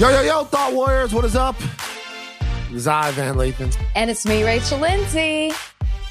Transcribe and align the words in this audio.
Yo, 0.00 0.08
yo, 0.08 0.22
yo, 0.22 0.44
Thought 0.44 0.72
Warriors, 0.72 1.12
what 1.12 1.26
is 1.26 1.36
up? 1.36 1.54
Zai 2.78 3.10
Van 3.10 3.34
Lathan. 3.34 3.76
And 3.94 4.08
it's 4.10 4.24
me, 4.24 4.44
Rachel 4.44 4.78
Lindsay. 4.78 5.52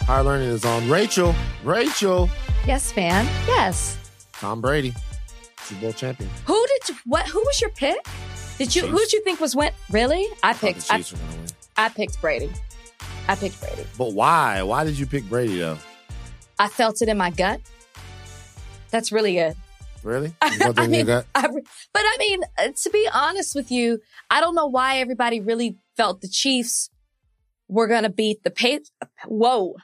Higher 0.02 0.22
Learning 0.22 0.50
is 0.50 0.64
on. 0.64 0.88
Rachel, 0.88 1.34
Rachel. 1.64 2.30
Yes, 2.68 2.92
fan. 2.92 3.26
Yes. 3.48 3.98
Tom 4.34 4.62
Brady, 4.62 4.94
Super 5.64 5.82
Bowl 5.82 5.94
champion. 5.94 6.30
Who 6.46 6.68
did 6.68 6.90
you, 6.90 6.96
what? 7.06 7.26
Who 7.30 7.40
was 7.40 7.60
your 7.62 7.72
pick? 7.72 7.98
Did 8.60 8.76
you? 8.76 8.84
Chiefs. 8.84 8.92
Who 8.92 9.00
did 9.00 9.14
you 9.14 9.24
think 9.24 9.40
was 9.40 9.56
went? 9.56 9.74
Really? 9.90 10.24
I 10.44 10.52
I 10.52 10.54
picked. 10.54 10.92
I, 10.92 10.98
were 10.98 11.04
gonna 11.04 11.38
win. 11.38 11.48
I 11.76 11.90
picked 11.90 12.22
Brady. 12.22 12.52
I 13.28 13.34
picked 13.34 13.60
Brady. 13.60 13.88
But 13.98 14.14
why? 14.14 14.62
Why 14.62 14.84
did 14.84 15.00
you 15.00 15.08
pick 15.08 15.28
Brady 15.28 15.58
though? 15.58 15.80
I 16.60 16.68
felt 16.68 17.02
it 17.02 17.10
in 17.10 17.18
my 17.18 17.32
gut. 17.32 17.60
That's 18.92 19.12
really 19.12 19.40
it. 19.40 19.58
Really? 20.04 20.34
You 20.44 20.58
felt 20.58 20.76
that 20.76 20.82
I 20.84 20.88
mean. 20.88 21.10
I 21.10 21.24
but 21.34 22.02
I 22.04 22.16
mean, 22.20 22.42
uh, 22.58 22.70
to 22.84 22.90
be 22.90 23.08
honest 23.14 23.56
with 23.56 23.72
you, 23.72 24.00
I 24.30 24.42
don't 24.42 24.56
know 24.56 24.68
why 24.68 25.00
everybody 25.00 25.40
really 25.40 25.78
felt 25.98 26.22
the 26.22 26.28
Chiefs 26.28 26.90
were 27.68 27.88
going 27.88 28.04
to 28.04 28.10
beat 28.10 28.44
the 28.44 28.50
pay. 28.52 28.80
Whoa, 29.28 29.76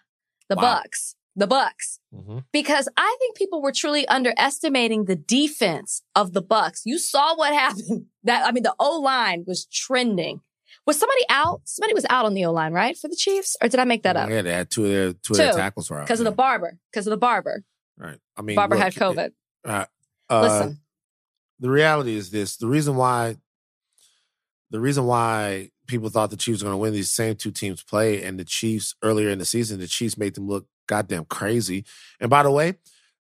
the 0.49 0.55
Wow. 0.55 0.61
Bucks, 0.61 1.15
the 1.35 1.47
Bucks, 1.47 1.99
Mhm. 2.15 2.45
because 2.51 2.87
I 2.97 3.15
think 3.19 3.35
people 3.35 3.61
were 3.61 3.71
truly 3.73 4.07
underestimating 4.07 5.05
the 5.05 5.15
defense 5.15 6.01
of 6.15 6.33
the 6.33 6.41
Bucks. 6.41 6.81
You 6.85 6.97
saw 6.97 7.35
what 7.35 7.53
happened. 7.53 8.05
That 8.23 8.43
I 8.47 8.51
mean, 8.51 8.63
the 8.63 8.73
O 8.79 8.99
line 9.01 9.43
was 9.45 9.65
trending. 9.65 10.41
Was 10.87 10.97
somebody 10.99 11.21
out? 11.29 11.61
Somebody 11.65 11.93
was 11.93 12.05
out 12.09 12.25
on 12.25 12.33
the 12.33 12.45
O 12.45 12.51
line, 12.51 12.73
right, 12.73 12.97
for 12.97 13.07
the 13.07 13.15
Chiefs, 13.15 13.55
or 13.61 13.67
did 13.69 13.79
I 13.79 13.83
make 13.83 14.01
that 14.03 14.15
up? 14.17 14.29
Yeah, 14.29 14.41
they 14.41 14.51
had 14.53 14.71
two 14.71 14.85
of 14.85 14.91
their 14.91 15.13
two, 15.13 15.33
of 15.33 15.37
their 15.37 15.53
tackles 15.53 15.89
were 15.91 15.99
out. 15.99 16.05
Because 16.07 16.19
of 16.21 16.25
the 16.25 16.31
barber. 16.31 16.77
Because 16.91 17.05
of 17.05 17.11
the 17.11 17.17
barber. 17.17 17.63
right. 17.97 18.17
I 18.37 18.41
mean, 18.41 18.55
Barber 18.55 18.75
look, 18.75 18.83
had 18.83 18.93
COVID. 18.95 19.31
Uh, 19.63 19.85
uh, 20.29 20.41
Listen, 20.41 20.79
the 21.59 21.69
reality 21.69 22.15
is 22.15 22.31
this: 22.31 22.57
the 22.57 22.67
reason 22.67 22.95
why, 22.95 23.37
the 24.71 24.79
reason 24.79 25.05
why 25.05 25.71
people 25.87 26.09
thought 26.09 26.29
the 26.29 26.37
Chiefs 26.37 26.61
were 26.61 26.67
going 26.67 26.73
to 26.73 26.81
win 26.81 26.93
these 26.93 27.11
same 27.11 27.35
two 27.35 27.51
teams 27.51 27.83
play, 27.83 28.23
and 28.23 28.39
the 28.39 28.45
Chiefs 28.45 28.95
earlier 29.01 29.29
in 29.29 29.39
the 29.39 29.45
season, 29.45 29.79
the 29.79 29.87
Chiefs 29.87 30.17
made 30.17 30.35
them 30.35 30.47
look 30.47 30.67
goddamn 30.87 31.25
crazy. 31.25 31.85
And 32.19 32.29
by 32.29 32.43
the 32.43 32.51
way, 32.51 32.75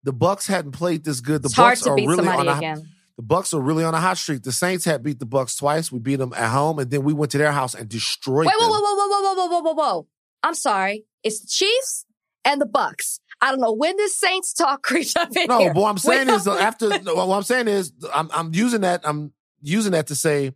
the 0.03 0.13
Bucks 0.13 0.47
hadn't 0.47 0.71
played 0.71 1.03
this 1.03 1.21
good. 1.21 1.41
The 1.41 1.47
it's 1.47 1.55
Bucks 1.55 1.85
are 1.85 1.95
really 1.95 2.27
on 2.27 2.47
a, 2.47 2.57
again. 2.57 2.89
the 3.17 3.23
Bucks 3.23 3.53
are 3.53 3.61
really 3.61 3.83
on 3.83 3.93
a 3.93 3.99
hot 3.99 4.17
streak. 4.17 4.43
The 4.43 4.51
Saints 4.51 4.85
had 4.85 5.03
beat 5.03 5.19
the 5.19 5.25
Bucks 5.25 5.55
twice. 5.55 5.91
We 5.91 5.99
beat 5.99 6.17
them 6.17 6.33
at 6.33 6.49
home, 6.49 6.79
and 6.79 6.89
then 6.89 7.03
we 7.03 7.13
went 7.13 7.31
to 7.31 7.37
their 7.37 7.51
house 7.51 7.73
and 7.75 7.87
destroyed 7.87 8.47
Wait, 8.47 8.53
them. 8.59 8.69
whoa, 8.69 8.79
whoa, 8.79 8.95
whoa, 8.95 9.07
whoa, 9.07 9.21
whoa, 9.21 9.35
whoa, 9.35 9.47
whoa, 9.47 9.61
whoa, 9.61 9.73
whoa. 9.73 10.07
I'm 10.43 10.55
sorry. 10.55 11.05
It's 11.23 11.39
the 11.39 11.47
Chiefs 11.47 12.05
and 12.43 12.59
the 12.59 12.65
Bucks. 12.65 13.19
I 13.41 13.49
don't 13.51 13.59
know 13.59 13.73
when 13.73 13.97
this 13.97 14.15
Saints 14.17 14.53
talk 14.53 14.83
creeps 14.83 15.15
up 15.15 15.35
in 15.35 15.47
No, 15.47 15.59
here. 15.59 15.73
but 15.73 15.81
what 15.81 15.89
I'm 15.89 15.97
saying 15.97 16.29
is 16.29 16.47
uh, 16.47 16.55
after 16.57 16.89
no, 17.01 17.15
what 17.15 17.35
I'm 17.35 17.43
saying 17.43 17.67
is 17.67 17.91
I'm 18.13 18.29
I'm 18.33 18.53
using 18.53 18.81
that 18.81 19.01
I'm 19.03 19.33
using 19.61 19.91
that 19.93 20.07
to 20.07 20.15
say, 20.15 20.51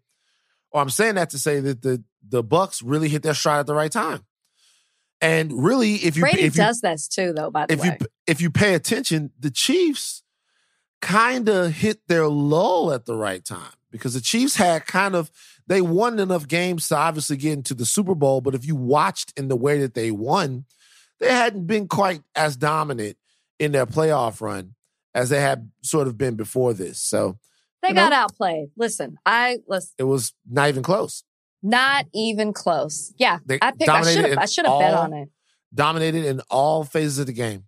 or 0.71 0.81
I'm 0.81 0.89
saying 0.89 1.15
that 1.15 1.31
to 1.31 1.39
say 1.39 1.59
that 1.59 1.81
the 1.81 2.03
the 2.27 2.43
Bucks 2.43 2.81
really 2.81 3.09
hit 3.09 3.23
their 3.23 3.33
stride 3.33 3.59
at 3.59 3.67
the 3.67 3.75
right 3.75 3.91
time, 3.91 4.25
and 5.21 5.51
really 5.63 5.95
if 5.95 6.15
you 6.15 6.21
Brady 6.23 6.41
if 6.43 6.55
you 6.55 6.63
does 6.63 6.81
this 6.81 7.07
too, 7.07 7.33
though. 7.33 7.49
By 7.51 7.65
the 7.65 7.73
if 7.73 7.79
way, 7.81 7.97
you 7.99 8.07
if 8.27 8.41
you 8.41 8.49
pay 8.49 8.73
attention, 8.75 9.31
the 9.39 9.51
Chiefs 9.51 10.23
kind 11.01 11.49
of 11.49 11.71
hit 11.71 11.99
their 12.07 12.27
lull 12.27 12.91
at 12.91 13.05
the 13.05 13.15
right 13.15 13.43
time 13.45 13.73
because 13.91 14.13
the 14.15 14.21
Chiefs 14.21 14.55
had 14.55 14.85
kind 14.85 15.15
of 15.15 15.29
they 15.67 15.81
won 15.81 16.19
enough 16.19 16.47
games 16.47 16.87
to 16.89 16.95
obviously 16.95 17.37
get 17.37 17.53
into 17.53 17.73
the 17.73 17.85
Super 17.85 18.15
Bowl, 18.15 18.41
but 18.41 18.55
if 18.55 18.65
you 18.65 18.75
watched 18.75 19.33
in 19.37 19.47
the 19.47 19.55
way 19.55 19.79
that 19.79 19.93
they 19.93 20.11
won, 20.11 20.65
they 21.19 21.31
hadn't 21.33 21.65
been 21.65 21.87
quite 21.87 22.21
as 22.35 22.55
dominant 22.57 23.17
in 23.59 23.71
their 23.71 23.85
playoff 23.85 24.41
run 24.41 24.75
as 25.13 25.29
they 25.29 25.39
had 25.39 25.71
sort 25.81 26.07
of 26.07 26.17
been 26.17 26.35
before 26.35 26.73
this. 26.73 27.01
So 27.01 27.37
they 27.81 27.93
got 27.93 28.09
know? 28.09 28.17
outplayed. 28.17 28.69
Listen, 28.75 29.17
I 29.25 29.59
listen, 29.67 29.93
it 29.97 30.03
was 30.03 30.33
not 30.49 30.69
even 30.69 30.83
close. 30.83 31.23
not 31.61 32.05
even 32.13 32.53
close. 32.53 33.13
Yeah, 33.17 33.39
They 33.45 33.59
I 33.61 33.71
picked. 33.71 33.89
I 33.89 34.01
should 34.03 34.25
have. 34.25 34.37
I 34.37 34.45
should 34.45 34.65
have 34.65 34.79
bet 34.79 34.93
on 34.93 35.13
it. 35.13 35.29
Dominated 35.73 36.25
in 36.25 36.41
all 36.49 36.83
phases 36.83 37.19
of 37.19 37.27
the 37.27 37.33
game. 37.33 37.65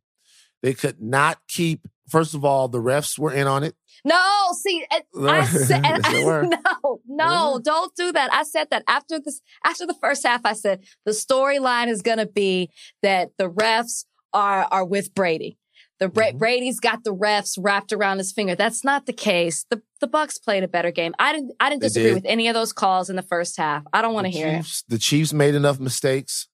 They 0.62 0.74
could 0.74 1.02
not 1.02 1.40
keep. 1.48 1.88
First 2.10 2.34
of 2.34 2.46
all, 2.46 2.68
the 2.68 2.80
refs 2.80 3.20
were 3.20 3.34
in 3.34 3.48
on 3.48 3.64
it. 3.64 3.76
No, 4.06 4.48
see, 4.54 4.86
I, 4.92 5.46
said, 5.46 5.82
no, 5.84 6.87
no, 7.18 7.60
don't 7.64 7.96
do 7.96 8.12
that. 8.12 8.34
I 8.34 8.44
said 8.44 8.68
that 8.72 8.84
after 8.88 9.20
this, 9.20 9.42
after 9.66 9.86
the 9.86 9.96
first 9.96 10.26
half, 10.26 10.42
I 10.46 10.54
said 10.54 10.84
the 11.06 11.12
storyline 11.12 11.88
is 11.88 12.02
going 12.02 12.20
to 12.20 12.26
be 12.28 12.70
that 13.02 13.30
the 13.38 13.50
refs 13.50 14.06
are 14.34 14.68
are 14.72 14.86
with 14.86 15.14
Brady. 15.14 15.58
The 16.00 16.10
Bra- 16.10 16.28
Mhm. 16.32 16.38
Brady's 16.38 16.80
got 16.80 17.04
the 17.04 17.16
refs 17.16 17.58
wrapped 17.60 17.92
around 17.92 18.20
his 18.20 18.32
finger. 18.32 18.54
That's 18.56 18.84
not 18.84 19.06
the 19.08 19.14
case. 19.14 19.66
The 19.72 19.82
the 20.00 20.06
Bucks 20.08 20.38
played 20.38 20.64
a 20.64 20.68
better 20.68 20.92
game. 20.92 21.16
I 21.18 21.34
didn't 21.34 21.54
I 21.60 21.70
didn't 21.70 21.82
They 21.82 21.88
disagree 21.88 22.10
did. 22.10 22.14
with 22.16 22.26
any 22.26 22.48
of 22.50 22.54
those 22.54 22.72
calls 22.72 23.10
in 23.10 23.16
the 23.16 23.24
first 23.24 23.58
half. 23.58 23.84
I 23.92 24.02
don't 24.04 24.14
want 24.14 24.26
to 24.26 24.32
hear 24.32 24.48
it. 24.48 24.84
The 24.88 25.00
Chiefs 25.00 25.34
made 25.34 25.56
enough 25.56 25.80
mistakes. 25.80 26.48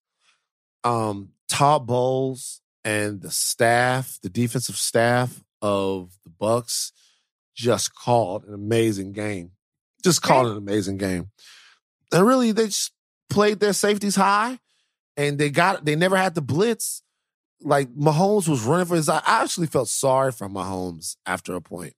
Um, 0.85 1.29
Todd 1.49 1.85
Bowles 1.87 2.61
and 2.85 3.21
the 3.21 3.31
staff, 3.31 4.17
the 4.21 4.29
defensive 4.29 4.75
staff 4.77 5.43
of 5.61 6.11
the 6.23 6.29
Bucks, 6.29 6.91
just 7.55 7.93
called 7.95 8.45
an 8.45 8.53
amazing 8.53 9.11
game. 9.13 9.51
Just 10.03 10.21
called 10.21 10.47
an 10.47 10.57
amazing 10.57 10.97
game. 10.97 11.29
And 12.11 12.25
really, 12.25 12.51
they 12.51 12.65
just 12.65 12.91
played 13.29 13.59
their 13.59 13.73
safeties 13.73 14.15
high, 14.15 14.59
and 15.17 15.37
they 15.39 15.49
got 15.49 15.85
they 15.85 15.95
never 15.95 16.17
had 16.17 16.35
the 16.35 16.41
blitz. 16.41 17.01
Like 17.61 17.93
Mahomes 17.95 18.47
was 18.47 18.63
running 18.63 18.85
for 18.85 18.95
his. 18.95 19.07
I 19.09 19.21
actually 19.25 19.67
felt 19.67 19.87
sorry 19.87 20.31
for 20.31 20.49
Mahomes 20.49 21.15
after 21.25 21.55
a 21.55 21.61
point. 21.61 21.93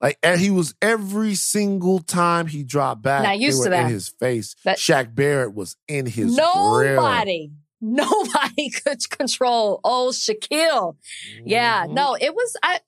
Like 0.00 0.18
and 0.22 0.40
he 0.40 0.50
was 0.50 0.74
every 0.80 1.34
single 1.34 1.98
time 1.98 2.46
he 2.46 2.62
dropped 2.62 3.02
back, 3.02 3.22
Not 3.24 3.38
used 3.40 3.62
to 3.64 3.70
that. 3.70 3.86
in 3.86 3.92
his 3.92 4.08
face. 4.08 4.54
That- 4.64 4.78
Shaq 4.78 5.14
Barrett 5.14 5.52
was 5.54 5.76
in 5.88 6.06
his 6.06 6.34
grill. 6.36 6.94
Nobody, 6.96 7.50
nobody 7.82 8.70
could 8.70 9.10
control 9.10 9.80
old 9.84 10.14
Shaquille. 10.14 10.96
Yeah, 11.44 11.86
Mhm. 11.86 11.92
no, 11.94 12.14
it 12.14 12.32
was. 12.34 12.56
I. 12.62 12.80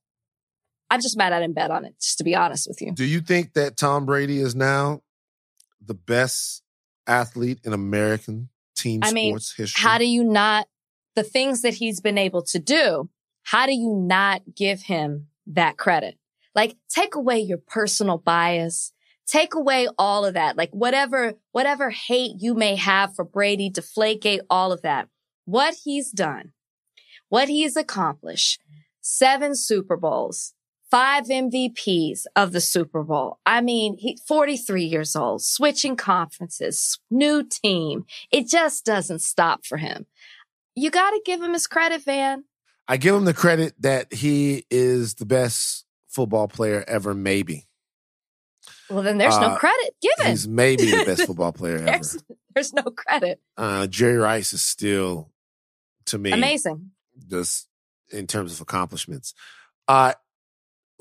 I'm 0.93 1.01
just 1.01 1.17
mad 1.17 1.33
I 1.33 1.41
didn't 1.41 1.55
bet 1.55 1.71
on 1.71 1.87
it. 1.87 1.95
Just 1.99 2.19
to 2.19 2.25
be 2.25 2.35
honest 2.35 2.69
with 2.69 2.83
you. 2.83 2.93
Do 2.93 3.07
you 3.07 3.23
think 3.23 3.55
that 3.55 3.79
Tom 3.79 4.05
Brady 4.05 4.41
is 4.41 4.55
now 4.55 5.01
the 5.81 5.95
best 5.95 6.63
athlete 7.07 7.61
in 7.65 7.73
American 7.73 8.51
team 8.77 9.01
I 9.03 9.11
mean, 9.11 9.31
sports 9.31 9.55
history? 9.57 9.83
How 9.83 9.97
do 9.97 10.05
you 10.05 10.23
not 10.23 10.69
the 11.15 11.23
things 11.23 11.63
that 11.63 11.73
he's 11.73 12.03
been 12.03 12.19
able 12.19 12.43
to 12.43 12.59
do? 12.59 13.09
How 13.43 13.65
do 13.65 13.73
you 13.73 13.95
not 14.07 14.43
give 14.55 14.83
him 14.83 15.29
that 15.47 15.79
credit? 15.79 16.19
Like 16.55 16.77
take 16.91 17.15
away 17.15 17.39
your 17.39 17.57
personal 17.57 18.19
bias. 18.19 18.93
Take 19.27 19.55
away 19.55 19.89
all 19.99 20.27
of 20.27 20.35
that. 20.35 20.59
Like 20.59 20.73
whatever, 20.73 21.33
whatever 21.53 21.89
hate 21.89 22.33
you 22.41 22.53
may 22.53 22.77
have 22.77 23.15
for 23.15 23.25
Brady, 23.25 23.71
deflategate 23.71 24.41
all 24.51 24.73
of 24.73 24.83
that. 24.83 25.09
What 25.47 25.75
he's 25.85 26.11
done, 26.11 26.53
what 27.31 27.49
he's 27.49 27.77
accomplished, 27.77 28.61
seven 29.01 29.55
Super 29.55 29.97
Bowls, 29.97 30.53
five 30.93 31.25
MVPs 31.25 32.27
of 32.37 32.53
the 32.53 32.61
Super 32.61 33.03
Bowl. 33.03 33.39
I 33.47 33.63
mean, 33.63 33.97
he 33.97 34.19
43 34.29 34.85
years 34.85 35.17
old, 35.17 35.43
switching 35.43 35.97
conferences, 35.97 36.99
new 37.11 37.43
team. 37.43 38.05
It 38.31 38.47
just 38.47 38.85
doesn't 38.85 39.21
stop 39.21 39.65
for 39.65 39.79
him. 39.79 40.05
You 40.77 40.91
got 40.91 41.11
to 41.11 41.23
give 41.25 41.41
him 41.41 41.55
his 41.55 41.67
credit, 41.67 42.05
Van. 42.05 42.45
I 42.87 42.99
give 42.99 43.15
him 43.15 43.25
the 43.25 43.33
credit 43.33 43.73
that 43.81 44.13
he 44.13 44.67
is 44.71 45.15
the 45.15 45.25
best 45.25 45.87
football 46.09 46.47
player 46.47 46.85
ever, 46.87 47.15
maybe. 47.15 47.67
Well, 48.91 49.03
then 49.03 49.17
there's 49.17 49.39
no 49.39 49.47
Uh, 49.47 49.57
credit 49.59 49.95
given. 50.03 50.31
He's 50.31 50.47
maybe 50.47 50.91
the 50.91 51.05
best 51.07 51.23
football 51.27 51.53
player 51.53 51.77
ever. 51.77 51.87
There's, 51.87 52.19
there's 52.55 52.73
no 52.75 52.83
credit. 52.83 53.41
Uh, 53.57 53.87
Jerry 53.87 54.19
Rice 54.19 54.53
is 54.53 54.61
still, 54.61 55.31
to 56.07 56.19
me, 56.19 56.33
Amazing. 56.33 56.91
just 57.31 57.69
in 58.11 58.27
terms 58.27 58.53
of 58.53 58.61
accomplishments. 58.61 59.33
Uh, 59.89 60.13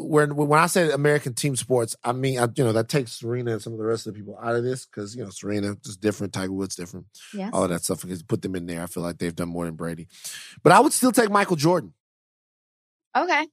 when 0.04 0.36
when 0.36 0.60
I 0.60 0.68
say 0.68 0.92
American 0.92 1.34
team 1.34 1.56
sports, 1.56 1.96
I 2.04 2.12
mean 2.12 2.38
I, 2.40 2.48
you 2.56 2.64
know 2.64 2.74
that 2.74 2.90
takes 2.90 3.14
Serena 3.14 3.54
and 3.54 3.62
some 3.62 3.74
of 3.74 3.80
the 3.80 3.86
rest 3.86 4.08
of 4.08 4.14
the 4.14 4.20
people 4.20 4.38
out 4.42 4.56
of 4.56 4.64
this 4.64 4.86
because 4.86 5.16
you 5.16 5.24
know 5.24 5.30
Serena 5.30 5.76
just 5.84 6.02
different, 6.02 6.34
Tiger 6.34 6.52
Woods 6.54 6.76
different, 6.76 7.06
Yes. 7.34 7.52
all 7.54 7.68
that 7.68 7.84
stuff. 7.84 8.02
Because 8.02 8.24
put 8.24 8.42
them 8.42 8.56
in 8.56 8.66
there, 8.66 8.84
I 8.84 8.86
feel 8.88 9.04
like 9.04 9.18
they've 9.18 9.36
done 9.36 9.50
more 9.50 9.66
than 9.66 9.76
Brady. 9.76 10.08
But 10.64 10.72
I 10.74 10.80
would 10.80 10.94
still 10.94 11.12
take 11.12 11.30
Michael 11.30 11.56
Jordan. 11.56 11.94
Okay. 13.18 13.48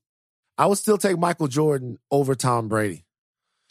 I 0.56 0.67
would 0.67 0.79
still 0.79 0.99
take 0.99 1.19
Michael 1.19 1.49
Jordan 1.49 1.99
over 2.11 2.35
Tom 2.35 2.69
Brady. 2.69 3.05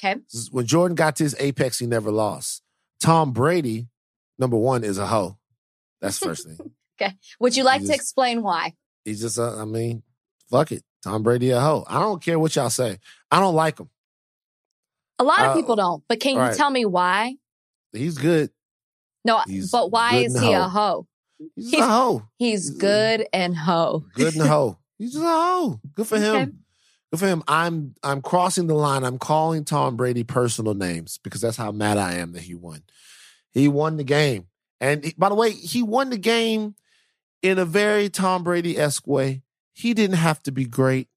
Okay. 0.04 0.20
When 0.52 0.66
Jordan 0.66 0.96
got 0.96 1.16
to 1.18 1.24
his 1.24 1.36
apex, 1.40 1.80
he 1.80 1.88
never 1.88 2.12
lost. 2.12 2.62
Tom 3.00 3.32
Brady, 3.34 3.88
number 4.40 4.58
one, 4.58 4.84
is 4.84 4.98
a 4.98 5.06
hoe. 5.08 5.38
That's 6.02 6.20
the 6.20 6.26
first 6.28 6.48
thing. 6.48 6.58
Okay, 7.00 7.14
would 7.40 7.56
you 7.56 7.64
like 7.64 7.82
to 7.82 7.88
Just- 7.88 8.00
explain 8.00 8.42
why? 8.42 8.74
He's 9.06 9.22
just, 9.22 9.38
uh, 9.38 9.62
I 9.62 9.66
mean, 9.66 10.02
fuck 10.50 10.72
it. 10.72 10.82
Tom 11.04 11.24
Brady 11.24 11.52
a 11.52 11.60
hoe. 11.60 11.86
I 11.88 12.00
don't 12.00 12.22
care 12.24 12.38
what 12.40 12.56
y'all 12.56 12.70
say. 12.70 13.00
I 13.32 13.40
don't 13.40 13.56
like 13.56 13.80
him. 13.80 13.90
A 15.20 15.24
lot 15.24 15.40
of 15.40 15.48
Uh, 15.52 15.56
people 15.56 15.76
don't, 15.76 16.04
but 16.08 16.20
can 16.20 16.34
you 16.36 16.40
right. 16.40 16.56
tell 16.56 16.70
me 16.70 16.86
why? 16.86 17.36
He's 17.94 18.18
good. 18.18 18.52
No, 19.26 19.42
He's 19.48 19.72
but 19.72 19.92
why 19.92 20.16
is 20.18 20.40
he 20.40 20.54
a 20.54 20.64
hoe. 20.64 21.08
hoe? 21.40 21.50
He's 21.56 21.72
He's- 21.72 21.84
a 21.84 21.88
hoe. 21.88 22.28
He's 22.38 22.68
He's 22.68 22.76
a- 22.76 22.80
good 22.80 23.28
and 23.34 23.56
hoe. 23.56 24.06
Good 24.16 24.34
and 24.36 24.44
a 24.44 24.48
hoe. 24.48 24.78
He's 24.98 25.14
just 25.14 25.24
a 25.24 25.28
hoe. 25.28 25.80
Good 25.96 26.08
for 26.08 26.18
him. 26.20 26.36
Okay. 26.36 26.52
Good 27.12 27.20
for 27.20 27.28
him. 27.28 27.44
I'm 27.48 27.96
I'm 28.04 28.22
crossing 28.22 28.68
the 28.68 28.74
line. 28.74 29.04
I'm 29.04 29.18
calling 29.18 29.64
Tom 29.64 29.96
Brady 29.96 30.24
personal 30.24 30.74
names 30.74 31.20
because 31.24 31.42
that's 31.42 31.58
how 31.58 31.72
mad 31.72 31.98
I 31.98 32.16
am 32.16 32.34
that 32.34 32.42
he 32.44 32.56
won. 32.56 32.84
He 33.52 33.68
won 33.68 33.98
the 33.98 34.04
game. 34.04 34.48
And 34.82 35.04
he- 35.04 35.16
by 35.18 35.30
the 35.30 35.36
way, 35.36 35.52
he 35.52 35.82
won 35.84 36.10
the 36.10 36.18
game 36.18 36.76
in 37.42 37.58
a 37.60 37.66
very 37.66 38.10
Tom 38.10 38.44
Brady 38.44 38.78
esque 38.78 39.08
way. 39.08 39.42
He 39.78 39.94
didn't 39.94 40.16
have 40.16 40.42
to 40.44 40.52
be 40.52 40.66
great. 40.66 41.08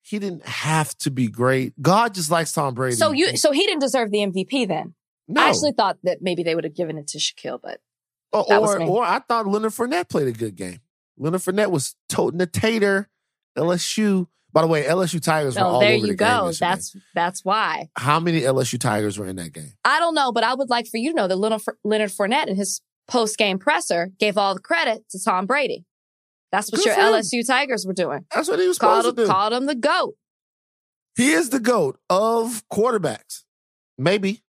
He 0.00 0.20
didn't 0.20 0.46
have 0.46 0.96
to 0.98 1.10
be 1.10 1.26
great. 1.26 1.80
God 1.82 2.14
just 2.14 2.30
likes 2.30 2.52
Tom 2.52 2.72
Brady. 2.72 2.94
So 2.94 3.10
you, 3.10 3.36
so 3.36 3.50
he 3.50 3.66
didn't 3.66 3.80
deserve 3.80 4.12
the 4.12 4.18
MVP 4.18 4.68
then. 4.68 4.94
no. 5.26 5.42
I 5.42 5.48
actually 5.48 5.72
thought 5.72 5.98
that 6.04 6.18
maybe 6.20 6.44
they 6.44 6.54
would 6.54 6.62
have 6.62 6.76
given 6.76 6.98
it 6.98 7.08
to 7.08 7.18
Shaquille, 7.18 7.58
but 7.60 7.80
or, 8.32 8.44
that 8.48 8.62
was 8.62 8.76
or, 8.76 8.82
or 8.82 9.04
I 9.04 9.18
thought 9.18 9.48
Leonard 9.48 9.72
Fournette 9.72 10.08
played 10.08 10.28
a 10.28 10.32
good 10.32 10.54
game. 10.54 10.82
Leonard 11.18 11.40
Fournette 11.40 11.72
was 11.72 11.96
toting 12.08 12.38
the 12.38 12.46
tater. 12.46 13.08
LSU. 13.58 14.28
By 14.52 14.60
the 14.62 14.68
way, 14.68 14.84
LSU 14.84 15.20
Tigers 15.20 15.56
were 15.56 15.62
oh, 15.62 15.66
all 15.66 15.80
there 15.80 15.94
over 15.94 16.06
you 16.06 16.12
the 16.12 16.16
game 16.16 16.28
go. 16.28 16.46
yesterday. 16.46 16.68
That's 16.70 16.96
that's 17.14 17.44
why. 17.44 17.88
how 17.96 18.20
many 18.20 18.42
LSU 18.42 18.78
Tigers 18.78 19.18
were 19.18 19.26
in 19.26 19.36
that 19.36 19.52
game. 19.52 19.72
I 19.84 19.98
don't 19.98 20.14
know, 20.14 20.30
but 20.30 20.44
I 20.44 20.54
would 20.54 20.70
like 20.70 20.86
for 20.86 20.98
you 20.98 21.10
to 21.10 21.16
know 21.16 21.26
that 21.26 21.36
Leonard, 21.36 22.10
Fournette 22.10 22.46
in 22.46 22.54
his 22.54 22.82
post 23.08 23.36
game 23.36 23.58
presser 23.58 24.12
gave 24.20 24.38
all 24.38 24.54
the 24.54 24.60
credit 24.60 25.08
to 25.10 25.18
Tom 25.22 25.46
Brady. 25.46 25.86
That's 26.52 26.70
what 26.70 26.78
Good 26.84 26.86
your 26.86 26.94
him. 26.94 27.14
LSU 27.14 27.44
Tigers 27.46 27.84
were 27.86 27.94
doing. 27.94 28.26
That's 28.34 28.48
what 28.48 28.58
he 28.60 28.68
was 28.68 28.78
Called 28.78 29.04
supposed 29.04 29.16
to 29.16 29.22
do. 29.24 29.28
called 29.30 29.52
him 29.54 29.66
the 29.66 29.74
goat. 29.74 30.14
He 31.16 31.32
is 31.32 31.50
the 31.50 31.60
goat 31.60 31.98
of 32.08 32.62
quarterbacks. 32.72 33.42
Maybe, 33.98 34.42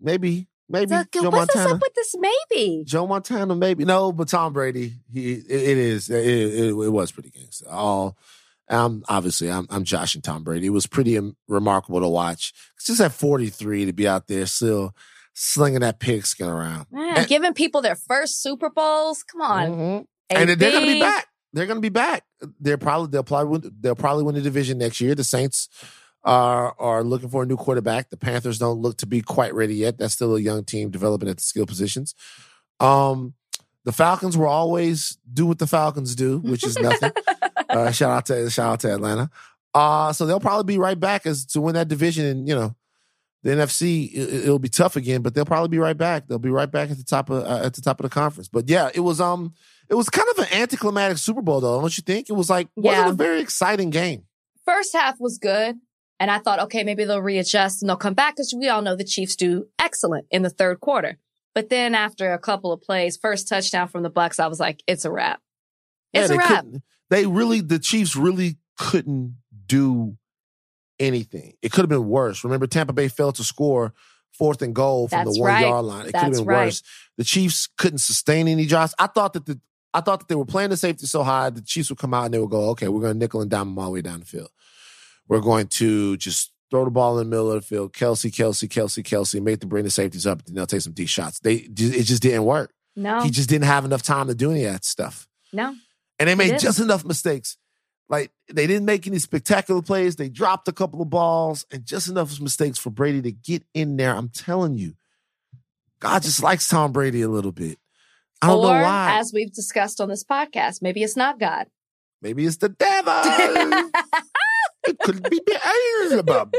maybe, 0.00 0.48
maybe 0.68 0.90
So, 0.94 1.04
Joe 1.12 1.30
what's 1.30 1.54
Montana. 1.54 1.74
up 1.76 1.80
with 1.82 1.94
this? 1.94 2.14
Maybe. 2.18 2.84
Joe 2.86 3.06
Montana, 3.06 3.54
maybe 3.54 3.84
no, 3.84 4.12
but 4.12 4.28
Tom 4.28 4.52
Brady, 4.52 4.92
he 5.12 5.32
it, 5.32 5.44
it 5.50 5.78
is 5.78 6.08
it, 6.10 6.26
it, 6.26 6.68
it 6.70 6.90
was 6.92 7.10
pretty 7.12 7.30
gangster. 7.30 7.68
All 7.68 8.16
um, 8.68 9.04
obviously, 9.08 9.50
I'm 9.50 9.66
I'm 9.70 9.84
joshing 9.84 10.22
Tom 10.22 10.42
Brady. 10.44 10.66
It 10.66 10.70
was 10.70 10.86
pretty 10.86 11.18
remarkable 11.48 12.00
to 12.00 12.08
watch. 12.08 12.52
Just 12.84 13.00
at 13.00 13.12
43 13.12 13.86
to 13.86 13.92
be 13.92 14.08
out 14.08 14.26
there 14.26 14.46
still 14.46 14.94
slinging 15.34 15.80
that 15.80 16.00
pigskin 16.00 16.48
around, 16.48 16.86
Man, 16.90 17.18
And- 17.18 17.28
giving 17.28 17.52
people 17.54 17.82
their 17.82 17.96
first 17.96 18.42
Super 18.42 18.70
Bowls. 18.70 19.22
Come 19.22 19.42
on. 19.42 19.68
Mhm. 19.70 20.04
and 20.30 20.48
they're 20.48 20.56
going 20.72 20.86
to 20.86 20.92
be 20.94 21.00
back. 21.00 21.26
They're 21.56 21.64
going 21.64 21.78
to 21.78 21.82
be 21.82 21.88
back. 21.88 22.24
They're 22.60 22.76
probably 22.76 23.08
they'll 23.08 23.22
probably 23.22 23.58
win, 23.58 23.72
they'll 23.80 23.94
probably 23.94 24.24
win 24.24 24.34
the 24.34 24.42
division 24.42 24.76
next 24.76 25.00
year. 25.00 25.14
The 25.14 25.24
Saints 25.24 25.70
are 26.22 26.74
are 26.78 27.02
looking 27.02 27.30
for 27.30 27.44
a 27.44 27.46
new 27.46 27.56
quarterback. 27.56 28.10
The 28.10 28.18
Panthers 28.18 28.58
don't 28.58 28.82
look 28.82 28.98
to 28.98 29.06
be 29.06 29.22
quite 29.22 29.54
ready 29.54 29.74
yet. 29.74 29.96
That's 29.96 30.12
still 30.12 30.36
a 30.36 30.40
young 30.40 30.64
team 30.64 30.90
developing 30.90 31.30
at 31.30 31.38
the 31.38 31.42
skill 31.42 31.64
positions. 31.64 32.14
Um, 32.78 33.32
the 33.84 33.92
Falcons 33.92 34.36
will 34.36 34.48
always 34.48 35.16
do 35.32 35.46
what 35.46 35.58
the 35.58 35.66
Falcons 35.66 36.14
do, 36.14 36.40
which 36.40 36.62
is 36.62 36.78
nothing. 36.78 37.12
uh, 37.70 37.90
shout 37.90 38.10
out 38.10 38.26
to 38.26 38.50
shout 38.50 38.72
out 38.74 38.80
to 38.80 38.92
Atlanta. 38.92 39.30
Uh, 39.72 40.12
so 40.12 40.26
they'll 40.26 40.38
probably 40.38 40.74
be 40.74 40.78
right 40.78 41.00
back 41.00 41.24
as 41.24 41.46
to 41.46 41.62
win 41.62 41.74
that 41.74 41.88
division, 41.88 42.26
and 42.26 42.46
you 42.46 42.54
know. 42.54 42.76
The 43.42 43.52
NFC 43.52 44.12
it, 44.12 44.44
it'll 44.44 44.58
be 44.58 44.68
tough 44.68 44.96
again, 44.96 45.22
but 45.22 45.32
they'll 45.32 45.44
probably 45.44 45.68
be 45.68 45.78
right 45.78 45.96
back. 45.96 46.26
They'll 46.26 46.40
be 46.40 46.50
right 46.50 46.68
back 46.68 46.90
at 46.90 46.96
the 46.96 47.04
top 47.04 47.30
of 47.30 47.44
uh, 47.44 47.64
at 47.64 47.74
the 47.74 47.80
top 47.80 48.00
of 48.00 48.04
the 48.04 48.10
conference. 48.10 48.48
But 48.48 48.68
yeah, 48.68 48.90
it 48.92 49.00
was 49.00 49.20
um 49.20 49.54
it 49.88 49.94
was 49.94 50.08
kind 50.08 50.28
of 50.30 50.38
an 50.38 50.52
anticlimactic 50.52 51.18
Super 51.18 51.42
Bowl, 51.42 51.60
though, 51.60 51.80
don't 51.80 51.96
you 51.96 52.02
think? 52.02 52.28
It 52.28 52.34
was 52.34 52.50
like 52.50 52.68
wasn't 52.76 53.10
a 53.10 53.12
very 53.12 53.40
exciting 53.40 53.90
game. 53.90 54.24
First 54.64 54.94
half 54.94 55.20
was 55.20 55.38
good. 55.38 55.76
And 56.18 56.30
I 56.30 56.38
thought, 56.38 56.60
okay, 56.60 56.82
maybe 56.82 57.04
they'll 57.04 57.20
readjust 57.20 57.82
and 57.82 57.88
they'll 57.88 57.96
come 57.96 58.14
back 58.14 58.36
because 58.36 58.54
we 58.58 58.68
all 58.68 58.82
know 58.82 58.96
the 58.96 59.04
Chiefs 59.04 59.36
do 59.36 59.66
excellent 59.78 60.26
in 60.30 60.42
the 60.42 60.50
third 60.50 60.80
quarter. 60.80 61.18
But 61.54 61.68
then 61.68 61.94
after 61.94 62.32
a 62.32 62.38
couple 62.38 62.72
of 62.72 62.80
plays, 62.80 63.16
first 63.16 63.48
touchdown 63.48 63.88
from 63.88 64.02
the 64.02 64.10
Bucks, 64.10 64.40
I 64.40 64.46
was 64.46 64.60
like, 64.60 64.82
it's 64.86 65.04
a 65.04 65.10
wrap. 65.10 65.40
It's 66.12 66.28
they 66.28 66.34
a 66.34 66.38
wrap. 66.38 66.66
They 67.10 67.26
really, 67.26 67.60
the 67.60 67.78
Chiefs 67.78 68.16
really 68.16 68.56
couldn't 68.78 69.36
do 69.66 70.16
anything. 70.98 71.54
It 71.62 71.72
could 71.72 71.82
have 71.82 71.88
been 71.88 72.08
worse. 72.08 72.44
Remember, 72.44 72.66
Tampa 72.66 72.92
Bay 72.92 73.08
failed 73.08 73.36
to 73.36 73.44
score 73.44 73.92
fourth 74.36 74.62
and 74.62 74.74
goal 74.74 75.08
from 75.08 75.24
That's 75.24 75.36
the 75.36 75.42
one 75.42 75.52
right. 75.52 75.66
yard 75.66 75.84
line. 75.84 76.06
It 76.06 76.12
could 76.12 76.22
have 76.22 76.32
been 76.32 76.44
right. 76.44 76.66
worse. 76.66 76.82
The 77.16 77.24
Chiefs 77.24 77.68
couldn't 77.78 77.98
sustain 77.98 78.48
any 78.48 78.66
drops. 78.66 78.94
I 78.98 79.06
thought 79.06 79.32
that 79.34 79.46
the 79.46 79.60
I 79.96 80.00
thought 80.00 80.20
that 80.20 80.28
they 80.28 80.34
were 80.34 80.44
playing 80.44 80.70
the 80.70 80.76
safety 80.76 81.06
so 81.06 81.22
high, 81.22 81.50
the 81.50 81.62
Chiefs 81.62 81.88
would 81.90 81.98
come 81.98 82.12
out 82.14 82.26
and 82.26 82.34
they 82.34 82.38
would 82.38 82.50
go, 82.50 82.70
okay, 82.70 82.88
we're 82.88 83.00
going 83.00 83.14
to 83.14 83.18
nickel 83.18 83.40
and 83.40 83.50
dime 83.50 83.68
them 83.68 83.78
all 83.78 83.86
the 83.86 83.90
way 83.92 84.02
down 84.02 84.20
the 84.20 84.26
field. 84.26 84.50
We're 85.28 85.40
going 85.40 85.66
to 85.68 86.16
just 86.18 86.52
throw 86.70 86.84
the 86.84 86.90
ball 86.90 87.18
in 87.18 87.26
the 87.26 87.30
middle 87.30 87.50
of 87.50 87.62
the 87.62 87.66
field, 87.66 87.92
Kelce, 87.92 88.30
Kelce, 88.30 88.68
Kelce, 88.68 89.02
Kelce, 89.02 89.42
make 89.42 89.60
them 89.60 89.68
bring 89.68 89.84
the 89.84 89.90
safeties 89.90 90.26
up, 90.26 90.46
and 90.46 90.56
they'll 90.56 90.66
take 90.66 90.80
some 90.82 90.92
deep 90.92 91.08
shots. 91.08 91.38
They 91.40 91.54
it 91.54 91.74
just 91.74 92.22
didn't 92.22 92.44
work. 92.44 92.72
No, 92.94 93.20
He 93.20 93.30
just 93.30 93.48
didn't 93.48 93.66
have 93.66 93.84
enough 93.84 94.02
time 94.02 94.26
to 94.28 94.34
do 94.34 94.50
any 94.50 94.64
of 94.64 94.72
that 94.72 94.84
stuff. 94.84 95.26
no. 95.52 95.74
And 96.18 96.28
they 96.28 96.34
made 96.34 96.58
just 96.58 96.80
enough 96.80 97.04
mistakes. 97.04 97.58
Like 98.08 98.30
they 98.48 98.66
didn't 98.66 98.86
make 98.86 99.06
any 99.06 99.18
spectacular 99.18 99.82
plays. 99.82 100.16
They 100.16 100.28
dropped 100.28 100.66
a 100.68 100.72
couple 100.72 101.02
of 101.02 101.10
balls 101.10 101.66
and 101.70 101.84
just 101.84 102.08
enough 102.08 102.40
mistakes 102.40 102.78
for 102.78 102.90
Brady 102.90 103.20
to 103.22 103.32
get 103.32 103.64
in 103.74 103.96
there. 103.96 104.14
I'm 104.14 104.28
telling 104.30 104.74
you, 104.78 104.94
God 106.00 106.22
just 106.22 106.42
likes 106.42 106.68
Tom 106.68 106.92
Brady 106.92 107.22
a 107.22 107.28
little 107.28 107.52
bit. 107.52 107.78
I 108.42 108.48
don't 108.48 108.58
or, 108.58 108.62
know 108.62 108.82
why. 108.82 109.18
as 109.18 109.32
we've 109.32 109.52
discussed 109.52 110.00
on 110.00 110.08
this 110.08 110.24
podcast, 110.24 110.82
maybe 110.82 111.02
it's 111.02 111.16
not 111.16 111.38
God. 111.40 111.66
Maybe 112.22 112.44
it's 112.46 112.56
the 112.56 112.68
devil. 112.70 113.12
it 114.86 114.98
could 115.00 115.28
be 115.28 115.40
Beelzebub. 115.46 116.54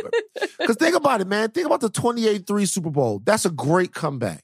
Because 0.60 0.76
think 0.78 0.96
about 0.96 1.22
it, 1.22 1.28
man. 1.28 1.50
Think 1.52 1.66
about 1.68 1.82
the 1.82 1.90
28-3 1.90 2.68
Super 2.68 2.90
Bowl. 2.90 3.22
That's 3.24 3.46
a 3.46 3.50
great 3.50 3.94
comeback. 3.94 4.44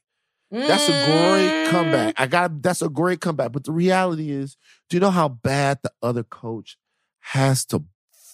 That's 0.51 0.87
a 0.87 0.91
great 0.91 1.49
Mm. 1.53 1.69
comeback. 1.71 2.13
I 2.19 2.27
got 2.27 2.61
that's 2.61 2.83
a 2.83 2.89
great 2.89 3.19
comeback. 3.21 3.51
But 3.51 3.63
the 3.63 3.71
reality 3.71 4.29
is, 4.29 4.55
do 4.89 4.97
you 4.97 5.01
know 5.01 5.09
how 5.09 5.27
bad 5.29 5.79
the 5.81 5.91
other 6.03 6.23
coach 6.23 6.77
has 7.21 7.65
to 7.67 7.83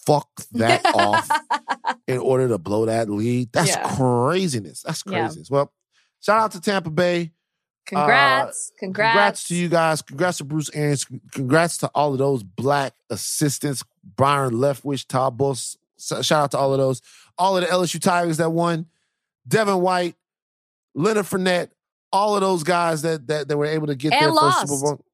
fuck 0.06 0.28
that 0.52 0.84
off 0.94 1.28
in 2.06 2.18
order 2.18 2.46
to 2.48 2.58
blow 2.58 2.84
that 2.84 3.08
lead? 3.08 3.52
That's 3.52 3.70
Yeah. 3.70 3.96
craziness. 3.96 4.82
That's 4.82 5.02
Yeah. 5.06 5.20
craziness. 5.22 5.50
Well, 5.50 5.72
shout 6.20 6.38
out 6.38 6.52
to 6.52 6.60
Tampa 6.60 6.90
Bay. 6.90 7.32
Congrats. 7.86 8.72
Uh, 8.72 8.78
congrats. 8.78 9.12
Congrats 9.12 9.48
to 9.48 9.54
you 9.56 9.68
guys. 9.68 10.02
Congrats 10.02 10.38
to 10.38 10.44
Bruce 10.44 10.70
Arians. 10.74 11.06
Congrats 11.32 11.78
to 11.78 11.88
all 11.94 12.12
of 12.12 12.18
those 12.18 12.42
black 12.42 12.94
assistants, 13.10 13.82
Byron 14.16 14.54
Leftwich, 14.54 15.06
Todd 15.08 15.36
Bowles. 15.36 15.76
Shout 15.98 16.32
out 16.32 16.50
to 16.52 16.58
all 16.58 16.72
of 16.72 16.78
those. 16.78 17.02
All 17.36 17.56
of 17.56 17.62
the 17.64 17.68
LSU 17.70 18.00
Tigers 18.00 18.36
that 18.36 18.50
won. 18.50 18.86
Devin 19.48 19.80
White, 19.80 20.14
Leonard 20.94 21.26
Fournette, 21.26 21.70
all 22.12 22.34
of 22.34 22.40
those 22.42 22.62
guys 22.62 23.02
that 23.02 23.26
that, 23.26 23.48
that 23.48 23.56
were 23.56 23.66
able 23.66 23.86
to 23.88 23.94
get 23.96 24.12
And 24.12 24.22
their 24.22 24.32
lost. 24.32 24.60
first 24.60 24.72
Super 24.72 24.96
Bowl. 24.96 25.04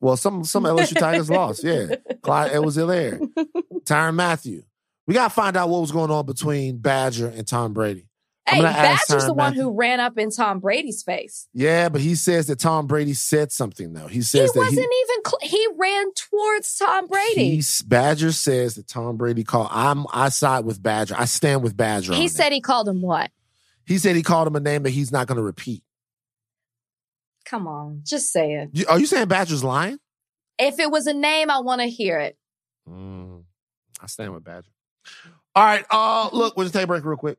Well, 0.00 0.16
some 0.16 0.44
some 0.44 0.64
LSU 0.64 0.98
Tigers 0.98 1.30
lost. 1.30 1.64
Yeah. 1.64 1.96
Clyde 2.22 2.52
Edwards 2.52 2.76
Helaire, 2.76 3.18
Tyrann 3.84 4.14
Mathieu. 4.14 4.62
We 5.06 5.14
got 5.14 5.28
to 5.28 5.34
find 5.34 5.56
out 5.56 5.68
what 5.68 5.80
was 5.80 5.92
going 5.92 6.10
on 6.10 6.24
between 6.26 6.78
Badger 6.78 7.28
and 7.28 7.46
Tom 7.46 7.72
Brady. 7.74 8.06
I'm 8.46 8.56
Hey, 8.56 8.62
Badger's 8.62 9.06
Tyrann 9.08 9.26
the 9.26 9.34
one 9.34 9.54
who 9.54 9.70
ran 9.72 10.00
up 10.00 10.18
in 10.18 10.30
Tom 10.30 10.60
Brady's 10.60 11.02
face. 11.02 11.48
Yeah, 11.54 11.88
but 11.88 12.00
he 12.02 12.14
says 12.14 12.46
that 12.48 12.58
Tom 12.58 12.86
Brady 12.86 13.14
said 13.14 13.50
something 13.52 13.94
though. 13.94 14.06
He 14.06 14.16
He 14.16 14.22
says 14.22 14.52
that 14.52 14.58
wasn't 14.58 14.80
he, 14.80 14.82
even. 14.82 15.24
Cl- 15.26 15.38
he 15.50 15.66
ran 15.78 16.12
towards 16.14 16.76
Tom 16.76 17.06
Brady. 17.06 17.54
He's, 17.56 17.80
Badger 17.82 18.32
says 18.32 18.74
that 18.74 18.86
Tom 18.86 19.16
Brady 19.16 19.44
called. 19.44 19.68
I'm. 19.70 20.06
I 20.12 20.28
side 20.28 20.64
with 20.66 20.82
Badger. 20.82 21.14
I 21.16 21.24
stand 21.24 21.62
with 21.62 21.74
Badger. 21.76 22.12
on 22.12 22.18
He 22.18 22.28
that. 22.28 22.34
said 22.34 22.52
he 22.52 22.60
called 22.60 22.86
him 22.88 23.00
what? 23.00 23.30
He 23.86 23.96
said 23.98 24.14
he 24.16 24.22
called 24.22 24.46
him 24.48 24.56
a 24.56 24.60
name 24.60 24.82
that 24.82 24.90
he's 24.90 25.10
not 25.12 25.26
going 25.26 25.36
to 25.36 25.42
repeat. 25.42 25.82
Come 27.46 27.66
on, 27.66 28.00
just 28.04 28.30
say 28.32 28.54
it. 28.54 28.70
You- 28.72 28.86
Are 28.88 28.98
you 28.98 29.06
saying 29.06 29.28
Badger's 29.28 29.62
lying? 29.64 29.98
If 30.58 30.78
it 30.78 30.90
was 30.90 31.06
a 31.06 31.12
name, 31.14 31.50
I 31.50 31.58
want 31.60 31.80
to 31.80 31.86
hear 31.88 32.18
it. 32.18 32.38
Mm, 32.88 33.42
I 34.00 34.06
stand 34.06 34.32
with 34.32 34.44
Badger. 34.44 34.68
All 35.54 35.64
right. 35.64 35.84
Uh, 35.90 36.28
look, 36.32 36.56
we'll 36.56 36.64
just 36.64 36.74
take 36.74 36.84
a 36.84 36.86
break 36.86 37.04
real 37.04 37.16
quick. 37.16 37.38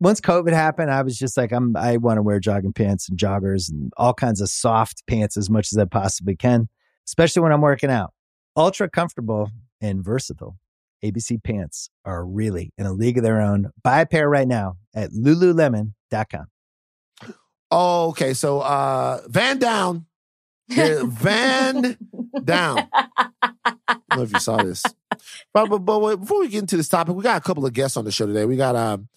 once 0.00 0.20
COVID 0.20 0.52
happened, 0.52 0.90
I 0.90 1.02
was 1.02 1.18
just 1.18 1.36
like, 1.36 1.52
I'm 1.52 1.76
I 1.76 1.98
want 1.98 2.16
to 2.16 2.22
wear 2.22 2.40
jogging 2.40 2.72
pants 2.72 3.08
and 3.08 3.18
joggers 3.18 3.70
and 3.70 3.92
all 3.96 4.14
kinds 4.14 4.40
of 4.40 4.48
soft 4.48 5.06
pants 5.06 5.36
as 5.36 5.50
much 5.50 5.72
as 5.72 5.78
I 5.78 5.84
possibly 5.84 6.34
can, 6.34 6.68
especially 7.06 7.42
when 7.42 7.52
I'm 7.52 7.60
working 7.60 7.90
out. 7.90 8.12
Ultra 8.56 8.88
comfortable 8.88 9.50
and 9.80 10.02
versatile. 10.02 10.56
ABC 11.04 11.42
pants 11.42 11.90
are 12.04 12.24
really 12.24 12.72
in 12.76 12.86
a 12.86 12.92
league 12.92 13.18
of 13.18 13.24
their 13.24 13.40
own. 13.40 13.70
Buy 13.82 14.00
a 14.00 14.06
pair 14.06 14.28
right 14.28 14.48
now 14.48 14.76
at 14.94 15.10
lululemon.com. 15.10 16.46
Oh, 17.70 18.08
okay. 18.08 18.34
So 18.34 18.60
uh, 18.60 19.20
Van 19.28 19.58
Down, 19.58 20.06
Van 20.68 21.96
Down. 22.44 22.88
I 22.92 23.30
don't 23.88 24.16
know 24.16 24.22
if 24.22 24.32
you 24.32 24.40
saw 24.40 24.56
this. 24.62 24.82
But, 25.52 25.68
but, 25.68 25.78
but 25.78 26.16
before 26.16 26.40
we 26.40 26.48
get 26.48 26.60
into 26.60 26.76
this 26.76 26.88
topic, 26.88 27.14
we 27.14 27.22
got 27.22 27.38
a 27.38 27.40
couple 27.40 27.64
of 27.64 27.72
guests 27.72 27.96
on 27.96 28.04
the 28.04 28.12
show 28.12 28.26
today. 28.26 28.44
We 28.44 28.56
got 28.56 28.76
um, 28.76 29.08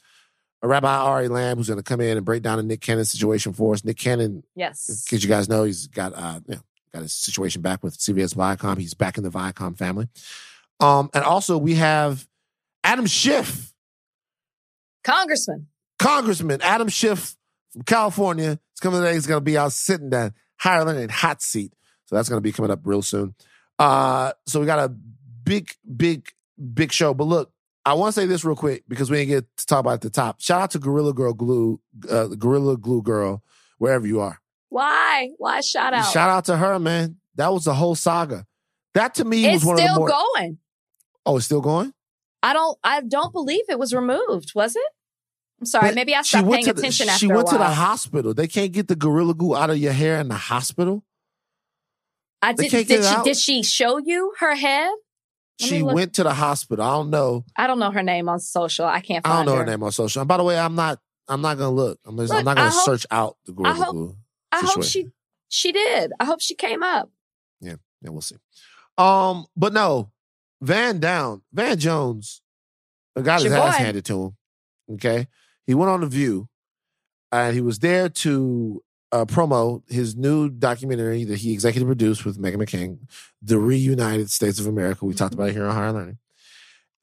Rabbi 0.64 0.88
Ari 0.96 1.28
Lamm, 1.28 1.58
who's 1.58 1.68
going 1.68 1.78
to 1.78 1.84
come 1.84 2.00
in 2.02 2.16
and 2.18 2.26
break 2.26 2.42
down 2.44 2.58
the 2.58 2.64
Nick 2.64 2.82
Cannon 2.82 3.06
situation 3.06 3.54
for 3.54 3.74
us. 3.74 3.84
Nick 3.84 3.98
Cannon, 3.98 4.44
Yes. 4.56 4.88
in 4.90 4.96
case 5.18 5.24
you 5.24 5.30
guys 5.30 5.50
know, 5.50 5.64
he's 5.64 5.88
got 5.88 6.14
uh, 6.16 6.40
you 6.48 6.56
know, 6.56 6.62
got 6.94 7.02
his 7.02 7.14
situation 7.14 7.62
back 7.62 7.84
with 7.84 7.98
CBS 7.98 8.34
Viacom. 8.36 8.78
He's 8.78 8.94
back 8.94 9.18
in 9.18 9.24
the 9.24 9.30
Viacom 9.30 9.78
family. 9.78 10.08
Um, 10.80 11.10
and 11.14 11.24
also 11.24 11.58
we 11.58 11.76
have 11.76 12.28
Adam 12.84 13.06
Schiff, 13.06 13.74
Congressman. 15.04 15.68
Congressman 16.00 16.62
Adam 16.62 16.90
Schiff 16.90 17.36
from 17.72 17.84
California. 17.84 18.60
He's 18.74 18.80
coming 18.80 19.00
today. 19.02 19.14
He's 19.14 19.28
going 19.28 19.40
to 19.40 19.44
be 19.44 19.58
out 19.58 19.72
sitting 19.72 20.10
that 20.10 20.34
higher 20.58 20.84
learning 20.84 21.10
hot 21.10 21.42
seat. 21.42 21.74
So 22.06 22.16
that's 22.16 22.28
going 22.30 22.38
to 22.38 22.42
be 22.42 22.52
coming 22.52 22.72
up 22.72 22.82
real 22.84 23.02
soon. 23.02 23.36
Uh, 23.80 24.34
so 24.46 24.60
we 24.60 24.66
got 24.66 24.80
a 24.80 24.90
big, 24.90 25.72
big, 25.96 26.28
big 26.74 26.92
show. 26.92 27.14
But 27.14 27.26
look, 27.26 27.53
I 27.86 27.94
want 27.94 28.16
to 28.16 28.22
say 28.22 28.26
this 28.26 28.46
real 28.46 28.56
quick 28.56 28.84
because 28.88 29.12
we 29.12 29.18
didn't 29.18 29.30
get 29.30 29.58
to 29.58 29.66
talk 29.66 29.82
about 29.82 29.92
it 29.92 29.94
at 29.96 30.02
the 30.02 30.10
top. 30.10 30.40
Shout 30.40 30.62
out 30.62 30.72
to 30.72 30.80
Gorilla 30.80 31.14
Girl 31.14 31.34
Glue, 31.34 31.82
uh, 32.10 32.28
Gorilla 32.28 32.78
Glue 32.78 33.02
Girl, 33.02 33.44
wherever 33.78 34.08
you 34.08 34.22
are. 34.22 34.40
Why? 34.70 35.30
Why 35.38 35.62
shout 35.62 35.94
out? 35.94 36.12
Shout 36.12 36.30
out 36.30 36.46
to 36.46 36.58
her, 36.58 36.80
man. 36.80 37.18
That 37.36 37.52
was 37.52 37.66
the 37.66 37.74
whole 37.74 37.96
saga. 37.96 38.46
That 38.94 39.16
to 39.16 39.26
me 39.26 39.46
it's 39.46 39.56
was 39.56 39.66
one 39.66 39.74
of 39.76 39.78
the 39.78 39.84
still 39.84 40.00
more. 40.00 40.10
going. 40.10 40.58
Oh, 41.26 41.38
it's 41.38 41.46
still 41.46 41.62
going. 41.62 41.94
I 42.42 42.54
don't. 42.54 42.78
I 42.84 43.02
don't 43.02 43.34
believe 43.34 43.64
it 43.70 43.80
was 43.80 43.94
removed. 43.94 44.54
Was 44.56 44.76
it? 44.76 44.84
I'm 45.60 45.66
sorry. 45.66 45.90
But 45.90 45.96
maybe 45.96 46.16
I 46.16 46.22
stopped 46.22 46.50
paying 46.50 46.66
the, 46.66 46.72
attention 46.72 47.10
after 47.10 47.20
She 47.20 47.28
went 47.28 47.48
to 47.48 47.58
the 47.58 47.64
hospital. 47.66 48.34
They 48.34 48.48
can't 48.48 48.72
get 48.72 48.88
the 48.88 48.96
Gorilla 48.96 49.34
Glue 49.34 49.56
out 49.56 49.70
of 49.70 49.78
your 49.78 49.94
hair 49.94 50.20
in 50.20 50.28
the 50.28 50.36
hospital. 50.36 51.04
I 52.42 52.54
did. 52.54 52.72
Did 52.72 53.04
she? 53.04 53.24
Did 53.24 53.38
she 53.38 53.64
show 53.64 53.98
you 53.98 54.34
her 54.40 54.56
head? 54.56 54.92
She 55.60 55.84
look. 55.84 55.96
went 55.96 56.14
to 56.16 56.24
the 56.24 56.34
hospital. 56.34 56.84
I 56.84 56.92
don't 56.92 57.10
know. 57.10 57.46
I 57.56 57.68
don't 57.68 57.80
know 57.80 57.92
her 57.92 58.04
name 58.04 58.28
on 58.28 58.40
social. 58.40 58.86
I 58.86 59.02
can't 59.02 59.26
I 59.28 59.38
don't 59.38 59.46
know 59.46 59.54
her. 59.54 59.60
her 59.60 59.66
name 59.66 59.84
on 59.84 59.92
social. 59.92 60.22
And 60.22 60.28
by 60.28 60.38
the 60.38 60.44
way, 60.44 60.58
I'm 60.58 60.76
not. 60.76 61.00
I'm 61.28 61.42
not 61.42 61.58
gonna 61.58 61.72
look. 61.74 62.00
I'm, 62.06 62.18
just, 62.18 62.34
I'm 62.34 62.44
not 62.44 62.58
gonna 62.58 62.68
I 62.68 62.72
hope- 62.72 62.84
search 62.86 63.06
out 63.10 63.38
the 63.46 63.54
Gorilla 63.54 63.74
hope- 63.76 64.16
I 64.52 64.60
hope 64.62 64.84
she 64.84 65.08
she 65.48 65.72
did. 65.72 66.12
I 66.20 66.26
hope 66.26 66.42
she 66.42 66.54
came 66.56 66.84
up. 66.84 67.10
Yeah, 67.62 67.76
yeah, 68.02 68.10
we'll 68.10 68.22
see. 68.22 68.36
Um, 68.98 69.46
but 69.56 69.74
no, 69.74 70.12
Van 70.62 71.00
Down, 71.00 71.42
Van 71.54 71.78
Jones, 71.80 72.42
got 73.22 73.42
his 73.42 73.54
ass 73.54 73.78
handed 73.78 74.06
to 74.06 74.24
him. 74.26 74.38
Okay, 74.96 75.28
he 75.66 75.74
went 75.74 75.92
on 75.92 76.02
the 76.02 76.08
View, 76.08 76.50
and 77.32 77.56
he 77.56 77.62
was 77.62 77.80
there 77.80 78.10
to 78.10 78.84
uh, 79.14 79.26
promo 79.26 79.82
his 79.90 80.16
new 80.16 80.50
documentary 80.50 81.24
that 81.24 81.38
he 81.38 81.54
executive 81.54 81.88
produced 81.88 82.26
with 82.26 82.42
Meghan 82.42 82.56
McCain, 82.56 82.98
"The 83.42 83.60
Reunited 83.60 84.30
States 84.32 84.60
of 84.60 84.68
America." 84.68 85.06
We 85.06 85.14
talked 85.14 85.34
about 85.34 85.50
it 85.50 85.54
here 85.54 85.66
on 85.68 85.76
Higher 85.76 85.92
Learning, 85.92 86.18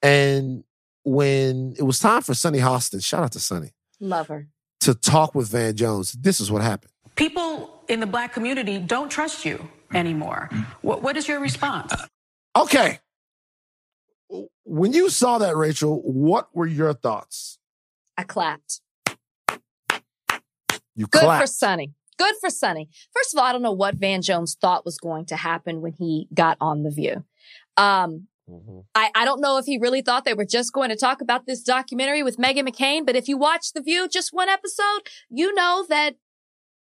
and 0.03 0.65
when 1.05 1.75
it 1.79 1.83
was 1.83 1.99
time 1.99 2.23
for 2.23 2.35
Sunny 2.35 2.59
Hostin, 2.59 3.03
shout 3.05 3.23
out 3.23 3.33
to 3.33 3.41
Sunny, 3.41 3.71
Love 4.01 4.29
her. 4.29 4.49
to 4.81 4.95
talk 4.95 5.35
with 5.35 5.49
Van 5.49 5.75
Jones, 5.77 6.13
this 6.13 6.41
is 6.41 6.51
what 6.51 6.63
happened. 6.63 6.93
People 7.17 7.83
in 7.89 8.01
the 8.01 8.07
black 8.07 8.33
community 8.33 8.79
don't 8.79 9.11
trust 9.11 9.45
you 9.45 9.69
anymore. 9.95 10.51
What, 10.83 11.03
what 11.03 11.17
is 11.17 11.27
your 11.27 11.41
response? 11.41 11.93
Okay. 12.55 12.99
When 14.65 14.93
you 14.93 15.11
saw 15.11 15.39
that, 15.39 15.57
Rachel, 15.57 16.01
what 16.03 16.55
were 16.55 16.67
your 16.67 16.93
thoughts? 16.95 17.59
I 18.17 18.23
clapped. 18.25 18.81
You 20.95 21.07
Good 21.07 21.23
clapped. 21.23 21.43
for 21.43 21.47
Sunny. 21.47 21.93
Good 22.21 22.35
for 22.39 22.51
Sunny. 22.51 22.91
First 23.15 23.35
of 23.35 23.39
all, 23.41 23.47
I 23.47 23.53
don't 23.53 23.63
know 23.63 23.73
what 23.73 23.95
Van 23.95 24.21
Jones 24.21 24.59
thought 24.61 24.85
was 24.85 24.99
going 24.99 25.25
to 25.27 25.37
happen 25.37 25.81
when 25.81 25.95
he 25.95 26.29
got 26.35 26.59
on 26.61 26.83
The 26.83 26.91
View. 26.91 27.25
Um, 27.79 28.29
Mhm. 28.51 28.85
I, 28.97 29.11
I 29.15 29.25
don't 29.25 29.41
know 29.41 29.59
if 29.59 29.65
he 29.65 29.79
really 29.79 30.03
thought 30.03 30.25
they 30.25 30.35
were 30.35 30.45
just 30.45 30.73
going 30.73 30.91
to 30.91 30.97
talk 30.97 31.21
about 31.21 31.47
this 31.47 31.63
documentary 31.63 32.25
with 32.25 32.37
Meghan 32.37 32.69
McCain, 32.69 33.07
but 33.07 33.15
if 33.15 33.29
you 33.29 33.39
watch 33.39 33.73
The 33.73 33.81
View, 33.81 34.09
just 34.09 34.33
one 34.33 34.49
episode, 34.49 35.03
you 35.29 35.55
know 35.55 35.87
that 35.89 36.17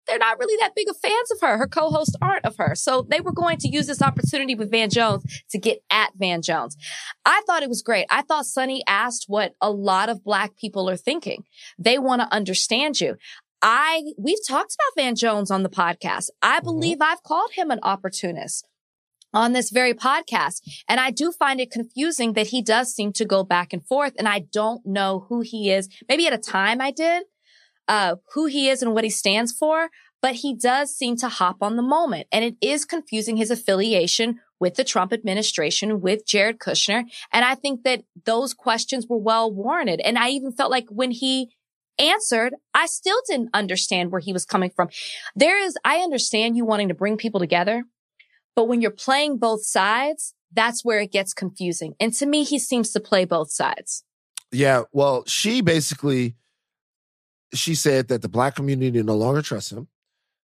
they're 0.07 0.17
not 0.19 0.37
really 0.39 0.57
that 0.59 0.75
big 0.75 0.89
of 0.89 0.97
fans 0.97 1.31
of 1.31 1.39
her. 1.41 1.57
Her 1.57 1.67
co-hosts 1.67 2.15
aren't 2.21 2.45
of 2.45 2.57
her. 2.57 2.75
So 2.75 3.07
they 3.09 3.21
were 3.21 3.31
going 3.31 3.57
to 3.59 3.69
use 3.69 3.87
this 3.87 4.01
opportunity 4.01 4.55
with 4.55 4.69
Van 4.69 4.89
Jones 4.89 5.23
to 5.51 5.57
get 5.57 5.81
at 5.89 6.11
Van 6.15 6.41
Jones. 6.41 6.75
I 7.25 7.41
thought 7.47 7.63
it 7.63 7.69
was 7.69 7.81
great. 7.81 8.05
I 8.09 8.21
thought 8.21 8.45
Sunny 8.45 8.83
asked 8.85 9.25
what 9.27 9.53
a 9.61 9.71
lot 9.71 10.09
of 10.09 10.23
black 10.23 10.57
people 10.57 10.89
are 10.89 10.97
thinking. 10.97 11.45
They 11.79 11.99
want 11.99 12.21
to 12.21 12.33
understand 12.33 12.99
you. 12.99 13.15
I, 13.65 14.11
we've 14.17 14.45
talked 14.45 14.75
about 14.75 15.01
Van 15.01 15.15
Jones 15.15 15.49
on 15.49 15.63
the 15.63 15.69
podcast. 15.69 16.29
I 16.41 16.59
believe 16.59 16.97
I've 16.99 17.23
called 17.23 17.51
him 17.53 17.71
an 17.71 17.79
opportunist 17.81 18.67
on 19.33 19.53
this 19.53 19.69
very 19.71 19.93
podcast. 19.93 20.61
And 20.89 20.99
I 20.99 21.11
do 21.11 21.31
find 21.31 21.61
it 21.61 21.71
confusing 21.71 22.33
that 22.33 22.47
he 22.47 22.61
does 22.61 22.93
seem 22.93 23.13
to 23.13 23.25
go 23.25 23.45
back 23.45 23.71
and 23.71 23.85
forth. 23.87 24.13
And 24.19 24.27
I 24.27 24.39
don't 24.39 24.85
know 24.85 25.25
who 25.29 25.41
he 25.41 25.71
is. 25.71 25.87
Maybe 26.09 26.27
at 26.27 26.33
a 26.33 26.37
time 26.37 26.81
I 26.81 26.91
did, 26.91 27.23
uh, 27.87 28.17
who 28.33 28.47
he 28.47 28.67
is 28.67 28.83
and 28.83 28.93
what 28.93 29.05
he 29.05 29.09
stands 29.09 29.53
for, 29.53 29.89
but 30.21 30.35
he 30.35 30.53
does 30.53 30.93
seem 30.93 31.15
to 31.17 31.29
hop 31.29 31.57
on 31.61 31.77
the 31.77 31.81
moment. 31.81 32.27
And 32.33 32.43
it 32.43 32.57
is 32.61 32.83
confusing 32.83 33.37
his 33.37 33.49
affiliation 33.49 34.41
with 34.59 34.75
the 34.75 34.83
Trump 34.83 35.13
administration, 35.13 36.01
with 36.01 36.25
Jared 36.25 36.59
Kushner. 36.59 37.05
And 37.31 37.45
I 37.45 37.55
think 37.55 37.83
that 37.83 38.03
those 38.25 38.53
questions 38.53 39.07
were 39.07 39.17
well 39.17 39.49
warranted. 39.49 40.01
And 40.01 40.17
I 40.17 40.29
even 40.29 40.51
felt 40.51 40.69
like 40.69 40.87
when 40.89 41.11
he 41.11 41.49
answered, 41.99 42.53
I 42.73 42.85
still 42.85 43.19
didn't 43.27 43.49
understand 43.53 44.11
where 44.11 44.21
he 44.21 44.33
was 44.33 44.45
coming 44.45 44.71
from. 44.75 44.89
There 45.35 45.57
is, 45.57 45.75
I 45.83 45.97
understand 45.97 46.57
you 46.57 46.65
wanting 46.65 46.89
to 46.89 46.93
bring 46.93 47.17
people 47.17 47.39
together, 47.39 47.83
but 48.55 48.65
when 48.65 48.81
you're 48.81 48.91
playing 48.91 49.37
both 49.37 49.65
sides, 49.65 50.33
that's 50.51 50.83
where 50.85 50.99
it 50.99 51.11
gets 51.11 51.33
confusing. 51.33 51.95
And 51.99 52.13
to 52.13 52.25
me, 52.25 52.43
he 52.43 52.59
seems 52.59 52.91
to 52.91 52.99
play 52.99 53.25
both 53.25 53.51
sides. 53.51 54.03
Yeah, 54.51 54.83
well, 54.91 55.23
she 55.25 55.61
basically 55.61 56.35
she 57.53 57.75
said 57.75 58.07
that 58.07 58.21
the 58.21 58.29
black 58.29 58.55
community 58.55 59.01
no 59.03 59.15
longer 59.15 59.41
trusts 59.41 59.71
him. 59.71 59.87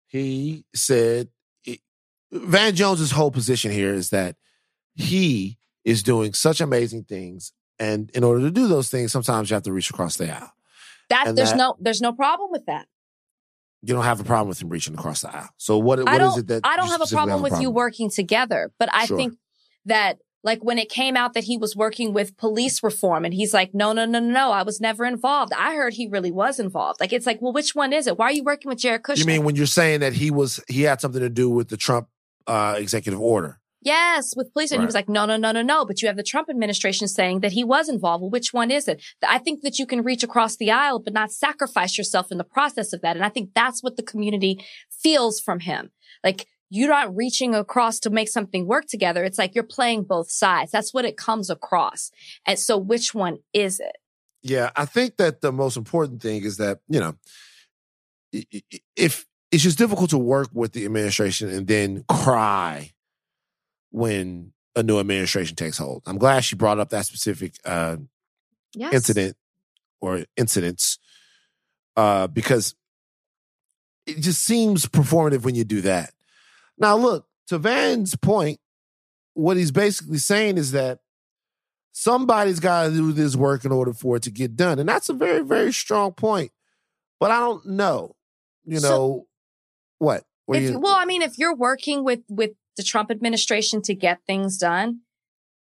He 0.08 0.66
said 0.74 1.30
Van 2.32 2.76
Jones's 2.76 3.12
whole 3.12 3.32
position 3.32 3.72
here 3.72 3.94
is 3.94 4.12
that 4.12 4.36
he 4.96 5.58
is 5.84 6.04
doing 6.04 6.34
such 6.34 6.62
amazing 6.62 7.04
things, 7.06 7.54
and 7.80 8.10
in 8.12 8.24
order 8.24 8.42
to 8.42 8.52
do 8.52 8.68
those 8.68 8.90
things, 8.90 9.12
sometimes 9.12 9.50
you 9.50 9.56
have 9.56 9.64
to 9.64 9.72
reach 9.72 9.90
across 9.90 10.18
the 10.18 10.32
aisle. 10.32 10.54
That 11.10 11.36
there's 11.36 11.52
that- 11.52 11.58
no 11.58 11.76
there's 11.80 12.02
no 12.02 12.14
problem 12.14 12.50
with 12.52 12.66
that. 12.68 12.88
You 13.82 13.94
don't 13.94 14.04
have 14.04 14.20
a 14.20 14.26
problem 14.26 14.50
with 14.50 14.62
him 14.62 14.68
reaching 14.70 14.94
across 14.94 15.22
the 15.22 15.34
aisle. 15.34 15.50
So 15.58 15.78
what? 15.78 16.04
What 16.04 16.22
is 16.22 16.38
it 16.38 16.48
that 16.48 16.62
I 16.66 16.76
don't 16.76 16.90
have 16.90 17.02
a 17.02 17.08
problem 17.08 17.42
with 17.42 17.60
you 17.62 17.70
working 17.72 18.10
together, 18.10 18.72
but 18.78 18.90
I 18.92 19.06
Sure. 19.06 19.16
think 19.18 19.36
that 19.86 20.18
like 20.44 20.62
when 20.64 20.78
it 20.78 20.90
came 20.90 21.16
out 21.18 21.34
that 21.34 21.46
he 21.46 21.58
was 21.58 21.76
working 21.76 22.14
with 22.14 22.36
police 22.38 22.82
reform 22.84 23.24
and 23.26 23.34
he's 23.34 23.54
like, 23.54 23.74
no, 23.74 23.92
no, 23.94 24.06
no, 24.06 24.20
no, 24.20 24.30
no, 24.32 24.52
I 24.52 24.64
was 24.64 24.80
never 24.82 25.06
involved. 25.06 25.52
I 25.58 25.76
heard 25.76 25.94
he 25.94 26.08
really 26.08 26.32
was 26.32 26.60
involved. 26.60 27.00
Like 27.00 27.12
it's 27.14 27.26
like, 27.26 27.42
well, 27.42 27.54
which 27.54 27.74
one 27.76 27.92
is 27.94 28.06
it? 28.08 28.18
Why 28.18 28.26
are 28.28 28.32
you 28.34 28.44
working 28.44 28.70
with 28.70 28.80
Jared 28.80 29.04
Kushner? 29.04 29.18
You 29.20 29.26
mean 29.26 29.44
when 29.44 29.56
you're 29.56 29.66
saying 29.66 30.02
that 30.02 30.14
he 30.14 30.32
was 30.32 30.60
he 30.68 30.82
had 30.84 31.00
something 31.02 31.22
to 31.22 31.30
do 31.30 31.50
with 31.50 31.70
the 31.70 31.78
Trump 31.78 32.08
uh, 32.48 32.76
executive 32.78 33.20
order? 33.22 33.59
Yes, 33.82 34.34
with 34.36 34.52
police. 34.52 34.72
And 34.72 34.82
he 34.82 34.86
was 34.86 34.96
like, 34.96 35.08
no, 35.08 35.26
no, 35.26 35.38
no, 35.38 35.52
no, 35.52 35.62
no. 35.62 35.86
But 35.86 36.02
you 36.02 36.08
have 36.10 36.18
the 36.18 36.24
Trump 36.24 36.50
administration 36.50 37.08
saying 37.08 37.40
that 37.40 37.54
he 37.54 37.64
was 37.64 37.88
involved. 37.88 38.22
Well, 38.22 38.30
which 38.30 38.54
one 38.54 38.72
is 38.72 38.88
it? 38.90 39.02
I 39.26 39.38
think 39.38 39.62
that 39.62 39.80
you 39.80 39.86
can 39.86 40.04
reach 40.04 40.22
across 40.22 40.58
the 40.58 40.70
aisle, 40.70 41.00
but 41.00 41.14
not 41.14 41.32
sacrifice 41.32 41.98
yourself 41.98 42.32
in 42.32 42.38
the 42.38 42.44
process 42.44 42.92
of 42.92 43.02
that. 43.02 43.16
And 43.16 43.24
I 43.24 43.30
think 43.30 43.52
that's 43.56 43.82
what 43.82 43.96
the 43.96 44.04
community 44.04 44.66
feels 44.92 45.40
from 45.40 45.62
him. 45.62 45.92
Like 46.24 46.48
you're 46.70 46.90
not 46.90 47.16
reaching 47.16 47.56
across 47.56 48.00
to 48.02 48.10
make 48.10 48.28
something 48.28 48.68
work 48.68 48.86
together. 48.86 49.24
It's 49.24 49.38
like 49.38 49.56
you're 49.56 49.64
playing 49.64 50.04
both 50.04 50.30
sides. 50.30 50.72
That's 50.72 50.94
what 50.94 51.06
it 51.06 51.16
comes 51.18 51.50
across. 51.50 52.12
And 52.46 52.60
so 52.60 52.78
which 52.78 53.14
one 53.14 53.38
is 53.54 53.80
it? 53.80 53.96
Yeah, 54.44 54.72
I 54.76 54.86
think 54.86 55.18
that 55.18 55.42
the 55.42 55.52
most 55.52 55.78
important 55.78 56.22
thing 56.22 56.44
is 56.44 56.58
that, 56.58 56.80
you 56.88 57.00
know, 57.00 57.16
if 58.96 59.26
it's 59.52 59.64
just 59.64 59.78
difficult 59.78 60.12
to 60.12 60.18
work 60.18 60.50
with 60.54 60.74
the 60.74 60.86
administration 60.86 61.50
and 61.50 61.66
then 61.66 62.04
cry 62.08 62.92
when 63.92 64.54
a 64.76 64.84
new 64.84 65.00
administration 65.00 65.56
takes 65.56 65.78
hold. 65.78 66.04
I'm 66.06 66.18
glad 66.18 66.44
she 66.44 66.56
brought 66.56 66.80
up 66.80 66.90
that 66.90 67.06
specific 67.06 67.56
uh, 67.66 67.98
Yes. 68.76 68.94
incident 68.94 69.36
or 70.00 70.24
incidents 70.38 71.00
uh, 71.98 72.28
because 72.28 72.76
it 74.06 74.20
just 74.22 74.44
seems 74.44 74.86
performative 74.86 75.44
when 75.44 75.56
you 75.56 75.64
do 75.64 75.82
that. 75.82 76.12
Now, 76.78 76.96
look, 76.96 77.26
to 77.48 77.58
Van's 77.58 78.16
point, 78.16 78.60
what 79.34 79.58
he's 79.58 79.72
basically 79.72 80.18
saying 80.20 80.58
is 80.58 80.72
that 80.74 81.00
somebody's 81.92 82.60
got 82.60 82.84
to 82.86 82.92
do 82.92 83.12
this 83.12 83.36
work 83.36 83.66
in 83.66 83.72
order 83.72 83.94
for 83.94 84.16
it 84.18 84.24
to 84.24 84.32
get 84.32 84.56
done. 84.56 84.80
And 84.80 84.88
that's 84.88 85.10
a 85.10 85.14
very, 85.14 85.44
very 85.44 85.74
strong 85.74 86.14
point. 86.14 86.52
But 87.20 87.32
I 87.32 87.40
don't 87.40 87.66
know, 87.66 88.16
you 88.66 88.80
know, 88.80 89.28
what? 89.98 90.24
What 90.46 90.60
If, 90.60 90.72
you- 90.72 90.80
well, 90.80 90.96
I 90.96 91.06
mean, 91.06 91.22
if 91.22 91.38
you're 91.38 91.56
working 91.56 92.04
with, 92.04 92.22
with 92.30 92.52
the 92.78 92.84
Trump 92.84 93.12
administration 93.12 93.82
to 93.84 93.96
get 93.96 94.20
things 94.26 94.58
done, 94.58 95.02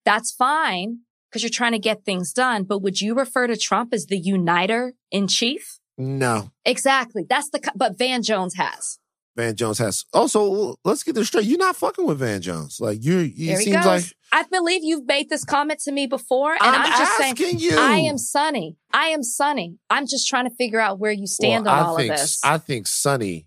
that's 0.05 0.33
fine 0.33 1.01
because 1.31 1.43
you're 1.43 1.51
trying 1.51 1.73
to 1.73 1.79
get 1.79 2.05
things 2.05 2.33
done. 2.33 2.65
But 2.65 2.81
would 2.81 3.01
you 3.01 3.15
refer 3.15 3.47
to 3.47 3.57
Trump 3.57 3.93
as 3.93 4.07
the 4.07 4.19
uniter 4.19 4.95
in 5.11 5.29
chief? 5.29 5.79
no. 5.99 6.51
Exactly. 6.65 7.25
That's 7.29 7.51
the, 7.51 7.61
but 7.75 7.99
Van 7.99 8.23
Jones 8.23 8.55
has. 8.55 8.99
Van 9.37 9.57
Jones 9.57 9.79
has. 9.79 10.05
Also, 10.13 10.77
let's 10.85 11.03
get 11.03 11.15
this 11.15 11.29
straight. 11.29 11.45
You're 11.45 11.59
not 11.59 11.77
fucking 11.77 12.05
with 12.05 12.19
Van 12.19 12.43
Jones. 12.43 12.79
Like 12.81 13.03
you, 13.03 13.21
he 13.21 13.57
seems 13.57 13.77
goes. 13.77 13.87
like 13.87 14.05
I 14.31 14.45
believe 14.45 14.83
you've 14.85 15.07
made 15.07 15.31
this 15.31 15.45
comment 15.45 15.81
to 15.81 15.93
me 15.93 16.07
before, 16.07 16.53
and 16.53 16.61
I'm, 16.61 16.83
I'm, 16.83 16.99
just 16.99 17.39
saying 17.39 17.59
you. 17.59 17.79
I 17.79 17.97
am 17.99 18.19
Sunny. 18.19 18.77
I 18.93 19.07
am 19.09 19.23
Sunny. 19.23 19.79
I'm 19.89 20.07
just 20.07 20.29
trying 20.29 20.49
to 20.49 20.55
figure 20.57 20.81
out 20.81 20.99
where 20.99 21.13
you 21.13 21.27
stand 21.27 21.65
Well, 21.65 21.75
on 21.75 21.81
I 21.81 21.87
all 21.87 21.97
think, 21.97 22.13
of 22.13 22.19
this. 22.19 22.45
I 22.45 22.59
think 22.59 22.87
Sunny 22.87 23.47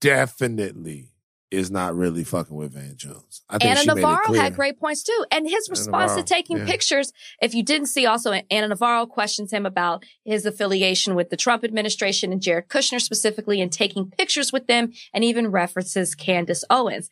definitely 0.00 1.11
is 1.52 1.70
not 1.70 1.94
really 1.94 2.24
fucking 2.24 2.56
with 2.56 2.72
Van 2.72 2.96
Jones. 2.96 3.42
I 3.48 3.58
think 3.58 3.70
Ana 3.70 3.80
she 3.80 3.86
made 3.86 3.92
it 3.92 3.96
Navarro 3.96 4.24
clear. 4.24 4.42
had 4.42 4.54
great 4.54 4.80
points 4.80 5.02
too. 5.02 5.24
And 5.30 5.48
his 5.48 5.68
response 5.68 6.12
Navarro, 6.12 6.22
to 6.22 6.34
taking 6.34 6.58
yeah. 6.58 6.64
pictures, 6.64 7.12
if 7.40 7.54
you 7.54 7.62
didn't 7.62 7.88
see 7.88 8.06
also, 8.06 8.32
Ana 8.32 8.68
Navarro 8.68 9.06
questions 9.06 9.52
him 9.52 9.66
about 9.66 10.04
his 10.24 10.46
affiliation 10.46 11.14
with 11.14 11.30
the 11.30 11.36
Trump 11.36 11.62
administration 11.62 12.32
and 12.32 12.40
Jared 12.40 12.68
Kushner 12.68 13.00
specifically 13.00 13.60
and 13.60 13.70
taking 13.70 14.10
pictures 14.10 14.52
with 14.52 14.66
them 14.66 14.92
and 15.12 15.22
even 15.24 15.48
references 15.48 16.14
Candace 16.14 16.64
Owens. 16.70 17.10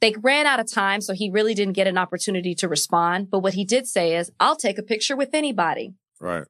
They 0.00 0.14
ran 0.20 0.46
out 0.46 0.60
of 0.60 0.70
time, 0.70 1.00
so 1.00 1.14
he 1.14 1.30
really 1.30 1.54
didn't 1.54 1.74
get 1.74 1.86
an 1.86 1.96
opportunity 1.96 2.54
to 2.56 2.68
respond. 2.68 3.30
But 3.30 3.38
what 3.40 3.54
he 3.54 3.64
did 3.64 3.86
say 3.86 4.16
is, 4.16 4.30
I'll 4.38 4.56
take 4.56 4.78
a 4.78 4.82
picture 4.82 5.16
with 5.16 5.30
anybody. 5.32 5.94
right, 6.20 6.44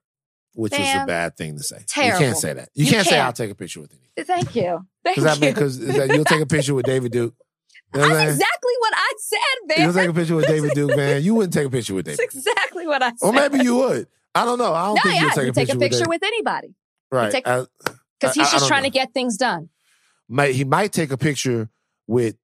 which 0.57 0.73
was 0.73 0.81
a 0.81 1.05
bad 1.07 1.37
thing 1.37 1.57
to 1.57 1.63
say. 1.63 1.79
You 1.81 2.13
can't 2.13 2.37
say 2.37 2.53
that. 2.55 2.69
You, 2.75 2.85
You 2.85 2.91
can't, 2.91 3.05
say 3.07 3.17
can't. 3.17 3.27
I'll 3.27 3.33
take 3.33 3.51
a 3.51 3.55
picture 3.55 3.81
with 3.81 3.93
you. 3.93 4.25
Thank 4.25 4.55
you. 4.57 4.87
Thank 5.05 5.17
you. 5.19 5.25
mean 5.25 5.55
because 5.55 5.79
you'll 5.79 6.25
take 6.25 6.41
a 6.41 6.47
picture 6.47 6.75
with 6.75 6.87
David 6.87 7.13
Duke. 7.13 7.35
You 7.95 8.01
know 8.01 8.09
That's 8.09 8.19
saying? 8.19 8.29
exactly 8.31 8.73
what 8.81 8.93
I 8.97 9.13
said, 9.19 9.39
man. 9.69 9.79
You'll 9.85 9.95
take 9.95 10.11
a 10.11 10.15
picture 10.15 10.35
with 10.37 10.47
David 10.47 10.71
Duke, 10.75 10.97
man. 10.97 11.23
You 11.23 11.35
wouldn't 11.35 11.53
take 11.55 11.67
a 11.67 11.71
picture 11.71 11.95
with 11.95 12.07
That's 12.07 12.19
David. 12.19 12.35
exactly 12.35 12.87
what 12.87 13.03
I 13.03 13.11
said. 13.11 13.17
Or 13.23 13.33
maybe 13.33 13.63
you 13.63 13.77
would. 13.77 14.09
I 14.35 14.45
don't 14.45 14.59
know. 14.59 14.75
I 14.75 14.87
don't 14.87 14.95
No, 14.97 15.03
think 15.03 15.15
yeah, 15.15 15.21
you'll 15.23 15.31
take 15.31 15.45
you 15.45 15.51
a 15.51 15.53
take 15.55 15.69
picture, 15.69 15.77
a 15.77 15.81
picture 15.81 15.99
with, 16.01 16.21
with 16.21 16.23
anybody 16.25 16.75
right. 17.11 17.33
because 17.33 18.35
he's 18.35 18.49
I 18.49 18.51
just 18.51 18.67
trying 18.69 18.83
know. 18.83 18.89
to 18.89 18.93
get 18.93 19.13
things 19.15 19.37
done. 19.37 19.69
might 20.29 20.55
he 20.55 20.65
might 20.65 20.93
take 20.93 21.11
a 21.13 21.17
picture 21.17 21.69
with 22.07 22.37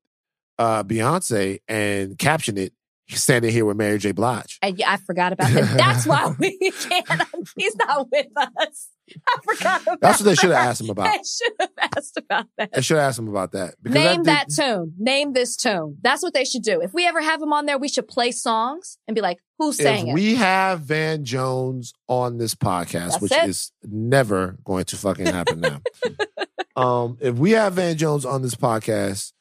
uh 0.59 0.85
Beyonce 0.85 1.59
and 1.69 2.16
caption 2.19 2.57
it 2.57 2.73
standing 3.16 3.50
here 3.52 3.64
with 3.64 3.76
Mary 3.76 3.99
J. 3.99 4.12
Blige. 4.12 4.59
And 4.62 4.81
I 4.87 4.97
forgot 4.99 5.33
about 5.33 5.50
that. 5.52 5.76
That's 5.76 6.07
why 6.07 6.35
we 6.38 6.57
can't. 6.81 7.23
He's 7.57 7.76
not 7.76 8.09
with 8.11 8.26
us. 8.37 8.88
I 9.26 9.37
forgot 9.45 9.83
about 9.83 10.00
That's 10.00 10.21
what 10.21 10.25
they 10.26 10.35
should 10.35 10.50
have 10.50 10.66
asked 10.69 10.81
him 10.81 10.90
about. 10.90 11.04
They 11.04 11.23
should 11.25 11.52
have 11.61 11.71
asked 11.97 12.16
about 12.16 12.47
that. 12.57 12.73
They 12.73 12.81
should 12.81 12.97
have 12.97 13.09
asked 13.09 13.19
him 13.19 13.28
about 13.28 13.52
that. 13.52 13.75
Name 13.85 14.23
that, 14.25 14.49
did- 14.49 14.57
tune. 14.57 14.95
Name 14.99 15.33
this 15.33 15.57
tune. 15.57 15.99
That's 16.02 16.23
what 16.23 16.33
they 16.35 16.45
should 16.45 16.62
do. 16.62 16.81
If 16.81 16.95
we 16.95 17.07
ever 17.07 17.21
have 17.21 17.42
him 17.42 17.52
on 17.52 17.66
there, 17.66 17.78
we 17.78 17.88
should 17.88 18.09
play 18.09 18.31
songs 18.31 18.97
and 19.07 19.14
be 19.14 19.21
like, 19.21 19.38
who 19.59 19.73
sang 19.73 20.09
if 20.09 20.12
it? 20.12 20.14
we 20.14 20.35
have 20.37 20.81
Van 20.81 21.25
Jones 21.25 21.92
on 22.09 22.38
this 22.38 22.54
podcast, 22.54 23.11
That's 23.11 23.21
which 23.21 23.33
it. 23.33 23.49
is 23.49 23.73
never 23.83 24.57
going 24.64 24.85
to 24.87 24.97
fucking 24.97 25.26
happen 25.26 25.61
now. 25.61 25.81
um, 26.76 27.19
if 27.21 27.37
we 27.37 27.50
have 27.52 27.75
Van 27.75 27.97
Jones 27.97 28.25
on 28.25 28.42
this 28.42 28.54
podcast, 28.54 29.33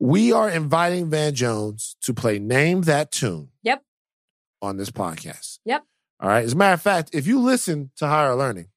we 0.00 0.32
are 0.32 0.48
inviting 0.48 1.10
Van 1.10 1.34
Jones 1.34 1.94
to 2.02 2.14
play 2.14 2.38
Name 2.38 2.82
That 2.82 3.12
Tune. 3.12 3.50
Yep. 3.62 3.84
On 4.62 4.76
this 4.76 4.90
podcast. 4.90 5.58
Yep. 5.64 5.84
All 6.18 6.28
right. 6.28 6.44
As 6.44 6.54
a 6.54 6.56
matter 6.56 6.74
of 6.74 6.82
fact, 6.82 7.10
if 7.12 7.26
you 7.26 7.38
listen 7.40 7.90
to 7.96 8.06
Higher 8.06 8.34
Learning, 8.34 8.68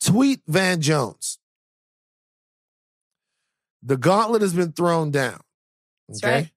tweet 0.00 0.42
Van 0.46 0.80
Jones. 0.80 1.38
The 3.82 3.96
gauntlet 3.96 4.42
has 4.42 4.52
been 4.52 4.72
thrown 4.72 5.10
down. 5.10 5.40
That's 6.08 6.22
right. 6.22 6.50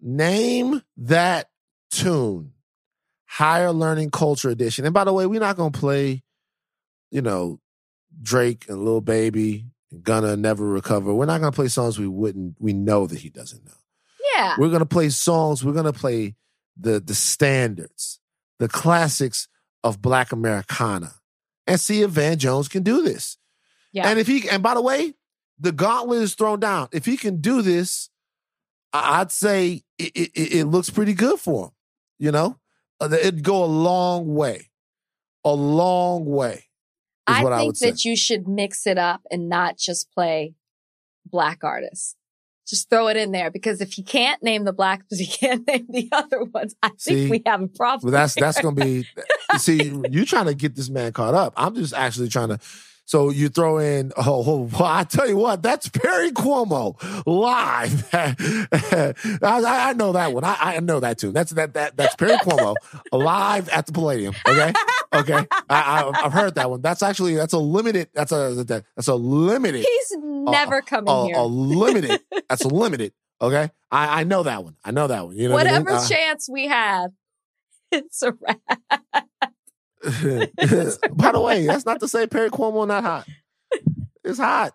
Name 0.00 0.82
that 0.96 1.48
tune. 1.92 2.54
Higher 3.26 3.70
Learning 3.70 4.10
Culture 4.10 4.50
Edition. 4.50 4.84
And 4.84 4.92
by 4.92 5.04
the 5.04 5.12
way, 5.12 5.26
we're 5.26 5.40
not 5.40 5.56
going 5.56 5.70
to 5.70 5.78
play, 5.78 6.24
you 7.12 7.22
know, 7.22 7.60
Drake 8.20 8.66
and 8.68 8.84
Lil 8.84 9.00
Baby 9.00 9.66
Gunna 10.02 10.36
Never 10.36 10.66
Recover. 10.66 11.12
We're 11.14 11.26
not 11.26 11.38
to 11.52 11.56
play 11.56 11.68
songs 11.68 11.98
we 11.98 12.06
wouldn't, 12.06 12.56
we 12.58 12.72
know 12.72 13.06
that 13.06 13.18
he 13.18 13.28
doesn't 13.28 13.64
know. 13.64 13.72
yeah. 14.36 14.54
We're 14.58 14.68
to 14.80 14.86
play 14.86 15.08
songs, 15.08 15.64
we're 15.64 15.72
to 15.86 15.92
play 15.92 16.36
the, 16.78 17.00
the 17.00 17.14
standards, 17.14 18.20
the 18.58 18.68
classics 18.68 19.48
of 19.82 20.00
Black 20.00 20.32
Americana 20.32 21.14
and 21.66 21.80
see 21.80 22.02
if 22.02 22.10
Van 22.10 22.38
Jones 22.38 22.68
can 22.68 22.82
do 22.82 23.02
this. 23.02 23.36
Yeah. 23.92 24.08
And 24.08 24.18
if 24.18 24.26
he, 24.26 24.48
and 24.48 24.62
by 24.62 24.74
the 24.74 24.82
way, 24.82 25.14
the 25.58 25.72
gauntlet 25.72 26.22
is 26.22 26.34
thrown 26.34 26.60
down. 26.60 26.88
If 26.92 27.04
he 27.04 27.16
can 27.16 27.40
do 27.40 27.60
this, 27.62 28.08
I'd 28.92 29.30
say 29.32 29.82
it, 29.98 30.12
it, 30.14 30.30
it 30.34 30.64
looks 30.66 30.90
pretty 30.90 31.14
good 31.14 31.38
for 31.38 31.66
him. 31.66 31.70
You 32.18 32.32
know, 32.32 32.58
Uh, 33.00 33.08
it'd 33.12 33.42
go 33.42 33.64
a 33.64 33.66
long 33.66 34.34
way, 34.34 34.70
a 35.44 35.52
long 35.52 36.24
way. 36.26 36.66
I 37.26 37.42
what 37.42 37.52
I 37.52 37.58
think 37.58 37.68
would 37.68 37.76
say. 37.76 37.90
that 37.90 38.04
you 38.04 38.16
should 38.16 38.48
mix 38.48 38.86
it 38.86 38.98
up 38.98 39.22
and 39.30 39.48
not 39.48 39.76
just 39.76 40.10
play 40.12 40.54
black 41.26 41.62
artists. 41.62 42.16
Just 42.66 42.88
throw 42.88 43.08
it 43.08 43.16
in 43.16 43.32
there 43.32 43.50
because 43.50 43.80
if 43.80 43.98
you 43.98 44.04
can't 44.04 44.40
name 44.42 44.64
the 44.64 44.72
black, 44.72 45.02
but 45.10 45.18
you 45.18 45.26
can't 45.26 45.66
name 45.66 45.86
the 45.88 46.08
other 46.12 46.44
ones, 46.44 46.74
I 46.82 46.88
think 46.88 46.98
See? 47.00 47.30
we 47.30 47.42
have 47.46 47.62
a 47.62 47.68
problem. 47.68 48.10
But 48.10 48.16
that's 48.16 48.34
there. 48.34 48.42
that's 48.42 48.60
gonna 48.60 48.76
be. 48.76 49.06
see, 49.58 49.92
you 50.10 50.24
trying 50.24 50.46
to 50.46 50.54
get 50.54 50.76
this 50.76 50.88
man 50.88 51.12
caught 51.12 51.34
up. 51.34 51.52
I'm 51.56 51.74
just 51.74 51.94
actually 51.94 52.28
trying 52.28 52.48
to. 52.48 52.58
So 53.06 53.30
you 53.30 53.48
throw 53.48 53.78
in. 53.78 54.12
Oh, 54.16 54.44
oh 54.46 54.70
well, 54.72 54.84
I 54.84 55.02
tell 55.02 55.28
you 55.28 55.36
what, 55.36 55.64
that's 55.64 55.88
Perry 55.88 56.30
Como 56.30 56.96
live. 57.26 58.08
I, 58.12 59.14
I, 59.42 59.90
I 59.90 59.92
know 59.94 60.12
that 60.12 60.32
one. 60.32 60.44
I, 60.44 60.56
I 60.60 60.78
know 60.78 61.00
that 61.00 61.18
too. 61.18 61.32
That's 61.32 61.50
that 61.52 61.74
that 61.74 61.96
that's 61.96 62.14
Perry 62.14 62.38
Como 62.44 62.76
live 63.10 63.68
at 63.70 63.86
the 63.86 63.92
Palladium. 63.92 64.32
Okay, 64.46 64.72
okay. 65.14 65.46
I, 65.52 65.80
I, 66.12 66.24
I've 66.24 66.32
heard 66.32 66.54
that 66.56 66.70
one. 66.70 66.80
That's 66.82 67.02
actually 67.02 67.34
that's 67.34 67.52
a 67.52 67.58
limited. 67.58 68.08
That's 68.14 68.32
a 68.32 68.64
that's 68.96 69.08
a 69.08 69.14
limited. 69.14 69.84
He's 69.84 70.16
never 70.20 70.80
coming 70.82 71.08
A, 71.12 71.26
here. 71.26 71.36
a 71.36 71.44
limited. 71.44 72.20
That's 72.48 72.64
a 72.64 72.68
limited. 72.68 73.12
Okay, 73.42 73.70
I, 73.90 74.20
I 74.20 74.24
know 74.24 74.42
that 74.42 74.62
one. 74.64 74.76
I 74.84 74.90
know 74.90 75.06
that 75.06 75.26
one. 75.26 75.36
You 75.36 75.48
know 75.48 75.54
what 75.54 75.66
I 75.66 75.72
mean? 75.78 75.84
Whatever 75.84 75.98
Uh, 76.04 76.08
chance 76.08 76.48
we 76.50 76.66
have, 76.68 77.10
it's 77.92 78.22
a 78.22 78.32
wrap. 78.40 78.60
By 80.02 81.32
the 81.32 81.40
way, 81.42 81.66
that's 81.66 81.86
not 81.86 82.00
to 82.00 82.08
say 82.08 82.26
Perry 82.26 82.50
Como 82.50 82.84
not 82.84 83.02
hot. 83.04 83.26
It's 84.24 84.38
hot. 84.38 84.74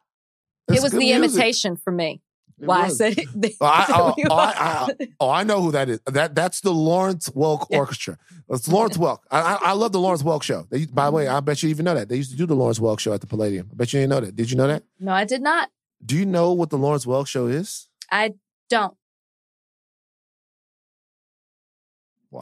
It's 0.67 0.79
it 0.79 0.83
was 0.83 0.91
the 0.91 0.97
music. 0.99 1.15
imitation 1.17 1.75
for 1.77 1.91
me. 1.91 2.21
Why 2.57 2.83
I 2.83 2.87
said 2.89 3.17
it. 3.17 3.27
Oh, 3.61 3.65
I, 3.65 3.85
oh, 3.89 4.15
oh, 4.29 4.35
I, 4.35 4.53
I, 4.57 5.07
oh, 5.19 5.29
I 5.29 5.43
know 5.43 5.61
who 5.61 5.71
that 5.71 5.89
is. 5.89 5.99
That 6.05 6.35
that's 6.35 6.61
the 6.61 6.73
Lawrence 6.73 7.29
Welk 7.29 7.67
Yeah. 7.69 7.79
Orchestra. 7.79 8.17
It's 8.49 8.67
Lawrence 8.67 8.97
Welk. 8.97 9.19
I, 9.29 9.41
I, 9.41 9.57
I 9.61 9.71
love 9.73 9.91
the 9.91 9.99
Lawrence 9.99 10.23
Welk 10.23 10.43
show. 10.43 10.65
They, 10.69 10.85
by 10.85 11.07
the 11.07 11.11
way, 11.11 11.25
mm-hmm. 11.25 11.35
I 11.35 11.39
bet 11.41 11.61
you 11.63 11.69
even 11.69 11.85
know 11.85 11.95
that 11.95 12.09
they 12.09 12.15
used 12.15 12.31
to 12.31 12.37
do 12.37 12.45
the 12.45 12.55
Lawrence 12.55 12.79
Welk 12.79 12.99
show 12.99 13.13
at 13.13 13.21
the 13.21 13.27
Palladium. 13.27 13.69
I 13.71 13.75
bet 13.75 13.91
you 13.91 13.99
didn't 13.99 14.11
know 14.11 14.19
that. 14.21 14.35
Did 14.35 14.51
you 14.51 14.57
know 14.57 14.67
that? 14.67 14.83
no, 14.99 15.11
I 15.11 15.25
did 15.25 15.41
not. 15.41 15.69
Do 16.05 16.15
you 16.15 16.25
know 16.25 16.53
what 16.53 16.69
the 16.69 16.77
Lawrence 16.77 17.05
Welk 17.05 17.27
show 17.27 17.47
is? 17.47 17.87
I 18.11 18.35
don't. 18.69 18.95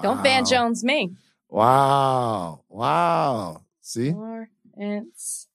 Don't 0.02 0.24
Van 0.24 0.44
Jones 0.46 0.84
me. 0.84 1.12
Wow, 1.50 2.64
wow. 2.68 3.62
See, 3.82 4.12
Lawrence. 4.12 5.48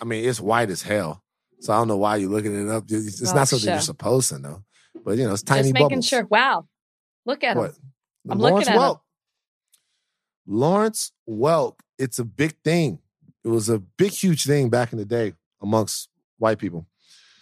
I 0.00 0.04
mean, 0.04 0.28
it's 0.28 0.40
white 0.40 0.68
as 0.70 0.82
hell. 0.82 1.22
So 1.60 1.72
I 1.72 1.76
don't 1.78 1.88
know 1.88 1.96
why 1.96 2.16
you're 2.16 2.30
looking 2.30 2.54
it 2.68 2.70
up. 2.70 2.84
It's 2.88 3.20
not 3.34 3.48
something 3.48 3.66
show. 3.66 3.72
you're 3.72 3.80
supposed 3.80 4.28
to 4.30 4.38
know. 4.38 4.62
But 5.04 5.18
you 5.18 5.24
know, 5.24 5.32
it's 5.32 5.42
tiny 5.42 5.62
Just 5.64 5.74
making 5.74 5.88
bubbles. 5.88 6.06
sure. 6.06 6.24
Wow. 6.26 6.68
Look 7.26 7.42
at 7.44 7.56
What? 7.56 7.70
him. 7.70 7.76
I'm 8.30 8.38
looking 8.38 8.52
Lawrence 8.52 8.68
at 8.68 8.74
him. 8.74 8.80
Welk. 8.80 9.00
Lawrence 10.46 11.12
Welk. 11.28 11.74
It's 11.98 12.18
a 12.18 12.24
big 12.24 12.54
thing. 12.64 12.98
It 13.44 13.48
was 13.48 13.68
a 13.68 13.78
big, 13.78 14.12
huge 14.12 14.44
thing 14.44 14.68
back 14.70 14.92
in 14.92 14.98
the 14.98 15.04
day 15.04 15.34
amongst 15.62 16.08
white 16.38 16.58
people. 16.58 16.86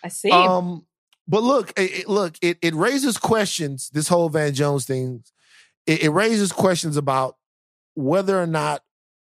I 0.03 0.09
see. 0.09 0.31
Um, 0.31 0.87
but 1.29 1.43
look, 1.43 1.71
it, 1.79 2.01
it- 2.01 2.09
look, 2.09 2.37
it, 2.43 2.59
it 2.63 2.75
raises 2.75 3.19
questions. 3.19 3.91
This 3.93 4.09
whole 4.09 4.29
Van 4.29 4.55
Jones 4.55 4.85
thing, 4.87 5.25
it, 5.87 6.05
it 6.05 6.11
raises 6.11 6.53
questions 6.53 6.97
about 6.97 7.37
whether 7.95 8.41
or 8.41 8.47
not 8.47 8.83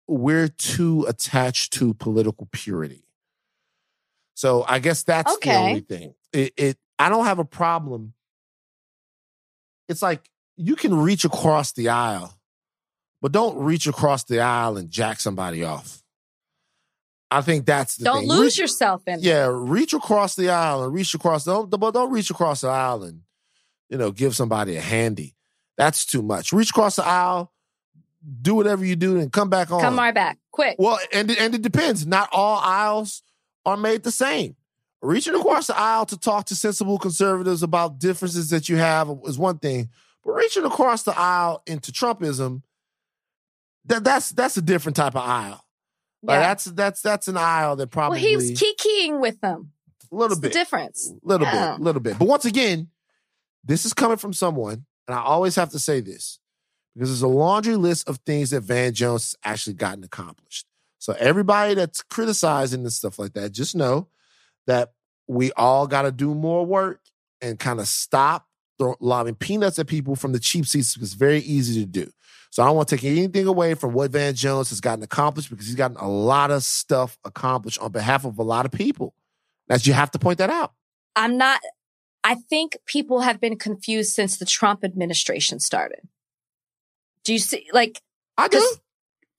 we're 0.08 0.48
too 0.48 1.06
attached 1.08 1.74
to 1.74 1.94
political 1.94 2.48
purity. 2.52 3.04
So 4.34 4.65
I 4.67 4.80
guess 4.80 5.04
that's 5.04 5.38
the 5.38 5.54
only 5.56 5.82
thing. 5.82 6.13
It, 6.34 6.54
it 6.58 6.78
I 6.98 7.10
don't 7.10 7.26
have 7.26 7.39
a 7.39 7.46
problem. 7.46 8.13
It's 9.89 10.02
like 10.02 10.30
you 10.56 10.76
can 10.76 10.96
reach 10.96 11.26
across 11.26 11.74
the 11.74 11.89
aisle, 11.89 12.34
but 13.22 13.32
don't 13.32 13.58
reach 13.58 13.88
across 13.88 14.24
the 14.24 14.39
aisle 14.39 14.78
and 14.78 14.89
jack 14.89 15.20
somebody 15.20 15.63
off. 15.63 16.02
I 17.30 17.41
think 17.41 17.65
that's 17.65 17.96
the 17.96 18.04
Don't 18.04 18.22
thing. 18.22 18.30
lose 18.30 18.41
Reach- 18.41 18.60
yourself 18.60 19.04
in 19.08 19.20
yeah, 19.22 19.48
reach 19.50 19.94
across 19.94 20.36
the 20.36 20.50
aisle 20.50 20.84
and 20.84 20.94
reach 20.94 21.13
across. 21.13 21.46
Don't, 21.46 21.70
but 21.70 21.91
don't 21.91 22.12
reach 22.12 22.30
across 22.30 22.62
the 22.62 22.67
aisle 22.67 23.04
and 23.04 23.22
you 23.89 23.98
know 23.98 24.12
give 24.12 24.36
somebody 24.36 24.76
a 24.76 24.82
handy. 24.82 25.36
That's 25.78 26.06
too 26.06 26.22
much. 26.22 26.52
Reach 26.52 26.72
across 26.72 26.98
the 26.98 27.06
aisle, 27.06 27.52
do 28.41 28.54
whatever 28.56 28.84
you 28.84 28.98
do, 28.98 29.17
and 29.17 29.32
come 29.32 29.50
back 29.50 29.72
on. 29.72 29.82
Come 29.82 29.98
right 29.98 30.13
back. 30.13 30.39
Quick. 30.52 30.76
Well, 30.78 31.00
and 31.13 31.32
and 31.32 31.56
it 31.56 31.62
depends. 31.62 32.06
Not 32.06 32.28
all 32.34 32.58
aisles 32.60 33.24
are 33.65 33.78
made 33.78 34.04
the 34.04 34.12
same. 34.12 34.56
Reaching 35.02 35.34
across 35.36 35.67
the 35.67 35.78
aisle 35.78 36.06
to 36.08 36.17
talk 36.17 36.45
to 36.47 36.56
sensible 36.56 37.00
conservatives 37.00 37.63
about 37.63 37.97
differences 38.00 38.50
that 38.52 38.69
you 38.69 38.78
have 38.78 39.10
is 39.26 39.38
one 39.39 39.58
thing, 39.58 39.89
but 40.24 40.34
reaching 40.34 40.63
across 40.63 41.04
the 41.04 41.17
aisle 41.17 41.63
into 41.65 41.91
Trumpism, 41.91 42.62
that 43.86 44.04
that's 44.04 44.30
that's 44.30 44.58
a 44.58 44.62
different 44.62 44.95
type 44.95 45.15
of 45.15 45.24
aisle. 45.24 45.65
Like, 46.21 46.36
Yeah. 46.36 46.39
that's 46.41 46.65
that's 46.65 47.02
that's 47.02 47.28
an 47.28 47.38
aisle 47.38 47.76
that 47.78 47.88
probably 47.88 48.19
Well, 48.19 48.28
he 48.30 48.36
was 48.36 48.52
kikiing 48.52 49.19
with 49.19 49.41
them. 49.41 49.71
A 50.12 50.15
little 50.15 50.34
It's 50.34 50.41
bit. 50.41 50.54
the 50.54 50.60
difference. 50.60 51.12
little 51.24 51.47
Yeah. 51.47 51.71
bit, 51.78 51.82
little 51.84 52.02
bit. 52.02 52.19
But 52.19 52.28
once 52.28 52.45
again, 52.45 52.89
this 53.63 53.86
is 53.86 53.93
coming 53.93 54.17
from 54.17 54.34
someone, 54.34 54.86
and 55.08 55.15
I 55.15 55.21
always 55.21 55.56
have 55.56 55.71
to 55.71 55.80
say 55.80 56.00
this 56.00 56.38
because 56.93 57.10
there's 57.10 57.21
a 57.24 57.28
laundry 57.28 57.76
list 57.76 58.08
of 58.08 58.17
things 58.26 58.52
that 58.52 58.62
Van 58.62 58.93
Jones 58.93 59.36
has 59.41 59.52
actually 59.52 59.74
gotten 59.74 60.04
accomplished. 60.04 60.67
So 61.02 61.16
everybody 61.18 61.74
that's 61.74 62.04
criticizing 62.04 62.82
and 62.82 62.94
stuff 62.94 63.18
like 63.18 63.34
that, 63.34 63.54
just 63.54 63.76
know 63.76 64.08
that 64.68 64.94
we 65.28 65.52
all 65.54 65.88
got 65.88 66.04
to 66.04 66.12
do 66.12 66.36
more 66.36 66.64
work 66.64 67.02
and 67.42 67.58
kind 67.58 67.80
of 67.80 67.88
stop 67.88 68.46
throw- 68.78 68.98
lobbing 69.00 69.34
peanuts 69.34 69.80
at 69.80 69.88
people 69.88 70.16
from 70.16 70.32
the 70.32 70.40
cheap 70.40 70.68
seats 70.68 70.94
because 70.94 71.10
it's 71.10 71.18
very 71.18 71.40
easy 71.40 71.82
to 71.82 71.88
do. 71.88 72.08
So 72.52 72.62
I 72.62 72.68
don't 72.68 72.76
want 72.76 72.88
to 72.90 72.98
take 72.98 73.04
anything 73.04 73.48
away 73.48 73.74
from 73.74 73.94
what 73.94 74.12
Van 74.12 74.36
Jones 74.36 74.70
has 74.70 74.80
gotten 74.80 75.04
accomplished 75.04 75.50
because 75.50 75.66
he's 75.66 75.74
gotten 75.74 75.98
a 75.98 76.08
lot 76.08 76.52
of 76.52 76.62
stuff 76.64 77.18
accomplished 77.26 77.80
on 77.80 77.92
behalf 77.92 78.24
of 78.24 78.38
a 78.38 78.44
lot 78.44 78.68
of 78.68 78.72
people. 78.72 79.16
That 79.70 79.88
you 79.88 79.94
have 79.94 80.12
to 80.12 80.20
point 80.20 80.38
that 80.38 80.52
out. 80.52 80.74
I'm 81.16 81.36
not, 81.36 81.62
I 82.24 82.36
think 82.36 82.78
people 82.86 83.22
have 83.22 83.42
been 83.42 83.58
confused 83.58 84.14
since 84.14 84.38
the 84.38 84.46
Trump 84.46 84.84
administration 84.84 85.60
started. 85.60 86.02
Do 87.24 87.34
you 87.34 87.40
see, 87.40 87.68
like, 87.74 88.04
I 88.38 88.50
do. 88.50 88.64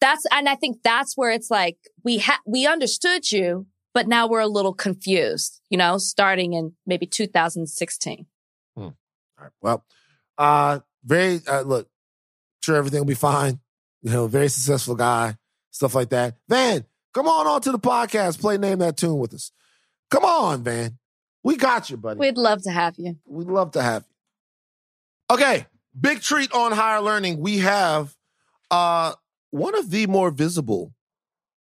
That's, 0.03 0.27
and 0.31 0.49
I 0.49 0.57
think 0.57 0.83
that's 0.83 1.17
where 1.17 1.31
it's 1.31 1.51
like, 1.51 1.79
we 2.05 2.19
ha, 2.19 2.39
we 2.47 2.67
understood 2.67 3.33
you, 3.33 3.67
but 3.95 4.07
now 4.07 4.27
we're 4.27 4.41
a 4.41 4.47
little 4.47 4.75
confused, 4.75 5.61
you 5.71 5.79
know, 5.79 5.97
starting 5.97 6.53
in 6.53 6.75
maybe 6.87 7.07
2016. 7.07 8.27
All 9.43 9.47
right. 9.47 9.53
Well, 9.61 9.85
uh, 10.39 10.81
very 11.05 11.41
uh, 11.49 11.63
look, 11.63 11.89
sure 12.63 12.77
everything 12.77 13.01
will 13.01 13.07
be 13.07 13.15
fine. 13.15 13.61
You 14.03 14.11
know, 14.11 14.27
very 14.27 14.49
successful 14.49 14.95
guy, 14.95 15.37
stuff 15.71 15.95
like 15.95 16.11
that. 16.11 16.37
Van, 16.49 16.85
come 17.13 17.27
on 17.27 17.47
on 17.47 17.61
to 17.63 17.73
the 17.73 17.79
podcast. 17.79 18.41
Play 18.41 18.59
name 18.59 18.79
that 18.79 18.97
tune 18.97 19.19
with 19.19 19.35
us. 19.35 19.53
Come 20.11 20.25
on, 20.25 20.63
Van. 20.63 20.99
We 21.43 21.57
got 21.57 21.91
you, 21.91 21.97
buddy. 21.97 22.21
We'd 22.21 22.39
love 22.39 22.63
to 22.63 22.71
have 22.71 22.95
you. 22.99 23.17
We'd 23.27 23.49
love 23.49 23.73
to 23.73 23.83
have 23.83 24.05
you. 24.09 25.35
Okay, 25.35 25.67
big 25.99 26.21
treat 26.21 26.53
on 26.53 26.73
higher 26.73 27.01
learning. 27.01 27.39
We 27.39 27.59
have 27.59 28.15
uh 28.71 29.15
one 29.53 29.79
of 29.79 29.91
the 29.91 30.07
more 30.07 30.31
visible 30.31 30.93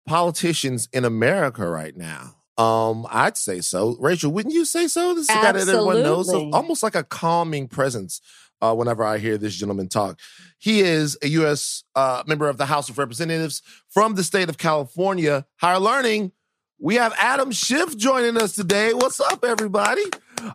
politicians 0.06 0.88
in 0.92 1.04
America 1.04 1.68
right 1.68 1.96
now. 1.96 2.36
Um, 2.56 3.06
I'd 3.10 3.36
say 3.36 3.60
so. 3.60 3.96
Rachel, 4.00 4.30
wouldn't 4.30 4.54
you 4.54 4.64
say 4.64 4.86
so? 4.86 5.14
This 5.14 5.24
is 5.24 5.30
a 5.30 5.34
guy 5.34 5.52
that 5.52 5.68
everyone 5.68 6.02
knows, 6.02 6.32
almost 6.32 6.82
like 6.82 6.94
a 6.94 7.04
calming 7.04 7.68
presence. 7.68 8.20
Uh, 8.60 8.72
whenever 8.72 9.02
I 9.02 9.18
hear 9.18 9.36
this 9.36 9.56
gentleman 9.56 9.88
talk, 9.88 10.20
he 10.58 10.80
is 10.80 11.18
a 11.20 11.28
U.S. 11.30 11.82
Uh, 11.96 12.22
member 12.26 12.48
of 12.48 12.58
the 12.58 12.66
House 12.66 12.88
of 12.88 12.96
Representatives 12.96 13.60
from 13.88 14.14
the 14.14 14.22
state 14.22 14.48
of 14.48 14.56
California. 14.56 15.46
Higher 15.56 15.80
learning. 15.80 16.30
We 16.78 16.94
have 16.94 17.12
Adam 17.18 17.50
Schiff 17.50 17.96
joining 17.96 18.36
us 18.36 18.54
today. 18.54 18.94
What's 18.94 19.18
up, 19.18 19.44
everybody? 19.44 20.02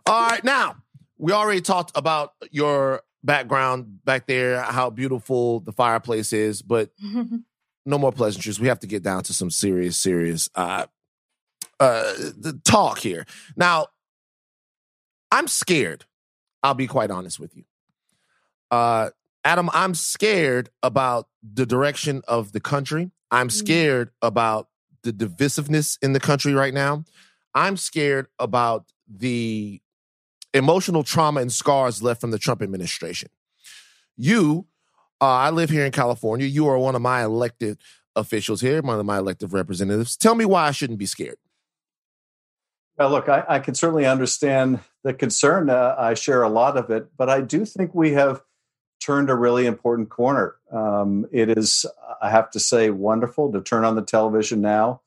All 0.06 0.28
right, 0.30 0.42
now 0.42 0.76
we 1.18 1.32
already 1.32 1.60
talked 1.60 1.92
about 1.94 2.32
your 2.50 3.02
background 3.22 4.04
back 4.04 4.26
there, 4.26 4.60
how 4.62 4.90
beautiful 4.90 5.60
the 5.60 5.72
fireplace 5.72 6.32
is, 6.32 6.62
but 6.62 6.90
no 7.86 7.98
more 7.98 8.12
pleasantries. 8.12 8.60
We 8.60 8.68
have 8.68 8.80
to 8.80 8.86
get 8.86 9.02
down 9.02 9.22
to 9.24 9.34
some 9.34 9.50
serious, 9.50 9.96
serious 9.98 10.48
uh, 10.54 10.86
uh, 11.80 12.12
the 12.36 12.60
talk 12.64 12.98
here. 12.98 13.24
Now, 13.56 13.86
I'm 15.30 15.48
scared. 15.48 16.04
I'll 16.62 16.74
be 16.74 16.86
quite 16.86 17.10
honest 17.10 17.38
with 17.38 17.56
you. 17.56 17.64
Uh, 18.70 19.10
Adam, 19.44 19.70
I'm 19.72 19.94
scared 19.94 20.70
about 20.82 21.28
the 21.42 21.64
direction 21.66 22.22
of 22.26 22.52
the 22.52 22.60
country. 22.60 23.10
I'm 23.30 23.50
scared 23.50 24.10
about 24.20 24.68
the 25.02 25.12
divisiveness 25.12 25.98
in 26.02 26.12
the 26.12 26.20
country 26.20 26.54
right 26.54 26.74
now. 26.74 27.04
I'm 27.54 27.76
scared 27.76 28.26
about 28.38 28.86
the 29.08 29.80
emotional 30.58 31.02
trauma 31.02 31.40
and 31.40 31.52
scars 31.52 32.02
left 32.02 32.20
from 32.20 32.30
the 32.30 32.38
Trump 32.38 32.60
administration. 32.60 33.30
You, 34.16 34.66
uh, 35.20 35.24
I 35.24 35.50
live 35.50 35.70
here 35.70 35.86
in 35.86 35.92
California. 35.92 36.46
You 36.46 36.68
are 36.68 36.78
one 36.78 36.94
of 36.94 37.02
my 37.02 37.24
elected 37.24 37.78
officials 38.14 38.60
here, 38.60 38.82
one 38.82 38.98
of 38.98 39.06
my 39.06 39.18
elected 39.18 39.52
representatives. 39.52 40.16
Tell 40.16 40.34
me 40.34 40.44
why 40.44 40.68
I 40.68 40.72
shouldn't 40.72 40.98
be 40.98 41.06
scared. 41.06 41.38
Well, 42.98 43.10
look, 43.10 43.28
I, 43.28 43.44
I 43.48 43.58
can 43.60 43.74
certainly 43.74 44.06
understand 44.06 44.80
the 45.04 45.14
concern. 45.14 45.70
Uh, 45.70 45.94
I 45.96 46.14
share 46.14 46.42
a 46.42 46.48
lot 46.48 46.76
of 46.76 46.90
it, 46.90 47.16
but 47.16 47.30
I 47.30 47.40
do 47.40 47.64
think 47.64 47.94
we 47.94 48.12
have 48.12 48.42
turned 49.00 49.30
a 49.30 49.36
really 49.36 49.66
important 49.66 50.08
corner. 50.08 50.56
Um, 50.72 51.26
it 51.30 51.56
is, 51.56 51.86
I 52.20 52.30
have 52.30 52.50
to 52.50 52.60
say, 52.60 52.90
wonderful 52.90 53.52
to 53.52 53.60
turn 53.60 53.84
on 53.84 53.94
the 53.94 54.02
television 54.02 54.60
now 54.60 55.02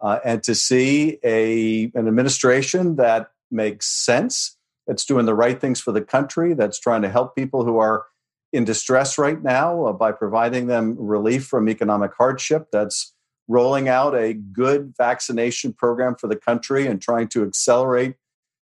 uh, 0.00 0.20
and 0.24 0.42
to 0.44 0.54
see 0.54 1.18
a 1.22 1.90
an 1.94 2.08
administration 2.08 2.96
that 2.96 3.30
makes 3.50 3.86
sense, 3.86 4.56
that's 4.86 5.04
doing 5.04 5.26
the 5.26 5.34
right 5.34 5.60
things 5.60 5.80
for 5.80 5.92
the 5.92 6.02
country, 6.02 6.54
that's 6.54 6.78
trying 6.78 7.02
to 7.02 7.08
help 7.08 7.34
people 7.34 7.64
who 7.64 7.78
are 7.78 8.04
in 8.52 8.64
distress 8.64 9.18
right 9.18 9.42
now 9.42 9.86
uh, 9.86 9.92
by 9.92 10.12
providing 10.12 10.68
them 10.68 10.96
relief 10.98 11.46
from 11.46 11.68
economic 11.68 12.12
hardship. 12.16 12.68
That's 12.70 13.12
rolling 13.48 13.88
out 13.88 14.14
a 14.14 14.32
good 14.32 14.94
vaccination 14.96 15.72
program 15.72 16.14
for 16.14 16.28
the 16.28 16.36
country 16.36 16.86
and 16.86 17.02
trying 17.02 17.28
to 17.28 17.44
accelerate 17.44 18.14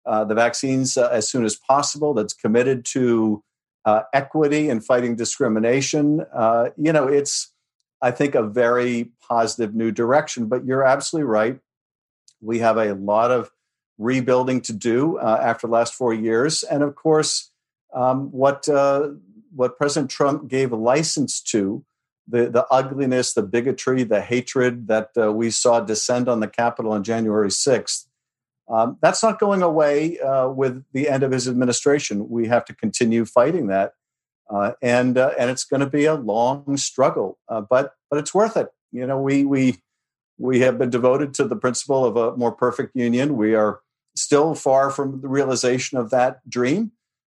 uh, 0.05 0.23
the 0.23 0.35
vaccines 0.35 0.97
uh, 0.97 1.09
as 1.09 1.29
soon 1.29 1.45
as 1.45 1.55
possible. 1.55 2.13
That's 2.13 2.33
committed 2.33 2.85
to 2.85 3.43
uh, 3.85 4.03
equity 4.13 4.69
and 4.69 4.83
fighting 4.83 5.15
discrimination. 5.15 6.25
Uh, 6.33 6.69
you 6.77 6.93
know, 6.93 7.07
it's, 7.07 7.51
I 8.01 8.11
think, 8.11 8.35
a 8.35 8.43
very 8.43 9.11
positive 9.27 9.75
new 9.75 9.91
direction. 9.91 10.47
But 10.47 10.65
you're 10.65 10.83
absolutely 10.83 11.29
right. 11.29 11.59
We 12.41 12.59
have 12.59 12.77
a 12.77 12.93
lot 12.93 13.31
of 13.31 13.51
rebuilding 13.97 14.61
to 14.61 14.73
do 14.73 15.17
uh, 15.17 15.39
after 15.43 15.67
the 15.67 15.73
last 15.73 15.93
four 15.93 16.13
years. 16.13 16.63
And 16.63 16.83
of 16.83 16.95
course, 16.95 17.51
um, 17.93 18.31
what, 18.31 18.67
uh, 18.67 19.09
what 19.55 19.77
President 19.77 20.09
Trump 20.09 20.47
gave 20.47 20.71
license 20.71 21.41
to 21.41 21.85
the 22.27 22.49
the 22.49 22.65
ugliness, 22.71 23.33
the 23.33 23.43
bigotry, 23.43 24.03
the 24.03 24.21
hatred 24.21 24.87
that 24.87 25.09
uh, 25.17 25.31
we 25.31 25.51
saw 25.51 25.79
descend 25.79 26.29
on 26.29 26.39
the 26.39 26.47
Capitol 26.47 26.93
on 26.93 27.03
January 27.03 27.51
sixth. 27.51 28.07
Um, 28.69 28.97
that's 29.01 29.21
not 29.21 29.39
going 29.39 29.61
away 29.61 30.19
uh, 30.19 30.47
with 30.47 30.85
the 30.93 31.09
end 31.09 31.23
of 31.23 31.31
his 31.31 31.49
administration. 31.49 32.29
We 32.29 32.47
have 32.47 32.63
to 32.65 32.73
continue 32.73 33.25
fighting 33.25 33.67
that, 33.67 33.95
uh, 34.49 34.71
and 34.81 35.17
uh, 35.17 35.31
and 35.37 35.51
it's 35.51 35.65
going 35.65 35.81
to 35.81 35.89
be 35.89 36.05
a 36.05 36.15
long 36.15 36.77
struggle, 36.77 37.37
but 37.49 37.95
but 38.09 38.19
it's 38.19 38.33
worth 38.33 38.55
it. 38.55 38.69
You 38.91 39.05
know, 39.05 39.19
we 39.19 39.43
we 39.43 39.81
we 40.43 40.59
have 40.59 40.77
been 40.77 40.89
devoted 40.89 41.33
to 41.35 41.45
the 41.45 41.55
principle 41.55 42.03
of 42.03 42.17
a 42.17 42.35
more 42.35 42.51
perfect 42.51 42.93
union. 42.95 43.37
We 43.37 43.55
are 43.55 43.79
still 44.13 44.55
far 44.55 44.89
from 44.91 45.21
the 45.21 45.29
realization 45.29 45.97
of 45.97 46.09
that 46.09 46.47
dream, 46.49 46.91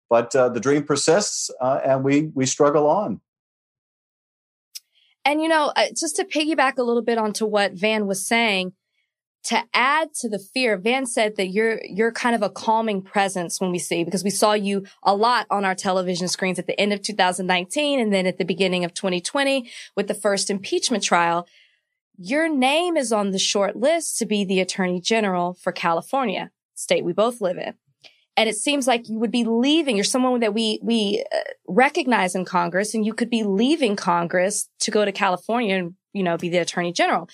but 0.08 0.34
uh, 0.36 0.48
the 0.48 0.60
dream 0.60 0.84
persists, 0.84 1.50
uh, 1.60 1.80
and 1.84 2.04
we 2.04 2.30
we 2.34 2.46
struggle 2.46 2.86
on. 2.86 3.20
And 5.24 5.42
you 5.42 5.48
know, 5.48 5.72
uh, 5.74 5.86
just 5.88 6.16
to 6.16 6.24
piggyback 6.24 6.78
a 6.78 6.84
little 6.84 7.02
bit 7.02 7.18
onto 7.18 7.46
what 7.46 7.72
Van 7.72 8.06
was 8.06 8.24
saying, 8.24 8.74
to 9.44 9.60
add 9.74 10.14
to 10.20 10.28
the 10.28 10.38
fear, 10.38 10.76
Van 10.76 11.04
said 11.04 11.36
that 11.36 11.48
you're 11.48 11.80
you're 11.84 12.12
kind 12.12 12.36
of 12.36 12.42
a 12.42 12.48
calming 12.48 13.02
presence 13.02 13.60
when 13.60 13.72
we 13.72 13.80
see 13.80 14.04
because 14.04 14.22
we 14.22 14.30
saw 14.30 14.52
you 14.52 14.84
a 15.02 15.16
lot 15.16 15.48
on 15.50 15.64
our 15.64 15.74
television 15.74 16.28
screens 16.28 16.60
at 16.60 16.68
the 16.68 16.78
end 16.80 16.92
of 16.92 17.02
2019 17.02 17.98
and 17.98 18.12
then 18.12 18.26
at 18.26 18.38
the 18.38 18.44
beginning 18.44 18.84
of 18.84 18.94
2020 18.94 19.68
with 19.96 20.06
the 20.06 20.14
first 20.14 20.48
impeachment 20.48 21.02
trial. 21.02 21.48
Your 22.22 22.50
name 22.50 22.98
is 22.98 23.14
on 23.14 23.30
the 23.30 23.38
short 23.38 23.76
list 23.76 24.18
to 24.18 24.26
be 24.26 24.44
the 24.44 24.60
Attorney 24.60 25.00
General 25.00 25.54
for 25.54 25.72
California, 25.72 26.50
state 26.74 27.02
we 27.02 27.14
both 27.14 27.40
live 27.40 27.56
in. 27.56 27.72
And 28.36 28.46
it 28.46 28.56
seems 28.56 28.86
like 28.86 29.08
you 29.08 29.18
would 29.18 29.30
be 29.30 29.44
leaving. 29.44 29.96
You're 29.96 30.04
someone 30.04 30.40
that 30.40 30.52
we 30.52 30.80
we 30.82 31.24
uh, 31.34 31.38
recognize 31.66 32.34
in 32.34 32.44
Congress, 32.44 32.92
and 32.92 33.06
you 33.06 33.14
could 33.14 33.30
be 33.30 33.42
leaving 33.42 33.96
Congress 33.96 34.68
to 34.80 34.90
go 34.90 35.06
to 35.06 35.12
California 35.12 35.76
and 35.76 35.94
you 36.12 36.22
know 36.22 36.36
be 36.36 36.50
the 36.50 36.58
Attorney 36.58 36.92
General. 36.92 37.26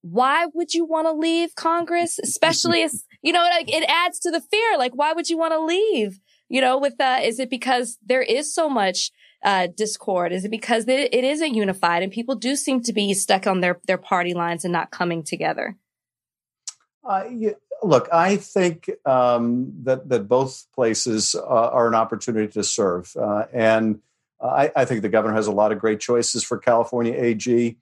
Why 0.00 0.46
would 0.54 0.72
you 0.72 0.86
want 0.86 1.06
to 1.08 1.12
leave 1.12 1.54
Congress, 1.54 2.18
especially 2.18 2.82
as 2.82 3.04
you 3.22 3.34
know, 3.34 3.42
like 3.42 3.70
it 3.70 3.84
adds 3.86 4.18
to 4.20 4.30
the 4.30 4.40
fear. 4.40 4.78
Like, 4.78 4.92
why 4.94 5.12
would 5.12 5.28
you 5.28 5.36
want 5.36 5.52
to 5.52 5.60
leave? 5.60 6.18
You 6.48 6.62
know, 6.62 6.78
with 6.78 6.98
uh, 6.98 7.18
is 7.22 7.38
it 7.38 7.50
because 7.50 7.98
there 8.02 8.22
is 8.22 8.54
so 8.54 8.70
much 8.70 9.10
uh, 9.44 9.68
discord? 9.74 10.32
Is 10.32 10.44
it 10.44 10.50
because 10.50 10.86
it, 10.88 11.14
it 11.14 11.24
isn't 11.24 11.54
unified 11.54 12.02
and 12.02 12.12
people 12.12 12.34
do 12.34 12.56
seem 12.56 12.82
to 12.82 12.92
be 12.92 13.14
stuck 13.14 13.46
on 13.46 13.60
their 13.60 13.80
their 13.86 13.98
party 13.98 14.34
lines 14.34 14.64
and 14.64 14.72
not 14.72 14.90
coming 14.90 15.22
together? 15.22 15.76
Uh, 17.02 17.24
look, 17.82 18.08
I 18.12 18.36
think 18.36 18.90
um, 19.06 19.72
that 19.82 20.08
that 20.08 20.28
both 20.28 20.66
places 20.74 21.34
uh, 21.34 21.40
are 21.44 21.88
an 21.88 21.94
opportunity 21.94 22.52
to 22.52 22.64
serve, 22.64 23.14
uh, 23.16 23.46
and 23.52 24.00
I, 24.42 24.70
I, 24.74 24.84
think 24.84 25.02
the 25.02 25.08
governor 25.08 25.34
has 25.34 25.46
a 25.46 25.52
lot 25.52 25.72
of 25.72 25.78
great 25.78 26.00
choices 26.00 26.44
for 26.44 26.58
California 26.58 27.14
AG. 27.14 27.76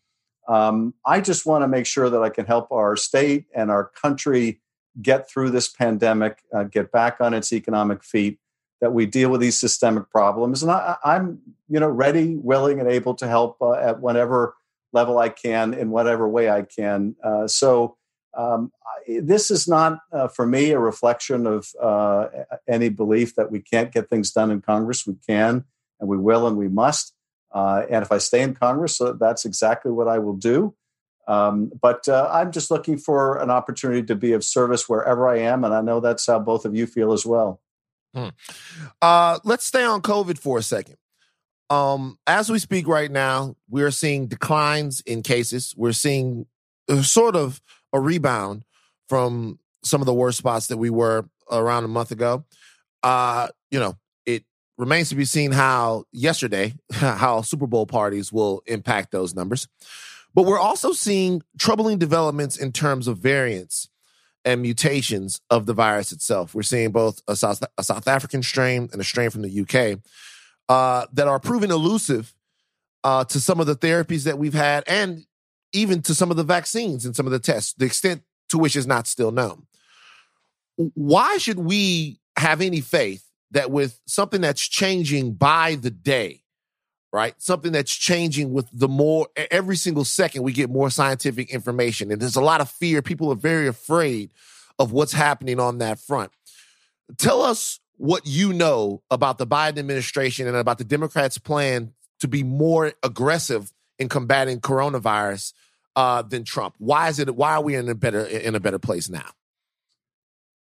Um, 0.48 0.94
I 1.04 1.20
just 1.20 1.46
want 1.46 1.62
to 1.62 1.68
make 1.68 1.86
sure 1.86 2.08
that 2.08 2.22
I 2.22 2.30
can 2.30 2.46
help 2.46 2.72
our 2.72 2.96
state 2.96 3.46
and 3.54 3.70
our 3.70 3.84
country 3.84 4.60
get 5.00 5.30
through 5.30 5.50
this 5.50 5.68
pandemic, 5.68 6.42
uh, 6.52 6.64
get 6.64 6.90
back 6.90 7.20
on 7.20 7.34
its 7.34 7.52
economic 7.52 8.02
feet, 8.02 8.38
that 8.80 8.92
we 8.92 9.06
deal 9.06 9.30
with 9.30 9.40
these 9.40 9.58
systemic 9.58 10.10
problems, 10.10 10.62
and 10.62 10.70
I, 10.72 10.96
am 11.04 11.40
you 11.68 11.80
know 11.80 11.88
ready, 11.88 12.36
willing, 12.36 12.80
and 12.80 12.88
able 12.88 13.14
to 13.14 13.26
help 13.26 13.56
uh, 13.60 13.72
at 13.72 14.00
whatever 14.00 14.54
level 14.92 15.18
I 15.18 15.28
can 15.28 15.74
in 15.74 15.90
whatever 15.90 16.28
way 16.28 16.50
I 16.50 16.62
can. 16.62 17.16
Uh, 17.22 17.46
so 17.46 17.96
Um, 18.38 18.70
this 19.08 19.50
is 19.50 19.66
not, 19.66 19.98
uh, 20.12 20.28
for 20.28 20.46
me, 20.46 20.70
a 20.70 20.78
reflection 20.78 21.46
of 21.46 21.66
uh, 21.80 22.28
any 22.68 22.88
belief 22.90 23.34
that 23.34 23.50
we 23.50 23.58
can't 23.60 23.90
get 23.90 24.08
things 24.08 24.30
done 24.32 24.50
in 24.52 24.60
Congress. 24.60 25.06
We 25.06 25.16
can, 25.26 25.64
and 25.98 26.08
we 26.08 26.18
will, 26.18 26.46
and 26.46 26.56
we 26.56 26.68
must. 26.68 27.14
Uh, 27.50 27.82
and 27.90 28.04
if 28.04 28.12
I 28.12 28.18
stay 28.18 28.42
in 28.42 28.54
Congress, 28.54 29.00
uh, 29.00 29.14
that's 29.18 29.44
exactly 29.44 29.90
what 29.90 30.08
I 30.08 30.18
will 30.18 30.36
do. 30.36 30.74
Um, 31.26 31.72
but 31.80 32.06
uh, 32.06 32.28
I'm 32.30 32.52
just 32.52 32.70
looking 32.70 32.98
for 32.98 33.40
an 33.40 33.50
opportunity 33.50 34.02
to 34.06 34.14
be 34.14 34.34
of 34.34 34.44
service 34.44 34.88
wherever 34.88 35.26
I 35.26 35.38
am, 35.38 35.64
and 35.64 35.74
I 35.74 35.80
know 35.80 36.00
that's 36.00 36.26
how 36.26 36.38
both 36.38 36.64
of 36.64 36.76
you 36.76 36.86
feel 36.86 37.12
as 37.12 37.24
well. 37.26 37.60
Hmm. 38.14 38.28
Uh, 39.02 39.38
let's 39.44 39.66
stay 39.66 39.84
on 39.84 40.02
COVID 40.02 40.38
for 40.38 40.58
a 40.58 40.62
second. 40.62 40.96
Um, 41.70 42.18
as 42.26 42.50
we 42.50 42.58
speak 42.58 42.88
right 42.88 43.10
now, 43.10 43.56
we're 43.68 43.90
seeing 43.90 44.26
declines 44.26 45.00
in 45.02 45.22
cases. 45.22 45.74
We're 45.76 45.92
seeing 45.92 46.46
sort 47.02 47.36
of 47.36 47.60
a 47.92 48.00
rebound 48.00 48.64
from 49.08 49.58
some 49.84 50.00
of 50.00 50.06
the 50.06 50.14
worst 50.14 50.38
spots 50.38 50.68
that 50.68 50.78
we 50.78 50.90
were 50.90 51.28
around 51.50 51.84
a 51.84 51.88
month 51.88 52.10
ago. 52.10 52.44
Uh, 53.02 53.48
you 53.70 53.78
know, 53.78 53.96
it 54.26 54.44
remains 54.76 55.10
to 55.10 55.14
be 55.14 55.24
seen 55.24 55.52
how 55.52 56.04
yesterday, 56.12 56.74
how 56.92 57.42
Super 57.42 57.66
Bowl 57.66 57.86
parties 57.86 58.32
will 58.32 58.62
impact 58.66 59.12
those 59.12 59.34
numbers. 59.34 59.68
But 60.34 60.44
we're 60.44 60.58
also 60.58 60.92
seeing 60.92 61.42
troubling 61.58 61.98
developments 61.98 62.56
in 62.56 62.72
terms 62.72 63.08
of 63.08 63.18
variants 63.18 63.88
and 64.44 64.62
mutations 64.62 65.40
of 65.50 65.66
the 65.66 65.74
virus 65.74 66.12
itself. 66.12 66.54
We're 66.54 66.62
seeing 66.62 66.90
both 66.90 67.22
a 67.28 67.36
South, 67.36 67.62
a 67.76 67.82
South 67.82 68.08
African 68.08 68.42
strain 68.42 68.88
and 68.92 69.00
a 69.00 69.04
strain 69.04 69.30
from 69.30 69.42
the 69.42 69.60
UK 69.60 70.00
uh, 70.68 71.06
that 71.12 71.28
are 71.28 71.40
proving 71.40 71.70
elusive 71.70 72.34
uh, 73.04 73.24
to 73.24 73.40
some 73.40 73.60
of 73.60 73.66
the 73.66 73.76
therapies 73.76 74.24
that 74.24 74.38
we've 74.38 74.54
had 74.54 74.84
and 74.86 75.24
even 75.72 76.02
to 76.02 76.14
some 76.14 76.30
of 76.30 76.36
the 76.36 76.44
vaccines 76.44 77.04
and 77.04 77.14
some 77.14 77.26
of 77.26 77.32
the 77.32 77.38
tests, 77.38 77.74
the 77.74 77.84
extent 77.84 78.22
to 78.48 78.58
which 78.58 78.76
is 78.76 78.86
not 78.86 79.06
still 79.06 79.30
known. 79.30 79.66
Why 80.76 81.38
should 81.38 81.58
we 81.58 82.20
have 82.36 82.60
any 82.60 82.80
faith 82.80 83.24
that 83.50 83.70
with 83.70 84.00
something 84.06 84.40
that's 84.40 84.66
changing 84.66 85.34
by 85.34 85.74
the 85.74 85.90
day, 85.90 86.42
right? 87.12 87.34
Something 87.38 87.72
that's 87.72 87.94
changing 87.94 88.52
with 88.52 88.68
the 88.72 88.88
more 88.88 89.28
every 89.50 89.76
single 89.76 90.04
second 90.04 90.42
we 90.42 90.52
get 90.52 90.70
more 90.70 90.90
scientific 90.90 91.50
information. 91.50 92.10
And 92.10 92.20
there's 92.20 92.36
a 92.36 92.42
lot 92.42 92.60
of 92.60 92.70
fear. 92.70 93.02
People 93.02 93.32
are 93.32 93.36
very 93.36 93.66
afraid 93.66 94.30
of 94.78 94.92
what's 94.92 95.12
happening 95.12 95.58
on 95.58 95.78
that 95.78 95.98
front. 95.98 96.30
Tell 97.16 97.42
us 97.42 97.80
what 97.96 98.26
you 98.26 98.52
know 98.52 99.02
about 99.10 99.38
the 99.38 99.46
Biden 99.46 99.78
administration 99.78 100.46
and 100.46 100.56
about 100.56 100.78
the 100.78 100.84
Democrats' 100.84 101.38
plan 101.38 101.92
to 102.20 102.28
be 102.28 102.42
more 102.42 102.92
aggressive 103.02 103.72
in 103.98 104.08
combating 104.08 104.60
coronavirus 104.60 105.52
uh, 105.96 106.22
than 106.22 106.44
Trump. 106.44 106.74
Why 106.78 107.08
is 107.08 107.18
it? 107.18 107.34
Why 107.34 107.54
are 107.54 107.62
we 107.62 107.74
in 107.74 107.88
a 107.88 107.94
better 107.94 108.24
in 108.24 108.54
a 108.54 108.60
better 108.60 108.78
place 108.78 109.08
now? 109.08 109.30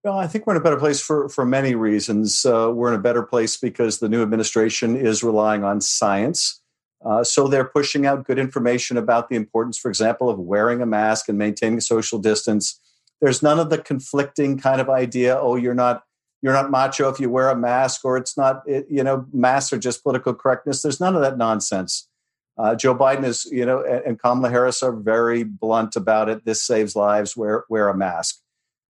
Well, 0.02 0.18
I 0.18 0.26
think 0.26 0.46
we're 0.46 0.54
in 0.54 0.60
a 0.60 0.64
better 0.64 0.78
place 0.78 1.00
for 1.00 1.28
for 1.28 1.44
many 1.44 1.74
reasons. 1.74 2.46
Uh, 2.46 2.70
we're 2.72 2.88
in 2.88 2.98
a 2.98 3.02
better 3.02 3.22
place 3.22 3.58
because 3.58 3.98
the 3.98 4.08
new 4.08 4.22
administration 4.22 4.96
is 4.96 5.22
relying 5.22 5.62
on 5.62 5.80
science. 5.82 6.62
Uh, 7.04 7.24
so 7.24 7.48
they're 7.48 7.64
pushing 7.64 8.06
out 8.06 8.26
good 8.26 8.38
information 8.38 8.96
about 8.96 9.28
the 9.28 9.36
importance, 9.36 9.78
for 9.78 9.88
example, 9.88 10.28
of 10.28 10.38
wearing 10.38 10.82
a 10.82 10.86
mask 10.86 11.28
and 11.28 11.38
maintaining 11.38 11.80
social 11.80 12.18
distance. 12.18 12.78
There's 13.20 13.42
none 13.42 13.58
of 13.58 13.70
the 13.70 13.78
conflicting 13.78 14.58
kind 14.58 14.80
of 14.80 14.88
idea. 14.88 15.38
Oh, 15.38 15.56
you're 15.56 15.74
not 15.74 16.04
you're 16.40 16.54
not 16.54 16.70
macho 16.70 17.10
if 17.10 17.20
you 17.20 17.28
wear 17.28 17.50
a 17.50 17.56
mask, 17.56 18.02
or 18.04 18.16
it's 18.16 18.38
not. 18.38 18.62
It, 18.66 18.86
you 18.88 19.04
know, 19.04 19.26
masks 19.34 19.70
are 19.72 19.78
just 19.78 20.02
political 20.02 20.32
correctness. 20.32 20.80
There's 20.80 21.00
none 21.00 21.14
of 21.14 21.20
that 21.20 21.36
nonsense. 21.36 22.08
Uh, 22.56 22.74
Joe 22.74 22.94
Biden 22.94 23.24
is, 23.24 23.46
you 23.52 23.66
know, 23.66 23.82
and, 23.82 24.02
and 24.04 24.18
Kamala 24.18 24.50
Harris 24.50 24.82
are 24.82 24.92
very 24.92 25.44
blunt 25.44 25.96
about 25.96 26.30
it. 26.30 26.46
This 26.46 26.62
saves 26.62 26.96
lives. 26.96 27.36
Wear 27.36 27.64
wear 27.68 27.88
a 27.88 27.96
mask. 27.96 28.40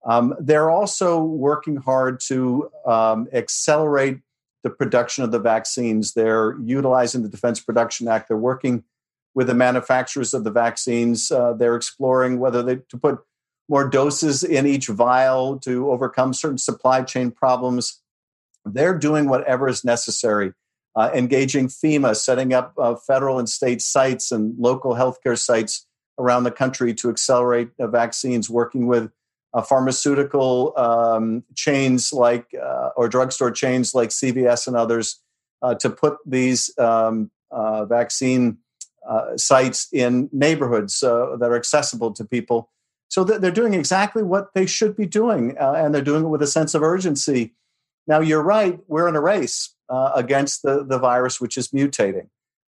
Um, 0.05 0.35
they're 0.41 0.71
also 0.71 1.23
working 1.23 1.77
hard 1.77 2.21
to 2.29 2.71
um, 2.87 3.29
accelerate 3.33 4.21
the 4.63 4.71
production 4.71 5.25
of 5.25 5.31
the 5.31 5.39
vaccines. 5.39 6.15
They're 6.15 6.57
utilizing 6.61 7.23
the 7.23 7.29
Defense 7.29 7.61
Production 7.61 8.09
Act. 8.09 8.29
They're 8.29 8.37
working 8.37 8.85
with 9.35 9.47
the 9.47 9.55
manufacturers 9.55 10.35
of 10.35 10.45
the 10.45 10.51
vaccines. 10.51 11.31
Uh, 11.31 11.53
they're 11.53 11.77
exploring 11.77 12.39
whether 12.39 12.63
they 12.63 12.77
to 12.77 12.99
put 12.99 13.19
more 13.69 13.89
doses 13.89 14.43
in 14.43 14.67
each 14.67 14.89
vial 14.89 15.59
to 15.61 15.91
overcome 15.91 16.35
certain 16.35 16.59
supply 16.59 17.03
chain 17.03 17.31
problems. 17.31 18.03
They're 18.65 18.99
doing 18.99 19.29
whatever 19.29 19.69
is 19.69 19.85
necessary, 19.85 20.53
uh, 20.97 21.11
engaging 21.15 21.69
FEMA, 21.69 22.17
setting 22.17 22.53
up 22.53 22.75
uh, 22.77 22.97
federal 22.97 23.39
and 23.39 23.49
state 23.49 23.81
sites 23.81 24.33
and 24.33 24.55
local 24.59 24.95
healthcare 24.95 25.39
sites 25.39 25.87
around 26.19 26.45
the 26.45 26.51
country 26.51 26.93
to 26.95 27.09
accelerate 27.09 27.71
vaccines, 27.79 28.51
working 28.51 28.87
with 28.87 29.11
uh, 29.53 29.63
pharmaceutical 29.63 30.73
um, 30.77 31.43
chains 31.55 32.13
like 32.13 32.47
uh, 32.55 32.91
or 32.97 33.09
drugstore 33.09 33.51
chains 33.51 33.95
like 33.95 34.11
CVS 34.11 34.67
and 34.67 34.77
others 34.77 35.21
uh, 35.63 35.75
to 35.75 35.91
put 35.91 36.19
these 36.25 36.77
um, 36.79 37.31
uh, 37.51 37.85
vaccine 37.85 38.59
uh, 39.09 39.37
sites 39.37 39.89
in 39.93 40.29
neighborhoods 40.33 41.03
uh, 41.03 41.37
that 41.39 41.51
are 41.51 41.57
accessible 41.57 42.13
to 42.13 42.25
people. 42.25 42.71
So 43.09 43.25
they're 43.25 43.51
doing 43.51 43.75
exactly 43.75 44.23
what 44.23 44.55
they 44.55 44.67
should 44.67 44.97
be 44.97 45.05
doing, 45.05 45.57
and 45.59 45.93
they're 45.93 46.01
doing 46.01 46.23
it 46.23 46.29
with 46.29 46.43
a 46.43 46.47
sense 46.47 46.77
of 46.77 46.83
urgency. 46.85 47.55
Now, 48.07 48.21
you're 48.21 48.43
right; 48.43 48.79
we're 48.87 49.09
in 49.09 49.17
a 49.17 49.21
race 49.21 49.75
against 49.89 50.63
the, 50.63 50.85
the 50.85 50.97
virus, 50.97 51.41
which 51.41 51.57
is 51.57 51.71
mutating. 51.71 52.29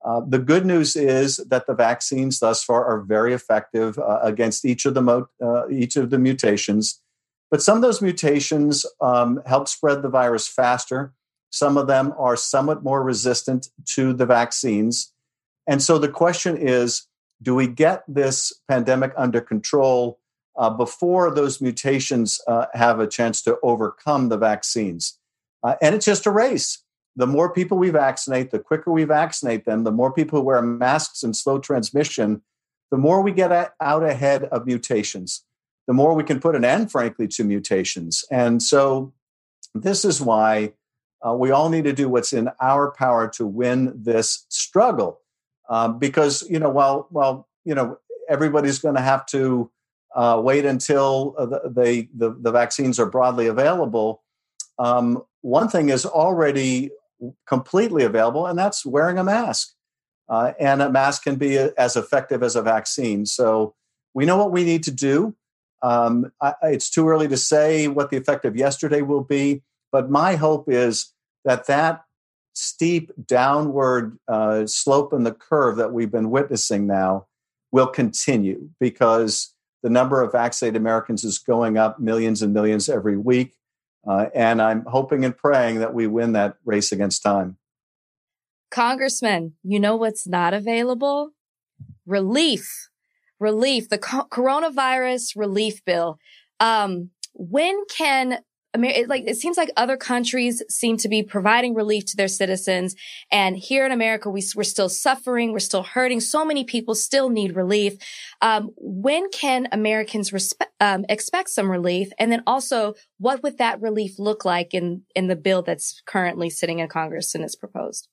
Uh, 0.05 0.21
the 0.27 0.39
good 0.39 0.67
news 0.67 0.97
is 0.97 1.37
that 1.49 1.67
the 1.67 1.75
vaccines 1.75 2.41
thus 2.41 2.65
far 2.65 2.85
are 2.85 3.01
very 3.01 3.33
effective 3.33 3.99
uh, 3.99 4.19
against 4.23 4.65
each 4.65 4.85
of 4.85 4.95
the 4.95 5.03
mo- 5.03 5.29
uh, 5.43 5.69
each 5.69 5.97
of 5.97 6.11
the 6.11 6.19
mutations, 6.19 7.01
but 7.51 7.63
some 7.63 7.77
of 7.77 7.83
those 7.83 8.03
mutations 8.03 8.85
um, 9.01 9.41
help 9.47 9.69
spread 9.69 10.03
the 10.03 10.09
virus 10.09 10.49
faster. 10.49 11.13
Some 11.51 11.77
of 11.77 11.87
them 11.87 12.15
are 12.19 12.35
somewhat 12.37 12.83
more 12.83 13.03
resistant 13.03 13.69
to 13.95 14.13
the 14.13 14.27
vaccines, 14.27 15.13
and 15.67 15.81
so 15.81 15.99
the 15.99 16.09
question 16.09 16.57
is: 16.57 17.07
Do 17.41 17.55
we 17.55 17.69
get 17.69 18.03
this 18.09 18.53
pandemic 18.69 19.13
under 19.17 19.41
control 19.41 20.19
uh, 20.57 20.71
before 20.71 21.33
those 21.33 21.61
mutations 21.61 22.41
uh, 22.49 22.67
have 22.73 22.99
a 22.99 23.07
chance 23.07 23.41
to 23.43 23.59
overcome 23.63 24.31
the 24.31 24.39
vaccines? 24.39 25.19
and 25.81 25.95
it's 25.95 26.07
just 26.07 26.27
a 26.27 26.31
race 26.31 26.82
the 27.17 27.27
more 27.27 27.53
people 27.53 27.79
we 27.79 27.91
vaccinate, 27.91 28.51
the 28.51 28.59
quicker 28.59 28.91
we 28.91 29.05
vaccinate 29.05 29.65
them, 29.65 29.85
the 29.85 29.93
more 29.93 30.13
people 30.13 30.39
who 30.39 30.45
wear 30.47 30.63
masks 30.63 31.23
and 31.23 31.37
slow 31.37 31.59
transmission, 31.59 32.43
the 32.91 32.97
more 32.97 33.23
we 33.23 33.33
get 33.33 33.73
out 33.81 34.03
ahead 34.03 34.45
of 34.45 34.67
mutations, 34.67 35.45
the 35.87 35.93
more 35.93 36.15
we 36.15 36.25
can 36.25 36.41
put 36.41 36.55
an 36.55 36.65
end, 36.65 36.91
frankly, 36.91 37.29
to 37.29 37.45
mutations. 37.45 38.25
And 38.31 38.63
so, 38.63 39.13
this 39.75 40.05
is 40.05 40.21
why 40.21 40.75
uh, 41.27 41.35
we 41.35 41.51
all 41.51 41.69
need 41.69 41.85
to 41.85 41.93
do 41.93 42.09
what's 42.09 42.33
in 42.33 42.51
our 42.61 42.91
power 42.91 43.29
to 43.29 43.47
win 43.47 43.93
this 43.95 44.45
struggle. 44.49 45.21
Um, 45.69 45.99
because 45.99 46.43
you 46.51 46.59
know, 46.59 46.69
while 46.69 47.07
while 47.11 47.49
you 47.65 47.75
know 47.75 47.99
everybody's 48.29 48.79
going 48.79 48.97
to 48.97 49.01
have 49.01 49.25
to 49.27 49.71
uh, 50.15 50.41
wait 50.43 50.65
until 50.65 51.35
uh, 51.39 51.47
the, 51.47 51.61
the, 51.65 52.09
the 52.15 52.37
the 52.41 52.51
vaccines 52.51 52.99
are 52.99 53.07
broadly 53.07 53.47
available. 53.47 54.23
Um, 54.79 55.23
one 55.43 55.69
thing 55.69 55.89
is 55.89 56.05
already 56.05 56.91
completely 57.47 58.05
available, 58.05 58.47
and 58.47 58.59
that's 58.59 58.85
wearing 58.85 59.19
a 59.19 59.25
mask. 59.25 59.73
Uh, 60.29 60.53
and 60.59 60.81
a 60.81 60.91
mask 60.91 61.25
can 61.25 61.37
be 61.37 61.59
as 61.59 61.97
effective 61.97 62.43
as 62.43 62.57
a 62.57 62.63
vaccine. 62.63 63.27
So 63.27 63.75
we 64.15 64.25
know 64.25 64.37
what 64.37 64.53
we 64.53 64.65
need 64.65 64.83
to 64.85 64.91
do. 64.91 65.35
Um, 65.83 66.33
I, 66.41 66.55
it's 66.63 66.91
too 66.91 67.09
early 67.09 67.29
to 67.29 67.37
say 67.37 67.89
what 67.89 68.11
the 68.11 68.17
effect 68.17 68.45
of 68.45 68.57
yesterday 68.57 69.03
will 69.03 69.25
be, 69.25 69.63
but 69.91 70.11
my 70.11 70.37
hope 70.37 70.71
is 70.71 71.13
that 71.45 71.67
that 71.67 72.05
steep 72.55 73.11
downward 73.27 74.19
uh, 74.29 74.67
slope 74.67 75.13
in 75.13 75.25
the 75.25 75.33
curve 75.33 75.77
that 75.77 75.93
we've 75.93 76.13
been 76.13 76.31
witnessing 76.31 76.87
now 76.87 77.27
will 77.73 77.87
continue 77.87 78.69
because 78.79 79.55
the 79.83 79.91
number 79.91 80.23
of 80.23 80.33
vaccinated 80.33 80.77
Americans 80.77 81.25
is 81.25 81.39
going 81.39 81.77
up 81.77 81.99
millions 81.99 82.43
and 82.43 82.53
millions 82.53 82.89
every 82.89 83.17
week. 83.17 83.55
Uh, 84.07 84.27
and 84.35 84.61
I'm 84.61 84.85
hoping 84.87 85.25
and 85.25 85.37
praying 85.37 85.79
that 85.81 85.95
we 85.95 86.07
win 86.07 86.33
that 86.33 86.57
race 86.65 86.93
against 86.93 87.23
time. 87.23 87.57
Congressman, 88.71 89.55
you 89.63 89.79
know 89.79 89.97
what's 89.97 90.27
not 90.27 90.55
available? 90.55 91.31
Relief. 92.07 92.89
Relief. 93.39 93.89
The 93.89 93.99
co- 93.99 94.27
coronavirus 94.31 95.37
relief 95.37 95.85
bill. 95.85 96.19
Um, 96.59 97.11
when 97.35 97.85
can 97.87 98.39
Amer- 98.75 99.07
like 99.07 99.25
it 99.27 99.37
seems 99.37 99.57
like 99.57 99.71
other 99.77 99.97
countries 99.97 100.63
seem 100.69 100.97
to 100.99 101.09
be 101.09 101.23
providing 101.23 101.75
relief 101.75 102.07
to 102.07 102.17
their 102.17 102.29
citizens, 102.29 102.95
and 103.31 103.57
here 103.57 103.85
in 103.85 103.93
America, 103.93 104.31
we, 104.31 104.43
we're 104.55 104.63
still 104.63 104.89
suffering, 104.89 105.53
we're 105.53 105.59
still 105.59 105.83
hurting. 105.83 106.21
So 106.21 106.45
many 106.45 106.65
people 106.65 106.95
still 106.95 107.29
need 107.29 107.55
relief. 107.55 107.95
Um, 108.41 108.71
when 108.77 109.31
can 109.31 109.69
Americans 109.73 110.31
respe- 110.31 110.67
um, 110.81 111.05
expect 111.09 111.51
some 111.51 111.71
relief? 111.71 112.09
And 112.19 112.33
then 112.33 112.43
also, 112.47 112.95
what 113.19 113.43
would 113.43 113.59
that 113.59 113.81
relief 113.81 114.19
look 114.19 114.45
like 114.45 114.73
in 114.73 115.03
in 115.15 115.29
the 115.29 115.37
bill 115.37 115.63
that's 115.63 116.03
currently 116.07 116.49
sitting 116.51 116.79
in 116.79 116.89
Congress 116.89 117.35
and 117.35 117.45
is 117.45 117.57
proposed? 117.57 118.09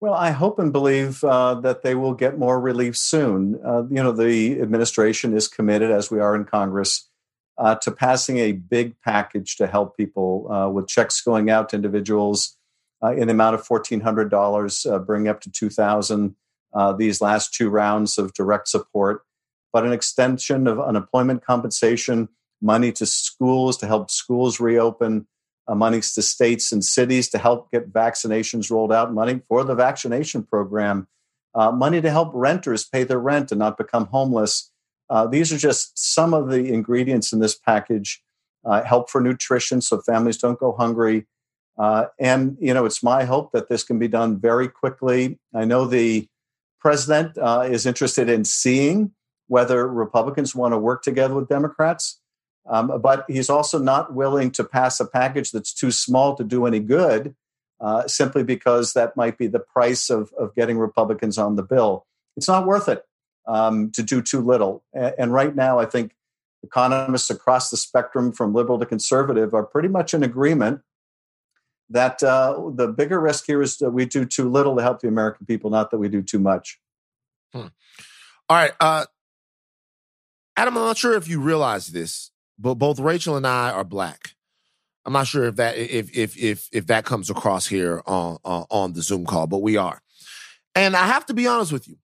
Well, 0.00 0.14
I 0.14 0.32
hope 0.32 0.58
and 0.58 0.70
believe 0.70 1.24
uh, 1.24 1.54
that 1.60 1.82
they 1.82 1.94
will 1.94 2.12
get 2.12 2.38
more 2.38 2.60
relief 2.60 2.94
soon. 2.94 3.58
Uh, 3.64 3.84
you 3.88 4.02
know, 4.02 4.12
the 4.12 4.60
administration 4.60 5.34
is 5.34 5.48
committed, 5.48 5.90
as 5.90 6.10
we 6.10 6.20
are 6.20 6.36
in 6.36 6.44
Congress, 6.44 7.08
uh, 7.58 7.74
to 7.76 7.90
passing 7.90 8.38
a 8.38 8.52
big 8.52 8.94
package 9.02 9.56
to 9.56 9.66
help 9.66 9.96
people 9.96 10.50
uh, 10.50 10.68
with 10.68 10.88
checks 10.88 11.20
going 11.20 11.50
out 11.50 11.68
to 11.68 11.76
individuals 11.76 12.56
uh, 13.02 13.12
in 13.12 13.28
the 13.28 13.34
amount 13.34 13.54
of 13.54 13.66
$1,400, 13.66 14.92
uh, 14.92 14.98
bring 14.98 15.28
up 15.28 15.40
to 15.40 15.50
2000 15.50 16.34
these 16.98 17.20
last 17.20 17.54
two 17.54 17.70
rounds 17.70 18.18
of 18.18 18.34
direct 18.34 18.66
support, 18.66 19.22
but 19.72 19.84
an 19.84 19.92
extension 19.92 20.66
of 20.66 20.80
unemployment 20.80 21.44
compensation, 21.44 22.28
money 22.60 22.90
to 22.90 23.06
schools 23.06 23.76
to 23.76 23.86
help 23.86 24.10
schools 24.10 24.58
reopen, 24.58 25.26
uh, 25.66 25.74
monies 25.74 26.12
to 26.14 26.22
states 26.22 26.72
and 26.72 26.84
cities 26.84 27.28
to 27.30 27.38
help 27.38 27.70
get 27.70 27.92
vaccinations 27.92 28.70
rolled 28.70 28.92
out, 28.92 29.14
money 29.14 29.40
for 29.48 29.64
the 29.64 29.74
vaccination 29.74 30.42
program, 30.42 31.06
uh, 31.54 31.70
money 31.70 32.00
to 32.00 32.10
help 32.10 32.30
renters 32.34 32.84
pay 32.84 33.04
their 33.04 33.18
rent 33.18 33.50
and 33.50 33.58
not 33.58 33.78
become 33.78 34.06
homeless. 34.06 34.70
Uh, 35.10 35.26
these 35.26 35.52
are 35.52 35.58
just 35.58 35.98
some 35.98 36.34
of 36.34 36.48
the 36.48 36.72
ingredients 36.72 37.32
in 37.32 37.40
this 37.40 37.56
package. 37.56 38.22
Uh, 38.64 38.82
help 38.82 39.10
for 39.10 39.20
nutrition 39.20 39.80
so 39.80 40.00
families 40.00 40.38
don't 40.38 40.58
go 40.58 40.72
hungry. 40.72 41.26
Uh, 41.78 42.06
and, 42.18 42.56
you 42.60 42.72
know, 42.72 42.86
it's 42.86 43.02
my 43.02 43.24
hope 43.24 43.52
that 43.52 43.68
this 43.68 43.82
can 43.82 43.98
be 43.98 44.08
done 44.08 44.38
very 44.38 44.68
quickly. 44.68 45.38
I 45.54 45.64
know 45.64 45.84
the 45.84 46.28
president 46.80 47.36
uh, 47.36 47.68
is 47.70 47.84
interested 47.84 48.28
in 48.28 48.44
seeing 48.44 49.12
whether 49.48 49.86
Republicans 49.86 50.54
want 50.54 50.72
to 50.72 50.78
work 50.78 51.02
together 51.02 51.34
with 51.34 51.48
Democrats. 51.48 52.20
Um, 52.66 53.00
but 53.02 53.26
he's 53.28 53.50
also 53.50 53.78
not 53.78 54.14
willing 54.14 54.50
to 54.52 54.64
pass 54.64 54.98
a 54.98 55.04
package 55.04 55.50
that's 55.50 55.74
too 55.74 55.90
small 55.90 56.34
to 56.36 56.44
do 56.44 56.64
any 56.64 56.80
good, 56.80 57.34
uh, 57.80 58.06
simply 58.06 58.42
because 58.42 58.94
that 58.94 59.16
might 59.16 59.36
be 59.36 59.48
the 59.48 59.60
price 59.60 60.08
of, 60.08 60.32
of 60.38 60.54
getting 60.54 60.78
Republicans 60.78 61.36
on 61.36 61.56
the 61.56 61.62
bill. 61.62 62.06
It's 62.36 62.48
not 62.48 62.66
worth 62.66 62.88
it 62.88 63.04
um, 63.46 63.90
to 63.92 64.02
do 64.02 64.22
too 64.22 64.40
little. 64.40 64.82
And, 64.92 65.32
right 65.32 65.54
now, 65.54 65.78
I 65.78 65.86
think 65.86 66.12
economists 66.62 67.30
across 67.30 67.70
the 67.70 67.76
spectrum, 67.76 68.32
from 68.32 68.54
liberal 68.54 68.78
to 68.78 68.86
conservative, 68.86 69.54
are 69.54 69.64
pretty 69.64 69.88
much 69.88 70.14
in 70.14 70.22
agreement 70.22 70.80
that 71.90 72.22
uh, 72.22 72.70
the 72.74 72.88
bigger 72.88 73.20
risk 73.20 73.44
here 73.46 73.60
is 73.60 73.76
that 73.78 73.90
we 73.90 74.06
do 74.06 74.24
too 74.24 74.50
little 74.50 74.76
to 74.76 74.82
help 74.82 75.00
the 75.00 75.08
American 75.08 75.46
people, 75.46 75.70
not 75.70 75.90
that 75.90 75.98
we 75.98 76.08
do 76.08 76.22
too 76.22 76.38
much. 76.38 76.80
Hmm. 77.52 77.66
All 78.48 78.56
right. 78.56 78.72
Uh, 78.80 79.04
Adam, 80.56 80.76
I'm 80.78 80.84
not 80.84 80.96
sure 80.96 81.14
if 81.14 81.28
you 81.28 81.40
realize 81.40 81.88
this, 81.88 82.30
but 82.58 82.74
both 82.74 82.98
Rachel 82.98 83.36
and 83.36 83.46
I 83.46 83.70
are 83.70 83.84
black. 83.84 84.34
I'm 85.04 85.12
not 85.12 85.26
sure 85.26 85.44
if 85.44 85.56
that 85.56 85.76
if 85.76 86.16
if 86.16 86.36
if 86.38 86.68
if 86.72 86.86
that 86.86 87.04
comes 87.04 87.28
across 87.28 87.66
here 87.66 88.02
on 88.06 88.38
on, 88.44 88.64
on 88.70 88.92
the 88.94 89.02
Zoom 89.02 89.26
call, 89.26 89.46
but 89.46 89.60
we 89.60 89.76
are. 89.76 90.00
And 90.74 90.96
I 90.96 91.06
have 91.06 91.26
to 91.26 91.34
be 91.34 91.46
honest 91.46 91.72
with 91.72 91.86
you. 91.86 91.96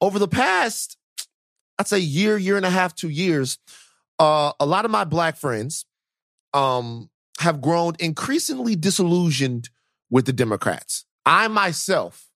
Over 0.00 0.18
the 0.18 0.28
past, 0.28 0.96
I'd 1.78 1.88
say 1.88 1.98
year, 1.98 2.36
year 2.36 2.56
and 2.56 2.66
a 2.66 2.70
half, 2.70 2.94
two 2.94 3.08
years, 3.08 3.58
uh, 4.18 4.52
a 4.60 4.66
lot 4.66 4.84
of 4.84 4.90
my 4.90 5.04
black 5.04 5.36
friends 5.36 5.86
um, 6.52 7.10
have 7.40 7.60
grown 7.60 7.94
increasingly 7.98 8.76
disillusioned 8.76 9.70
with 10.10 10.26
the 10.26 10.32
Democrats. 10.32 11.04
I 11.26 11.48
myself 11.48 12.28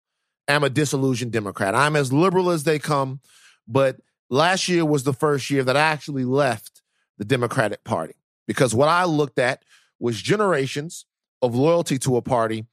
am 0.49 0.65
a 0.65 0.71
disillusioned 0.71 1.33
Democrat. 1.33 1.75
I'm 1.75 1.95
as 1.95 2.13
liberal 2.13 2.51
as 2.51 2.65
they 2.65 2.79
come, 2.79 3.21
but 3.67 4.01
last 4.31 4.69
year 4.69 4.85
was 4.85 5.05
the 5.05 5.13
first 5.13 5.51
year 5.51 5.63
that 5.65 5.77
I 5.77 5.81
actually 5.81 6.25
left 6.25 6.83
the 7.19 7.25
Democratic 7.25 7.85
Party 7.85 8.15
because 8.47 8.75
what 8.75 8.89
I 8.89 9.05
looked 9.05 9.39
at 9.39 9.63
was 10.01 10.21
generations 10.21 11.05
of 11.43 11.55
loyalty 11.55 11.99
to 11.99 12.17
a 12.17 12.23
party 12.23 12.67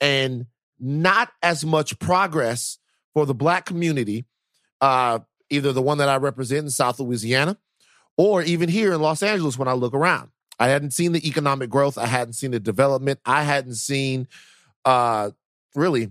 and 0.00 0.46
not 0.78 1.30
as 1.42 1.64
much 1.64 1.98
progress 1.98 2.78
for 3.14 3.26
the 3.26 3.34
black 3.34 3.64
community, 3.66 4.24
uh, 4.80 5.20
either 5.50 5.72
the 5.72 5.82
one 5.82 5.98
that 5.98 6.08
I 6.08 6.16
represent 6.16 6.64
in 6.64 6.70
South 6.70 6.98
Louisiana 6.98 7.58
or 8.16 8.42
even 8.42 8.68
here 8.68 8.92
in 8.92 9.00
Los 9.00 9.22
Angeles 9.22 9.58
when 9.58 9.68
I 9.68 9.72
look 9.72 9.94
around. 9.94 10.30
I 10.58 10.68
hadn't 10.68 10.92
seen 10.92 11.12
the 11.12 11.26
economic 11.26 11.70
growth, 11.70 11.98
I 11.98 12.06
hadn't 12.06 12.34
seen 12.34 12.52
the 12.52 12.60
development, 12.60 13.20
I 13.24 13.42
hadn't 13.42 13.74
seen 13.74 14.28
uh, 14.84 15.30
really 15.74 16.10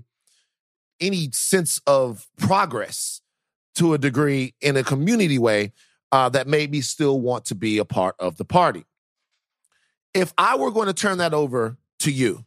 any 1.00 1.30
sense 1.32 1.82
of 1.88 2.28
progress 2.38 3.22
to 3.76 3.94
a 3.94 3.98
degree 3.98 4.54
in 4.62 4.78
a 4.78 4.84
community 4.84 5.40
way 5.40 5.72
uh, 6.12 6.30
that 6.30 6.48
made 6.48 6.72
me 6.72 6.82
still 6.82 7.20
want 7.20 7.46
to 7.46 7.56
be 7.56 7.78
a 7.78 7.86
part 7.86 8.16
of 8.20 8.38
the 8.38 8.46
party. 8.46 8.86
If 10.14 10.34
I 10.38 10.58
were 10.58 10.72
going 10.72 10.88
to 10.88 10.94
turn 10.94 11.20
that 11.20 11.34
over 11.34 11.78
to 12.00 12.12
you 12.12 12.46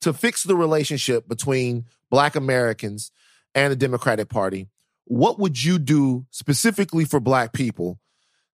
to 0.00 0.12
fix 0.12 0.44
the 0.44 0.56
relationship 0.56 1.28
between 1.28 1.86
Black 2.08 2.36
Americans 2.36 3.10
and 3.54 3.72
the 3.72 3.76
Democratic 3.76 4.28
Party, 4.28 4.68
what 5.04 5.38
would 5.38 5.62
you 5.62 5.78
do 5.78 6.26
specifically 6.30 7.04
for 7.04 7.20
Black 7.20 7.52
people 7.52 7.98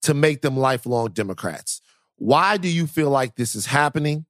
to 0.03 0.15
make 0.15 0.43
them 0.43 0.57
lifelong 0.57 1.11
Democrats? 1.11 1.81
Why 2.17 2.57
do 2.57 2.69
you 2.69 2.87
feel 2.87 3.11
like 3.11 3.35
this 3.35 3.55
is 3.55 3.67
happening? 3.67 4.27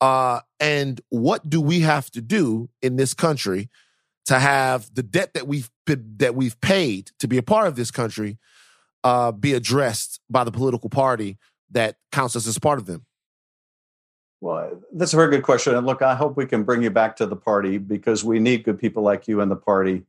Uh, 0.00 0.40
and 0.58 1.00
what 1.10 1.48
do 1.48 1.60
we 1.60 1.80
have 1.80 2.10
to 2.12 2.20
do 2.20 2.70
in 2.80 2.96
this 2.96 3.14
country 3.14 3.68
to 4.26 4.38
have 4.38 4.94
the 4.94 5.02
debt 5.02 5.34
that 5.34 5.46
we've 5.46 5.70
that 5.86 6.34
we've 6.34 6.60
paid 6.60 7.10
to 7.18 7.26
be 7.26 7.36
a 7.36 7.42
part 7.42 7.66
of 7.66 7.74
this 7.74 7.90
country 7.90 8.38
uh, 9.02 9.32
be 9.32 9.54
addressed 9.54 10.20
by 10.30 10.44
the 10.44 10.52
political 10.52 10.88
party 10.88 11.36
that 11.70 11.96
counts 12.12 12.36
us 12.36 12.46
as 12.46 12.58
part 12.58 12.78
of 12.78 12.86
them? 12.86 13.04
Well, 14.40 14.80
that's 14.92 15.12
a 15.12 15.16
very 15.16 15.30
good 15.30 15.42
question. 15.42 15.74
And 15.74 15.86
look, 15.86 16.02
I 16.02 16.14
hope 16.14 16.36
we 16.36 16.46
can 16.46 16.62
bring 16.62 16.82
you 16.82 16.90
back 16.90 17.16
to 17.16 17.26
the 17.26 17.36
party 17.36 17.78
because 17.78 18.24
we 18.24 18.38
need 18.38 18.64
good 18.64 18.78
people 18.78 19.02
like 19.02 19.28
you 19.28 19.40
in 19.40 19.48
the 19.48 19.56
party. 19.56 20.04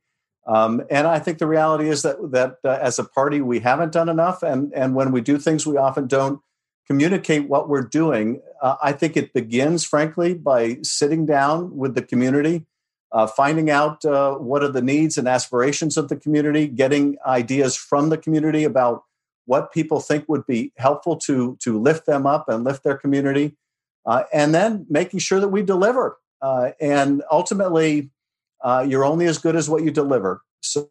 Um, 0.48 0.84
and 0.90 1.06
I 1.06 1.20
think 1.20 1.38
the 1.38 1.48
reality 1.48 1.90
is 1.90 2.02
that 2.02 2.18
that 2.32 2.58
uh, 2.64 2.80
as 2.82 2.98
a 2.98 3.04
party 3.04 3.42
we 3.42 3.60
haven't 3.60 3.92
done 3.92 4.10
enough, 4.10 4.42
and 4.42 4.74
and 4.74 4.96
when 4.96 5.12
we 5.12 5.22
do 5.22 5.38
things, 5.38 5.68
we 5.68 5.78
often 5.78 6.08
don't 6.08 6.42
communicate 6.88 7.48
what 7.48 7.70
we're 7.70 7.84
doing. 7.84 8.42
Uh, 8.62 8.76
I 8.82 8.92
think 8.94 9.16
it 9.16 9.34
begins, 9.34 9.84
frankly, 9.84 10.34
by 10.34 10.80
sitting 10.82 11.26
down 11.26 11.78
with 11.78 11.94
the 11.94 12.02
community 12.02 12.66
uh, 13.12 13.28
finding 13.28 13.70
out 13.70 14.04
uh, 14.06 14.36
what 14.36 14.64
are 14.64 14.72
the 14.72 14.82
needs 14.82 15.18
and 15.18 15.28
aspirations 15.28 15.98
of 15.98 16.08
the 16.10 16.16
community, 16.16 16.68
getting 16.68 17.18
ideas 17.26 17.76
from 17.76 18.10
the 18.10 18.18
community 18.18 18.64
about 18.64 19.04
what 19.46 19.74
people 19.74 20.00
think 20.00 20.26
would 20.30 20.46
be 20.46 20.72
helpful 20.78 21.18
to 21.18 21.58
to 21.62 21.78
lift 21.80 22.06
them 22.06 22.26
up 22.26 22.48
and 22.48 22.64
lift 22.64 22.84
their 22.84 22.98
community, 22.98 23.58
uh, 24.06 24.24
and 24.34 24.54
then 24.54 24.86
making 24.90 25.20
sure 25.20 25.40
that 25.40 25.50
we 25.50 25.62
deliver. 25.62 26.18
Uh, 26.42 26.72
and 26.80 27.24
ultimately, 27.32 28.10
uh, 28.64 28.86
you're 28.88 29.06
only 29.06 29.26
as 29.26 29.38
good 29.38 29.56
as 29.56 29.70
what 29.70 29.84
you 29.84 29.92
deliver. 29.92 30.42
So 30.62 30.88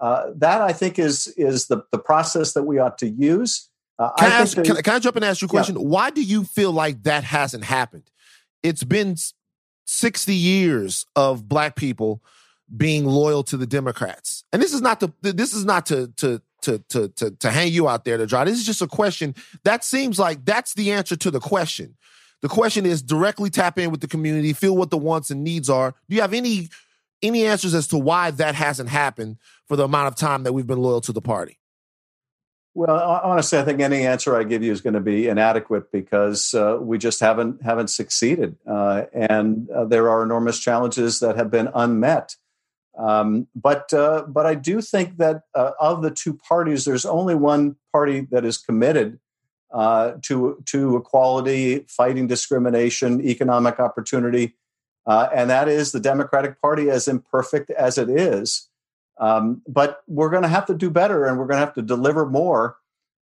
mm. 0.00 0.38
that 0.38 0.60
I 0.60 0.72
think 0.72 0.98
is 0.98 1.28
is 1.36 1.66
the 1.66 1.82
the 1.92 1.98
process 1.98 2.52
that 2.54 2.64
we 2.64 2.78
ought 2.78 2.98
to 2.98 3.08
use. 3.08 3.68
can, 3.98 4.10
I, 4.18 4.26
I 4.26 4.40
ask, 4.40 4.54
can, 4.56 4.64
can, 4.64 4.94
I 4.94 4.98
jump 4.98 5.16
and 5.16 5.24
ask 5.24 5.42
you 5.42 5.46
a 5.46 5.48
question? 5.48 5.76
Yeah. 5.76 5.82
Why 5.82 6.10
do 6.10 6.22
you 6.22 6.44
feel 6.44 6.72
like 6.72 7.02
that 7.04 7.24
hasn't 7.24 7.64
happened? 7.64 8.10
It's 8.62 8.84
been 8.84 9.16
60 9.86 10.34
years 10.34 11.04
of 11.16 11.48
black 11.48 11.74
people 11.74 12.22
being 12.74 13.04
loyal 13.04 13.42
to 13.44 13.56
the 13.56 13.66
Democrats. 13.66 14.44
And 14.52 14.62
this 14.62 14.72
is 14.72 14.80
not 14.80 15.00
the 15.00 15.12
this 15.20 15.52
is 15.52 15.64
not 15.64 15.86
to 15.86 16.08
to 16.18 16.40
to 16.62 16.78
to 16.90 17.08
to, 17.08 17.30
to 17.32 17.50
hang 17.50 17.72
you 17.72 17.88
out 17.88 18.04
there 18.04 18.16
to 18.16 18.26
dry. 18.26 18.44
This 18.44 18.58
is 18.58 18.66
just 18.66 18.82
a 18.82 18.86
question 18.86 19.34
that 19.64 19.84
seems 19.84 20.18
like 20.18 20.44
that's 20.44 20.74
the 20.74 20.92
answer 20.92 21.16
to 21.16 21.30
the 21.30 21.40
question. 21.40 21.96
The 22.42 22.48
question 22.48 22.86
is 22.86 23.02
directly 23.02 23.50
tap 23.50 23.78
in 23.78 23.90
with 23.90 24.00
the 24.00 24.08
community, 24.08 24.52
feel 24.52 24.76
what 24.76 24.90
the 24.90 24.98
wants 24.98 25.30
and 25.30 25.44
needs 25.44 25.68
are. 25.68 25.94
Do 26.08 26.16
you 26.16 26.22
have 26.22 26.34
any 26.34 26.70
any 27.22 27.46
answers 27.46 27.74
as 27.74 27.86
to 27.88 27.98
why 27.98 28.30
that 28.30 28.54
hasn't 28.54 28.88
happened 28.88 29.36
for 29.68 29.76
the 29.76 29.84
amount 29.84 30.08
of 30.08 30.16
time 30.16 30.44
that 30.44 30.54
we've 30.54 30.66
been 30.66 30.80
loyal 30.80 31.02
to 31.02 31.12
the 31.12 31.20
party? 31.20 31.58
Well, 32.72 32.98
honestly, 32.98 33.58
I 33.58 33.64
think 33.64 33.80
any 33.80 34.06
answer 34.06 34.36
I 34.36 34.44
give 34.44 34.62
you 34.62 34.70
is 34.70 34.80
going 34.80 34.94
to 34.94 35.00
be 35.00 35.28
inadequate 35.28 35.90
because 35.90 36.54
uh, 36.54 36.78
we 36.80 36.98
just 36.98 37.20
haven't 37.20 37.62
haven't 37.62 37.88
succeeded, 37.88 38.56
uh, 38.66 39.02
and 39.12 39.68
uh, 39.70 39.84
there 39.86 40.08
are 40.08 40.22
enormous 40.22 40.60
challenges 40.60 41.18
that 41.20 41.36
have 41.36 41.50
been 41.50 41.68
unmet. 41.74 42.36
Um, 42.96 43.48
but 43.56 43.92
uh, 43.92 44.22
but 44.28 44.46
I 44.46 44.54
do 44.54 44.80
think 44.80 45.16
that 45.16 45.42
uh, 45.54 45.72
of 45.80 46.02
the 46.02 46.12
two 46.12 46.34
parties, 46.34 46.84
there's 46.84 47.04
only 47.04 47.34
one 47.34 47.76
party 47.92 48.28
that 48.30 48.44
is 48.44 48.56
committed 48.56 49.18
uh, 49.72 50.12
to 50.22 50.62
to 50.66 50.96
equality, 50.96 51.84
fighting 51.88 52.26
discrimination, 52.26 53.20
economic 53.20 53.78
opportunity, 53.80 54.56
and 55.06 55.50
that 55.50 55.68
is 55.68 55.92
the 55.92 56.00
Democratic 56.00 56.60
Party, 56.60 56.90
as 56.90 57.08
imperfect 57.08 57.70
as 57.70 57.98
it 57.98 58.10
is. 58.10 58.68
Um, 59.20 59.60
but 59.68 60.00
we're 60.08 60.30
going 60.30 60.42
to 60.42 60.48
have 60.48 60.66
to 60.66 60.74
do 60.74 60.90
better, 60.90 61.26
and 61.26 61.38
we're 61.38 61.46
going 61.46 61.60
to 61.60 61.66
have 61.66 61.74
to 61.74 61.82
deliver 61.82 62.26
more. 62.26 62.76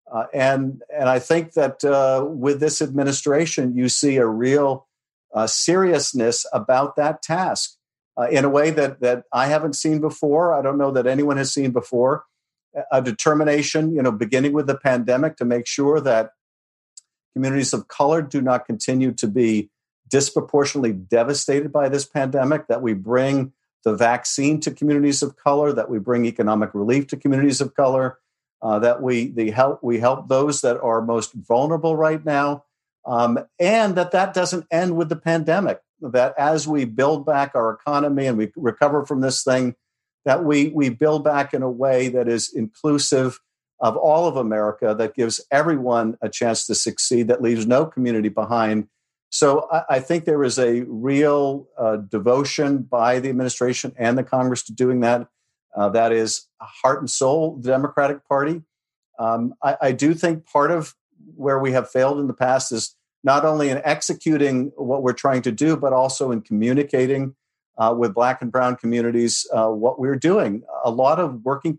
Uh, 0.09 0.25
and 0.33 0.83
and 0.95 1.09
I 1.09 1.19
think 1.19 1.53
that 1.53 1.83
uh, 1.83 2.23
with 2.25 2.59
this 2.59 2.81
administration, 2.81 3.75
you 3.75 3.89
see 3.89 4.17
a 4.17 4.27
real 4.27 4.87
uh, 5.33 5.47
seriousness 5.47 6.45
about 6.53 6.95
that 6.95 7.21
task 7.21 7.75
uh, 8.17 8.27
in 8.29 8.45
a 8.45 8.49
way 8.49 8.69
that 8.69 9.01
that 9.01 9.23
I 9.33 9.47
haven't 9.47 9.73
seen 9.73 9.99
before. 9.99 10.53
I 10.53 10.61
don't 10.61 10.77
know 10.77 10.91
that 10.91 11.07
anyone 11.07 11.37
has 11.37 11.53
seen 11.53 11.71
before. 11.71 12.23
A 12.91 13.01
determination, 13.01 13.91
you 13.95 14.03
know, 14.03 14.11
beginning 14.11 14.53
with 14.53 14.67
the 14.67 14.77
pandemic, 14.77 15.35
to 15.37 15.45
make 15.45 15.65
sure 15.65 15.99
that 15.99 16.31
communities 17.37 17.71
of 17.71 17.87
color 17.87 18.23
do 18.23 18.41
not 18.41 18.65
continue 18.65 19.11
to 19.11 19.27
be 19.27 19.69
disproportionately 20.09 20.91
devastated 20.91 21.71
by 21.71 21.87
this 21.87 22.03
pandemic. 22.03 22.65
That 22.67 22.81
we 22.81 22.93
bring 22.95 23.53
the 23.83 23.95
vaccine 23.95 24.59
to 24.61 24.71
communities 24.71 25.21
of 25.21 25.35
color, 25.35 25.71
that 25.71 25.87
we 25.87 25.99
bring 25.99 26.25
economic 26.25 26.73
relief 26.73 27.05
to 27.07 27.15
communities 27.15 27.61
of 27.61 27.75
color, 27.75 28.17
uh, 28.63 28.79
that 28.79 29.03
we 29.03 29.27
the 29.27 29.51
help 29.51 29.83
we 29.83 29.99
help 29.99 30.29
those 30.29 30.61
that 30.61 30.81
are 30.81 30.99
most 30.99 31.33
vulnerable 31.33 31.95
right 31.95 32.25
now, 32.25 32.63
um, 33.05 33.37
and 33.59 33.95
that 33.95 34.11
that 34.13 34.33
doesn't 34.33 34.65
end 34.71 34.97
with 34.97 35.09
the 35.09 35.15
pandemic. 35.15 35.79
That 36.01 36.33
as 36.39 36.67
we 36.67 36.85
build 36.85 37.23
back 37.23 37.51
our 37.53 37.71
economy 37.71 38.25
and 38.25 38.35
we 38.35 38.51
recover 38.55 39.05
from 39.05 39.21
this 39.21 39.43
thing, 39.43 39.75
that 40.25 40.43
we 40.43 40.69
we 40.69 40.89
build 40.89 41.23
back 41.23 41.53
in 41.53 41.61
a 41.61 41.69
way 41.69 42.07
that 42.09 42.27
is 42.27 42.51
inclusive 42.51 43.39
of 43.79 43.95
all 43.95 44.27
of 44.27 44.35
America, 44.35 44.95
that 44.97 45.15
gives 45.15 45.45
everyone 45.51 46.17
a 46.21 46.29
chance 46.29 46.65
to 46.65 46.75
succeed, 46.75 47.27
that 47.27 47.41
leaves 47.41 47.67
no 47.67 47.85
community 47.85 48.29
behind. 48.29 48.87
So 49.29 49.67
I, 49.71 49.83
I 49.89 49.99
think 49.99 50.25
there 50.25 50.43
is 50.43 50.57
a 50.57 50.81
real 50.81 51.67
uh, 51.77 51.97
devotion 51.97 52.79
by 52.79 53.19
the 53.19 53.29
administration 53.29 53.93
and 53.97 54.17
the 54.17 54.23
Congress 54.23 54.63
to 54.63 54.73
doing 54.73 55.01
that. 55.01 55.27
Uh, 55.75 55.89
that 55.89 56.11
is 56.11 56.47
heart 56.59 56.99
and 56.99 57.09
soul 57.09 57.57
the 57.57 57.69
Democratic 57.69 58.27
Party. 58.27 58.63
Um, 59.19 59.53
I, 59.63 59.77
I 59.81 59.91
do 59.91 60.13
think 60.13 60.45
part 60.45 60.71
of 60.71 60.95
where 61.35 61.59
we 61.59 61.71
have 61.73 61.89
failed 61.89 62.19
in 62.19 62.27
the 62.27 62.33
past 62.33 62.71
is 62.71 62.95
not 63.23 63.45
only 63.45 63.69
in 63.69 63.81
executing 63.83 64.71
what 64.75 65.03
we're 65.03 65.13
trying 65.13 65.41
to 65.43 65.51
do, 65.51 65.75
but 65.75 65.93
also 65.93 66.31
in 66.31 66.41
communicating 66.41 67.35
uh, 67.77 67.93
with 67.97 68.13
Black 68.13 68.41
and 68.41 68.51
Brown 68.51 68.75
communities 68.75 69.45
uh, 69.53 69.67
what 69.67 69.99
we're 69.99 70.15
doing. 70.15 70.63
A 70.83 70.89
lot 70.89 71.19
of 71.19 71.43
working, 71.43 71.77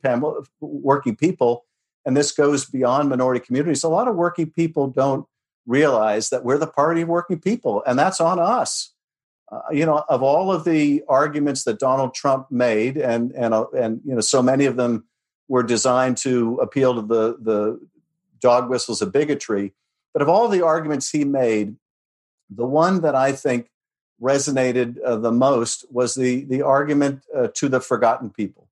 working 0.61 1.17
people, 1.17 1.65
and 2.09 2.17
this 2.17 2.33
goes 2.33 2.65
beyond 2.65 3.11
minority 3.11 3.39
communities, 3.39 3.85
a 3.85 3.89
lot 3.89 4.09
of 4.09 4.17
working 4.17 4.51
people 4.51 4.87
don't 4.87 5.27
realize 5.67 6.31
that 6.31 6.43
we're 6.43 6.57
the 6.57 6.67
party 6.67 7.03
of 7.03 7.09
working 7.09 7.39
people, 7.39 7.83
and 7.87 7.99
that's 7.99 8.19
on 8.19 8.39
us. 8.39 8.95
Uh, 9.53 9.61
you 9.71 9.85
know, 9.85 10.03
of 10.09 10.23
all 10.23 10.51
of 10.51 10.65
the 10.65 11.03
arguments 11.07 11.65
that 11.65 11.79
Donald 11.79 12.15
Trump 12.15 12.51
made, 12.51 12.97
and 12.97 13.33
and 13.33 13.53
uh, 13.53 13.67
and 13.77 14.01
you 14.07 14.15
know, 14.15 14.23
so 14.23 14.43
many 14.43 14.65
of 14.65 14.77
them 14.77 15.05
were 15.49 15.63
designed 15.63 16.17
to 16.17 16.59
appeal 16.63 16.95
to 16.95 17.03
the 17.03 17.37
the 17.43 17.79
dog 18.41 18.71
whistles 18.71 19.03
of 19.03 19.13
bigotry. 19.13 19.75
But 20.15 20.23
of 20.23 20.31
all 20.31 20.49
the 20.49 20.65
arguments 20.65 21.11
he 21.11 21.27
made, 21.27 21.77
the 22.49 22.67
one 22.67 23.03
that 23.03 23.15
I 23.15 23.33
think 23.33 23.69
resonated 24.19 24.97
uh, 25.05 25.17
the 25.17 25.33
most 25.33 25.85
was 25.91 26.15
the 26.15 26.45
the 26.45 26.63
argument 26.63 27.25
uh, 27.37 27.49
to 27.57 27.69
the 27.69 27.81
forgotten 27.81 28.31
people. 28.31 28.68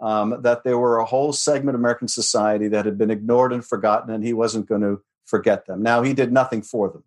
Um, 0.00 0.42
that 0.42 0.64
there 0.64 0.78
were 0.78 0.98
a 0.98 1.04
whole 1.04 1.32
segment 1.32 1.76
of 1.76 1.80
American 1.80 2.08
society 2.08 2.68
that 2.68 2.84
had 2.84 2.98
been 2.98 3.12
ignored 3.12 3.52
and 3.52 3.64
forgotten, 3.64 4.12
and 4.12 4.24
he 4.24 4.32
wasn't 4.32 4.68
going 4.68 4.80
to 4.80 5.00
forget 5.24 5.66
them. 5.66 5.82
Now, 5.82 6.02
he 6.02 6.12
did 6.12 6.32
nothing 6.32 6.62
for 6.62 6.90
them. 6.90 7.04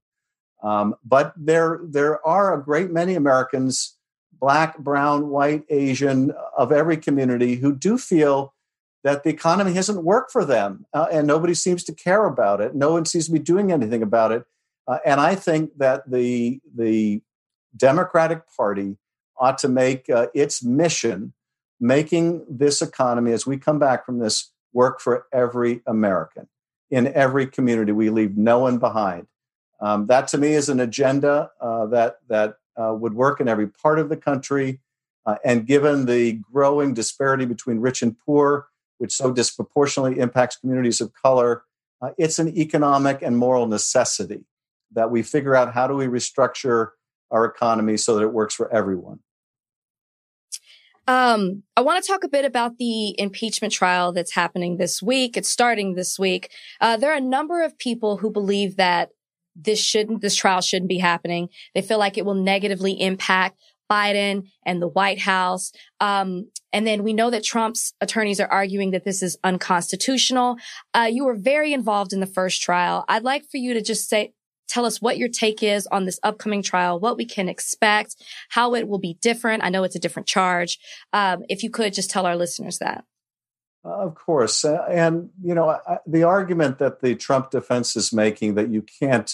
Um, 0.64 0.96
but 1.04 1.34
there, 1.36 1.80
there 1.84 2.26
are 2.26 2.54
a 2.54 2.64
great 2.64 2.90
many 2.90 3.16
Americans, 3.16 3.98
black, 4.32 4.78
brown, 4.78 5.30
white, 5.30 5.64
Asian, 5.70 6.32
of 6.58 6.72
every 6.72 6.98
community, 6.98 7.56
who 7.56 7.76
do 7.76 7.98
feel 7.98 8.54
that 9.04 9.24
the 9.24 9.30
economy 9.30 9.74
hasn't 9.74 10.04
worked 10.04 10.32
for 10.32 10.44
them 10.44 10.86
uh, 10.94 11.08
and 11.12 11.28
nobody 11.28 11.54
seems 11.54 11.84
to 11.86 11.94
care 11.94 12.26
about 12.26 12.60
it. 12.60 12.76
No 12.76 12.92
one 12.92 13.06
seems 13.06 13.28
to 13.28 13.32
be 13.32 13.40
doing 13.40 13.72
anything 13.72 14.02
about 14.02 14.32
it. 14.32 14.44
Uh, 14.88 14.98
and 15.06 15.22
I 15.22 15.36
think 15.36 15.78
that 15.78 16.10
the, 16.10 16.60
the 16.76 17.22
Democratic 17.76 18.42
Party 18.56 18.98
ought 19.40 19.58
to 19.60 19.70
make 19.70 20.10
uh, 20.10 20.28
its 20.34 20.64
mission 20.64 21.34
making 21.80 22.46
this 22.50 22.82
economy, 22.82 23.32
as 23.32 23.46
we 23.46 23.58
come 23.58 23.80
back 23.80 24.06
from 24.06 24.20
this, 24.20 24.52
work 24.74 25.00
for 25.00 25.26
every 25.34 25.82
American 25.88 26.48
in 26.90 27.08
every 27.14 27.48
community. 27.48 27.92
We 27.92 28.10
leave 28.10 28.38
no 28.38 28.60
one 28.60 28.78
behind. 28.78 29.28
Um, 29.80 30.08
that 30.08 30.28
to 30.30 30.38
me 30.38 30.54
is 30.54 30.70
an 30.70 30.80
agenda 30.80 31.52
uh, 31.62 31.86
that 31.88 32.18
that 32.30 32.58
uh, 32.78 32.94
would 32.94 33.14
work 33.14 33.40
in 33.40 33.48
every 33.48 33.68
part 33.68 34.00
of 34.00 34.10
the 34.10 34.18
country. 34.18 34.80
Uh, 35.26 35.36
and 35.44 35.68
given 35.68 36.06
the 36.06 36.40
growing 36.52 36.94
disparity 36.94 37.46
between 37.46 37.80
rich 37.80 38.02
and 38.02 38.16
poor, 38.18 38.68
which 38.98 39.14
so 39.14 39.32
disproportionately 39.32 40.20
impacts 40.20 40.56
communities 40.56 41.02
of 41.02 41.12
color, 41.14 41.64
uh, 42.02 42.12
it's 42.18 42.40
an 42.40 42.56
economic 42.58 43.22
and 43.22 43.38
moral 43.38 43.68
necessity 43.68 44.46
that 44.94 45.12
we 45.12 45.22
figure 45.22 45.56
out 45.56 45.74
how 45.74 45.86
do 45.86 45.96
we 45.96 46.06
restructure 46.06 46.92
our 47.30 47.44
economy 47.44 47.98
so 47.98 48.16
that 48.16 48.24
it 48.24 48.32
works 48.32 48.56
for 48.56 48.74
everyone. 48.74 49.20
Um, 51.08 51.64
I 51.78 51.82
want 51.82 52.04
to 52.04 52.12
talk 52.12 52.26
a 52.26 52.30
bit 52.30 52.44
about 52.44 52.78
the 52.78 53.20
impeachment 53.20 53.74
trial 53.74 54.12
that's 54.12 54.34
happening 54.34 54.76
this 54.76 55.02
week. 55.02 55.38
It's 55.38 55.48
starting 55.48 55.96
this 55.96 56.20
week. 56.20 56.52
Uh, 56.82 56.98
there 56.98 57.12
are 57.12 57.18
a 57.18 57.22
number 57.22 57.64
of 57.64 57.78
people 57.78 58.18
who 58.18 58.30
believe 58.30 58.76
that 58.76 59.10
this 59.56 59.80
shouldn't, 59.80 60.22
this 60.22 60.36
trial 60.36 60.62
shouldn't 60.62 60.90
be 60.90 61.00
happening. 61.00 61.50
They 61.74 61.82
feel 61.82 61.98
like 61.98 62.18
it 62.18 62.26
will 62.26 62.36
negatively 62.36 62.92
impact 63.02 63.58
Biden 63.90 64.50
and 64.66 64.82
the 64.82 64.88
White 64.88 65.20
House. 65.20 65.72
Um, 66.02 66.50
and 66.74 66.86
then 66.86 67.04
we 67.04 67.14
know 67.14 67.30
that 67.30 67.44
Trump's 67.44 67.94
attorneys 68.02 68.42
are 68.42 68.52
arguing 68.52 68.92
that 68.92 69.06
this 69.06 69.24
is 69.24 69.38
unconstitutional. 69.44 70.58
Uh, 70.94 71.08
you 71.10 71.26
were 71.26 71.36
very 71.36 71.72
involved 71.72 72.12
in 72.12 72.20
the 72.20 72.26
first 72.26 72.62
trial. 72.62 73.06
I'd 73.08 73.24
like 73.24 73.46
for 73.50 73.58
you 73.58 73.74
to 73.74 73.82
just 73.82 74.10
say, 74.10 74.34
tell 74.68 74.86
us 74.86 75.02
what 75.02 75.18
your 75.18 75.30
take 75.30 75.64
is 75.64 75.88
on 75.88 76.06
this 76.06 76.20
upcoming 76.24 76.62
trial, 76.62 77.00
what 77.00 77.18
we 77.18 77.26
can 77.26 77.50
expect, 77.50 78.16
how 78.50 78.76
it 78.76 78.88
will 78.88 79.00
be 79.00 79.18
different. 79.22 79.64
I 79.64 79.70
know 79.70 79.84
it's 79.84 79.96
a 79.96 80.00
different 80.00 80.28
charge. 80.28 80.80
Um, 81.14 81.44
if 81.50 81.64
you 81.64 81.70
could 81.70 81.94
just 81.94 82.10
tell 82.10 82.26
our 82.26 82.36
listeners 82.36 82.80
that. 82.80 83.06
Of 83.84 84.16
course. 84.16 84.66
Uh, 84.66 84.86
and, 84.90 85.30
you 85.42 85.56
know, 85.56 85.80
the 86.06 86.24
argument 86.24 86.78
that 86.80 87.02
the 87.02 87.16
Trump 87.16 87.52
defense 87.52 87.96
is 87.96 88.12
making 88.12 88.56
that 88.56 88.70
you 88.70 88.82
can't 88.82 89.34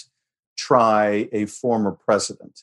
try 0.56 1.28
a 1.32 1.46
former 1.46 1.90
president 1.90 2.62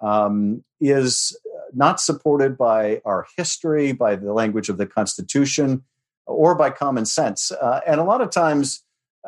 um, 0.00 0.64
is 0.80 1.38
not 1.74 2.00
supported 2.00 2.56
by 2.56 3.02
our 3.04 3.26
history, 3.36 3.92
by 3.92 4.16
the 4.16 4.32
language 4.32 4.70
of 4.70 4.78
the 4.78 4.86
Constitution, 4.86 5.82
or 6.26 6.54
by 6.54 6.70
common 6.70 7.04
sense. 7.04 7.52
Uh, 7.52 7.80
and 7.86 8.00
a 8.00 8.04
lot 8.04 8.22
of 8.22 8.30
times, 8.30 8.82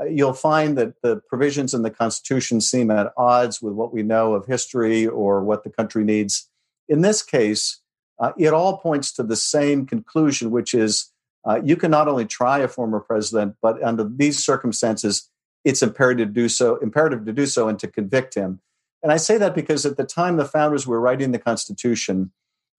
you'll 0.07 0.33
find 0.33 0.77
that 0.79 1.01
the 1.03 1.17
provisions 1.29 1.75
in 1.75 1.83
the 1.83 1.91
Constitution 1.91 2.61
seem 2.61 2.91
at 2.91 3.13
odds 3.17 3.61
with 3.61 3.75
what 3.75 3.93
we 3.93 4.03
know 4.03 4.35
of 4.35 4.47
history 4.47 5.07
or 5.07 5.43
what 5.43 5.65
the 5.65 5.71
country 5.71 6.05
needs. 6.05 6.49
In 6.89 7.03
this 7.03 7.23
case, 7.23 7.81
uh, 8.19 8.33
it 8.39 8.53
all 8.53 8.79
points 8.79 9.13
to 9.13 9.23
the 9.23 9.37
same 9.37 9.87
conclusion, 9.87 10.51
which 10.51 10.75
is 10.75 11.13
uh, 11.47 11.61
you 11.65 11.77
can 11.77 11.91
not 11.91 12.09
only 12.09 12.27
try 12.27 12.59
a 12.59 12.69
former 12.69 13.01
president, 13.01 13.57
but 13.63 13.83
under 13.83 14.05
these 14.05 14.45
circumstances, 14.45 15.31
it's 15.65 15.83
imperative 15.83 16.29
to 16.29 16.35
do 16.35 16.49
so, 16.49 16.77
imperative 16.77 17.25
to 17.25 17.33
do 17.33 17.47
so, 17.47 17.69
and 17.69 17.79
to 17.79 17.89
convict 17.89 18.35
him. 18.35 18.61
And 19.03 19.13
I 19.13 19.17
say 19.17 19.39
that 19.39 19.55
because 19.55 19.87
at 19.87 19.97
the 19.97 20.05
time 20.05 20.37
the 20.37 20.45
founders 20.45 20.87
were 20.87 21.01
writing 21.01 21.31
the 21.31 21.39
Constitution, 21.39 22.33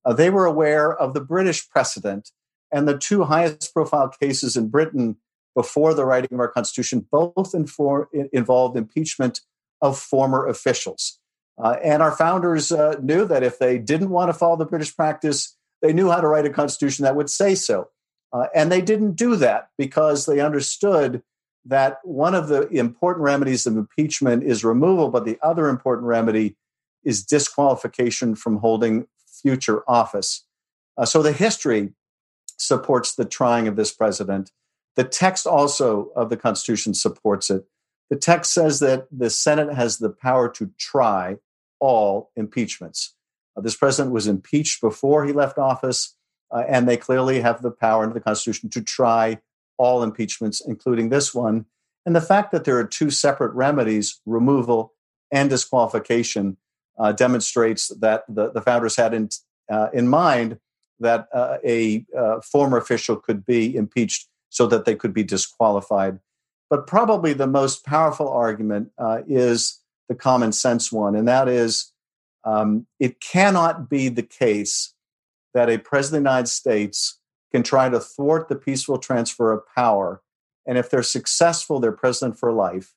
uh, 0.05 0.13
they 0.13 0.30
were 0.30 0.45
aware 0.45 0.93
of 0.95 1.13
the 1.13 1.22
British 1.22 1.70
precedent 1.70 2.32
and 2.72 2.88
the 2.88 2.97
two 2.97 3.24
highest 3.24 3.74
profile 3.74 4.09
cases 4.09 4.55
in 4.55 4.67
Britain 4.67 5.17
before 5.56 5.93
the 5.93 6.06
writing 6.06 6.34
of 6.34 6.39
our 6.39 6.47
Constitution, 6.47 7.06
both 7.12 7.54
involved 7.54 8.78
impeachment 8.78 9.41
of 9.82 9.97
former 9.97 10.47
officials. 10.47 11.20
Uh, 11.62 11.76
and 11.84 12.02
our 12.02 12.12
founders 12.12 12.72
uh, 12.72 12.95
knew 13.02 13.26
that 13.26 13.43
if 13.43 13.60
they 13.60 13.78
didn't 13.78 14.10
want 14.10 14.30
to 14.30 14.34
follow 14.34 14.56
the 14.56 14.66
British 14.66 14.95
practice, 14.95 15.58
they 15.82 15.91
knew 15.91 16.10
how 16.10 16.22
to 16.22 16.28
write 16.28 16.45
a 16.45 16.50
constitution 16.50 17.04
that 17.04 17.16
would 17.16 17.30
say 17.30 17.56
so. 17.56 17.89
Uh, 18.32 18.45
and 18.54 18.72
they 18.72 18.82
didn't 18.82 19.14
do 19.14 19.36
that 19.36 19.70
because 19.78 20.26
they 20.26 20.39
understood 20.39 21.22
that 21.66 22.00
one 22.04 22.36
of 22.36 22.47
the 22.47 22.68
important 22.70 23.24
remedies 23.24 23.66
of 23.66 23.76
impeachment 23.76 24.43
is 24.43 24.64
removal, 24.64 25.10
but 25.10 25.26
the 25.26 25.38
other 25.41 25.68
important 25.68 26.08
remedy 26.08 26.56
is 27.04 27.24
disqualification 27.24 28.36
from 28.36 28.58
holding 28.58 29.08
future 29.41 29.84
office. 29.88 30.45
Uh, 30.97 31.06
so 31.06 31.22
the 31.22 31.32
history 31.32 31.93
supports 32.58 33.16
the 33.16 33.26
trying 33.26 33.68
of 33.68 33.76
this 33.76 33.91
president. 33.91 34.52
The 35.00 35.06
text 35.06 35.47
also 35.47 36.12
of 36.14 36.30
the 36.30 36.36
Constitution 36.36 36.93
supports 36.93 37.50
it. 37.50 37.64
The 38.10 38.18
text 38.18 38.54
says 38.54 38.82
that 38.82 39.08
the 39.10 39.30
Senate 39.30 39.74
has 39.74 39.97
the 39.97 40.10
power 40.10 40.50
to 40.50 40.72
try 40.78 41.38
all 41.80 42.32
impeachments. 42.36 43.16
Uh, 43.56 43.62
this 43.62 43.78
president 43.78 44.14
was 44.14 44.28
impeached 44.28 44.82
before 44.82 45.24
he 45.24 45.32
left 45.32 45.58
office, 45.58 46.18
uh, 46.52 46.66
and 46.68 46.86
they 46.86 46.97
clearly 46.97 47.39
have 47.39 47.62
the 47.62 47.72
power 47.72 48.04
under 48.04 48.14
the 48.14 48.20
Constitution 48.20 48.70
to 48.72 48.82
try 48.82 49.39
all 49.78 50.04
impeachments, 50.04 50.60
including 50.60 51.08
this 51.08 51.34
one. 51.34 51.66
And 52.06 52.14
the 52.14 52.20
fact 52.20 52.52
that 52.52 52.66
there 52.66 52.78
are 52.78 52.84
two 52.84 53.10
separate 53.10 53.54
remedies, 53.54 54.20
removal 54.26 54.95
and 55.32 55.50
disqualification, 55.50 56.58
uh, 56.97 57.14
demonstrates 57.14 57.88
that 58.02 58.26
the, 58.28 58.52
the 58.52 58.60
founders 58.62 58.97
had 58.97 59.14
in, 59.14 59.30
uh, 59.72 59.88
in 59.93 60.10
mind 60.10 60.60
that 61.00 61.30
uh, 61.34 61.56
a 61.64 62.06
uh, 62.18 62.41
former 62.41 62.76
official 62.76 63.16
could 63.16 63.45
be 63.45 63.78
impeached 63.78 64.28
so 64.50 64.68
that 64.68 64.86
they 64.86 64.95
could 64.95 65.14
be 65.14 65.24
disqualified. 65.24 66.20
But 66.70 66.88
probably 66.88 67.34
the 67.34 67.47
most 67.47 67.86
powerful 67.86 68.30
argument 68.30 68.91
uh, 68.97 69.22
is 69.28 69.80
the 70.08 70.16
common 70.16 70.52
sense 70.52 70.91
one, 70.91 71.16
and 71.16 71.28
that 71.28 71.47
is 71.47 71.91
um, 72.43 72.88
it 73.00 73.20
cannot 73.20 73.89
be 73.89 74.10
the 74.10 74.24
case 74.24 74.93
that 75.54 75.70
a 75.70 75.78
president 75.78 76.20
of 76.20 76.24
the 76.24 76.30
United 76.30 76.47
States 76.47 77.20
can 77.52 77.64
try 77.64 77.89
to 77.89 78.00
thwart 78.00 78.47
the 78.47 78.56
peaceful 78.56 79.00
transfer 79.00 79.52
of 79.52 79.64
power. 79.76 80.22
And 80.68 80.78
if 80.78 80.89
they're 80.89 81.02
successful, 81.02 81.80
they're 81.80 81.91
president 81.91 82.38
for 82.39 82.52
life. 82.52 82.93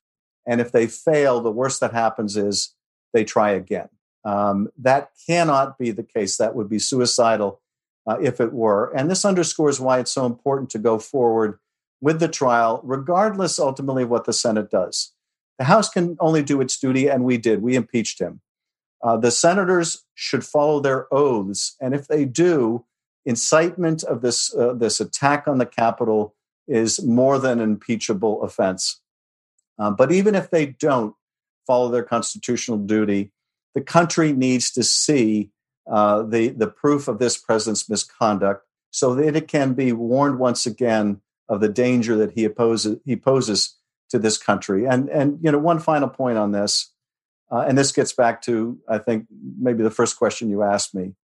And 0.47 0.61
if 0.61 0.73
they 0.73 0.87
fail, 0.87 1.41
the 1.41 1.51
worst 1.51 1.81
that 1.81 1.93
happens 1.93 2.37
is 2.37 2.75
they 3.15 3.25
try 3.25 3.51
again. 3.51 3.89
Um, 4.25 4.69
that 4.79 5.11
cannot 5.27 5.79
be 5.79 5.91
the 5.91 6.03
case. 6.03 6.37
That 6.37 6.55
would 6.55 6.69
be 6.69 6.79
suicidal 6.79 7.62
uh, 8.07 8.19
if 8.21 8.41
it 8.41 8.53
were. 8.53 8.93
And 8.97 9.11
this 9.11 9.25
underscores 9.25 9.81
why 9.81 9.99
it's 9.99 10.13
so 10.13 10.27
important 10.27 10.71
to 10.71 10.79
go 10.79 10.99
forward 10.99 11.59
with 12.01 12.21
the 12.21 12.29
trial, 12.29 12.81
regardless 12.83 13.59
ultimately 13.59 14.03
of 14.03 14.11
what 14.11 14.25
the 14.25 14.33
Senate 14.33 14.71
does. 14.71 15.13
The 15.59 15.65
House 15.65 15.89
can 15.89 16.17
only 16.19 16.43
do 16.43 16.61
its 16.61 16.79
duty, 16.79 17.09
and 17.09 17.25
we 17.25 17.39
did. 17.39 17.63
We 17.63 17.77
impeached 17.77 18.21
him. 18.21 18.41
Uh, 19.03 19.17
the 19.17 19.31
senators 19.31 20.05
should 20.15 20.45
follow 20.45 20.81
their 20.81 21.13
oaths, 21.13 21.77
and 21.81 21.95
if 21.95 22.09
they 22.09 22.25
do, 22.25 22.85
incitement 23.25 24.03
of 24.05 24.21
this 24.21 24.55
uh, 24.55 24.75
this 24.75 25.01
attack 25.01 25.47
on 25.47 25.59
the 25.59 25.67
Capitol 25.67 26.35
is 26.67 27.03
more 27.05 27.39
than 27.39 27.61
an 27.61 27.71
impeachable 27.71 28.43
offense. 28.43 29.01
Uh, 29.79 29.91
but 29.91 30.13
even 30.13 30.35
if 30.35 30.51
they 30.51 30.67
don't 30.67 31.15
follow 31.67 31.91
their 31.91 32.03
constitutional 32.03 32.79
duty, 32.79 33.33
the 33.75 33.81
country 33.81 34.33
needs 34.33 34.71
to 34.73 34.83
see 34.83 35.51
uh, 35.91 36.23
the 36.23 36.49
the 36.49 36.69
proof 36.69 37.09
of 37.09 37.19
this 37.19 37.39
president's 37.39 37.89
misconduct, 37.89 38.67
so 38.91 39.15
that 39.15 39.37
it 39.37 39.49
can 39.49 39.75
be 39.75 39.93
warned 39.93 40.39
once 40.39 40.67
again 40.67 41.21
of 41.49 41.61
the 41.61 41.69
danger 41.69 42.17
that 42.17 42.33
he 42.33 42.45
opposes 42.45 42.99
he 43.05 43.17
poses 43.17 43.77
to 44.11 44.19
this 44.19 44.39
country. 44.39 44.87
And 44.87 45.09
and 45.09 45.39
you 45.43 45.51
know 45.51 45.59
one 45.59 45.81
final 45.81 46.09
point 46.09 46.39
on 46.39 46.53
this, 46.53 46.93
uh, 47.51 47.65
and 47.67 47.77
this 47.77 47.93
gets 47.93 48.13
back 48.13 48.43
to 48.43 48.79
I 48.89 48.99
think 48.99 49.27
maybe 49.59 49.83
the 49.83 49.91
first 49.91 50.17
question 50.17 50.51
you 50.51 50.63
asked 50.63 50.95
me. 50.95 51.15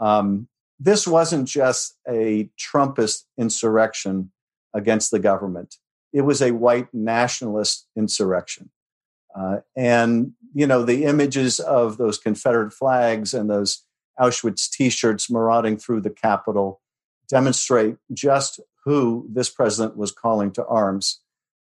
Um, 0.00 0.48
this 0.78 1.06
wasn't 1.06 1.46
just 1.46 1.94
a 2.08 2.48
Trumpist 2.58 3.24
insurrection 3.38 4.32
against 4.74 5.10
the 5.10 5.18
government. 5.18 5.76
It 6.12 6.22
was 6.22 6.40
a 6.40 6.52
white 6.52 6.88
nationalist 6.92 7.86
insurrection. 7.94 8.70
Uh, 9.38 9.58
and, 9.76 10.32
you 10.54 10.66
know, 10.66 10.82
the 10.82 11.04
images 11.04 11.60
of 11.60 11.98
those 11.98 12.18
Confederate 12.18 12.72
flags 12.72 13.32
and 13.34 13.48
those 13.48 13.84
Auschwitz 14.20 14.70
t 14.70 14.90
shirts 14.90 15.30
marauding 15.30 15.76
through 15.76 16.02
the 16.02 16.10
Capitol 16.10 16.80
demonstrate 17.28 17.96
just 18.12 18.60
who 18.84 19.26
this 19.30 19.48
president 19.48 19.96
was 19.96 20.12
calling 20.12 20.50
to 20.52 20.66
arms. 20.66 21.20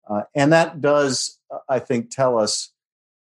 Uh, 0.09 0.23
and 0.35 0.53
that 0.53 0.81
does, 0.81 1.39
I 1.69 1.79
think, 1.79 2.11
tell 2.11 2.39
us 2.39 2.73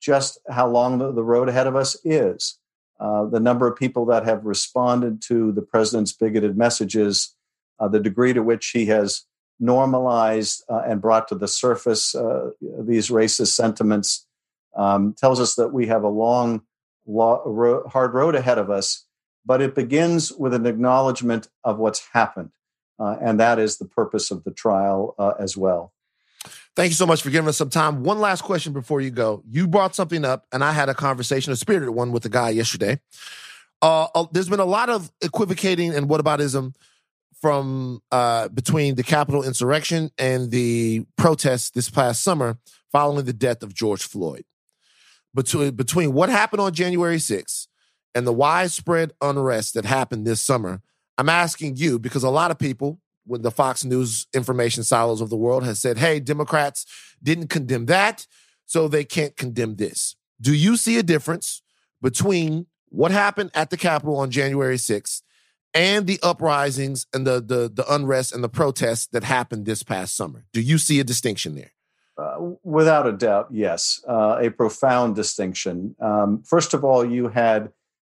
just 0.02 0.40
how 0.50 0.68
long 0.68 0.98
the, 0.98 1.12
the 1.12 1.24
road 1.24 1.48
ahead 1.48 1.68
of 1.68 1.76
us 1.76 1.96
is. 2.04 2.58
Uh, 3.00 3.26
the 3.26 3.40
number 3.40 3.68
of 3.68 3.78
people 3.78 4.06
that 4.06 4.26
have 4.26 4.46
responded 4.46 5.22
to 5.24 5.52
the 5.52 5.62
president's 5.62 6.14
bigoted 6.14 6.58
messages, 6.58 7.36
uh, 7.80 7.88
the 7.88 8.00
degree 8.00 8.34
to 8.34 8.44
which 8.44 8.68
he 8.70 8.88
has 8.88 9.24
normalized 9.60 10.64
uh, 10.70 10.82
and 10.88 11.02
brought 11.02 11.28
to 11.28 11.36
the 11.36 11.48
surface 11.48 12.16
uh, 12.16 12.50
these 12.80 13.10
racist 13.10 13.54
sentiments 13.54 14.26
um, 14.76 15.14
tells 15.14 15.40
us 15.40 15.56
that 15.56 15.70
we 15.70 15.88
have 15.88 16.04
a 16.04 16.08
long, 16.08 16.62
hard 17.08 18.14
road 18.14 18.36
ahead 18.36 18.58
of 18.58 18.70
us. 18.70 19.06
But 19.46 19.62
it 19.62 19.76
begins 19.76 20.32
with 20.32 20.54
an 20.54 20.66
acknowledgement 20.66 21.48
of 21.64 21.80
what's 21.80 22.08
happened. 22.14 22.52
Uh, 23.00 23.18
and 23.20 23.40
that 23.40 23.58
is 23.58 23.78
the 23.78 23.86
purpose 23.86 24.30
of 24.30 24.44
the 24.44 24.52
trial 24.52 25.16
uh, 25.18 25.34
as 25.40 25.58
well. 25.58 25.94
Thank 26.76 26.92
you 26.92 26.96
so 26.96 27.06
much 27.06 27.22
for 27.22 27.30
giving 27.30 27.50
us 27.50 27.58
some 27.58 27.70
time. 27.70 28.04
One 28.04 28.20
last 28.20 28.44
question 28.44 28.74
before 28.74 29.02
you 29.02 29.10
go. 29.10 29.44
You 29.50 29.68
brought 29.68 29.96
something 29.96 30.24
up, 30.24 30.46
and 30.52 30.64
I 30.64 30.72
had 30.72 30.88
a 30.88 30.94
conversation, 30.94 31.52
a 31.52 31.56
spirited 31.56 31.90
one, 31.90 32.12
with 32.12 32.26
a 32.26 32.30
guy 32.30 32.52
yesterday. 32.52 33.00
Uh, 33.82 34.08
uh 34.16 34.26
there's 34.32 34.50
been 34.50 34.60
a 34.60 34.66
lot 34.66 34.90
of 34.90 35.12
equivocating 35.22 35.94
and 35.94 36.08
whataboutism 36.08 36.76
from 37.42 38.02
uh, 38.12 38.48
between 38.50 38.96
the 38.96 39.04
Capitol 39.04 39.44
insurrection 39.44 40.12
and 40.18 40.52
the 40.52 41.06
protests 41.18 41.72
this 41.72 41.90
past 41.90 42.24
summer 42.24 42.58
following 42.92 43.26
the 43.26 43.34
death 43.34 43.64
of 43.64 43.74
George 43.74 44.04
Floyd. 44.04 44.46
Between 45.34 45.72
between 45.72 46.14
what 46.14 46.30
happened 46.30 46.62
on 46.62 46.74
January 46.74 47.18
6th 47.18 47.68
and 48.14 48.26
the 48.26 48.34
widespread 48.34 49.14
unrest 49.22 49.74
that 49.74 49.86
happened 49.86 50.26
this 50.26 50.42
summer, 50.42 50.82
I'm 51.18 51.30
asking 51.30 51.78
you 51.78 52.00
because 52.00 52.24
a 52.24 52.30
lot 52.30 52.52
of 52.52 52.60
people 52.60 53.00
with 53.28 53.44
the 53.44 53.52
Fox 53.52 53.86
News 53.86 54.28
information 54.34 54.84
silos 54.84 55.22
of 55.22 55.30
the 55.30 55.38
world 55.38 55.64
has 55.64 55.80
said, 55.80 55.98
"Hey, 55.98 56.20
Democrats 56.20 56.86
didn't 57.22 57.48
condemn 57.48 57.86
that, 57.86 58.28
so 58.66 58.88
they 58.88 59.04
can't 59.04 59.36
condemn 59.36 59.76
this." 59.76 60.16
Do 60.40 60.54
you 60.54 60.76
see 60.78 60.98
a 60.98 61.04
difference 61.04 61.62
between 62.02 62.66
what 62.90 63.12
happened 63.12 63.52
at 63.54 63.70
the 63.70 63.78
Capitol 63.78 64.18
on 64.18 64.32
January 64.32 64.78
6th 64.78 65.22
and 65.74 66.08
the 66.08 66.20
uprisings 66.22 67.08
and 67.14 67.26
the 67.26 67.42
the 67.42 67.72
the 67.74 67.86
unrest 67.94 68.34
and 68.34 68.44
the 68.44 68.50
protests 68.50 69.08
that 69.08 69.24
happened 69.24 69.66
this 69.66 69.84
past 69.84 70.16
summer. 70.16 70.46
Do 70.54 70.62
you 70.62 70.78
see 70.78 71.00
a 71.00 71.04
distinction 71.04 71.56
there? 71.56 71.72
Uh, 72.18 72.52
without 72.64 73.08
a 73.08 73.14
doubt, 73.14 73.48
yes, 73.52 74.04
uh, 74.08 74.38
a 74.40 74.50
profound 74.50 75.16
distinction. 75.16 75.96
Um, 76.00 76.44
first 76.44 76.74
of 76.74 76.84
all, 76.84 77.06
you 77.06 77.30
had 77.30 77.72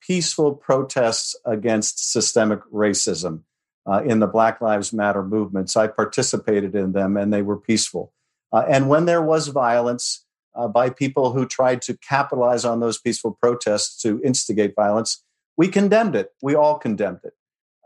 peaceful 0.07 0.55
protests 0.55 1.35
against 1.45 2.13
systemic 2.13 2.61
racism 2.73 3.43
uh, 3.87 4.03
in 4.05 4.21
the 4.21 4.27
Black 4.27 4.61
Lives 4.61 4.93
Matter 4.93 5.23
movements. 5.23 5.77
I 5.77 5.87
participated 5.87 6.75
in 6.75 6.93
them, 6.93 7.17
and 7.17 7.33
they 7.33 7.43
were 7.43 7.57
peaceful. 7.57 8.13
Uh, 8.53 8.65
and 8.69 8.89
when 8.89 9.07
there 9.07 9.23
was 9.23 9.49
violence 9.49 10.25
uh, 10.55 10.69
by 10.69 10.91
people 10.91 11.33
who 11.33 11.47
tried 11.47 11.83
to 11.83 11.97
capitalize 11.97 12.65
on 12.65 12.81
those 12.81 12.99
peaceful 12.99 13.37
protests 13.41 14.01
to 14.03 14.21
instigate 14.23 14.75
violence, 14.77 15.23
we 15.57 15.69
condemned 15.69 16.15
it. 16.15 16.33
We 16.43 16.55
all 16.55 16.79
condemned 16.79 17.21
it. 17.25 17.35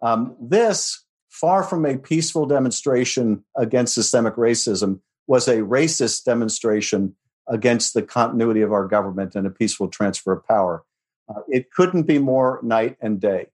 Um, 0.02 0.36
this, 0.40 1.04
far 1.28 1.62
from 1.62 1.84
a 1.86 1.98
peaceful 1.98 2.46
demonstration 2.46 3.44
against 3.56 3.94
systemic 3.94 4.34
racism, 4.34 5.00
was 5.26 5.48
a 5.48 5.58
racist 5.58 6.24
demonstration 6.24 7.14
against 7.46 7.94
the 7.94 8.02
continuity 8.02 8.60
of 8.60 8.72
our 8.72 8.86
government 8.86 9.34
and 9.34 9.46
a 9.46 9.50
peaceful 9.50 9.88
transfer 9.88 10.32
of 10.32 10.46
power. 10.46 10.84
Uh, 11.28 11.40
it 11.48 11.70
couldn't 11.70 12.04
be 12.04 12.18
more 12.18 12.60
night 12.62 12.96
and 13.00 13.20
day. 13.20 13.48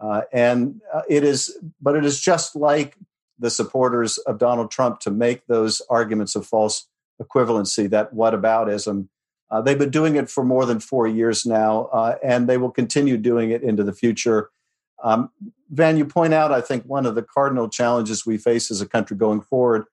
Uh, 0.00 0.22
and 0.32 0.80
uh, 0.92 1.02
it 1.08 1.24
is, 1.24 1.56
but 1.80 1.96
it 1.96 2.04
is 2.04 2.20
just 2.20 2.54
like 2.54 2.96
the 3.38 3.50
supporters 3.50 4.18
of 4.18 4.38
Donald 4.38 4.70
Trump 4.70 5.00
to 5.00 5.10
make 5.10 5.46
those 5.46 5.80
arguments 5.88 6.36
of 6.36 6.46
false 6.46 6.86
equivalency, 7.20 7.88
that 7.90 8.14
whataboutism. 8.14 9.08
Uh, 9.50 9.60
they've 9.60 9.78
been 9.78 9.90
doing 9.90 10.16
it 10.16 10.28
for 10.28 10.44
more 10.44 10.66
than 10.66 10.80
four 10.80 11.06
years 11.06 11.46
now, 11.46 11.84
uh, 11.86 12.16
and 12.22 12.48
they 12.48 12.56
will 12.56 12.70
continue 12.70 13.16
doing 13.16 13.50
it 13.50 13.62
into 13.62 13.82
the 13.82 13.92
future. 13.92 14.50
Um, 15.02 15.30
Van, 15.70 15.96
you 15.96 16.04
point 16.04 16.34
out, 16.34 16.52
I 16.52 16.60
think, 16.60 16.84
one 16.84 17.06
of 17.06 17.14
the 17.14 17.22
cardinal 17.22 17.68
challenges 17.68 18.24
we 18.24 18.38
face 18.38 18.70
as 18.70 18.80
a 18.80 18.88
country 18.88 19.16
going 19.16 19.40
forward, 19.40 19.84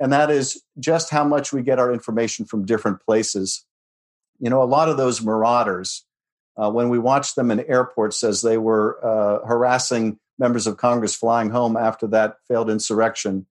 and 0.00 0.12
that 0.12 0.30
is 0.30 0.62
just 0.78 1.10
how 1.10 1.24
much 1.24 1.52
we 1.52 1.62
get 1.62 1.78
our 1.78 1.92
information 1.92 2.44
from 2.44 2.64
different 2.64 3.00
places. 3.00 3.64
You 4.38 4.50
know, 4.50 4.62
a 4.62 4.64
lot 4.64 4.88
of 4.88 4.96
those 4.96 5.22
marauders, 5.22 6.04
uh, 6.56 6.70
when 6.70 6.88
we 6.88 6.98
watched 6.98 7.36
them 7.36 7.50
in 7.50 7.60
airports 7.60 8.24
as 8.24 8.42
they 8.42 8.58
were 8.58 8.98
uh, 9.04 9.46
harassing 9.46 10.18
members 10.38 10.66
of 10.66 10.76
Congress 10.76 11.14
flying 11.14 11.50
home 11.50 11.76
after 11.76 12.06
that 12.06 12.36
failed 12.48 12.70
insurrection, 12.70 13.46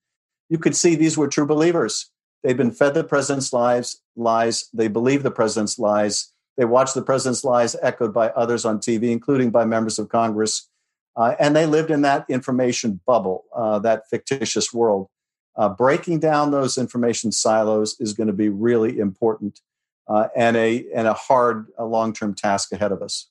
you 0.49 0.57
could 0.57 0.75
see 0.75 0.95
these 0.95 1.17
were 1.17 1.27
true 1.27 1.45
believers. 1.45 2.09
They've 2.43 2.57
been 2.57 2.71
fed 2.71 2.93
the 2.93 3.03
president's 3.03 3.51
lies, 3.53 3.97
lies. 4.15 4.69
They 4.73 4.87
believe 4.87 5.23
the 5.23 5.31
president's 5.31 5.79
lies. 5.79 6.31
They 6.57 6.65
watch 6.65 6.93
the 6.93 7.01
president's 7.01 7.43
lies 7.43 7.75
echoed 7.81 8.13
by 8.13 8.29
others 8.29 8.65
on 8.65 8.79
TV, 8.79 9.11
including 9.11 9.49
by 9.49 9.65
members 9.65 9.99
of 9.99 10.09
Congress. 10.09 10.69
Uh, 11.15 11.35
and 11.39 11.55
they 11.55 11.65
lived 11.65 11.91
in 11.91 12.01
that 12.01 12.25
information 12.29 13.01
bubble, 13.05 13.45
uh, 13.55 13.79
that 13.79 14.07
fictitious 14.09 14.73
world. 14.73 15.07
Uh, 15.55 15.69
breaking 15.69 16.19
down 16.19 16.51
those 16.51 16.77
information 16.77 17.31
silos 17.31 17.95
is 17.99 18.13
going 18.13 18.27
to 18.27 18.33
be 18.33 18.49
really 18.49 18.99
important 18.99 19.61
uh, 20.07 20.27
and 20.35 20.55
a 20.57 20.85
and 20.93 21.07
a 21.07 21.13
hard, 21.13 21.67
a 21.77 21.85
long 21.85 22.13
term 22.13 22.33
task 22.33 22.71
ahead 22.71 22.91
of 22.91 23.01
us. 23.01 23.27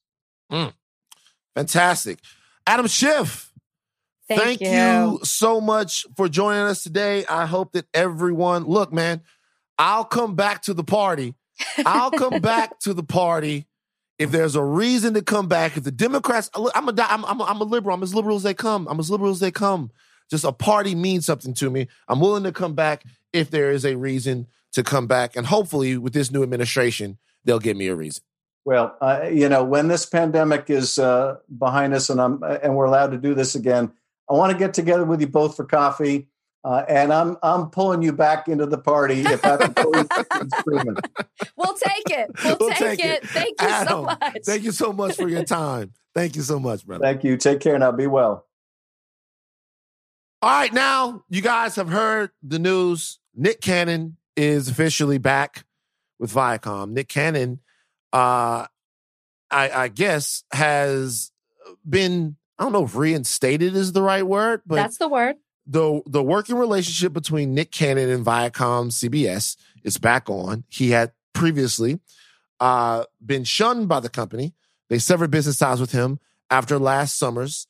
Mm. 0.51 0.73
Fantastic, 1.55 2.19
Adam 2.67 2.87
Schiff. 2.87 3.53
Thank, 4.27 4.41
thank 4.41 4.61
you. 4.63 4.69
you 4.69 5.21
so 5.23 5.61
much 5.61 6.07
for 6.17 6.29
joining 6.29 6.63
us 6.63 6.83
today. 6.83 7.27
I 7.27 7.45
hope 7.45 7.73
that 7.73 7.87
everyone 7.93 8.65
look, 8.65 8.93
man. 8.93 9.21
I'll 9.79 10.05
come 10.05 10.35
back 10.35 10.63
to 10.63 10.75
the 10.75 10.85
party. 10.85 11.35
I'll 11.85 12.11
come 12.11 12.41
back 12.41 12.79
to 12.81 12.95
the 12.95 13.03
party 13.03 13.67
if 14.19 14.31
there's 14.31 14.57
a 14.57 14.63
reason 14.63 15.15
to 15.15 15.23
come 15.23 15.49
back, 15.49 15.77
if 15.77 15.85
the 15.85 15.91
Democrats, 15.91 16.49
I'm 16.55 16.89
a, 16.89 16.95
I'm, 16.99 17.25
I'm, 17.25 17.41
a, 17.41 17.45
I'm 17.45 17.61
a 17.61 17.65
liberal. 17.65 17.95
I'm 17.95 18.03
as 18.03 18.15
liberal 18.15 18.37
as 18.37 18.45
they 18.45 18.55
come. 18.55 18.87
I'm 18.89 19.01
as 19.01 19.11
liberal 19.11 19.31
as 19.31 19.41
they 19.41 19.51
come. 19.51 19.91
Just 20.31 20.45
a 20.45 20.53
party 20.53 20.95
means 20.95 21.27
something 21.27 21.55
to 21.55 21.71
me. 21.71 21.89
I'm 22.09 22.21
willing 22.21 22.45
to 22.45 22.53
come 22.53 22.75
back 22.75 23.05
if 23.33 23.51
there 23.51 23.73
is 23.73 23.85
a 23.85 23.97
reason 23.97 24.47
to 24.75 24.83
come 24.83 25.07
back. 25.07 25.37
And 25.37 25.47
hopefully, 25.47 25.97
with 25.97 26.13
this 26.13 26.31
new 26.31 26.43
administration, 26.43 27.19
they'll 27.45 27.59
give 27.59 27.77
me 27.77 27.89
a 27.89 27.95
reason. 27.95 28.23
Well, 28.65 28.97
uh, 29.01 29.29
you 29.31 29.49
know, 29.49 29.63
when 29.63 29.89
this 29.89 30.07
pandemic 30.07 30.71
is 30.71 30.99
uh, 30.99 31.37
behind 31.59 31.93
us 31.95 32.09
and 32.09 32.21
I'm 32.21 32.43
and 32.43 32.77
we're 32.77 32.87
allowed 32.87 33.11
to 33.13 33.19
do 33.19 33.35
this 33.35 33.55
again, 33.55 33.93
I 34.29 34.35
want 34.35 34.53
to 34.53 34.59
get 34.59 34.73
together 34.75 35.05
with 35.05 35.21
you 35.21 35.27
both 35.27 35.57
for 35.57 35.65
coffee. 35.65 36.29
Uh, 36.65 36.83
and 36.89 37.13
I'm 37.13 37.37
I'm 37.43 37.69
pulling 37.69 38.03
you 38.03 38.13
back 38.13 38.49
into 38.49 38.65
the 38.65 38.79
party 38.79 39.21
if 39.21 39.45
I 39.45 39.59
can 39.59 39.75
pull 39.75 39.95
you 39.95 40.07
We'll 41.57 41.75
take 41.75 42.11
it. 42.11 42.31
We'll, 42.43 42.57
we'll 42.59 42.71
take, 42.71 42.99
take, 42.99 43.05
it. 43.05 43.29
Thank 43.29 43.61
you 43.61 43.69
Adam, 43.69 43.89
so 43.89 44.03
much. 44.03 44.39
Thank 44.47 44.63
you 44.63 44.73
so 44.73 44.93
much 44.95 45.17
for 45.17 45.29
your 45.29 45.45
time. 45.45 45.93
Thank 46.15 46.37
you 46.37 46.43
so 46.43 46.59
much, 46.59 46.87
brother. 46.87 47.03
Thank 47.03 47.23
you. 47.23 47.37
Take 47.37 47.61
care 47.61 47.79
now. 47.79 47.93
Be 47.93 48.07
well. 48.07 48.47
All 50.41 50.51
right, 50.51 50.73
now 50.73 51.25
you 51.29 51.43
guys 51.43 51.77
have 51.77 51.89
heard 51.89 52.31
the 52.43 52.59
news. 52.59 53.19
Nick 53.35 53.61
Cannon 53.61 54.17
is 54.37 54.69
officially 54.69 55.19
back 55.19 55.65
with 56.19 56.33
Viacom. 56.33 56.93
Nick 56.93 57.09
Cannon, 57.09 57.61
uh, 58.13 58.67
I, 59.51 59.71
I 59.71 59.89
guess, 59.89 60.45
has 60.53 61.31
been 61.89 62.37
I 62.59 62.63
don't 62.65 62.73
know 62.73 62.85
if 62.85 62.95
reinstated 62.95 63.75
is 63.75 63.93
the 63.93 64.03
right 64.03 64.27
word, 64.27 64.63
but 64.67 64.77
That's 64.77 64.99
the 64.99 65.09
word. 65.09 65.37
the 65.67 66.03
the 66.07 66.23
working 66.23 66.57
relationship 66.57 67.13
between 67.13 67.55
Nick 67.55 67.73
Cannon 67.73 68.11
and 68.11 68.25
Viacom 68.25 68.91
CBS 68.91 69.57
is 69.83 69.99
back 69.99 70.31
on. 70.31 70.65
He 70.69 70.91
had 70.91 71.13
previously 71.33 72.01
uh, 72.61 73.05
been 73.25 73.45
shunned 73.45 73.89
by 73.89 74.01
the 74.01 74.09
company. 74.09 74.55
They 74.89 74.99
severed 74.99 75.31
business 75.31 75.59
ties 75.59 75.81
with 75.81 75.93
him 75.93 76.21
after 76.51 76.79
last 76.79 77.19
summer's, 77.19 77.67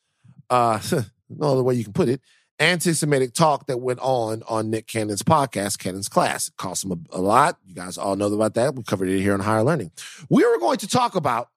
uh, 0.51 0.81
no 1.29 1.53
other 1.53 1.63
way 1.63 1.75
you 1.75 1.85
can 1.85 1.93
put 1.93 2.09
it, 2.09 2.21
anti-Semitic 2.59 3.35
talk 3.35 3.67
that 3.67 3.79
went 3.81 3.99
on 4.01 4.43
on 4.49 4.71
Nick 4.71 4.87
Cannon's 4.87 5.23
podcast, 5.23 5.79
Cannon's 5.79 6.09
Class. 6.09 6.49
It 6.49 6.57
cost 6.57 6.85
him 6.85 6.93
a, 6.93 7.17
a 7.17 7.21
lot. 7.21 7.59
You 7.65 7.75
guys 7.75 7.99
all 7.99 8.17
know 8.17 8.33
about 8.33 8.55
that. 8.55 8.75
We 8.75 8.83
covered 8.83 9.09
it 9.09 9.21
here 9.21 9.35
on 9.35 9.41
Higher 9.41 9.63
Learning. 9.63 9.91
We 10.29 10.45
were 10.45 10.59
going 10.59 10.79
to 10.79 10.89
talk 10.89 11.15
about 11.17 11.49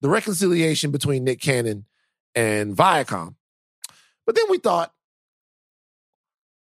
the 0.00 0.08
reconciliation 0.08 0.90
between 0.90 1.24
Nick 1.24 1.40
Cannon 1.40 1.84
and 2.34 2.76
Viacom. 2.76 3.34
But 4.26 4.36
then 4.36 4.44
we 4.48 4.58
thought, 4.58 4.92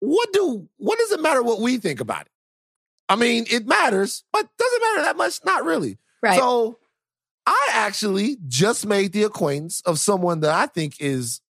what 0.00 0.32
do 0.32 0.68
what 0.76 0.98
does 0.98 1.12
it 1.12 1.22
matter 1.22 1.42
what 1.42 1.60
we 1.60 1.78
think 1.78 2.00
about 2.00 2.22
it? 2.22 2.32
I 3.08 3.16
mean, 3.16 3.46
it 3.50 3.66
matters, 3.66 4.24
but 4.32 4.46
doesn't 4.58 4.82
matter 4.82 5.02
that 5.02 5.16
much. 5.16 5.40
Not 5.44 5.64
really. 5.64 5.98
Right. 6.22 6.38
So 6.38 6.78
I 7.46 7.68
actually 7.72 8.36
just 8.46 8.84
made 8.84 9.12
the 9.12 9.22
acquaintance 9.22 9.80
of 9.86 9.98
someone 9.98 10.40
that 10.40 10.50
I 10.50 10.66
think 10.66 10.96
is 11.00 11.40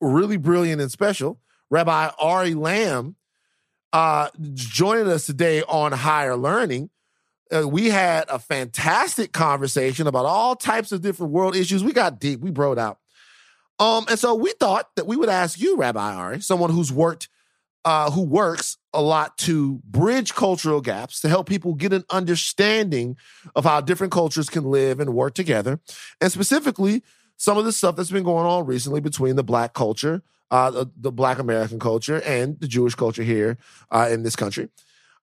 really 0.00 0.36
brilliant 0.36 0.80
and 0.80 0.90
special, 0.90 1.40
Rabbi 1.70 2.10
Ari 2.18 2.54
Lamm, 2.54 3.16
uh, 3.92 4.28
joining 4.54 5.08
us 5.08 5.26
today 5.26 5.62
on 5.62 5.92
Higher 5.92 6.36
Learning. 6.36 6.90
Uh, 7.54 7.68
we 7.68 7.90
had 7.90 8.28
a 8.28 8.38
fantastic 8.38 9.32
conversation 9.32 10.06
about 10.06 10.24
all 10.24 10.56
types 10.56 10.92
of 10.92 11.02
different 11.02 11.32
world 11.32 11.54
issues. 11.54 11.84
We 11.84 11.92
got 11.92 12.18
deep, 12.18 12.40
we 12.40 12.50
broke 12.50 12.78
out. 12.78 12.98
Um, 13.78 14.06
and 14.08 14.18
so 14.18 14.34
we 14.34 14.52
thought 14.52 14.88
that 14.96 15.06
we 15.06 15.16
would 15.16 15.28
ask 15.28 15.60
you, 15.60 15.76
Rabbi 15.76 16.14
Ari, 16.14 16.40
someone 16.40 16.70
who's 16.70 16.92
worked, 16.92 17.28
uh, 17.84 18.10
who 18.10 18.22
works 18.22 18.78
a 18.94 19.02
lot 19.02 19.36
to 19.38 19.80
bridge 19.84 20.34
cultural 20.34 20.80
gaps 20.80 21.20
to 21.20 21.28
help 21.28 21.48
people 21.48 21.74
get 21.74 21.92
an 21.92 22.04
understanding 22.10 23.16
of 23.56 23.64
how 23.64 23.80
different 23.80 24.12
cultures 24.12 24.48
can 24.48 24.64
live 24.64 25.00
and 25.00 25.14
work 25.14 25.34
together, 25.34 25.80
and 26.20 26.30
specifically 26.30 27.02
some 27.42 27.58
of 27.58 27.64
the 27.64 27.72
stuff 27.72 27.96
that's 27.96 28.10
been 28.12 28.22
going 28.22 28.46
on 28.46 28.64
recently 28.66 29.00
between 29.00 29.34
the 29.34 29.42
Black 29.42 29.74
culture, 29.74 30.22
uh, 30.52 30.70
the, 30.70 30.86
the 30.96 31.10
Black 31.10 31.40
American 31.40 31.80
culture, 31.80 32.20
and 32.22 32.56
the 32.60 32.68
Jewish 32.68 32.94
culture 32.94 33.24
here 33.24 33.58
uh, 33.90 34.08
in 34.12 34.22
this 34.22 34.36
country. 34.36 34.68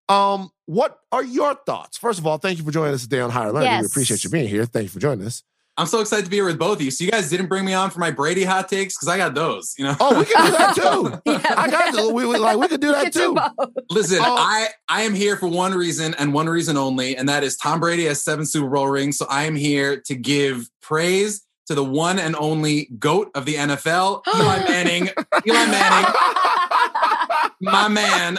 Um, 0.09 0.49
what 0.65 0.99
are 1.13 1.23
your 1.23 1.55
thoughts? 1.55 1.97
First 1.97 2.19
of 2.19 2.27
all, 2.27 2.37
thank 2.37 2.57
you 2.57 2.65
for 2.65 2.71
joining 2.71 2.93
us 2.93 3.03
today 3.03 3.21
on 3.21 3.29
Higher 3.29 3.53
Learning. 3.53 3.79
We 3.79 3.85
appreciate 3.85 4.25
you 4.25 4.29
being 4.29 4.49
here. 4.49 4.65
Thank 4.65 4.83
you 4.83 4.89
for 4.89 4.99
joining 4.99 5.25
us. 5.25 5.43
I'm 5.77 5.85
so 5.85 6.01
excited 6.01 6.25
to 6.25 6.29
be 6.29 6.35
here 6.37 6.45
with 6.45 6.59
both 6.59 6.79
of 6.79 6.81
you. 6.81 6.91
So 6.91 7.05
you 7.05 7.11
guys 7.11 7.29
didn't 7.29 7.47
bring 7.47 7.63
me 7.63 7.73
on 7.73 7.89
for 7.89 7.99
my 7.99 8.11
Brady 8.11 8.43
hot 8.43 8.67
takes 8.67 8.97
because 8.97 9.07
I 9.07 9.15
got 9.15 9.33
those. 9.33 9.75
You 9.77 9.85
know, 9.85 9.95
Oh, 10.01 10.19
we 10.19 10.25
can 10.25 10.45
do 10.47 10.51
that 10.51 10.75
too. 10.75 11.21
Yeah. 11.31 11.53
I 11.55 11.69
got 11.71 11.93
you. 11.93 12.11
We, 12.13 12.25
we- 12.25 12.37
like 12.37 12.57
we 12.57 12.67
could 12.67 12.81
do 12.81 12.91
that 12.91 13.13
too. 13.13 13.33
vote. 13.35 13.71
listen, 13.89 14.17
Oh. 14.19 14.35
I 14.37 14.67
I 14.89 15.03
am 15.03 15.13
here 15.13 15.37
for 15.37 15.47
one 15.47 15.73
reason 15.73 16.15
and 16.15 16.33
one 16.33 16.49
reason 16.49 16.75
only, 16.75 17.15
and 17.15 17.29
that 17.29 17.45
is 17.45 17.55
Tom 17.55 17.79
Brady 17.79 18.03
has 18.07 18.21
seven 18.21 18.45
Super 18.45 18.67
Bowl 18.69 18.87
rings. 18.89 19.17
So 19.17 19.25
I 19.29 19.43
am 19.45 19.55
here 19.55 20.01
to 20.07 20.15
give 20.15 20.69
praise 20.81 21.45
to 21.69 21.75
the 21.75 21.83
one 21.83 22.17
and 22.19 22.35
only 22.35 22.85
goat 22.97 23.29
of 23.35 23.45
the 23.45 23.53
NFL, 23.55 24.23
Eli 24.35 24.57
Manning. 24.67 25.09
Eli 25.47 25.65
Manning, 25.67 26.11
my 27.61 27.87
man, 27.87 28.37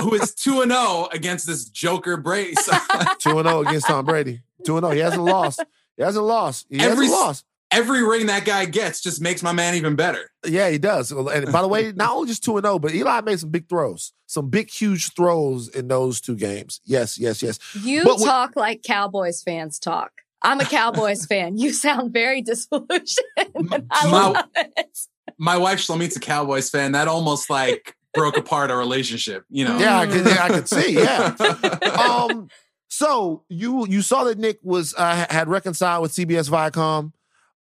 who 0.00 0.14
is 0.14 0.34
two 0.34 0.62
and 0.62 0.72
zero 0.72 1.08
against 1.12 1.46
this 1.46 1.64
Joker 1.66 2.16
Brady. 2.16 2.54
So 2.60 2.72
Two 3.18 3.38
and 3.38 3.46
zero 3.48 3.60
against 3.60 3.86
Tom 3.86 4.04
Brady. 4.06 4.40
Two 4.64 4.76
and 4.78 4.84
zero. 4.84 4.94
He 4.94 5.00
hasn't 5.00 5.22
lost. 5.24 5.62
He 5.96 6.02
hasn't 6.02 6.24
lost. 6.24 6.66
He 6.70 6.80
Every 6.80 7.04
hasn't 7.06 7.20
lost. 7.20 7.44
every 7.70 8.02
ring 8.02 8.26
that 8.26 8.44
guy 8.46 8.64
gets 8.64 9.00
just 9.02 9.20
makes 9.20 9.42
my 9.42 9.52
man 9.52 9.74
even 9.74 9.94
better. 9.94 10.30
Yeah, 10.46 10.70
he 10.70 10.78
does. 10.78 11.12
And 11.12 11.52
by 11.52 11.60
the 11.62 11.68
way, 11.68 11.92
not 11.92 12.12
only 12.12 12.28
just 12.28 12.42
two 12.42 12.56
and 12.56 12.64
zero, 12.64 12.78
but 12.78 12.94
Eli 12.94 13.20
made 13.20 13.38
some 13.40 13.50
big 13.50 13.68
throws, 13.68 14.12
some 14.26 14.48
big, 14.48 14.70
huge 14.70 15.12
throws 15.12 15.68
in 15.68 15.88
those 15.88 16.20
two 16.20 16.34
games. 16.34 16.80
Yes, 16.86 17.18
yes, 17.18 17.42
yes. 17.42 17.58
You 17.74 18.04
But 18.04 18.18
we- 18.18 18.24
talk 18.24 18.56
like 18.56 18.82
Cowboys 18.82 19.42
fans 19.42 19.78
talk. 19.78 20.12
I'm 20.42 20.60
a 20.60 20.64
Cowboys 20.64 21.26
fan. 21.26 21.58
You 21.58 21.72
sound 21.72 22.12
very 22.12 22.42
disillusioned. 22.42 23.18
and 23.36 23.86
I 23.90 24.10
My- 24.10 24.28
love 24.28 24.44
it. 24.56 24.98
My 25.38 25.56
wife 25.56 25.78
Shlomit's 25.78 26.16
a 26.16 26.20
Cowboys 26.20 26.68
fan. 26.70 26.92
That 26.92 27.08
almost 27.08 27.48
like 27.50 27.94
broke 28.14 28.36
apart 28.36 28.70
our 28.70 28.78
relationship. 28.78 29.44
You 29.48 29.64
know. 29.64 29.78
Yeah, 29.78 29.98
I 29.98 30.06
could, 30.06 30.26
yeah, 30.26 30.44
I 30.44 30.48
could 30.48 30.68
see. 30.68 30.94
Yeah. 30.94 31.36
Um. 32.00 32.48
So 32.88 33.44
you 33.48 33.86
you 33.86 34.02
saw 34.02 34.24
that 34.24 34.38
Nick 34.38 34.58
was 34.62 34.94
uh, 34.98 35.26
had 35.30 35.48
reconciled 35.48 36.02
with 36.02 36.12
CBS 36.12 36.50
Viacom 36.50 37.12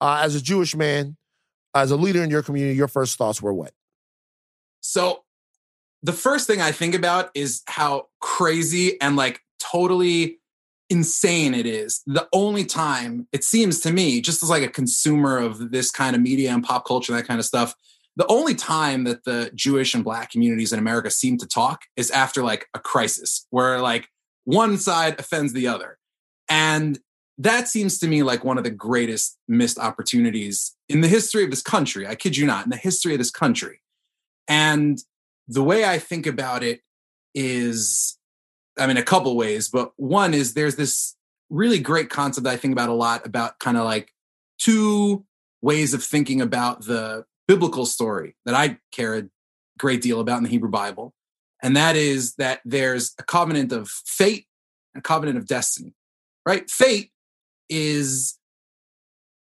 uh, 0.00 0.22
as 0.24 0.34
a 0.34 0.40
Jewish 0.42 0.74
man, 0.74 1.16
as 1.74 1.90
a 1.90 1.96
leader 1.96 2.22
in 2.22 2.30
your 2.30 2.42
community. 2.42 2.76
Your 2.76 2.88
first 2.88 3.16
thoughts 3.18 3.42
were 3.42 3.52
what? 3.52 3.72
So 4.80 5.24
the 6.02 6.12
first 6.14 6.46
thing 6.46 6.60
I 6.60 6.72
think 6.72 6.94
about 6.94 7.30
is 7.34 7.62
how 7.66 8.08
crazy 8.20 8.98
and 9.00 9.16
like 9.16 9.40
totally 9.60 10.38
insane 10.90 11.54
it 11.54 11.66
is. 11.66 12.02
The 12.06 12.28
only 12.32 12.64
time 12.64 13.28
it 13.32 13.44
seems 13.44 13.80
to 13.80 13.92
me, 13.92 14.20
just 14.20 14.42
as 14.42 14.50
like 14.50 14.62
a 14.62 14.68
consumer 14.68 15.38
of 15.38 15.70
this 15.70 15.90
kind 15.90 16.16
of 16.16 16.22
media 16.22 16.50
and 16.52 16.64
pop 16.64 16.86
culture 16.86 17.12
that 17.12 17.26
kind 17.26 17.40
of 17.40 17.46
stuff, 17.46 17.74
the 18.16 18.26
only 18.26 18.54
time 18.54 19.04
that 19.04 19.24
the 19.24 19.50
Jewish 19.54 19.94
and 19.94 20.02
black 20.02 20.30
communities 20.30 20.72
in 20.72 20.78
America 20.78 21.10
seem 21.10 21.38
to 21.38 21.46
talk 21.46 21.82
is 21.96 22.10
after 22.10 22.42
like 22.42 22.66
a 22.74 22.78
crisis 22.80 23.46
where 23.50 23.80
like 23.80 24.08
one 24.44 24.76
side 24.76 25.20
offends 25.20 25.52
the 25.52 25.68
other. 25.68 25.98
And 26.48 26.98
that 27.38 27.68
seems 27.68 27.98
to 28.00 28.08
me 28.08 28.24
like 28.24 28.44
one 28.44 28.58
of 28.58 28.64
the 28.64 28.70
greatest 28.70 29.38
missed 29.46 29.78
opportunities 29.78 30.74
in 30.88 31.00
the 31.00 31.08
history 31.08 31.44
of 31.44 31.50
this 31.50 31.62
country. 31.62 32.06
I 32.06 32.16
kid 32.16 32.36
you 32.36 32.46
not, 32.46 32.64
in 32.64 32.70
the 32.70 32.76
history 32.76 33.12
of 33.12 33.18
this 33.18 33.30
country. 33.30 33.80
And 34.48 34.98
the 35.46 35.62
way 35.62 35.84
I 35.84 35.98
think 35.98 36.26
about 36.26 36.64
it 36.64 36.80
is, 37.34 38.17
I 38.78 38.86
mean, 38.86 38.96
a 38.96 39.02
couple 39.02 39.36
ways, 39.36 39.68
but 39.68 39.92
one 39.96 40.34
is 40.34 40.54
there's 40.54 40.76
this 40.76 41.16
really 41.50 41.78
great 41.78 42.10
concept 42.10 42.44
that 42.44 42.52
I 42.52 42.56
think 42.56 42.72
about 42.72 42.88
a 42.88 42.94
lot 42.94 43.26
about 43.26 43.58
kind 43.58 43.76
of 43.76 43.84
like 43.84 44.12
two 44.58 45.24
ways 45.62 45.94
of 45.94 46.02
thinking 46.02 46.40
about 46.40 46.84
the 46.84 47.24
biblical 47.46 47.86
story 47.86 48.36
that 48.44 48.54
I 48.54 48.78
care 48.92 49.16
a 49.16 49.22
great 49.78 50.02
deal 50.02 50.20
about 50.20 50.38
in 50.38 50.44
the 50.44 50.50
Hebrew 50.50 50.70
Bible. 50.70 51.14
And 51.62 51.76
that 51.76 51.96
is 51.96 52.34
that 52.34 52.60
there's 52.64 53.14
a 53.18 53.22
covenant 53.22 53.72
of 53.72 53.88
fate 53.88 54.46
and 54.94 55.00
a 55.00 55.02
covenant 55.02 55.38
of 55.38 55.46
destiny, 55.46 55.94
right? 56.46 56.68
Fate 56.70 57.10
is 57.68 58.38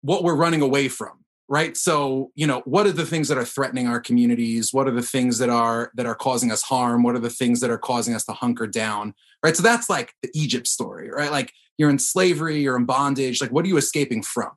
what 0.00 0.22
we're 0.22 0.34
running 0.34 0.62
away 0.62 0.88
from 0.88 1.24
right? 1.48 1.76
So 1.76 2.30
you 2.34 2.46
know 2.46 2.62
what 2.64 2.86
are 2.86 2.92
the 2.92 3.06
things 3.06 3.28
that 3.28 3.38
are 3.38 3.44
threatening 3.44 3.86
our 3.86 4.00
communities? 4.00 4.72
What 4.72 4.86
are 4.86 4.92
the 4.92 5.02
things 5.02 5.38
that 5.38 5.48
are 5.48 5.90
that 5.94 6.06
are 6.06 6.14
causing 6.14 6.52
us 6.52 6.62
harm? 6.62 7.02
What 7.02 7.14
are 7.14 7.20
the 7.20 7.30
things 7.30 7.60
that 7.60 7.70
are 7.70 7.78
causing 7.78 8.14
us 8.14 8.24
to 8.24 8.32
hunker 8.32 8.66
down 8.66 9.14
right? 9.42 9.56
So 9.56 9.62
that's 9.62 9.88
like 9.88 10.14
the 10.22 10.30
egypt 10.34 10.66
story 10.66 11.10
right? 11.10 11.30
Like 11.30 11.52
you're 11.76 11.90
in 11.90 11.98
slavery 11.98 12.60
you're 12.60 12.76
in 12.76 12.84
bondage 12.84 13.40
like 13.40 13.52
what 13.52 13.64
are 13.64 13.68
you 13.68 13.76
escaping 13.76 14.22
from? 14.22 14.50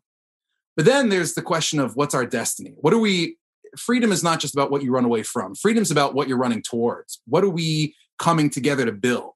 But 0.75 0.85
then 0.85 1.09
there's 1.09 1.33
the 1.33 1.41
question 1.41 1.79
of 1.79 1.95
what's 1.95 2.15
our 2.15 2.25
destiny? 2.25 2.73
What 2.77 2.93
are 2.93 2.99
we 2.99 3.37
freedom 3.77 4.11
is 4.11 4.23
not 4.23 4.39
just 4.39 4.53
about 4.53 4.71
what 4.71 4.83
you 4.83 4.91
run 4.91 5.05
away 5.05 5.23
from. 5.23 5.55
Freedom's 5.55 5.91
about 5.91 6.13
what 6.13 6.27
you're 6.27 6.37
running 6.37 6.61
towards. 6.61 7.21
What 7.25 7.43
are 7.43 7.49
we 7.49 7.95
coming 8.19 8.49
together 8.49 8.85
to 8.85 8.91
build? 8.91 9.33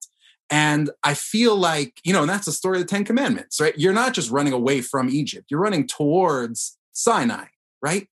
And 0.49 0.91
I 1.03 1.15
feel 1.15 1.55
like, 1.55 1.99
you 2.03 2.13
know, 2.13 2.21
and 2.21 2.29
that's 2.29 2.45
the 2.45 2.51
story 2.51 2.77
of 2.77 2.83
the 2.83 2.89
Ten 2.89 3.03
Commandments, 3.03 3.59
right? 3.59 3.73
You're 3.77 3.93
not 3.93 4.13
just 4.13 4.29
running 4.29 4.53
away 4.53 4.81
from 4.81 5.09
Egypt, 5.09 5.47
you're 5.49 5.59
running 5.59 5.87
towards 5.87 6.77
Sinai, 6.95 7.45
right? 7.81 8.07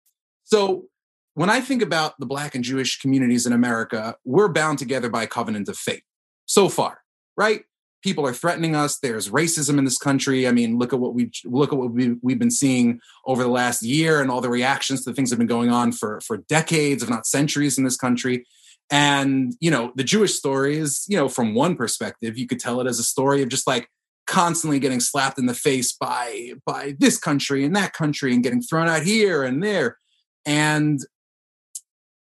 So 0.45 0.87
when 1.35 1.51
I 1.51 1.61
think 1.61 1.83
about 1.83 2.15
the 2.19 2.27
Black 2.27 2.55
and 2.55 2.65
Jewish 2.65 2.99
communities 2.99 3.47
in 3.47 3.53
America, 3.53 4.17
we're 4.25 4.49
bound 4.49 4.79
together 4.79 5.11
by 5.11 5.25
a 5.25 5.27
covenant 5.27 5.69
of 5.69 5.77
fate 5.77 6.05
so 6.47 6.69
far, 6.69 7.03
right? 7.37 7.65
People 8.03 8.27
are 8.27 8.33
threatening 8.33 8.77
us. 8.77 8.99
There's 8.99 9.29
racism 9.29 9.77
in 9.79 9.85
this 9.85 9.99
country. 9.99 10.47
I 10.47 10.53
mean, 10.53 10.79
look 10.79 10.93
at 10.93 11.01
what 11.01 11.15
we 11.15 11.31
look 11.45 11.73
at 11.73 11.79
what 11.79 11.91
we, 11.91 12.17
we've 12.23 12.39
been 12.39 12.51
seeing 12.51 13.01
over 13.27 13.43
the 13.43 13.49
last 13.49 13.83
year 13.83 14.23
and 14.23 14.31
all 14.31 14.41
the 14.41 14.49
reactions 14.49 15.05
to 15.05 15.11
the 15.11 15.15
things 15.15 15.31
that 15.31 15.35
have 15.35 15.39
been 15.39 15.49
going 15.49 15.71
on 15.71 15.93
for 15.93 16.21
for 16.21 16.39
decades, 16.49 17.03
if 17.03 17.11
not 17.11 17.27
centuries, 17.27 17.77
in 17.77 17.85
this 17.85 17.97
country. 17.97 18.47
And, 18.91 19.55
you 19.61 19.71
know, 19.71 19.93
the 19.97 20.05
Jewish 20.05 20.35
story 20.35 20.79
is, 20.79 21.05
you 21.09 21.17
know, 21.17 21.29
from 21.29 21.55
one 21.55 21.77
perspective, 21.77 22.39
you 22.39 22.47
could 22.47 22.61
tell 22.61 22.81
it 22.81 22.87
as 22.87 22.99
a 22.99 23.05
story 23.05 23.43
of 23.43 23.49
just 23.49 23.67
like 23.67 23.89
constantly 24.29 24.79
getting 24.79 25.01
slapped 25.01 25.39
in 25.39 25.47
the 25.47 25.55
face 25.55 25.93
by 25.93 26.53
by 26.65 26.95
this 26.99 27.19
country 27.19 27.65
and 27.65 27.75
that 27.75 27.95
country 27.95 28.33
and 28.33 28.45
getting 28.45 28.63
thrown 28.63 28.89
out 28.89 29.03
here 29.03 29.43
and 29.43 29.63
there. 29.65 29.99
And 30.47 31.01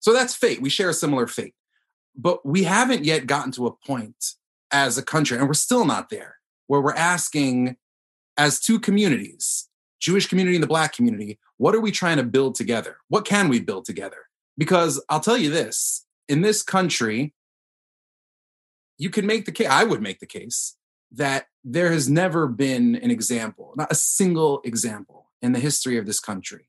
so 0.00 0.12
that's 0.12 0.34
fate. 0.34 0.60
We 0.60 0.68
share 0.68 0.90
a 0.90 0.94
similar 0.94 1.26
fate. 1.26 1.54
But 2.14 2.44
we 2.44 2.64
haven't 2.64 3.04
yet 3.04 3.26
gotten 3.26 3.52
to 3.52 3.66
a 3.66 3.72
point 3.72 4.34
as 4.70 4.98
a 4.98 5.02
country, 5.02 5.38
and 5.38 5.46
we're 5.46 5.54
still 5.54 5.84
not 5.84 6.10
there, 6.10 6.36
where 6.66 6.80
we're 6.80 6.94
asking 6.94 7.76
as 8.36 8.60
two 8.60 8.78
communities, 8.78 9.68
Jewish 10.00 10.26
community 10.26 10.56
and 10.56 10.62
the 10.62 10.68
black 10.68 10.92
community, 10.92 11.38
what 11.56 11.74
are 11.74 11.80
we 11.80 11.90
trying 11.90 12.16
to 12.18 12.22
build 12.22 12.54
together? 12.54 12.98
What 13.08 13.24
can 13.24 13.48
we 13.48 13.60
build 13.60 13.84
together? 13.84 14.28
Because 14.58 15.02
I'll 15.08 15.20
tell 15.20 15.36
you 15.36 15.50
this, 15.50 16.04
in 16.28 16.42
this 16.42 16.62
country, 16.62 17.34
you 18.98 19.10
can 19.10 19.26
make 19.26 19.44
the 19.44 19.52
case, 19.52 19.68
I 19.68 19.84
would 19.84 20.02
make 20.02 20.20
the 20.20 20.26
case, 20.26 20.76
that 21.14 21.46
there 21.64 21.92
has 21.92 22.08
never 22.08 22.46
been 22.46 22.96
an 22.96 23.10
example, 23.10 23.72
not 23.76 23.90
a 23.90 23.96
single 23.96 24.60
example 24.64 25.30
in 25.40 25.52
the 25.52 25.60
history 25.60 25.96
of 25.98 26.06
this 26.06 26.20
country, 26.20 26.68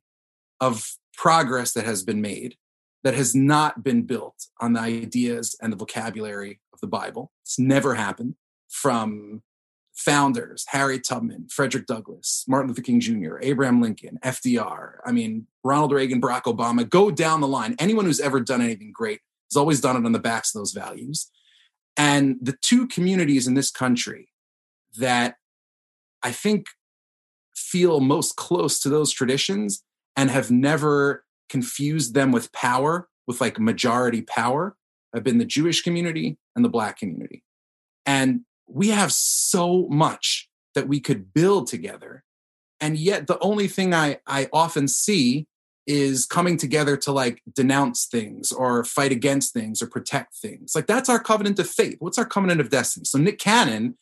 of 0.60 0.98
progress 1.14 1.74
that 1.74 1.86
has 1.86 2.04
been 2.04 2.22
made 2.22 2.56
that 3.04 3.14
has 3.14 3.36
not 3.36 3.84
been 3.84 4.02
built 4.02 4.48
on 4.60 4.74
the 4.74 4.80
ideas 4.80 5.56
and 5.62 5.72
the 5.72 5.78
vocabulary 5.78 6.60
of 6.74 6.80
the 6.82 6.88
Bible. 6.88 7.32
It's 7.44 7.60
never 7.60 7.94
happened 7.94 8.34
from 8.68 9.44
founders 9.94 10.66
Harry 10.70 11.00
Tubman, 11.00 11.48
Frederick 11.50 11.86
Douglass, 11.86 12.44
Martin 12.48 12.70
Luther 12.70 12.82
King 12.82 13.00
Jr., 13.00 13.38
Abraham 13.42 13.80
Lincoln, 13.80 14.18
FDR, 14.26 14.98
I 15.06 15.12
mean, 15.12 15.46
Ronald 15.64 15.92
Reagan, 15.92 16.20
Barack 16.20 16.44
Obama, 16.44 16.90
go 16.90 17.12
down 17.12 17.42
the 17.42 17.48
line. 17.48 17.76
Anyone 17.78 18.06
who's 18.06 18.20
ever 18.20 18.40
done 18.40 18.62
anything 18.62 18.92
great 18.92 19.22
has 19.52 19.56
always 19.56 19.80
done 19.80 19.96
it 19.96 20.06
on 20.06 20.12
the 20.12 20.20
backs 20.20 20.54
of 20.54 20.60
those 20.60 20.74
values. 20.74 21.30
And 21.96 22.38
the 22.42 22.58
two 22.60 22.88
communities 22.88 23.48
in 23.48 23.54
this 23.54 23.72
country 23.72 24.30
that 24.96 25.36
I 26.24 26.32
think 26.32 26.68
feel 27.56 28.00
most 28.00 28.36
close 28.36 28.80
to 28.82 28.90
those 28.90 29.12
traditions 29.12 29.84
and 30.16 30.30
have 30.30 30.52
never 30.52 31.24
confused 31.50 32.14
them 32.14 32.32
with 32.32 32.52
power, 32.52 33.08
with 33.28 33.42
like 33.42 33.60
majority 33.60 34.22
power, 34.22 34.76
have 35.14 35.24
been 35.24 35.38
the 35.38 35.46
Jewish 35.46 35.82
community 35.82 36.38
and 36.56 36.64
the 36.64 36.70
Black 36.70 36.98
community. 36.98 37.44
And 38.06 38.42
we 38.68 38.90
have 38.90 39.12
so 39.12 39.88
much 39.90 40.50
that 40.74 40.88
we 40.88 41.00
could 41.00 41.34
build 41.34 41.68
together. 41.68 42.24
And 42.82 42.98
yet, 42.98 43.28
the 43.28 43.40
only 43.40 43.68
thing 43.68 43.94
I, 43.94 44.20
I 44.28 44.50
often 44.52 44.88
see 44.88 45.48
is 45.88 46.26
coming 46.26 46.58
together 46.58 46.98
to 46.98 47.12
like 47.12 47.42
denounce 47.54 48.06
things 48.06 48.52
or 48.52 48.84
fight 48.84 49.12
against 49.12 49.54
things 49.54 49.82
or 49.82 49.88
protect 49.88 50.36
things. 50.36 50.74
Like 50.76 50.88
that's 50.88 51.10
our 51.10 51.20
covenant 51.20 51.60
of 51.60 51.70
fate. 51.70 51.98
What's 52.00 52.18
our 52.18 52.26
covenant 52.26 52.60
of 52.60 52.70
destiny? 52.70 53.06
So 53.06 53.20
Nick 53.20 53.38
Cannon, 53.38 53.98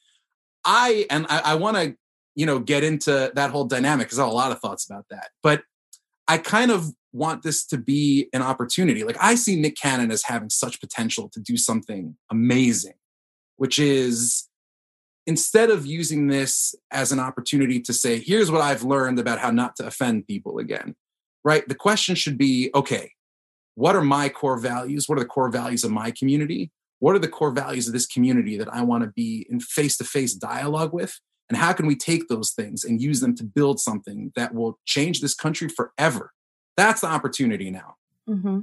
I 0.66 1.06
and 1.10 1.26
I, 1.30 1.40
I 1.40 1.56
want 1.56 1.78
to, 1.78 1.96
you 2.36 2.46
know, 2.46 2.60
get 2.60 2.84
into 2.84 3.32
that 3.36 3.52
whole 3.52 3.66
dynamic 3.66 4.08
because 4.08 4.20
I 4.20 4.24
have 4.24 4.32
a 4.32 4.36
lot 4.36 4.52
of 4.52 4.60
thoughts 4.60 4.86
about 4.86 5.06
that. 5.10 5.30
But 5.42 5.64
I 6.28 6.38
kind 6.38 6.72
of 6.72 6.92
want 7.12 7.44
this 7.44 7.66
to 7.68 7.78
be 7.78 8.30
an 8.34 8.42
opportunity. 8.42 9.04
Like 9.04 9.18
I 9.20 9.36
see 9.36 9.56
Nick 9.56 9.78
Cannon 9.78 10.12
as 10.12 10.24
having 10.24 10.50
such 10.50 10.80
potential 10.80 11.30
to 11.34 11.40
do 11.40 11.58
something 11.58 12.16
amazing, 12.32 12.96
which 13.58 13.78
is 13.78 14.50
instead 15.26 15.70
of 15.70 15.86
using 15.86 16.28
this 16.28 16.76
as 16.92 17.12
an 17.12 17.20
opportunity 17.20 17.80
to 17.82 17.94
say, 17.94 18.20
here's 18.20 18.52
what 18.52 18.62
I've 18.62 18.84
learned 18.84 19.20
about 19.20 19.40
how 19.40 19.52
not 19.52 19.76
to 19.78 19.86
offend 19.86 20.28
people 20.28 20.58
again, 20.58 20.96
right? 21.46 21.68
The 21.68 21.76
question 21.76 22.16
should 22.16 22.38
be, 22.38 22.72
okay, 22.76 23.12
what 23.76 23.96
are 23.96 24.04
my 24.04 24.30
core 24.30 24.58
values? 24.58 25.08
What 25.08 25.18
are 25.18 25.22
the 25.22 25.28
core 25.28 25.50
values 25.50 25.84
of 25.84 25.92
my 25.92 26.12
community? 26.12 26.72
What 27.04 27.18
are 27.18 27.20
the 27.20 27.28
core 27.28 27.52
values 27.52 27.86
of 27.88 27.92
this 27.92 28.06
community 28.06 28.56
that 28.56 28.74
I 28.74 28.82
want 28.82 29.04
to 29.04 29.10
be 29.10 29.46
in 29.50 29.60
face 29.60 29.98
to 29.98 30.06
face 30.06 30.34
dialogue 30.34 30.94
with? 30.94 31.20
And 31.50 31.58
how 31.58 31.74
can 31.74 31.86
we 31.86 31.98
take 31.98 32.30
those 32.30 32.52
things 32.52 32.86
and 32.86 33.02
use 33.02 33.20
them 33.20 33.36
to 33.36 33.44
build 33.44 33.82
something 33.82 34.32
that 34.38 34.56
will 34.56 34.80
change 34.86 35.20
this 35.20 35.36
country 35.36 35.68
forever? 35.68 36.32
That's 36.78 37.02
the 37.02 37.08
opportunity 37.08 37.70
now. 37.72 37.96
Mm-hmm. 38.30 38.60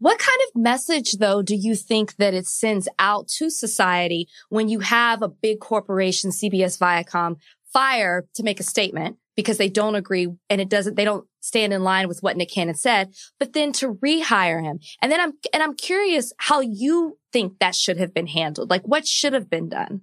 What 0.00 0.18
kind 0.18 0.38
of 0.46 0.60
message, 0.60 1.12
though, 1.12 1.40
do 1.40 1.54
you 1.54 1.74
think 1.74 2.16
that 2.16 2.34
it 2.34 2.46
sends 2.46 2.88
out 2.98 3.26
to 3.38 3.48
society 3.48 4.28
when 4.50 4.68
you 4.68 4.80
have 4.80 5.22
a 5.22 5.28
big 5.28 5.58
corporation, 5.60 6.28
CBS 6.28 6.78
Viacom, 6.78 7.36
fire 7.72 8.26
to 8.34 8.42
make 8.42 8.60
a 8.60 8.64
statement 8.64 9.16
because 9.34 9.56
they 9.56 9.70
don't 9.70 9.94
agree 9.94 10.28
and 10.50 10.60
it 10.60 10.68
doesn't, 10.68 10.96
they 10.96 11.06
don't 11.06 11.26
stand 11.48 11.72
in 11.72 11.82
line 11.82 12.06
with 12.06 12.20
what 12.20 12.36
Nick 12.36 12.50
Cannon 12.50 12.74
said, 12.74 13.14
but 13.40 13.54
then 13.54 13.72
to 13.72 13.94
rehire 13.94 14.62
him. 14.62 14.78
And 15.02 15.10
then 15.10 15.20
I'm, 15.20 15.32
and 15.52 15.62
I'm 15.62 15.74
curious 15.74 16.32
how 16.38 16.60
you 16.60 17.18
think 17.32 17.58
that 17.58 17.74
should 17.74 17.98
have 17.98 18.14
been 18.14 18.26
handled. 18.28 18.70
Like 18.70 18.86
what 18.86 19.06
should 19.06 19.32
have 19.32 19.50
been 19.50 19.68
done? 19.68 20.02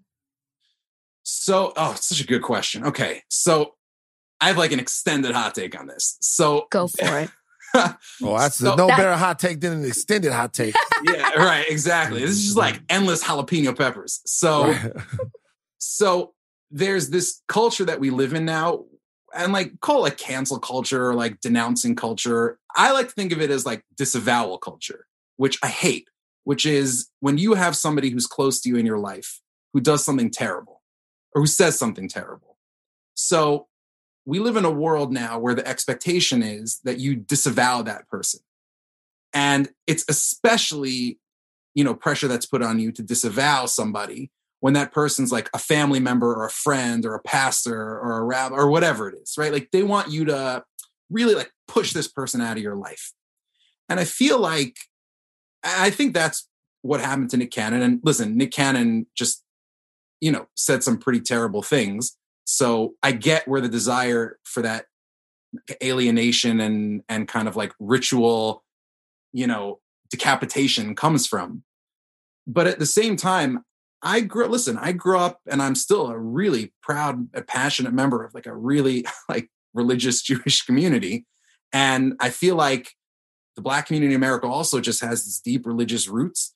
So, 1.23 1.73
oh, 1.75 1.93
it's 1.93 2.07
such 2.07 2.21
a 2.21 2.27
good 2.27 2.41
question. 2.41 2.85
Okay. 2.85 3.23
So 3.29 3.75
I 4.41 4.47
have 4.49 4.57
like 4.57 4.71
an 4.71 4.79
extended 4.79 5.31
hot 5.33 5.55
take 5.55 5.79
on 5.79 5.87
this. 5.87 6.17
So 6.21 6.67
go 6.69 6.87
for 6.87 7.19
it. 7.19 7.29
oh, 7.75 8.37
that's 8.37 8.57
so 8.57 8.75
no 8.75 8.87
that, 8.87 8.97
better 8.97 9.15
hot 9.15 9.39
take 9.39 9.59
than 9.59 9.73
an 9.73 9.85
extended 9.85 10.31
hot 10.31 10.53
take. 10.53 10.75
yeah, 11.03 11.31
right. 11.33 11.65
Exactly. 11.69 12.21
This 12.21 12.31
is 12.31 12.43
just 12.43 12.57
like 12.57 12.81
endless 12.89 13.23
jalapeno 13.23 13.77
peppers. 13.77 14.21
So, 14.25 14.75
so 15.77 16.33
there's 16.71 17.09
this 17.09 17.41
culture 17.47 17.85
that 17.85 17.99
we 17.99 18.09
live 18.09 18.33
in 18.33 18.45
now, 18.45 18.85
and 19.35 19.53
like 19.53 19.79
call 19.81 19.97
it 19.97 20.01
like 20.01 20.17
cancel 20.17 20.59
culture 20.59 21.09
or 21.09 21.13
like 21.13 21.41
denouncing 21.41 21.95
culture. 21.95 22.57
I 22.75 22.91
like 22.91 23.09
to 23.09 23.13
think 23.13 23.31
of 23.31 23.41
it 23.41 23.51
as 23.51 23.65
like 23.65 23.83
disavowal 23.95 24.57
culture, 24.57 25.07
which 25.37 25.59
I 25.61 25.67
hate. 25.67 26.07
Which 26.43 26.67
is 26.67 27.09
when 27.21 27.39
you 27.39 27.55
have 27.55 27.75
somebody 27.75 28.11
who's 28.11 28.27
close 28.27 28.61
to 28.61 28.69
you 28.69 28.75
in 28.75 28.85
your 28.85 28.99
life 28.99 29.41
who 29.73 29.81
does 29.81 30.05
something 30.05 30.29
terrible 30.29 30.83
or 31.33 31.41
who 31.41 31.47
says 31.47 31.77
something 31.77 32.07
terrible. 32.07 32.57
So 33.15 33.67
we 34.25 34.39
live 34.39 34.55
in 34.55 34.63
a 34.63 34.71
world 34.71 35.11
now 35.11 35.39
where 35.39 35.55
the 35.55 35.67
expectation 35.67 36.43
is 36.43 36.79
that 36.83 36.99
you 36.99 37.15
disavow 37.15 37.81
that 37.81 38.07
person. 38.07 38.41
And 39.33 39.69
it's 39.87 40.05
especially, 40.07 41.19
you 41.73 41.83
know, 41.83 41.93
pressure 41.93 42.27
that's 42.27 42.45
put 42.45 42.61
on 42.61 42.79
you 42.79 42.91
to 42.91 43.03
disavow 43.03 43.65
somebody 43.65 44.31
when 44.65 44.73
that 44.73 44.91
person's 44.91 45.31
like 45.31 45.47
a 45.53 45.59
family 45.59 45.99
member 45.99 46.33
or 46.33 46.43
a 46.43 46.49
friend 46.49 47.05
or 47.05 47.13
a 47.13 47.21
pastor 47.21 47.99
or 47.99 48.17
a 48.17 48.23
rabbi 48.23 48.55
or 48.55 48.67
whatever 48.67 49.07
it 49.07 49.13
is, 49.21 49.35
right? 49.37 49.53
Like 49.53 49.69
they 49.69 49.83
want 49.83 50.09
you 50.09 50.25
to 50.25 50.63
really 51.11 51.35
like 51.35 51.51
push 51.67 51.93
this 51.93 52.07
person 52.07 52.41
out 52.41 52.57
of 52.57 52.63
your 52.63 52.75
life. 52.75 53.13
And 53.89 53.99
I 53.99 54.05
feel 54.05 54.39
like 54.39 54.75
I 55.63 55.91
think 55.91 56.15
that's 56.15 56.49
what 56.81 56.99
happened 56.99 57.29
to 57.29 57.37
Nick 57.37 57.51
Cannon. 57.51 57.83
And 57.83 57.99
listen, 58.03 58.37
Nick 58.37 58.51
Cannon 58.51 59.05
just, 59.13 59.43
you 60.19 60.31
know, 60.31 60.47
said 60.55 60.83
some 60.83 60.97
pretty 60.97 61.21
terrible 61.21 61.61
things. 61.61 62.17
So 62.45 62.95
I 63.03 63.11
get 63.11 63.47
where 63.47 63.61
the 63.61 63.69
desire 63.69 64.39
for 64.45 64.63
that 64.63 64.85
alienation 65.83 66.59
and 66.59 67.03
and 67.07 67.27
kind 67.27 67.47
of 67.47 67.55
like 67.55 67.71
ritual, 67.79 68.63
you 69.31 69.45
know, 69.45 69.79
decapitation 70.09 70.95
comes 70.95 71.27
from. 71.27 71.61
But 72.47 72.65
at 72.65 72.79
the 72.79 72.87
same 72.87 73.15
time, 73.15 73.63
I 74.01 74.21
grew 74.21 74.47
listen, 74.47 74.77
I 74.77 74.91
grew 74.91 75.17
up 75.17 75.39
and 75.47 75.61
I'm 75.61 75.75
still 75.75 76.07
a 76.07 76.17
really 76.17 76.73
proud, 76.81 77.27
a 77.33 77.41
passionate 77.41 77.93
member 77.93 78.23
of 78.23 78.33
like 78.33 78.45
a 78.45 78.55
really 78.55 79.05
like 79.29 79.49
religious 79.73 80.21
Jewish 80.23 80.63
community. 80.63 81.25
And 81.73 82.13
I 82.19 82.29
feel 82.29 82.55
like 82.55 82.91
the 83.55 83.61
black 83.61 83.87
community 83.87 84.13
in 84.13 84.19
America 84.19 84.47
also 84.47 84.79
just 84.79 85.01
has 85.01 85.23
these 85.23 85.39
deep 85.39 85.65
religious 85.65 86.07
roots. 86.07 86.53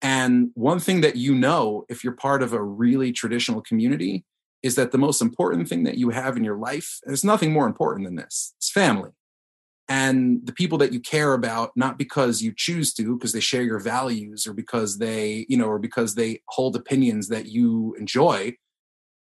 And 0.00 0.50
one 0.54 0.80
thing 0.80 1.00
that 1.02 1.16
you 1.16 1.34
know, 1.34 1.84
if 1.88 2.02
you're 2.02 2.14
part 2.14 2.42
of 2.42 2.52
a 2.52 2.62
really 2.62 3.12
traditional 3.12 3.62
community, 3.62 4.24
is 4.62 4.74
that 4.76 4.92
the 4.92 4.98
most 4.98 5.20
important 5.20 5.68
thing 5.68 5.84
that 5.84 5.98
you 5.98 6.10
have 6.10 6.36
in 6.36 6.44
your 6.44 6.56
life, 6.56 7.00
there's 7.04 7.24
nothing 7.24 7.52
more 7.52 7.66
important 7.66 8.06
than 8.06 8.16
this 8.16 8.54
it's 8.58 8.70
family. 8.70 9.10
And 9.94 10.40
the 10.46 10.54
people 10.54 10.78
that 10.78 10.94
you 10.94 11.00
care 11.00 11.34
about, 11.34 11.72
not 11.76 11.98
because 11.98 12.40
you 12.40 12.54
choose 12.56 12.94
to, 12.94 13.14
because 13.14 13.34
they 13.34 13.40
share 13.40 13.62
your 13.62 13.78
values 13.78 14.46
or 14.46 14.54
because 14.54 14.96
they, 14.96 15.44
you 15.50 15.56
know, 15.58 15.66
or 15.66 15.78
because 15.78 16.14
they 16.14 16.40
hold 16.48 16.76
opinions 16.76 17.28
that 17.28 17.44
you 17.48 17.94
enjoy, 17.98 18.56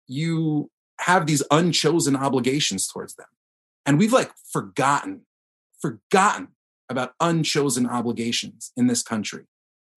you 0.05 0.69
have 0.99 1.25
these 1.25 1.41
unchosen 1.49 2.15
obligations 2.15 2.85
towards 2.85 3.15
them. 3.15 3.25
And 3.87 3.97
we've 3.97 4.13
like 4.13 4.31
forgotten, 4.53 5.21
forgotten 5.81 6.49
about 6.87 7.15
unchosen 7.19 7.87
obligations 7.87 8.71
in 8.77 8.85
this 8.85 9.01
country. 9.01 9.45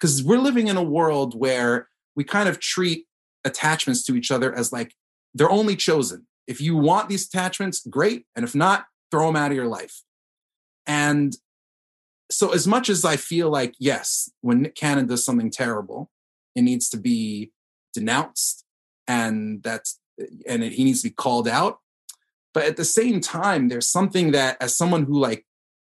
Because 0.00 0.22
we're 0.22 0.38
living 0.38 0.68
in 0.68 0.78
a 0.78 0.82
world 0.82 1.38
where 1.38 1.88
we 2.16 2.24
kind 2.24 2.48
of 2.48 2.60
treat 2.60 3.04
attachments 3.44 4.02
to 4.04 4.16
each 4.16 4.30
other 4.30 4.54
as 4.54 4.72
like 4.72 4.94
they're 5.34 5.50
only 5.50 5.76
chosen. 5.76 6.26
If 6.46 6.62
you 6.62 6.78
want 6.78 7.10
these 7.10 7.26
attachments, 7.26 7.86
great. 7.86 8.24
And 8.34 8.42
if 8.42 8.54
not, 8.54 8.86
throw 9.10 9.26
them 9.26 9.36
out 9.36 9.50
of 9.50 9.56
your 9.56 9.68
life. 9.68 10.02
And 10.86 11.36
so, 12.30 12.52
as 12.52 12.66
much 12.66 12.88
as 12.88 13.04
I 13.04 13.16
feel 13.16 13.50
like, 13.50 13.74
yes, 13.78 14.30
when 14.40 14.62
Nick 14.62 14.74
Cannon 14.74 15.06
does 15.06 15.24
something 15.24 15.50
terrible, 15.50 16.10
it 16.54 16.62
needs 16.62 16.88
to 16.90 16.96
be 16.96 17.52
denounced 17.94 18.64
and 19.06 19.62
that's, 19.62 20.00
and 20.46 20.62
it, 20.64 20.72
he 20.72 20.84
needs 20.84 21.02
to 21.02 21.08
be 21.08 21.14
called 21.14 21.48
out. 21.48 21.78
But 22.54 22.64
at 22.64 22.76
the 22.76 22.84
same 22.84 23.20
time, 23.20 23.68
there's 23.68 23.88
something 23.88 24.32
that, 24.32 24.56
as 24.60 24.76
someone 24.76 25.04
who 25.04 25.18
like 25.18 25.46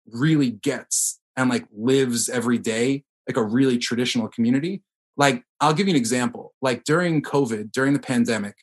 really 0.08 0.52
gets 0.52 1.20
and 1.36 1.50
like 1.50 1.66
lives 1.76 2.30
every 2.30 2.58
day, 2.58 3.04
like 3.28 3.38
a 3.38 3.44
really 3.44 3.78
traditional 3.78 4.28
community, 4.28 4.82
like 5.18 5.44
I'll 5.62 5.74
give 5.74 5.88
you 5.88 5.94
an 5.94 6.00
example. 6.00 6.54
Like 6.62 6.84
during 6.84 7.22
COVID, 7.22 7.72
during 7.72 7.94
the 7.94 8.00
pandemic, 8.00 8.56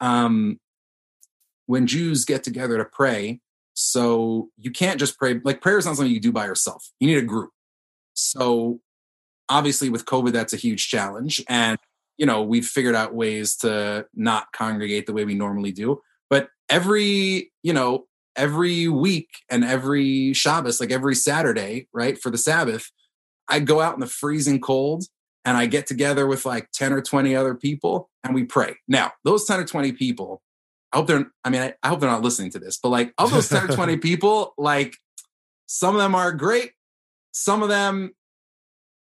um, 0.00 0.58
when 1.66 1.86
Jews 1.86 2.24
get 2.24 2.44
together 2.44 2.76
to 2.78 2.84
pray, 2.84 3.40
so 3.74 4.48
you 4.56 4.70
can't 4.70 4.98
just 4.98 5.18
pray. 5.18 5.40
Like 5.44 5.60
prayer 5.60 5.78
is 5.78 5.84
not 5.84 5.96
something 5.96 6.12
you 6.12 6.20
do 6.20 6.32
by 6.32 6.46
yourself. 6.46 6.90
You 7.00 7.08
need 7.08 7.18
a 7.18 7.22
group. 7.22 7.50
So 8.14 8.80
obviously 9.48 9.90
with 9.90 10.06
COVID, 10.06 10.32
that's 10.32 10.52
a 10.52 10.56
huge 10.56 10.88
challenge. 10.88 11.44
And, 11.48 11.78
you 12.16 12.24
know, 12.24 12.42
we've 12.42 12.66
figured 12.66 12.94
out 12.94 13.14
ways 13.14 13.56
to 13.58 14.06
not 14.14 14.52
congregate 14.52 15.06
the 15.06 15.12
way 15.12 15.24
we 15.24 15.34
normally 15.34 15.72
do. 15.72 16.00
But 16.30 16.48
every, 16.68 17.52
you 17.62 17.72
know, 17.72 18.06
every 18.36 18.88
week 18.88 19.28
and 19.50 19.64
every 19.64 20.32
Shabbos, 20.32 20.80
like 20.80 20.92
every 20.92 21.16
Saturday, 21.16 21.88
right, 21.92 22.20
for 22.20 22.30
the 22.30 22.38
Sabbath, 22.38 22.90
I 23.48 23.60
go 23.60 23.80
out 23.80 23.94
in 23.94 24.00
the 24.00 24.06
freezing 24.06 24.60
cold 24.60 25.04
and 25.44 25.56
I 25.56 25.66
get 25.66 25.86
together 25.86 26.26
with 26.26 26.46
like 26.46 26.70
10 26.72 26.92
or 26.92 27.02
20 27.02 27.34
other 27.36 27.54
people 27.54 28.08
and 28.22 28.34
we 28.34 28.44
pray. 28.44 28.76
Now, 28.88 29.12
those 29.24 29.44
10 29.44 29.60
or 29.60 29.64
20 29.64 29.92
people, 29.92 30.42
I 30.94 30.98
hope 30.98 31.08
they're, 31.08 31.26
I 31.44 31.50
mean, 31.50 31.60
I, 31.60 31.74
I 31.82 31.88
hope 31.88 32.00
they're 32.00 32.08
not 32.08 32.22
listening 32.22 32.52
to 32.52 32.58
this, 32.60 32.78
but 32.82 32.90
like 32.90 33.12
of 33.18 33.32
those 33.32 33.48
10 33.48 33.70
or 33.70 33.74
20 33.74 33.96
people, 34.08 34.54
like 34.56 34.96
Some 35.66 35.94
of 35.96 36.00
them 36.00 36.14
are 36.14 36.32
great. 36.32 36.72
Some 37.32 37.62
of 37.62 37.68
them 37.68 38.14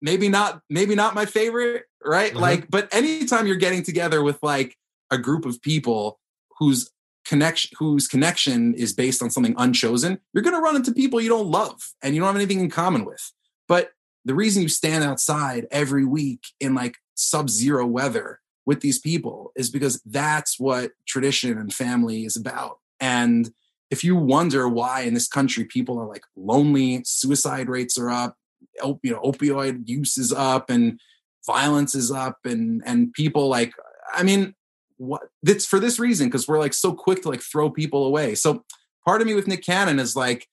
maybe 0.02 0.30
not 0.30 0.62
maybe 0.70 0.96
not 0.96 1.14
my 1.16 1.26
favorite, 1.26 1.84
right? 2.04 2.34
Mhm. 2.34 2.40
Like 2.40 2.72
but 2.72 2.88
anytime 2.94 3.46
you're 3.46 3.56
getting 3.58 3.84
together 3.84 4.24
with 4.24 4.40
like 4.42 4.78
a 5.12 5.18
group 5.18 5.46
of 5.46 5.62
people 5.62 6.20
whose 6.60 6.90
connection 7.26 7.72
whose 7.78 8.08
connection 8.08 8.74
is 8.74 8.94
based 8.94 9.22
on 9.22 9.30
something 9.30 9.54
unchosen, 9.58 10.20
you're 10.34 10.44
going 10.44 10.56
to 10.56 10.62
run 10.62 10.76
into 10.76 10.94
people 10.94 11.22
you 11.22 11.30
don't 11.30 11.48
love 11.48 11.94
and 12.02 12.16
you 12.16 12.22
don't 12.22 12.28
have 12.28 12.36
anything 12.36 12.60
in 12.62 12.70
common 12.70 13.06
with. 13.06 13.32
But 13.68 13.92
the 14.26 14.36
reason 14.36 14.62
you 14.64 14.70
stand 14.70 15.04
outside 15.04 15.68
every 15.72 16.06
week 16.06 16.46
in 16.60 16.74
like 16.76 16.98
sub-zero 17.16 17.86
weather 17.86 18.41
with 18.72 18.80
these 18.80 19.00
people 19.00 19.52
is 19.58 19.70
because 19.70 20.02
that's 20.06 20.58
what 20.58 20.92
tradition 21.06 21.58
and 21.58 21.74
family 21.74 22.24
is 22.24 22.38
about. 22.38 22.80
And 23.02 23.52
if 23.90 24.02
you 24.02 24.16
wonder 24.16 24.70
why 24.70 25.02
in 25.02 25.14
this 25.14 25.28
country 25.28 25.66
people 25.66 26.00
are 26.00 26.08
like 26.08 26.24
lonely, 26.38 27.02
suicide 27.04 27.68
rates 27.68 27.98
are 27.98 28.10
up, 28.10 28.38
op- 28.82 29.02
you 29.04 29.12
know, 29.12 29.20
opioid 29.24 29.90
use 29.90 30.18
is 30.18 30.32
up, 30.32 30.70
and 30.70 31.02
violence 31.46 31.96
is 31.96 32.14
up, 32.14 32.38
and 32.46 32.82
and 32.86 33.12
people 33.12 33.50
like, 33.50 33.74
I 34.14 34.24
mean, 34.24 34.56
what? 34.96 35.24
It's 35.46 35.66
for 35.66 35.82
this 35.82 36.00
reason 36.00 36.28
because 36.28 36.48
we're 36.48 36.58
like 36.58 36.74
so 36.74 36.94
quick 36.94 37.24
to 37.24 37.30
like 37.30 37.42
throw 37.42 37.70
people 37.70 38.06
away. 38.06 38.36
So 38.36 38.64
part 39.04 39.20
of 39.20 39.28
me 39.28 39.34
with 39.34 39.50
Nick 39.50 39.66
Cannon 39.66 40.00
is 40.00 40.16
like, 40.16 40.48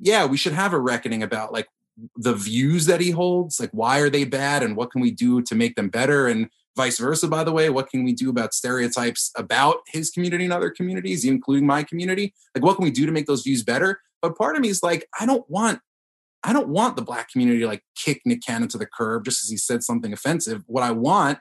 yeah, 0.00 0.26
we 0.26 0.36
should 0.36 0.52
have 0.52 0.72
a 0.72 0.78
reckoning 0.78 1.24
about 1.24 1.52
like 1.52 1.66
the 2.14 2.34
views 2.34 2.86
that 2.86 3.00
he 3.00 3.10
holds, 3.10 3.58
like 3.58 3.72
why 3.72 3.98
are 3.98 4.10
they 4.10 4.22
bad, 4.22 4.62
and 4.62 4.76
what 4.76 4.92
can 4.92 5.00
we 5.00 5.10
do 5.10 5.42
to 5.42 5.56
make 5.56 5.74
them 5.74 5.88
better, 5.88 6.28
and 6.28 6.48
vice 6.76 6.98
versa. 6.98 7.28
By 7.28 7.44
the 7.44 7.52
way, 7.52 7.70
what 7.70 7.88
can 7.88 8.04
we 8.04 8.12
do 8.12 8.30
about 8.30 8.54
stereotypes 8.54 9.30
about 9.36 9.76
his 9.88 10.10
community 10.10 10.44
and 10.44 10.52
other 10.52 10.70
communities, 10.70 11.24
including 11.24 11.66
my 11.66 11.82
community? 11.82 12.34
Like, 12.54 12.64
what 12.64 12.76
can 12.76 12.84
we 12.84 12.90
do 12.90 13.06
to 13.06 13.12
make 13.12 13.26
those 13.26 13.42
views 13.42 13.62
better? 13.62 14.00
But 14.22 14.36
part 14.36 14.56
of 14.56 14.62
me 14.62 14.68
is 14.68 14.82
like, 14.82 15.06
I 15.18 15.26
don't 15.26 15.48
want, 15.48 15.80
I 16.42 16.52
don't 16.52 16.68
want 16.68 16.96
the 16.96 17.02
black 17.02 17.30
community 17.30 17.60
to 17.60 17.66
like 17.66 17.82
kick 17.96 18.22
Nick 18.24 18.42
Cannon 18.44 18.68
to 18.68 18.78
the 18.78 18.86
curb 18.86 19.24
just 19.24 19.40
because 19.40 19.50
he 19.50 19.56
said 19.56 19.82
something 19.82 20.12
offensive. 20.12 20.62
What 20.66 20.82
I 20.82 20.90
want 20.90 21.38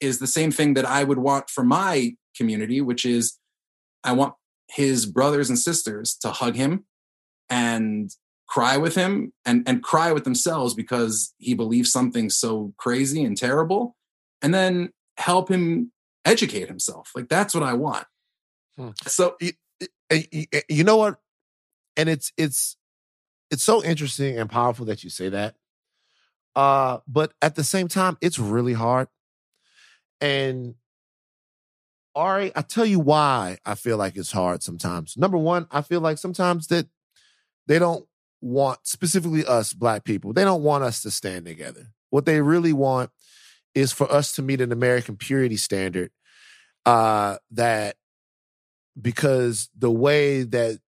is 0.00 0.18
the 0.18 0.26
same 0.26 0.50
thing 0.50 0.74
that 0.74 0.84
I 0.84 1.04
would 1.04 1.18
want 1.18 1.48
for 1.48 1.64
my 1.64 2.12
community, 2.36 2.80
which 2.80 3.04
is 3.04 3.38
I 4.02 4.12
want 4.12 4.34
his 4.70 5.06
brothers 5.06 5.48
and 5.48 5.58
sisters 5.58 6.16
to 6.22 6.30
hug 6.30 6.56
him 6.56 6.84
and 7.48 8.10
cry 8.48 8.76
with 8.76 8.94
him 8.94 9.32
and, 9.44 9.66
and 9.66 9.82
cry 9.82 10.12
with 10.12 10.24
themselves 10.24 10.74
because 10.74 11.34
he 11.38 11.54
believes 11.54 11.90
something 11.90 12.28
so 12.28 12.74
crazy 12.78 13.24
and 13.24 13.36
terrible 13.36 13.96
and 14.44 14.54
then 14.54 14.90
help 15.16 15.48
him 15.48 15.90
educate 16.24 16.68
himself. 16.68 17.10
Like 17.14 17.28
that's 17.28 17.54
what 17.54 17.64
I 17.64 17.72
want. 17.72 18.06
Hmm. 18.76 18.90
So 19.06 19.36
And 19.40 19.54
y- 20.10 20.48
y- 20.52 20.62
you 20.68 20.84
know 20.84 20.96
what? 20.96 21.18
And 21.96 22.08
it's 22.08 22.32
it's 22.36 22.76
it's 23.50 23.62
so 23.62 23.82
interesting 23.82 24.38
and 24.38 24.50
powerful 24.50 24.86
that 24.86 25.02
you 25.02 25.10
say 25.10 25.28
that. 25.30 25.54
Uh, 26.54 26.98
but 27.08 27.32
at 27.42 27.54
the 27.56 27.64
same 27.64 27.88
time, 27.88 28.16
it's 28.20 28.38
really 28.38 28.74
hard. 28.74 29.08
And 30.20 30.74
Ari, 32.14 32.52
I 32.54 32.62
tell 32.62 32.86
you 32.86 33.00
why 33.00 33.58
I 33.64 33.74
feel 33.74 33.96
like 33.96 34.16
it's 34.16 34.32
hard 34.32 34.62
sometimes. 34.62 35.16
Number 35.16 35.38
one, 35.38 35.66
I 35.70 35.82
feel 35.82 36.00
like 36.00 36.18
sometimes 36.18 36.68
that 36.68 36.86
they 37.66 37.78
don't 37.78 38.06
want, 38.40 38.80
specifically 38.84 39.44
us 39.44 39.72
black 39.72 40.04
people, 40.04 40.32
they 40.32 40.44
don't 40.44 40.62
want 40.62 40.84
us 40.84 41.02
to 41.02 41.10
stand 41.10 41.46
together. 41.46 41.88
What 42.10 42.24
they 42.26 42.40
really 42.40 42.72
want 42.72 43.10
is 43.74 43.92
for 43.92 44.10
us 44.10 44.32
to 44.32 44.42
meet 44.42 44.60
an 44.60 44.72
American 44.72 45.16
purity 45.16 45.56
standard 45.56 46.10
uh, 46.86 47.36
that 47.50 47.96
because 49.00 49.68
the 49.76 49.90
way 49.90 50.42
that 50.42 50.78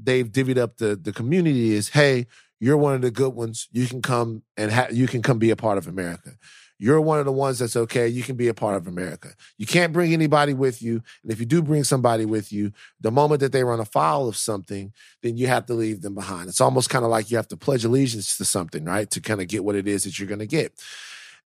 they've 0.00 0.30
divvied 0.30 0.58
up 0.58 0.76
the 0.76 0.96
the 0.96 1.12
community 1.12 1.72
is, 1.72 1.90
hey, 1.90 2.26
you're 2.60 2.76
one 2.76 2.94
of 2.94 3.02
the 3.02 3.10
good 3.10 3.34
ones. 3.34 3.68
You 3.72 3.86
can 3.86 4.02
come 4.02 4.42
and 4.56 4.70
ha- 4.72 4.88
you 4.90 5.06
can 5.06 5.22
come 5.22 5.38
be 5.38 5.50
a 5.50 5.56
part 5.56 5.78
of 5.78 5.86
America. 5.86 6.32
You're 6.78 7.00
one 7.00 7.18
of 7.18 7.24
the 7.24 7.32
ones 7.32 7.58
that's 7.58 7.74
okay. 7.74 8.06
You 8.06 8.22
can 8.22 8.36
be 8.36 8.48
a 8.48 8.54
part 8.54 8.76
of 8.76 8.86
America. 8.86 9.30
You 9.56 9.66
can't 9.66 9.94
bring 9.94 10.12
anybody 10.12 10.52
with 10.52 10.82
you, 10.82 11.02
and 11.22 11.32
if 11.32 11.40
you 11.40 11.46
do 11.46 11.62
bring 11.62 11.84
somebody 11.84 12.26
with 12.26 12.52
you, 12.52 12.72
the 13.00 13.10
moment 13.10 13.40
that 13.40 13.52
they 13.52 13.64
run 13.64 13.80
afoul 13.80 14.28
of 14.28 14.36
something, 14.36 14.92
then 15.22 15.38
you 15.38 15.46
have 15.46 15.64
to 15.66 15.74
leave 15.74 16.02
them 16.02 16.14
behind. 16.14 16.48
It's 16.48 16.60
almost 16.60 16.90
kind 16.90 17.04
of 17.04 17.10
like 17.10 17.30
you 17.30 17.38
have 17.38 17.48
to 17.48 17.56
pledge 17.56 17.84
allegiance 17.84 18.36
to 18.36 18.44
something, 18.44 18.84
right, 18.84 19.10
to 19.10 19.20
kind 19.22 19.40
of 19.40 19.48
get 19.48 19.64
what 19.64 19.74
it 19.74 19.88
is 19.88 20.04
that 20.04 20.18
you're 20.18 20.28
going 20.28 20.40
to 20.40 20.46
get. 20.46 20.72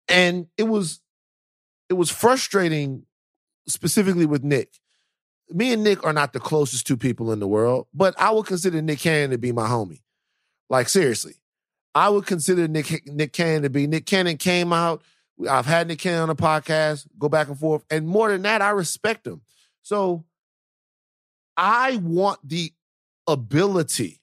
And 0.08 0.46
it 0.56 0.64
was 0.64 1.00
it 1.88 1.94
was 1.94 2.10
frustrating, 2.10 3.06
specifically 3.66 4.26
with 4.26 4.42
Nick 4.42 4.70
me 5.50 5.72
and 5.72 5.84
Nick 5.84 6.04
are 6.04 6.12
not 6.12 6.32
the 6.32 6.40
closest 6.40 6.86
two 6.86 6.96
people 6.96 7.32
in 7.32 7.38
the 7.38 7.48
world, 7.48 7.86
but 7.94 8.14
I 8.18 8.30
would 8.30 8.46
consider 8.46 8.82
Nick 8.82 9.00
Cannon 9.00 9.30
to 9.30 9.38
be 9.38 9.52
my 9.52 9.68
homie. 9.68 10.02
Like 10.68 10.88
seriously, 10.88 11.34
I 11.94 12.08
would 12.08 12.26
consider 12.26 12.66
Nick 12.66 13.06
Nick 13.06 13.32
Cannon 13.32 13.62
to 13.62 13.70
be. 13.70 13.86
Nick 13.86 14.06
Cannon 14.06 14.36
came 14.36 14.72
out. 14.72 15.02
I've 15.48 15.66
had 15.66 15.86
Nick 15.86 16.00
Cannon 16.00 16.22
on 16.22 16.28
the 16.28 16.34
podcast, 16.34 17.06
go 17.18 17.28
back 17.28 17.48
and 17.48 17.58
forth, 17.58 17.84
and 17.90 18.08
more 18.08 18.30
than 18.30 18.42
that, 18.42 18.62
I 18.62 18.70
respect 18.70 19.26
him. 19.26 19.42
So 19.82 20.24
I 21.56 21.96
want 21.96 22.40
the 22.42 22.72
ability, 23.28 24.20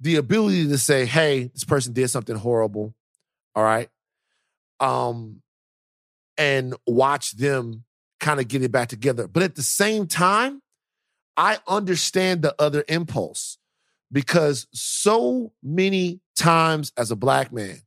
the 0.00 0.16
ability 0.16 0.68
to 0.68 0.78
say, 0.78 1.06
"Hey, 1.06 1.44
this 1.44 1.64
person 1.64 1.94
did 1.94 2.08
something 2.08 2.36
horrible." 2.36 2.94
All 3.54 3.64
right, 3.64 3.88
um, 4.80 5.42
and 6.36 6.74
watch 6.86 7.32
them 7.32 7.84
kind 8.20 8.40
of 8.40 8.48
get 8.48 8.62
it 8.62 8.72
back 8.72 8.88
together. 8.88 9.28
But 9.28 9.42
at 9.42 9.54
the 9.54 9.62
same 9.62 10.06
time, 10.06 10.62
I 11.36 11.58
understand 11.66 12.42
the 12.42 12.54
other 12.58 12.84
impulse 12.88 13.58
because 14.10 14.66
so 14.72 15.52
many 15.62 16.20
times 16.36 16.92
as 16.96 17.10
a 17.10 17.16
black 17.16 17.52
man, 17.52 17.78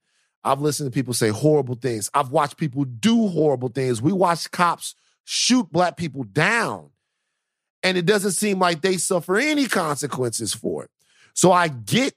I've 0.44 0.62
listened 0.62 0.92
to 0.92 0.94
people 0.94 1.14
say 1.14 1.30
horrible 1.30 1.76
things. 1.76 2.10
I've 2.14 2.32
watched 2.32 2.58
people 2.58 2.86
do 2.86 3.28
horrible 3.28 3.70
things. 3.70 4.02
We 4.02 4.12
watch 4.12 4.50
cops 4.52 4.96
shoot 5.24 5.72
black 5.72 5.98
people 5.98 6.24
down, 6.24 6.90
and 7.84 7.98
it 7.98 8.06
doesn't 8.06 8.32
seem 8.32 8.60
like 8.60 8.82
they 8.82 8.98
suffer 8.98 9.38
any 9.38 9.68
consequences 9.68 10.54
for 10.54 10.86
it. 10.86 10.90
So 11.34 11.52
I 11.52 11.68
get 11.68 12.16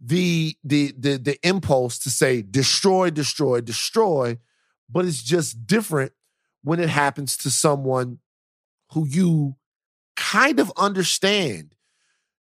the 0.00 0.56
the 0.64 0.94
the 0.98 1.16
the 1.18 1.38
impulse 1.46 1.98
to 2.00 2.10
say 2.10 2.42
destroy, 2.42 3.10
destroy, 3.10 3.60
destroy, 3.60 4.38
but 4.88 5.04
it's 5.04 5.22
just 5.22 5.66
different 5.66 6.12
when 6.62 6.80
it 6.80 6.88
happens 6.88 7.36
to 7.38 7.50
someone 7.50 8.18
who 8.92 9.06
you 9.06 9.56
kind 10.16 10.60
of 10.60 10.72
understand. 10.76 11.74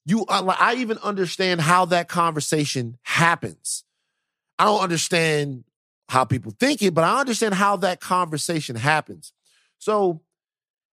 You, 0.05 0.25
uh, 0.27 0.55
I 0.59 0.75
even 0.75 0.97
understand 0.99 1.61
how 1.61 1.85
that 1.85 2.07
conversation 2.07 2.97
happens. 3.03 3.83
I 4.57 4.65
don't 4.65 4.81
understand 4.81 5.65
how 6.07 6.25
people 6.25 6.53
think 6.59 6.81
it, 6.81 6.93
but 6.93 7.03
I 7.03 7.19
understand 7.19 7.53
how 7.53 7.77
that 7.77 7.99
conversation 7.99 8.75
happens. 8.75 9.31
So, 9.77 10.21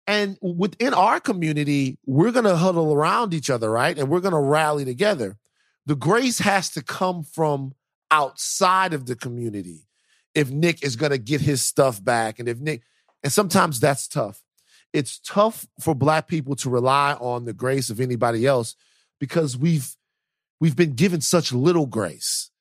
and 0.07 0.37
within 0.41 0.93
our 0.93 1.19
community, 1.19 1.97
we're 2.05 2.31
going 2.31 2.45
to 2.45 2.55
huddle 2.55 2.93
around 2.93 3.33
each 3.33 3.49
other, 3.49 3.69
right? 3.69 3.97
And 3.97 4.09
we're 4.09 4.21
going 4.21 4.33
to 4.33 4.39
rally 4.39 4.85
together. 4.85 5.37
The 5.91 5.97
grace 5.97 6.39
has 6.39 6.69
to 6.69 6.81
come 6.81 7.21
from 7.21 7.73
outside 8.11 8.93
of 8.93 9.07
the 9.07 9.15
community 9.17 9.89
if 10.33 10.49
Nick 10.49 10.85
is 10.85 10.95
going 10.95 11.11
to 11.11 11.17
get 11.17 11.41
his 11.41 11.61
stuff 11.61 12.01
back. 12.01 12.39
And 12.39 12.47
if 12.47 12.59
Nick, 12.59 12.83
and 13.23 13.33
sometimes 13.33 13.81
that's 13.81 14.07
tough. 14.07 14.41
It's 14.93 15.19
tough 15.19 15.67
for 15.81 15.93
black 15.93 16.29
people 16.29 16.55
to 16.55 16.69
rely 16.69 17.15
on 17.15 17.43
the 17.43 17.51
grace 17.51 17.89
of 17.89 17.99
anybody 17.99 18.45
else 18.45 18.77
because 19.19 19.57
we've 19.57 19.97
we've 20.61 20.77
been 20.77 20.93
given 20.93 21.19
such 21.19 21.51
little 21.51 21.87
grace. 21.87 22.51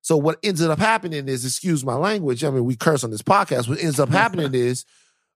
So 0.00 0.16
what 0.16 0.38
ends 0.42 0.62
up 0.62 0.78
happening 0.78 1.28
is, 1.28 1.44
excuse 1.44 1.84
my 1.84 1.96
language. 1.96 2.44
I 2.44 2.48
mean, 2.48 2.64
we 2.64 2.76
curse 2.76 3.04
on 3.04 3.10
this 3.10 3.20
podcast. 3.20 3.68
What 3.68 3.78
ends 3.78 4.00
up 4.00 4.08
happening 4.08 4.54
is, 4.54 4.86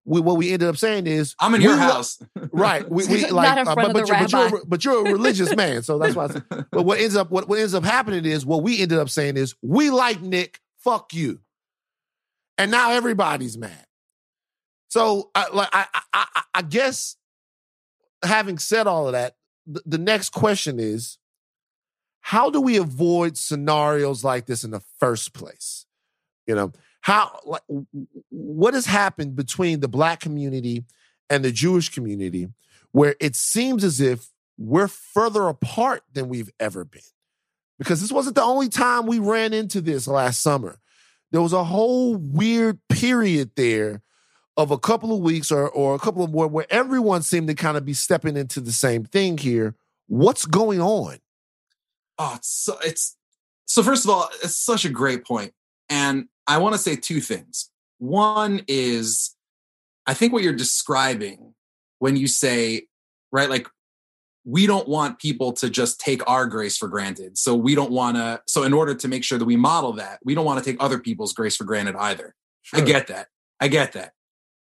we, 0.09 0.21
what 0.21 0.37
we 0.37 0.53
ended 0.53 0.69
up 0.69 0.77
saying 0.77 1.07
is, 1.07 1.35
I'm 1.39 1.55
in 1.55 1.61
your 1.61 1.77
lo- 1.77 1.83
house. 1.83 2.23
right? 2.53 2.89
We, 2.91 3.07
we 3.07 3.21
Not 3.23 3.33
like, 3.33 3.59
in 3.59 3.69
uh, 3.69 3.75
front 3.75 3.77
but, 3.77 3.87
of 3.87 3.93
but, 3.93 4.07
the 4.07 4.07
you're, 4.07 4.19
but, 4.19 4.33
you're, 4.33 4.61
a- 4.61 4.67
but 4.67 4.85
you're 4.85 5.07
a 5.07 5.13
religious 5.13 5.55
man, 5.55 5.83
so 5.83 5.99
that's 5.99 6.17
why. 6.17 6.25
I 6.25 6.29
said, 6.29 6.45
but 6.71 6.83
what 6.85 6.99
ends 6.99 7.17
up 7.17 7.31
what, 7.31 7.49
what 7.49 7.59
ends 7.59 7.75
up 7.75 7.85
happening 7.85 8.25
is 8.25 8.47
what 8.47 8.63
we 8.63 8.81
ended 8.81 8.99
up 8.99 9.11
saying 9.11 9.37
is 9.37 9.55
we 9.63 9.91
like 9.91 10.21
Nick, 10.23 10.61
fuck 10.79 11.13
you, 11.13 11.41
and 12.57 12.71
now 12.71 12.93
everybody's 12.93 13.59
mad. 13.59 13.87
So 14.89 15.31
I 15.35 15.49
like 15.53 15.69
I 15.73 15.87
I, 15.95 16.03
I, 16.35 16.43
I 16.55 16.63
guess 16.63 17.17
having 18.25 18.59
said 18.59 18.87
all 18.87 19.07
of 19.07 19.13
that, 19.13 19.37
the, 19.67 19.83
the 19.85 19.99
next 19.99 20.31
question 20.31 20.81
is 20.81 21.19
how 22.21 22.51
do 22.51 22.61
we 22.61 22.77
avoid 22.77 23.37
scenarios 23.37 24.25
like 24.25 24.47
this 24.47 24.65
in 24.65 24.71
the 24.71 24.83
first 24.99 25.33
place? 25.33 25.87
You 26.47 26.55
know, 26.55 26.73
how 27.01 27.41
like 27.45 27.63
what 28.31 28.75
has 28.75 28.87
happened 28.87 29.37
between 29.37 29.81
the 29.81 29.89
black 29.89 30.21
community 30.21 30.85
and 31.31 31.45
the 31.45 31.53
Jewish 31.53 31.89
community 31.89 32.49
where 32.93 33.15
it 33.21 33.37
seems 33.37 33.85
as 33.85 34.01
if 34.01 34.31
we're 34.57 34.89
further 34.89 35.49
apart 35.49 36.03
than 36.13 36.29
we've 36.29 36.51
ever 36.59 36.85
been. 36.85 37.01
Because 37.79 38.01
this 38.01 38.11
wasn't 38.11 38.35
the 38.35 38.43
only 38.43 38.69
time 38.69 39.07
we 39.07 39.21
ran 39.21 39.53
into 39.53 39.81
this 39.81 40.09
last 40.09 40.43
summer. 40.43 40.81
There 41.31 41.43
was 41.43 41.53
a 41.53 41.65
whole 41.65 42.17
weird 42.17 42.81
period 42.89 43.53
there 43.57 44.03
of 44.57 44.73
a 44.73 44.79
couple 44.79 45.15
of 45.15 45.21
weeks 45.21 45.53
or, 45.53 45.69
or 45.69 45.95
a 45.95 45.99
couple 45.99 46.25
of 46.25 46.33
more 46.33 46.49
where 46.49 46.67
everyone 46.71 47.23
seemed 47.23 47.47
to 47.49 47.55
kind 47.55 47.77
of 47.77 47.85
be 47.85 47.93
stepping 47.93 48.37
into 48.37 48.61
the 48.61 48.73
same 48.73 49.05
thing 49.05 49.39
here. 49.39 49.77
What's 50.09 50.47
going 50.47 50.81
on? 50.81 51.19
oh, 52.19 52.35
it's 52.37 52.49
so, 52.49 52.79
it's 52.85 53.17
so. 53.67 53.83
First 53.83 54.05
of 54.05 54.11
all, 54.11 54.29
it's 54.43 54.57
such 54.57 54.85
a 54.85 54.91
great 54.91 55.25
point, 55.25 55.53
and 55.89 56.29
I 56.49 56.59
want 56.59 56.75
to 56.75 56.79
say 56.79 56.97
two 56.97 57.21
things. 57.21 57.71
One 57.99 58.63
is, 58.67 59.37
I 60.07 60.15
think 60.15 60.33
what 60.33 60.43
you're 60.43 60.53
describing 60.53 61.55
when 61.99 62.17
you 62.17 62.27
say, 62.27 62.87
right, 63.31 63.51
like 63.51 63.69
we 64.45 64.67
don't 64.67 64.89
want 64.89 65.19
people 65.19 65.53
to 65.53 65.69
just 65.69 66.01
take 66.01 66.29
our 66.29 66.47
grace 66.47 66.79
for 66.79 66.89
granted. 66.89 67.37
So 67.37 67.55
we 67.55 67.75
don't 67.75 67.91
want 67.91 68.17
to. 68.17 68.41
So 68.47 68.63
in 68.63 68.73
order 68.73 68.95
to 68.95 69.09
make 69.09 69.23
sure 69.23 69.39
that 69.39 69.45
we 69.45 69.57
model 69.57 69.93
that, 69.95 70.21
we 70.25 70.35
don't 70.35 70.47
want 70.47 70.63
to 70.63 70.69
take 70.69 70.83
other 70.83 70.99
people's 70.99 71.35
grace 71.35 71.55
for 71.55 71.65
granted 71.65 71.97
either. 71.97 72.35
Sure. 72.63 72.81
I 72.81 72.85
get 72.85 73.09
that. 73.09 73.29
I 73.61 73.69
get 73.69 73.93
that. 73.93 74.13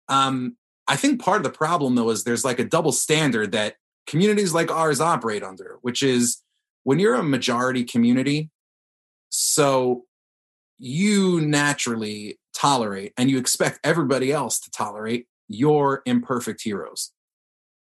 Um, 0.09 0.57
I 0.89 0.97
think 0.97 1.21
part 1.21 1.39
of 1.39 1.45
the 1.45 1.51
problem 1.51 1.95
though 1.95 2.11
is 2.11 2.25
there's 2.25 2.45
like 2.45 2.59
a 2.59 2.65
double 2.65 2.93
standard 2.93 3.53
that 3.53 3.77
communities 4.07 4.55
like 4.55 4.71
ours 4.71 5.01
operate 5.01 5.43
under, 5.43 5.79
which 5.83 6.03
is 6.03 6.43
when 6.85 6.99
you're 6.99 7.15
a 7.15 7.23
majority 7.23 7.85
community, 7.85 8.51
so 9.29 10.05
you 10.79 11.41
naturally 11.41 12.39
tolerate 12.55 13.13
and 13.17 13.31
you 13.31 13.39
expect 13.39 13.81
everybody 13.85 14.33
else 14.33 14.59
to 14.61 14.71
tolerate 14.71 15.27
your 15.49 16.03
imperfect 16.07 16.63
heroes. 16.63 17.13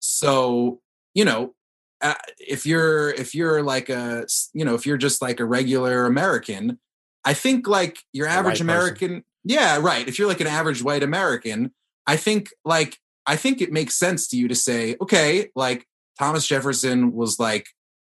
So, 0.01 0.81
you 1.15 1.25
know, 1.25 1.55
uh, 2.01 2.15
if 2.39 2.67
you're 2.67 3.11
if 3.11 3.35
you're 3.35 3.63
like 3.63 3.89
a 3.89 4.27
you 4.53 4.65
know 4.65 4.75
if 4.75 4.87
you're 4.87 4.97
just 4.97 5.23
like 5.23 5.39
a 5.39 5.45
regular 5.45 6.07
American, 6.07 6.79
I 7.25 7.35
think 7.35 7.69
like 7.69 8.01
your 8.13 8.27
average 8.27 8.61
American, 8.61 9.09
person. 9.09 9.25
yeah, 9.45 9.79
right. 9.81 10.07
If 10.09 10.19
you're 10.19 10.27
like 10.27 10.41
an 10.41 10.49
average 10.49 10.83
white 10.83 11.05
American, 11.05 11.73
I 12.07 12.17
think 12.17 12.51
like 12.65 12.99
I 13.27 13.37
think 13.37 13.61
it 13.61 13.71
makes 13.71 13.95
sense 13.95 14.27
to 14.29 14.37
you 14.37 14.49
to 14.49 14.55
say, 14.55 14.97
okay, 15.01 15.51
like 15.55 15.87
Thomas 16.19 16.47
Jefferson 16.47 17.13
was 17.13 17.39
like 17.39 17.69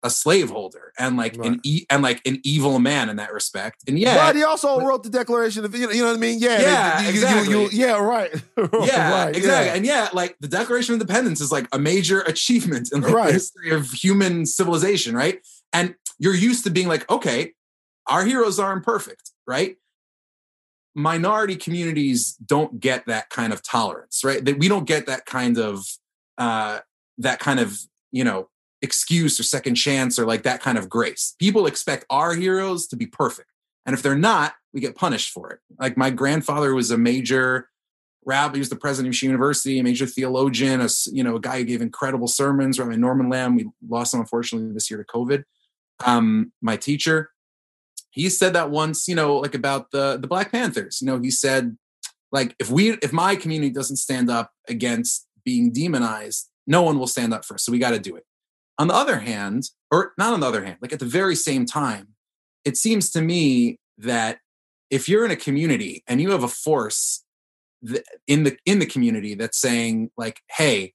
a 0.06 0.10
slaveholder 0.10 0.92
and 0.98 1.16
like 1.16 1.36
right. 1.36 1.50
an 1.50 1.60
e- 1.64 1.84
and 1.90 2.00
like 2.00 2.22
an 2.24 2.40
evil 2.44 2.78
man 2.78 3.08
in 3.08 3.16
that 3.16 3.32
respect. 3.32 3.82
And 3.88 3.98
yeah, 3.98 4.14
but 4.14 4.36
he 4.36 4.44
also 4.44 4.80
wrote 4.80 5.02
the 5.02 5.10
Declaration 5.10 5.64
of 5.64 5.74
you 5.74 5.86
know, 5.86 5.92
you 5.92 6.02
know 6.02 6.08
what 6.08 6.16
I 6.16 6.20
mean? 6.20 6.38
Yeah, 6.38 6.60
yeah, 6.60 7.02
you, 7.02 7.08
exactly. 7.10 7.52
You, 7.52 7.60
you, 7.62 7.68
yeah, 7.72 7.98
right. 7.98 8.30
yeah, 8.56 9.24
right, 9.24 9.36
exactly. 9.36 9.66
Yeah. 9.66 9.74
And 9.74 9.84
yeah, 9.84 10.08
like 10.12 10.36
the 10.40 10.46
Declaration 10.48 10.94
of 10.94 11.00
Independence 11.00 11.40
is 11.40 11.50
like 11.50 11.66
a 11.72 11.78
major 11.78 12.20
achievement 12.20 12.90
in 12.92 13.00
like, 13.00 13.12
right. 13.12 13.26
the 13.26 13.32
history 13.32 13.70
of 13.70 13.90
human 13.90 14.46
civilization, 14.46 15.16
right? 15.16 15.40
And 15.72 15.96
you're 16.18 16.34
used 16.34 16.64
to 16.64 16.70
being 16.70 16.86
like, 16.86 17.10
okay, 17.10 17.52
our 18.06 18.24
heroes 18.24 18.60
are 18.60 18.72
imperfect, 18.72 19.32
right? 19.44 19.76
Minority 20.94 21.56
communities 21.56 22.34
don't 22.34 22.78
get 22.78 23.06
that 23.06 23.28
kind 23.28 23.52
of 23.52 23.62
tolerance, 23.62 24.22
right? 24.24 24.42
That 24.44 24.58
we 24.60 24.68
don't 24.68 24.86
get 24.86 25.06
that 25.06 25.26
kind 25.26 25.58
of 25.58 25.84
uh 26.38 26.78
that 27.18 27.40
kind 27.40 27.58
of 27.58 27.80
you 28.12 28.22
know 28.22 28.48
excuse 28.86 29.38
or 29.38 29.42
second 29.42 29.74
chance 29.74 30.18
or 30.18 30.24
like 30.24 30.44
that 30.44 30.62
kind 30.62 30.78
of 30.78 30.88
grace. 30.88 31.34
People 31.38 31.66
expect 31.66 32.06
our 32.08 32.34
heroes 32.34 32.86
to 32.88 32.96
be 32.96 33.06
perfect. 33.06 33.48
And 33.84 33.94
if 33.94 34.02
they're 34.02 34.16
not, 34.16 34.54
we 34.72 34.80
get 34.80 34.96
punished 34.96 35.30
for 35.32 35.50
it. 35.50 35.60
Like 35.78 35.96
my 35.96 36.10
grandfather 36.10 36.74
was 36.74 36.90
a 36.90 36.98
major 36.98 37.68
rabbi, 38.24 38.54
he 38.54 38.58
was 38.58 38.68
the 38.68 38.76
president 38.76 39.14
of 39.14 39.22
University, 39.22 39.78
a 39.78 39.82
major 39.84 40.06
theologian, 40.06 40.80
a, 40.80 40.88
you 41.12 41.22
know, 41.22 41.36
a 41.36 41.40
guy 41.40 41.58
who 41.58 41.64
gave 41.64 41.80
incredible 41.80 42.26
sermons, 42.26 42.78
Rabbi 42.78 42.96
Norman 42.96 43.30
Lamm. 43.30 43.56
We 43.56 43.68
lost 43.88 44.12
him, 44.12 44.20
unfortunately, 44.20 44.72
this 44.74 44.90
year 44.90 44.98
to 44.98 45.04
COVID. 45.04 45.44
Um, 46.04 46.52
my 46.60 46.76
teacher, 46.76 47.30
he 48.10 48.28
said 48.28 48.52
that 48.54 48.70
once, 48.70 49.06
you 49.06 49.14
know, 49.14 49.36
like 49.36 49.54
about 49.54 49.92
the, 49.92 50.18
the 50.20 50.26
Black 50.26 50.50
Panthers, 50.50 51.00
you 51.00 51.06
know, 51.06 51.20
he 51.20 51.30
said, 51.30 51.76
like, 52.32 52.56
if 52.58 52.68
we, 52.70 52.90
if 52.94 53.12
my 53.12 53.36
community 53.36 53.70
doesn't 53.70 53.96
stand 53.96 54.28
up 54.28 54.50
against 54.68 55.26
being 55.44 55.72
demonized, 55.72 56.50
no 56.66 56.82
one 56.82 56.98
will 56.98 57.06
stand 57.06 57.32
up 57.32 57.44
for 57.44 57.54
us. 57.54 57.64
So 57.64 57.70
we 57.70 57.78
got 57.78 57.90
to 57.90 58.00
do 58.00 58.16
it. 58.16 58.24
On 58.78 58.88
the 58.88 58.94
other 58.94 59.20
hand, 59.20 59.70
or 59.90 60.12
not 60.18 60.34
on 60.34 60.40
the 60.40 60.46
other 60.46 60.64
hand, 60.64 60.78
like 60.80 60.92
at 60.92 60.98
the 60.98 61.06
very 61.06 61.34
same 61.34 61.64
time, 61.64 62.08
it 62.64 62.76
seems 62.76 63.10
to 63.10 63.22
me 63.22 63.78
that 63.98 64.38
if 64.90 65.08
you're 65.08 65.24
in 65.24 65.30
a 65.30 65.36
community 65.36 66.02
and 66.06 66.20
you 66.20 66.30
have 66.30 66.42
a 66.42 66.48
force 66.48 67.24
in 68.26 68.44
the 68.44 68.56
in 68.66 68.78
the 68.78 68.86
community 68.86 69.34
that's 69.34 69.58
saying 69.58 70.10
like, 70.16 70.40
"Hey, 70.50 70.94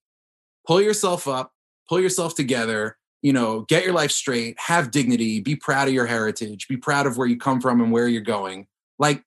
pull 0.67 0.81
yourself 0.81 1.27
up, 1.27 1.53
pull 1.89 1.99
yourself 1.99 2.35
together, 2.35 2.97
you 3.21 3.33
know, 3.33 3.61
get 3.61 3.83
your 3.83 3.93
life 3.93 4.11
straight, 4.11 4.55
have 4.59 4.91
dignity, 4.91 5.39
be 5.39 5.55
proud 5.55 5.87
of 5.87 5.93
your 5.93 6.05
heritage, 6.05 6.67
be 6.67 6.77
proud 6.77 7.07
of 7.07 7.17
where 7.17 7.27
you 7.27 7.37
come 7.37 7.61
from 7.61 7.81
and 7.81 7.91
where 7.91 8.07
you're 8.07 8.21
going." 8.21 8.67
Like 8.99 9.23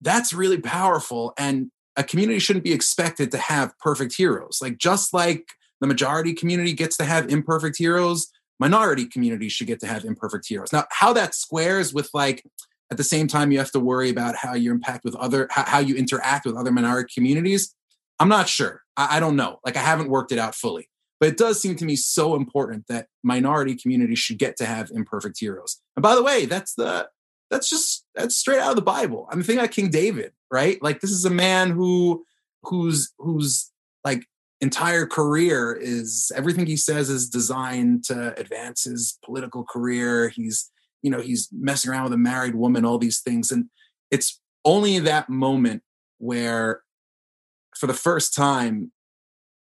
that's 0.00 0.32
really 0.32 0.60
powerful 0.60 1.32
and 1.36 1.70
a 1.96 2.04
community 2.04 2.38
shouldn't 2.38 2.64
be 2.64 2.72
expected 2.72 3.32
to 3.32 3.38
have 3.38 3.76
perfect 3.80 4.14
heroes. 4.14 4.60
Like 4.62 4.78
just 4.78 5.12
like 5.12 5.48
the 5.80 5.86
majority 5.86 6.34
community 6.34 6.72
gets 6.72 6.96
to 6.98 7.04
have 7.04 7.28
imperfect 7.28 7.76
heroes. 7.78 8.30
Minority 8.58 9.06
communities 9.06 9.52
should 9.52 9.66
get 9.66 9.80
to 9.80 9.86
have 9.86 10.04
imperfect 10.04 10.46
heroes. 10.48 10.72
Now 10.72 10.84
how 10.90 11.12
that 11.12 11.34
squares 11.34 11.94
with 11.94 12.10
like 12.12 12.44
at 12.90 12.96
the 12.96 13.04
same 13.04 13.28
time 13.28 13.52
you 13.52 13.58
have 13.58 13.70
to 13.72 13.80
worry 13.80 14.10
about 14.10 14.36
how 14.36 14.54
you 14.54 14.70
impact 14.70 15.04
with 15.04 15.14
other 15.16 15.46
how, 15.50 15.78
you 15.78 15.94
interact 15.94 16.46
with 16.46 16.56
other 16.56 16.72
minority 16.72 17.12
communities 17.14 17.74
i'm 18.18 18.28
not 18.28 18.48
sure. 18.48 18.82
I, 18.96 19.16
I 19.16 19.20
don't 19.20 19.36
know. 19.36 19.60
Like 19.64 19.76
i 19.76 19.80
haven't 19.80 20.10
worked 20.10 20.32
it 20.32 20.38
out 20.38 20.54
fully. 20.54 20.88
But 21.20 21.30
it 21.30 21.36
does 21.36 21.60
seem 21.60 21.74
to 21.76 21.84
me 21.84 21.96
so 21.96 22.36
important 22.36 22.86
that 22.86 23.08
minority 23.24 23.74
communities 23.74 24.20
should 24.20 24.38
get 24.38 24.56
to 24.58 24.64
have 24.64 24.90
imperfect 24.92 25.38
heroes. 25.40 25.80
And 25.96 26.02
by 26.02 26.14
the 26.14 26.22
way 26.22 26.46
that's 26.46 26.74
the 26.74 27.08
that's 27.50 27.70
just 27.70 28.04
that's 28.14 28.36
straight 28.36 28.60
out 28.60 28.70
of 28.70 28.76
the 28.76 28.82
bible. 28.82 29.28
I'm 29.30 29.42
thinking 29.42 29.58
about 29.58 29.70
king 29.70 29.90
david 29.90 30.32
right? 30.50 30.82
Like 30.82 31.00
this 31.00 31.10
is 31.10 31.24
a 31.24 31.30
man 31.30 31.70
who 31.70 32.24
who's 32.62 33.12
who's 33.18 33.70
like 34.04 34.24
entire 34.60 35.06
career 35.06 35.72
is 35.72 36.32
everything 36.34 36.66
he 36.66 36.76
says 36.76 37.10
is 37.10 37.28
designed 37.28 38.04
to 38.04 38.38
advance 38.38 38.84
his 38.84 39.18
political 39.24 39.64
career. 39.64 40.28
He's, 40.28 40.70
you 41.02 41.10
know, 41.10 41.20
he's 41.20 41.48
messing 41.52 41.90
around 41.90 42.04
with 42.04 42.12
a 42.14 42.18
married 42.18 42.54
woman, 42.54 42.84
all 42.84 42.98
these 42.98 43.20
things. 43.20 43.52
And 43.52 43.66
it's 44.10 44.40
only 44.64 44.98
that 44.98 45.28
moment 45.28 45.82
where, 46.18 46.82
for 47.76 47.86
the 47.86 47.94
first 47.94 48.34
time, 48.34 48.90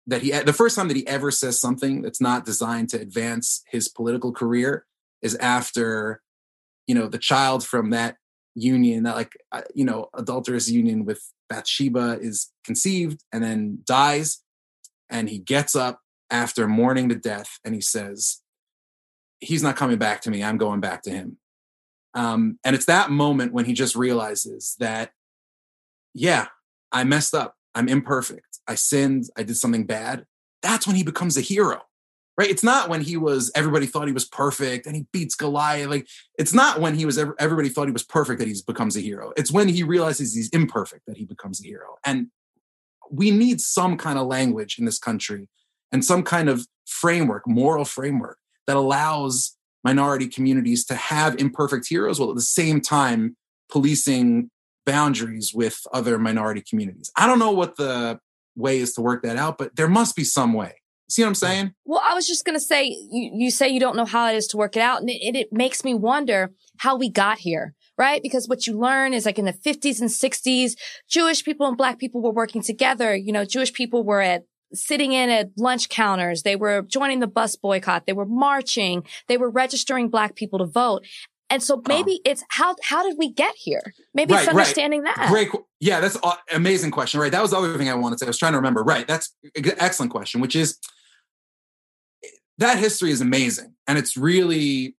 that 0.08 0.22
he, 0.22 0.32
the 0.32 0.54
first 0.54 0.78
time 0.78 0.88
that 0.88 0.96
he 0.96 1.06
ever 1.06 1.32
says 1.32 1.60
something 1.60 2.02
that's 2.02 2.22
not 2.22 2.46
designed 2.46 2.88
to 2.90 3.02
advance 3.02 3.64
his 3.70 3.90
political 3.90 4.32
career 4.32 4.86
is 5.22 5.36
after, 5.36 6.22
you 6.88 6.96
know, 6.96 7.08
the 7.08 7.18
child 7.18 7.66
from 7.66 7.90
that 7.90 8.16
union, 8.56 9.04
that 9.04 9.18
like, 9.18 9.34
uh, 9.52 9.64
you 9.76 9.84
know, 9.84 10.08
adulterous 10.14 10.70
union 10.70 11.04
with 11.04 11.22
Bathsheba 11.50 12.18
is 12.22 12.52
conceived 12.64 13.22
and 13.34 13.44
then 13.44 13.80
dies 13.86 14.42
and 15.10 15.30
he 15.30 15.40
gets 15.40 15.76
up 15.76 16.02
after 16.30 16.68
mourning 16.68 17.10
to 17.10 17.16
death 17.16 17.60
and 17.64 17.74
he 17.74 17.82
says, 17.82 18.42
He's 19.40 19.62
not 19.62 19.76
coming 19.76 20.00
back 20.00 20.22
to 20.22 20.32
me. 20.32 20.44
I'm 20.44 20.58
going 20.58 20.80
back 20.80 21.04
to 21.04 21.12
him. 21.12 21.38
Um, 22.16 22.58
and 22.64 22.76
it's 22.76 22.86
that 22.86 23.12
moment 23.12 23.54
when 23.54 23.66
he 23.66 23.74
just 23.74 23.96
realizes 23.96 24.76
that, 24.80 25.12
yeah, 26.16 26.48
I 26.92 27.04
messed 27.04 27.36
up. 27.36 27.54
I'm 27.76 27.88
imperfect. 27.88 28.58
I 28.68 28.74
sinned. 28.74 29.26
I 29.38 29.44
did 29.44 29.56
something 29.56 29.86
bad. 29.86 30.26
That's 30.64 30.88
when 30.88 30.96
he 30.96 31.04
becomes 31.04 31.38
a 31.38 31.42
hero, 31.42 31.84
right? 32.36 32.50
It's 32.50 32.64
not 32.64 32.90
when 32.90 33.02
he 33.02 33.18
was, 33.18 33.52
everybody 33.54 33.86
thought 33.86 34.08
he 34.08 34.14
was 34.14 34.26
perfect 34.26 34.88
and 34.88 34.96
he 34.96 35.06
beats 35.14 35.36
Goliath. 35.36 35.88
Like, 35.88 36.08
it's 36.40 36.54
not 36.54 36.82
when 36.82 36.96
he 36.96 37.06
was, 37.06 37.20
everybody 37.20 37.70
thought 37.70 37.86
he 37.86 37.92
was 37.92 38.04
perfect 38.04 38.40
that 38.40 38.48
he 38.48 38.56
becomes 38.66 38.98
a 38.98 39.02
hero. 39.02 39.32
It's 39.38 39.52
when 39.52 39.68
he 39.68 39.84
realizes 39.84 40.34
he's 40.34 40.50
imperfect 40.50 41.06
that 41.06 41.18
he 41.18 41.26
becomes 41.26 41.62
a 41.62 41.68
hero. 41.68 41.98
And 42.04 42.30
we 43.12 43.32
need 43.32 43.62
some 43.62 43.98
kind 43.98 44.18
of 44.20 44.28
language 44.28 44.78
in 44.80 44.86
this 44.86 45.00
country 45.00 45.48
and 45.92 46.04
some 46.04 46.24
kind 46.24 46.50
of 46.50 46.66
framework, 46.86 47.48
moral 47.48 47.86
framework 47.86 48.38
that 48.66 48.76
allows 48.76 49.56
minority 49.84 50.28
communities 50.28 50.86
to 50.86 50.96
have 50.96 51.40
imperfect 51.40 51.88
heroes 51.88 52.20
while 52.20 52.30
at 52.30 52.36
the 52.36 52.42
same 52.42 52.82
time 52.82 53.36
policing 53.70 54.50
boundaries 54.86 55.54
with 55.54 55.82
other 55.94 56.18
minority 56.18 56.64
communities. 56.68 57.12
I 57.16 57.28
don't 57.28 57.40
know 57.40 57.52
what 57.52 57.76
the 57.76 58.20
way 58.56 58.80
is 58.80 58.94
to 58.94 59.02
work 59.02 59.24
that 59.24 59.38
out, 59.38 59.58
but 59.58 59.76
there 59.76 59.88
must 59.88 60.16
be 60.16 60.24
some 60.24 60.54
way. 60.54 60.82
See 61.10 61.22
what 61.22 61.30
I'm 61.30 61.36
saying? 61.36 61.74
Well, 61.86 62.02
I 62.04 62.14
was 62.14 62.28
just 62.28 62.44
going 62.44 62.58
to 62.58 62.64
say, 62.64 62.86
you, 62.86 63.32
you 63.34 63.52
say 63.52 63.70
you 63.70 63.80
don't 63.80 63.96
know 63.96 64.06
how 64.06 64.30
it 64.30 64.36
is 64.36 64.48
to 64.48 64.58
work 64.58 64.76
it 64.76 64.82
out. 64.82 65.00
And 65.00 65.10
it, 65.10 65.36
it 65.36 65.54
makes 65.54 65.86
me 65.86 65.94
wonder 65.94 66.52
how 66.80 66.98
we 66.98 67.10
got 67.10 67.38
here 67.38 67.76
right? 67.98 68.22
Because 68.22 68.48
what 68.48 68.68
you 68.68 68.78
learn 68.78 69.14
is 69.14 69.26
like 69.26 69.40
in 69.40 69.46
the 69.46 69.54
50s 69.54 70.00
and 70.00 70.10
60s, 70.10 70.74
Jewish 71.10 71.44
people 71.44 71.68
and 71.68 71.78
black 71.78 72.00
people 72.00 72.22
were 72.22 72.32
working 72.32 72.62
together. 72.62 73.16
You 73.16 73.32
know, 73.32 73.46
Jewish 73.46 73.74
people 73.74 74.04
were 74.04 74.22
at 74.22 74.44
sitting 74.74 75.14
in 75.14 75.30
at 75.30 75.50
lunch 75.58 75.90
counters. 75.90 76.44
They 76.44 76.56
were 76.56 76.82
joining 76.84 77.20
the 77.20 77.28
bus 77.28 77.56
boycott. 77.56 78.06
They 78.06 78.14
were 78.14 78.26
marching. 78.26 79.04
They 79.28 79.38
were 79.38 79.50
registering 79.50 80.10
black 80.10 80.36
people 80.36 80.60
to 80.60 80.66
vote. 80.66 81.06
And 81.50 81.64
so 81.64 81.82
maybe 81.88 82.20
oh. 82.20 82.30
it's 82.30 82.44
how 82.50 82.76
how 82.84 83.04
did 83.08 83.18
we 83.18 83.32
get 83.32 83.56
here? 83.56 83.94
Maybe 84.14 84.34
right, 84.34 84.42
it's 84.42 84.50
understanding 84.50 85.04
right. 85.04 85.16
that. 85.16 85.30
Great, 85.30 85.50
yeah, 85.80 86.02
that's 86.02 86.18
an 86.22 86.34
amazing 86.54 86.92
question. 86.92 87.22
Right, 87.22 87.32
that 87.32 87.42
was 87.42 87.52
the 87.52 87.58
other 87.58 87.78
thing 87.78 87.90
I 87.90 87.96
wanted 87.96 88.18
to 88.18 88.20
say. 88.20 88.26
I 88.26 88.30
was 88.30 88.38
trying 88.38 88.52
to 88.52 88.58
remember. 88.58 88.84
Right, 88.84 89.08
that's 89.08 89.34
excellent 89.56 90.12
question. 90.12 90.42
Which 90.42 90.58
is 90.58 90.78
that 92.58 92.78
history 92.78 93.12
is 93.12 93.22
amazing, 93.22 93.76
and 93.88 93.98
it's 93.98 94.18
really 94.18 94.97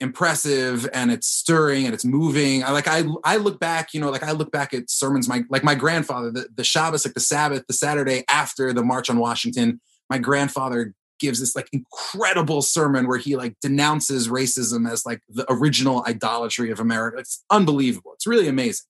impressive 0.00 0.88
and 0.92 1.10
it's 1.10 1.26
stirring 1.26 1.84
and 1.84 1.94
it's 1.94 2.04
moving. 2.04 2.64
I 2.64 2.70
like 2.70 2.88
I 2.88 3.04
I 3.22 3.36
look 3.36 3.60
back, 3.60 3.94
you 3.94 4.00
know, 4.00 4.10
like 4.10 4.22
I 4.22 4.32
look 4.32 4.50
back 4.50 4.74
at 4.74 4.90
sermons 4.90 5.28
my 5.28 5.44
like 5.48 5.64
my 5.64 5.74
grandfather, 5.74 6.30
the, 6.30 6.48
the 6.54 6.64
Shabbos, 6.64 7.04
like 7.04 7.14
the 7.14 7.20
Sabbath, 7.20 7.66
the 7.66 7.74
Saturday 7.74 8.24
after 8.28 8.72
the 8.72 8.82
March 8.82 9.08
on 9.08 9.18
Washington, 9.18 9.80
my 10.10 10.18
grandfather 10.18 10.94
gives 11.20 11.40
this 11.40 11.54
like 11.54 11.68
incredible 11.72 12.60
sermon 12.60 13.06
where 13.06 13.18
he 13.18 13.36
like 13.36 13.54
denounces 13.60 14.28
racism 14.28 14.90
as 14.90 15.06
like 15.06 15.22
the 15.28 15.46
original 15.50 16.04
idolatry 16.06 16.70
of 16.70 16.80
America. 16.80 17.18
It's 17.18 17.44
unbelievable. 17.50 18.12
It's 18.14 18.26
really 18.26 18.48
amazing. 18.48 18.86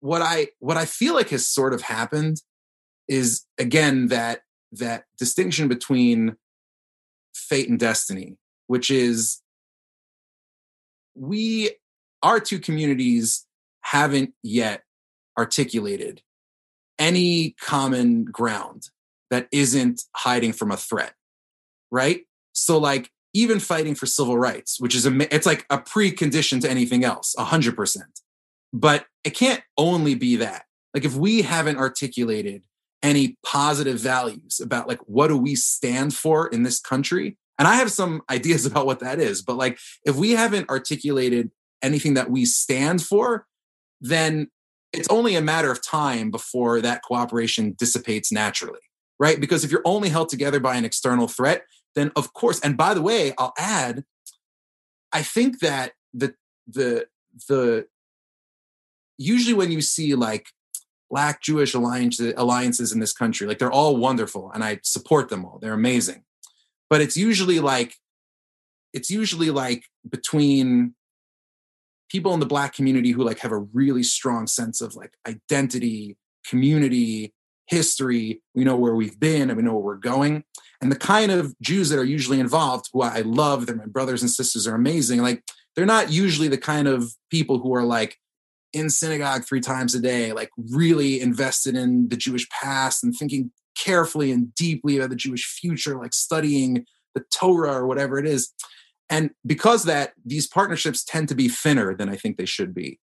What 0.00 0.22
I 0.22 0.48
what 0.58 0.76
I 0.76 0.84
feel 0.84 1.14
like 1.14 1.30
has 1.30 1.46
sort 1.46 1.72
of 1.72 1.82
happened 1.82 2.42
is 3.08 3.46
again 3.58 4.08
that 4.08 4.42
that 4.72 5.04
distinction 5.18 5.68
between 5.68 6.36
fate 7.34 7.68
and 7.68 7.78
destiny, 7.78 8.36
which 8.68 8.90
is 8.90 9.42
we 11.14 11.70
our 12.22 12.38
two 12.38 12.60
communities 12.60 13.44
haven't 13.80 14.32
yet 14.42 14.82
articulated 15.36 16.22
any 16.98 17.54
common 17.60 18.24
ground 18.24 18.90
that 19.30 19.48
isn't 19.52 20.04
hiding 20.14 20.52
from 20.52 20.70
a 20.70 20.76
threat 20.76 21.14
right? 21.90 22.22
So 22.52 22.78
like 22.78 23.10
even 23.34 23.60
fighting 23.60 23.94
for 23.94 24.06
civil 24.06 24.38
rights 24.38 24.80
which 24.80 24.94
is 24.94 25.06
a 25.06 25.34
it's 25.34 25.46
like 25.46 25.66
a 25.70 25.78
precondition 25.78 26.60
to 26.60 26.70
anything 26.70 27.04
else 27.04 27.34
100% 27.38 28.02
but 28.72 29.06
it 29.24 29.30
can't 29.30 29.62
only 29.76 30.14
be 30.14 30.36
that. 30.36 30.64
Like 30.94 31.04
if 31.04 31.14
we 31.14 31.42
haven't 31.42 31.78
articulated 31.78 32.62
any 33.02 33.36
positive 33.44 33.98
values 33.98 34.60
about 34.60 34.88
like 34.88 35.00
what 35.06 35.28
do 35.28 35.36
we 35.36 35.54
stand 35.54 36.14
for 36.14 36.48
in 36.48 36.64
this 36.64 36.80
country 36.80 37.36
and 37.58 37.68
i 37.68 37.74
have 37.74 37.90
some 37.90 38.22
ideas 38.30 38.66
about 38.66 38.86
what 38.86 39.00
that 39.00 39.18
is 39.20 39.42
but 39.42 39.56
like 39.56 39.78
if 40.04 40.16
we 40.16 40.32
haven't 40.32 40.68
articulated 40.70 41.50
anything 41.82 42.14
that 42.14 42.30
we 42.30 42.44
stand 42.44 43.02
for 43.02 43.46
then 44.00 44.48
it's 44.92 45.08
only 45.08 45.36
a 45.36 45.42
matter 45.42 45.70
of 45.70 45.84
time 45.84 46.30
before 46.30 46.80
that 46.80 47.02
cooperation 47.02 47.74
dissipates 47.78 48.32
naturally 48.32 48.80
right? 49.18 49.40
Because 49.40 49.64
if 49.64 49.70
you're 49.70 49.82
only 49.84 50.08
held 50.08 50.28
together 50.28 50.60
by 50.60 50.76
an 50.76 50.84
external 50.84 51.28
threat, 51.28 51.64
then 51.94 52.12
of 52.16 52.32
course, 52.32 52.60
and 52.60 52.76
by 52.76 52.94
the 52.94 53.02
way, 53.02 53.34
I'll 53.38 53.54
add, 53.58 54.04
I 55.12 55.22
think 55.22 55.60
that 55.60 55.92
the 56.14 56.34
the 56.66 57.06
the 57.48 57.86
usually 59.16 59.54
when 59.54 59.72
you 59.72 59.80
see 59.80 60.14
like 60.14 60.48
black 61.10 61.42
Jewish 61.42 61.74
alliances 61.74 62.34
alliances 62.36 62.92
in 62.92 63.00
this 63.00 63.12
country, 63.12 63.46
like 63.46 63.58
they're 63.58 63.72
all 63.72 63.96
wonderful 63.96 64.50
and 64.52 64.62
I 64.62 64.80
support 64.82 65.28
them 65.28 65.44
all. 65.44 65.58
They're 65.58 65.72
amazing. 65.72 66.24
But 66.90 67.00
it's 67.00 67.16
usually 67.16 67.60
like 67.60 67.94
it's 68.92 69.10
usually 69.10 69.50
like 69.50 69.84
between 70.08 70.94
people 72.08 72.32
in 72.32 72.40
the 72.40 72.46
black 72.46 72.74
community 72.74 73.10
who 73.10 73.22
like 73.22 73.38
have 73.40 73.52
a 73.52 73.58
really 73.58 74.02
strong 74.02 74.46
sense 74.46 74.80
of 74.80 74.94
like 74.94 75.12
identity, 75.26 76.16
community, 76.46 77.34
history, 77.66 78.40
we 78.54 78.64
know 78.64 78.76
where 78.76 78.94
we've 78.94 79.20
been, 79.20 79.50
and 79.50 79.56
we 79.56 79.62
know 79.62 79.74
where 79.74 79.82
we're 79.82 79.96
going. 79.96 80.42
And 80.80 80.90
the 80.90 80.96
kind 80.96 81.30
of 81.30 81.54
Jews 81.60 81.90
that 81.90 81.98
are 81.98 82.04
usually 82.04 82.40
involved, 82.40 82.88
who 82.92 83.02
I 83.02 83.20
love, 83.20 83.66
they're 83.66 83.76
my 83.76 83.86
brothers 83.86 84.22
and 84.22 84.30
sisters, 84.30 84.66
are 84.66 84.74
amazing. 84.74 85.20
Like 85.20 85.42
they're 85.76 85.86
not 85.86 86.10
usually 86.10 86.48
the 86.48 86.58
kind 86.58 86.88
of 86.88 87.12
people 87.30 87.58
who 87.58 87.74
are 87.74 87.84
like 87.84 88.16
in 88.72 88.90
synagogue 88.90 89.44
three 89.44 89.60
times 89.60 89.94
a 89.94 90.00
day, 90.00 90.32
like 90.32 90.50
really 90.56 91.20
invested 91.20 91.74
in 91.74 92.08
the 92.08 92.16
Jewish 92.16 92.48
past 92.48 93.04
and 93.04 93.14
thinking 93.14 93.50
carefully 93.78 94.32
and 94.32 94.54
deeply 94.54 94.98
about 94.98 95.10
the 95.10 95.16
Jewish 95.16 95.44
future, 95.44 95.98
like 95.98 96.12
studying 96.12 96.84
the 97.14 97.24
Torah 97.32 97.72
or 97.72 97.86
whatever 97.86 98.18
it 98.18 98.26
is. 98.26 98.52
And 99.10 99.30
because 99.46 99.84
that, 99.84 100.12
these 100.24 100.46
partnerships 100.46 101.02
tend 101.02 101.28
to 101.28 101.34
be 101.34 101.48
thinner 101.48 101.94
than 101.94 102.08
I 102.08 102.16
think 102.16 102.36
they 102.36 102.46
should 102.46 102.74
be. 102.74 102.98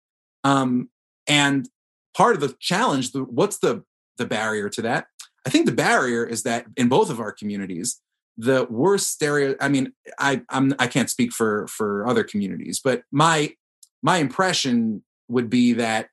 Um, 0.44 0.90
and 1.28 1.70
part 2.16 2.36
of 2.36 2.42
the 2.42 2.56
challenge, 2.60 3.12
the, 3.12 3.24
what's 3.24 3.60
the 3.60 3.84
the 4.18 4.26
barrier 4.26 4.70
to 4.70 4.82
that. 4.84 5.08
I 5.46 5.50
think 5.50 5.66
the 5.66 5.72
barrier 5.72 6.24
is 6.26 6.44
that 6.44 6.66
in 6.78 6.88
both 6.88 7.10
of 7.10 7.20
our 7.20 7.32
communities, 7.32 8.00
the 8.38 8.66
worst 8.70 9.12
stereo. 9.12 9.56
I 9.60 9.70
mean, 9.70 9.94
I 10.20 10.42
I'm 10.50 10.74
I 10.80 10.88
can't 10.88 11.10
speak 11.10 11.32
for 11.32 11.68
for 11.68 12.08
other 12.08 12.24
communities, 12.24 12.80
but 12.84 13.04
my 13.12 13.54
my 14.02 14.18
impression 14.18 15.04
would 15.28 15.50
be 15.50 15.74
that 15.74 16.10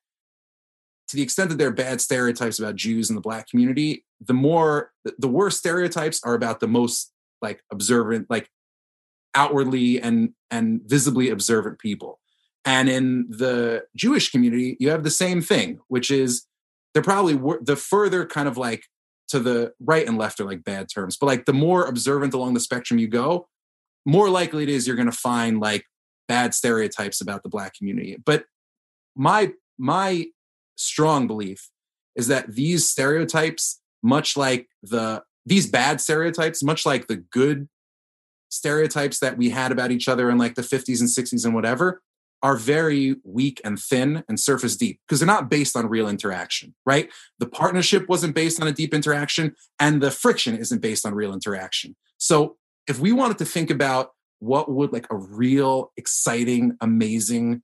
to 1.08 1.16
the 1.16 1.22
extent 1.22 1.50
that 1.50 1.58
there 1.58 1.68
are 1.68 1.72
bad 1.72 2.00
stereotypes 2.00 2.58
about 2.58 2.76
Jews 2.76 3.10
in 3.10 3.16
the 3.16 3.22
black 3.22 3.48
community, 3.48 4.04
the 4.20 4.34
more 4.34 4.92
the 5.18 5.28
worst 5.28 5.58
stereotypes 5.58 6.20
are 6.24 6.34
about 6.34 6.60
the 6.60 6.68
most 6.68 7.12
like 7.42 7.62
observant, 7.72 8.28
like 8.28 8.50
outwardly 9.34 10.00
and 10.00 10.30
and 10.50 10.80
visibly 10.84 11.30
observant 11.30 11.78
people. 11.78 12.20
And 12.64 12.88
in 12.88 13.26
the 13.30 13.84
Jewish 13.96 14.30
community, 14.30 14.76
you 14.78 14.90
have 14.90 15.02
the 15.02 15.10
same 15.10 15.40
thing, 15.40 15.78
which 15.88 16.10
is 16.10 16.46
they're 16.92 17.02
probably 17.02 17.34
the 17.62 17.76
further 17.76 18.26
kind 18.26 18.48
of 18.48 18.56
like 18.56 18.84
to 19.28 19.38
the 19.38 19.72
right 19.80 20.06
and 20.06 20.18
left 20.18 20.40
are 20.40 20.44
like 20.44 20.64
bad 20.64 20.88
terms, 20.92 21.16
but 21.16 21.26
like 21.26 21.46
the 21.46 21.52
more 21.52 21.86
observant 21.86 22.34
along 22.34 22.54
the 22.54 22.60
spectrum 22.60 22.98
you 22.98 23.06
go, 23.06 23.48
more 24.04 24.28
likely 24.28 24.64
it 24.64 24.68
is 24.68 24.86
you're 24.86 24.96
going 24.96 25.10
to 25.10 25.16
find 25.16 25.60
like 25.60 25.84
bad 26.26 26.52
stereotypes 26.52 27.20
about 27.20 27.42
the 27.42 27.48
black 27.48 27.74
community. 27.74 28.16
But 28.24 28.44
my 29.16 29.52
my 29.78 30.26
strong 30.76 31.26
belief 31.26 31.70
is 32.16 32.26
that 32.28 32.54
these 32.54 32.88
stereotypes, 32.88 33.80
much 34.02 34.36
like 34.36 34.68
the 34.82 35.22
these 35.46 35.66
bad 35.66 36.00
stereotypes, 36.00 36.62
much 36.62 36.84
like 36.84 37.06
the 37.06 37.16
good 37.16 37.68
stereotypes 38.50 39.18
that 39.20 39.38
we 39.38 39.50
had 39.50 39.72
about 39.72 39.90
each 39.90 40.08
other 40.08 40.30
in 40.30 40.38
like 40.38 40.54
the 40.54 40.62
50s 40.62 41.00
and 41.00 41.08
60s 41.08 41.44
and 41.44 41.54
whatever, 41.54 42.02
are 42.42 42.56
very 42.56 43.16
weak 43.22 43.60
and 43.64 43.78
thin 43.78 44.24
and 44.28 44.40
surface 44.40 44.76
deep 44.76 44.98
because 45.06 45.20
they're 45.20 45.26
not 45.26 45.50
based 45.50 45.76
on 45.76 45.86
real 45.88 46.08
interaction, 46.08 46.74
right? 46.86 47.10
The 47.38 47.46
partnership 47.46 48.08
wasn't 48.08 48.34
based 48.34 48.60
on 48.60 48.66
a 48.66 48.72
deep 48.72 48.94
interaction 48.94 49.54
and 49.78 50.02
the 50.02 50.10
friction 50.10 50.56
isn't 50.56 50.80
based 50.80 51.04
on 51.04 51.14
real 51.14 51.34
interaction. 51.34 51.96
So 52.18 52.56
if 52.86 52.98
we 52.98 53.12
wanted 53.12 53.38
to 53.38 53.44
think 53.44 53.70
about 53.70 54.12
what 54.38 54.70
would 54.70 54.92
like 54.92 55.06
a 55.10 55.16
real 55.16 55.92
exciting, 55.98 56.76
amazing, 56.80 57.62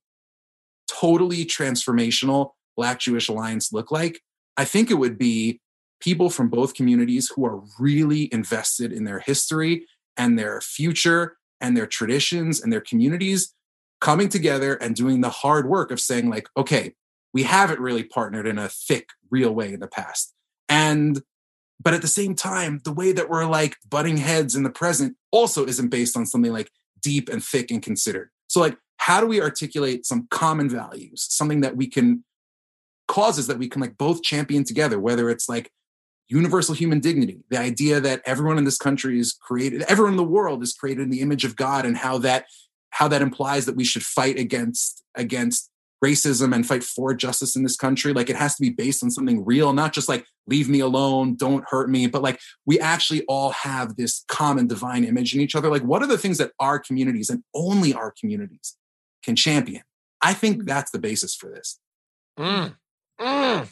totally 0.89 1.47
transformational 1.47 2.51
Black 2.77 3.01
Jewish 3.01 3.29
alliance 3.29 3.73
look 3.73 3.91
like, 3.91 4.21
I 4.59 4.67
think 4.67 4.91
it 4.91 4.95
would 4.95 5.17
be 5.17 5.61
people 6.07 6.31
from 6.31 6.49
both 6.49 6.75
communities 6.75 7.33
who 7.35 7.45
are 7.45 7.61
really 7.81 8.33
invested 8.33 8.93
in 8.93 9.03
their 9.03 9.19
history 9.19 9.85
and 10.17 10.39
their 10.39 10.61
future 10.61 11.37
and 11.61 11.77
their 11.77 11.87
traditions 11.87 12.63
and 12.63 12.73
their 12.73 12.81
communities 12.81 13.53
coming 14.01 14.29
together 14.29 14.75
and 14.75 14.95
doing 14.95 15.21
the 15.21 15.31
hard 15.31 15.69
work 15.69 15.91
of 15.91 15.99
saying 15.99 16.31
like 16.31 16.47
okay 16.57 16.95
we 17.35 17.43
haven't 17.43 17.81
really 17.81 18.05
partnered 18.05 18.47
in 18.47 18.57
a 18.57 18.69
thick 18.69 19.09
real 19.31 19.53
way 19.53 19.73
in 19.73 19.81
the 19.81 19.89
past. 19.89 20.33
And 20.69 21.21
but 21.83 21.93
at 21.93 22.03
the 22.03 22.09
same 22.21 22.37
time 22.37 22.81
the 22.85 22.93
way 22.93 23.11
that 23.13 23.29
we're 23.29 23.45
like 23.45 23.77
butting 23.91 24.17
heads 24.17 24.55
in 24.55 24.63
the 24.63 24.71
present 24.71 25.17
also 25.33 25.67
isn't 25.67 25.89
based 25.89 26.17
on 26.17 26.25
something 26.25 26.53
like 26.53 26.71
deep 27.03 27.29
and 27.29 27.45
thick 27.45 27.73
and 27.73 27.83
considered. 27.83 28.31
So 28.47 28.61
like 28.61 28.79
how 28.99 29.21
do 29.21 29.27
we 29.27 29.43
articulate 29.43 30.07
some 30.07 30.29
common 30.31 30.71
values 30.71 31.27
something 31.29 31.63
that 31.63 31.77
we 31.77 31.89
can 31.89 32.25
causes 33.09 33.49
that 33.49 33.59
we 33.59 33.69
can 33.69 33.83
like 33.83 33.99
both 33.99 34.23
champion 34.23 34.65
together 34.65 34.99
whether 34.99 35.29
it's 35.29 35.49
like 35.49 35.71
universal 36.29 36.75
human 36.75 37.01
dignity 37.01 37.39
the 37.51 37.59
idea 37.59 38.01
that 38.01 38.21
everyone 38.25 38.59
in 38.59 38.65
this 38.65 38.79
country 38.79 39.19
is 39.19 39.33
created 39.33 39.83
everyone 39.83 40.13
in 40.13 40.17
the 40.17 40.25
world 40.25 40.63
is 40.63 40.73
created 40.73 41.03
in 41.03 41.11
the 41.11 41.21
image 41.21 41.45
of 41.45 41.57
god 41.57 41.87
and 41.87 41.97
how 41.97 42.19
that 42.19 42.47
how 42.91 43.09
that 43.09 43.23
implies 43.23 43.67
that 43.67 43.77
we 43.77 43.85
should 43.85 44.03
fight 44.03 44.39
against 44.39 45.05
against 45.15 45.71
racism 46.05 46.55
and 46.55 46.67
fight 46.67 46.85
for 46.85 47.15
justice 47.15 47.57
in 47.57 47.63
this 47.63 47.77
country 47.77 48.13
like 48.13 48.29
it 48.29 48.37
has 48.37 48.55
to 48.55 48.63
be 48.63 48.69
based 48.71 49.03
on 49.03 49.11
something 49.11 49.45
real 49.45 49.73
not 49.73 49.93
just 49.93 50.09
like 50.09 50.27
leave 50.47 50.69
me 50.69 50.81
alone 50.81 51.35
don't 51.35 51.65
hurt 51.69 51.89
me 51.89 52.07
but 52.07 52.23
like 52.23 52.39
we 52.67 52.79
actually 52.79 53.23
all 53.29 53.51
have 53.51 53.97
this 53.97 54.25
common 54.29 54.67
divine 54.67 55.05
image 55.05 55.35
in 55.35 55.41
each 55.41 55.55
other 55.55 55.71
like 55.71 55.83
what 55.83 56.03
are 56.03 56.07
the 56.07 56.19
things 56.19 56.37
that 56.37 56.53
our 56.61 56.79
communities 56.79 57.31
and 57.31 57.43
only 57.55 57.95
our 57.95 58.13
communities 58.19 58.77
can 59.23 59.35
champion 59.35 59.83
i 60.21 60.35
think 60.35 60.63
mm. 60.63 60.67
that's 60.67 60.91
the 60.91 60.99
basis 60.99 61.35
for 61.35 61.49
this 61.49 61.81
mm. 62.39 62.75
Mm. 63.19 63.69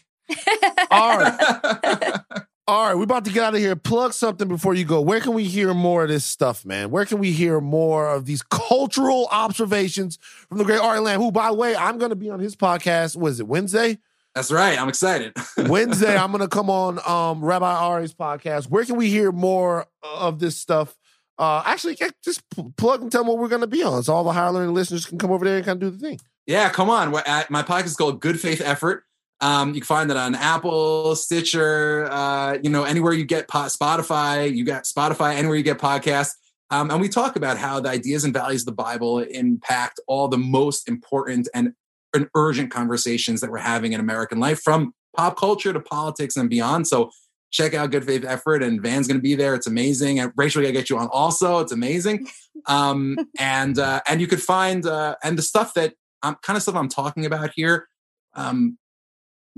all 0.90 1.18
right 1.18 2.20
All 2.66 2.86
right, 2.86 2.96
we're 2.96 3.02
about 3.02 3.26
to 3.26 3.30
get 3.30 3.44
out 3.44 3.54
of 3.54 3.60
here. 3.60 3.76
Plug 3.76 4.14
something 4.14 4.48
before 4.48 4.72
you 4.72 4.86
go. 4.86 5.02
Where 5.02 5.20
can 5.20 5.34
we 5.34 5.44
hear 5.44 5.74
more 5.74 6.04
of 6.04 6.08
this 6.08 6.24
stuff, 6.24 6.64
man? 6.64 6.90
Where 6.90 7.04
can 7.04 7.18
we 7.18 7.30
hear 7.30 7.60
more 7.60 8.08
of 8.08 8.24
these 8.24 8.40
cultural 8.40 9.28
observations 9.30 10.18
from 10.48 10.56
the 10.56 10.64
great 10.64 10.80
Ari 10.80 11.00
Lamm? 11.00 11.16
Who, 11.16 11.30
by 11.30 11.48
the 11.48 11.54
way, 11.54 11.76
I'm 11.76 11.98
going 11.98 12.08
to 12.08 12.16
be 12.16 12.30
on 12.30 12.40
his 12.40 12.56
podcast. 12.56 13.16
Was 13.16 13.38
it 13.38 13.46
Wednesday? 13.46 13.98
That's 14.34 14.50
right. 14.50 14.80
I'm 14.80 14.88
excited. 14.88 15.34
Wednesday, 15.58 16.16
I'm 16.16 16.32
going 16.32 16.40
to 16.40 16.48
come 16.48 16.70
on 16.70 16.98
um, 17.06 17.44
Rabbi 17.44 17.70
Ari's 17.70 18.14
podcast. 18.14 18.70
Where 18.70 18.86
can 18.86 18.96
we 18.96 19.10
hear 19.10 19.30
more 19.30 19.84
of 20.02 20.38
this 20.38 20.56
stuff? 20.56 20.96
Uh, 21.36 21.62
actually, 21.66 21.98
just 22.24 22.42
plug 22.78 23.02
and 23.02 23.12
tell 23.12 23.24
them 23.24 23.28
what 23.28 23.36
we're 23.36 23.48
going 23.48 23.60
to 23.60 23.66
be 23.66 23.82
on, 23.82 24.02
so 24.04 24.14
all 24.14 24.24
the 24.24 24.32
higher 24.32 24.52
learning 24.52 24.72
listeners 24.72 25.04
can 25.04 25.18
come 25.18 25.32
over 25.32 25.44
there 25.44 25.56
and 25.56 25.66
kind 25.66 25.82
of 25.82 25.90
do 25.92 25.98
the 25.98 26.08
thing. 26.08 26.18
Yeah, 26.46 26.70
come 26.70 26.88
on. 26.88 27.10
My 27.10 27.62
podcast 27.62 27.86
is 27.86 27.96
called 27.96 28.20
Good 28.22 28.40
Faith 28.40 28.62
Effort. 28.64 29.04
Um, 29.44 29.74
you 29.74 29.82
can 29.82 29.86
find 29.86 30.08
that 30.08 30.16
on 30.16 30.34
Apple, 30.34 31.14
Stitcher, 31.14 32.08
uh, 32.10 32.56
you 32.62 32.70
know, 32.70 32.84
anywhere 32.84 33.12
you 33.12 33.26
get 33.26 33.46
po- 33.46 33.66
Spotify. 33.66 34.50
You 34.50 34.64
got 34.64 34.84
Spotify 34.84 35.34
anywhere 35.34 35.54
you 35.54 35.62
get 35.62 35.76
podcasts. 35.76 36.30
Um, 36.70 36.90
and 36.90 36.98
we 36.98 37.10
talk 37.10 37.36
about 37.36 37.58
how 37.58 37.78
the 37.78 37.90
ideas 37.90 38.24
and 38.24 38.32
values 38.32 38.62
of 38.62 38.66
the 38.66 38.72
Bible 38.72 39.18
impact 39.18 40.00
all 40.08 40.28
the 40.28 40.38
most 40.38 40.88
important 40.88 41.46
and, 41.54 41.74
and 42.14 42.26
urgent 42.34 42.70
conversations 42.70 43.42
that 43.42 43.50
we're 43.50 43.58
having 43.58 43.92
in 43.92 44.00
American 44.00 44.40
life, 44.40 44.60
from 44.60 44.94
pop 45.14 45.36
culture 45.36 45.74
to 45.74 45.80
politics 45.80 46.38
and 46.38 46.48
beyond. 46.48 46.86
So 46.86 47.10
check 47.50 47.74
out 47.74 47.90
Good 47.90 48.06
Faith 48.06 48.24
Effort. 48.24 48.62
And 48.62 48.80
Van's 48.80 49.06
going 49.06 49.18
to 49.18 49.22
be 49.22 49.34
there. 49.34 49.54
It's 49.54 49.66
amazing. 49.66 50.20
And 50.20 50.32
Rachel, 50.36 50.66
I 50.66 50.70
get 50.70 50.88
you 50.88 50.96
on 50.96 51.08
also. 51.08 51.58
It's 51.58 51.72
amazing. 51.72 52.28
Um, 52.66 53.18
and 53.38 53.78
uh, 53.78 54.00
and 54.08 54.22
you 54.22 54.26
could 54.26 54.40
find 54.40 54.86
uh, 54.86 55.16
and 55.22 55.36
the 55.36 55.42
stuff 55.42 55.74
that 55.74 55.92
I'm 56.22 56.36
kind 56.36 56.56
of 56.56 56.62
stuff 56.62 56.76
I'm 56.76 56.88
talking 56.88 57.26
about 57.26 57.50
here. 57.54 57.88
Um, 58.32 58.78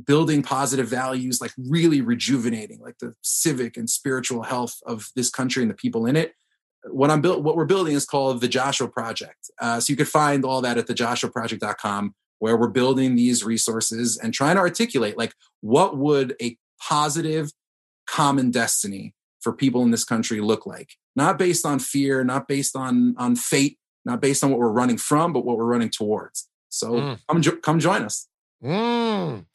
building 0.04 0.42
positive 0.42 0.88
values, 0.88 1.40
like 1.40 1.52
really 1.56 2.00
rejuvenating, 2.00 2.80
like 2.80 2.98
the 2.98 3.14
civic 3.22 3.76
and 3.76 3.88
spiritual 3.88 4.42
health 4.42 4.76
of 4.86 5.08
this 5.16 5.30
country 5.30 5.62
and 5.62 5.70
the 5.70 5.74
people 5.74 6.06
in 6.06 6.16
it. 6.16 6.32
What 6.88 7.10
I'm 7.10 7.20
built, 7.20 7.42
what 7.42 7.56
we're 7.56 7.64
building 7.64 7.94
is 7.94 8.04
called 8.04 8.40
the 8.40 8.48
Joshua 8.48 8.88
Project. 8.88 9.50
Uh, 9.60 9.80
so 9.80 9.90
you 9.92 9.96
could 9.96 10.08
find 10.08 10.44
all 10.44 10.60
that 10.60 10.78
at 10.78 10.86
thejoshuaproject.com, 10.86 12.14
where 12.38 12.56
we're 12.56 12.68
building 12.68 13.16
these 13.16 13.42
resources 13.44 14.16
and 14.16 14.32
trying 14.32 14.56
to 14.56 14.60
articulate, 14.60 15.16
like, 15.16 15.32
what 15.62 15.96
would 15.96 16.36
a 16.40 16.56
positive, 16.80 17.50
common 18.06 18.50
destiny 18.50 19.14
for 19.40 19.52
people 19.52 19.82
in 19.82 19.90
this 19.90 20.04
country 20.04 20.40
look 20.40 20.66
like? 20.66 20.90
Not 21.16 21.38
based 21.38 21.64
on 21.64 21.78
fear, 21.78 22.22
not 22.22 22.46
based 22.46 22.76
on 22.76 23.14
on 23.16 23.36
fate, 23.36 23.78
not 24.04 24.20
based 24.20 24.44
on 24.44 24.50
what 24.50 24.60
we're 24.60 24.68
running 24.68 24.98
from, 24.98 25.32
but 25.32 25.44
what 25.44 25.56
we're 25.56 25.64
running 25.64 25.90
towards. 25.90 26.48
So 26.68 26.92
mm. 26.92 27.18
come 27.28 27.42
jo- 27.42 27.56
come 27.56 27.80
join 27.80 28.02
us. 28.02 28.28
Mm. 28.62 29.46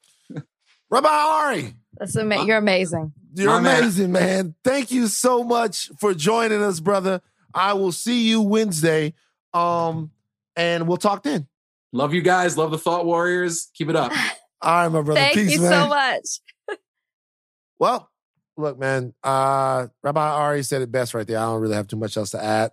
Rabbi 0.91 1.09
Ari. 1.09 1.73
That's 1.97 2.15
ama- 2.17 2.45
you're 2.45 2.57
amazing. 2.57 3.13
You're 3.33 3.57
amazing, 3.57 4.11
man. 4.11 4.23
man. 4.23 4.55
Thank 4.63 4.91
you 4.91 5.07
so 5.07 5.43
much 5.43 5.89
for 5.97 6.13
joining 6.13 6.61
us, 6.61 6.81
brother. 6.81 7.21
I 7.53 7.73
will 7.73 7.93
see 7.93 8.27
you 8.27 8.41
Wednesday. 8.41 9.13
Um, 9.53 10.11
and 10.55 10.87
we'll 10.87 10.97
talk 10.97 11.23
then. 11.23 11.47
Love 11.93 12.13
you 12.13 12.21
guys. 12.21 12.57
Love 12.57 12.71
the 12.71 12.77
Thought 12.77 13.05
Warriors. 13.05 13.69
Keep 13.73 13.89
it 13.89 13.95
up. 13.95 14.11
All 14.61 14.83
right, 14.83 14.89
my 14.89 15.01
brother. 15.01 15.19
Thank 15.19 15.35
Peace, 15.35 15.55
you 15.55 15.61
man. 15.61 15.71
so 15.71 15.87
much. 15.87 16.77
well, 17.79 18.09
look, 18.57 18.77
man. 18.77 19.13
Uh, 19.23 19.87
Rabbi 20.03 20.29
Ari 20.29 20.63
said 20.63 20.81
it 20.81 20.91
best 20.91 21.13
right 21.13 21.25
there. 21.25 21.39
I 21.39 21.43
don't 21.43 21.61
really 21.61 21.75
have 21.75 21.87
too 21.87 21.95
much 21.95 22.17
else 22.17 22.31
to 22.31 22.43
add. 22.43 22.71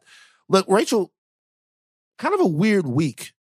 Look, 0.49 0.67
Rachel, 0.69 1.13
kind 2.19 2.35
of 2.35 2.41
a 2.41 2.47
weird 2.47 2.87
week. 2.87 3.33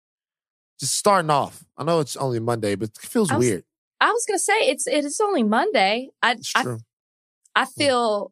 Just 0.80 0.96
starting 0.96 1.32
off. 1.32 1.66
I 1.78 1.84
know 1.84 2.00
it's 2.00 2.16
only 2.16 2.40
Monday, 2.40 2.76
but 2.76 2.90
it 2.90 2.98
feels 2.98 3.32
was, 3.32 3.40
weird. 3.40 3.64
I 4.00 4.12
was 4.12 4.26
gonna 4.28 4.40
say 4.40 4.70
it's 4.70 4.88
it's 4.88 5.20
only 5.20 5.44
Monday. 5.44 6.10
I. 6.22 6.36
I, 6.56 6.78
I 7.58 7.66
feel 7.66 8.32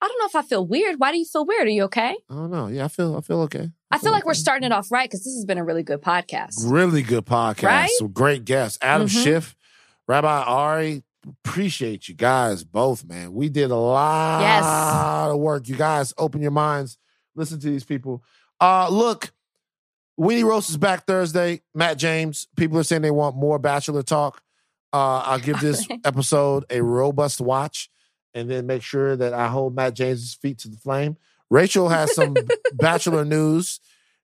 I 0.00 0.06
don't 0.06 0.18
know 0.20 0.26
if 0.26 0.36
I 0.36 0.42
feel 0.46 0.64
weird. 0.64 1.00
Why 1.00 1.10
do 1.10 1.18
you 1.18 1.24
feel 1.24 1.44
weird? 1.44 1.66
Are 1.66 1.70
you 1.70 1.84
okay? 1.84 2.16
I 2.30 2.34
don't 2.34 2.50
know. 2.50 2.68
Yeah, 2.68 2.84
I 2.84 2.88
feel 2.88 3.16
I 3.16 3.20
feel 3.20 3.40
okay. 3.42 3.70
I, 3.90 3.96
I 3.96 3.98
feel, 3.98 4.12
like 4.12 4.22
okay. 4.22 4.28
we're 4.28 4.34
starting 4.34 4.64
it 4.64 4.72
off 4.72 4.92
right 4.92 5.08
because 5.08 5.24
this 5.24 5.34
has 5.34 5.44
been 5.44 5.58
a 5.58 5.64
really 5.64 5.82
good 5.82 6.02
podcast. 6.02 6.56
Really 6.64 7.02
good 7.02 7.24
podcast. 7.24 7.62
Right? 7.62 7.90
Some 7.98 8.12
great 8.12 8.44
guests. 8.44 8.78
Adam 8.80 9.08
mm-hmm. 9.08 9.22
Schiff, 9.22 9.56
Rabbi 10.06 10.42
Ari. 10.42 11.02
Appreciate 11.26 12.06
you 12.06 12.14
guys 12.14 12.62
both, 12.64 13.04
man. 13.04 13.32
We 13.32 13.48
did 13.48 13.70
a 13.70 13.76
lot 13.76 14.42
yes. 14.42 15.32
of 15.32 15.40
work. 15.40 15.66
You 15.66 15.76
guys 15.76 16.12
open 16.18 16.42
your 16.42 16.50
minds. 16.50 16.98
Listen 17.34 17.58
to 17.58 17.70
these 17.70 17.84
people. 17.84 18.22
Uh 18.60 18.88
look, 18.90 19.32
Weenie 20.20 20.44
Roast 20.44 20.70
is 20.70 20.76
back 20.76 21.06
Thursday. 21.06 21.62
Matt 21.74 21.98
James. 21.98 22.46
People 22.56 22.78
are 22.78 22.84
saying 22.84 23.02
they 23.02 23.10
want 23.10 23.34
more 23.34 23.58
Bachelor 23.58 24.04
talk. 24.04 24.43
Uh, 24.94 25.24
I'll 25.26 25.40
give 25.40 25.58
this 25.58 25.88
episode 26.04 26.66
a 26.70 26.80
robust 26.80 27.40
watch 27.40 27.90
and 28.32 28.48
then 28.48 28.66
make 28.66 28.82
sure 28.82 29.16
that 29.16 29.34
I 29.34 29.48
hold 29.48 29.74
Matt 29.74 29.94
James's 29.94 30.34
feet 30.34 30.58
to 30.58 30.68
the 30.68 30.76
flame. 30.76 31.16
Rachel 31.50 31.88
has 31.88 32.14
some 32.14 32.36
Bachelor 32.74 33.24
news 33.36 33.80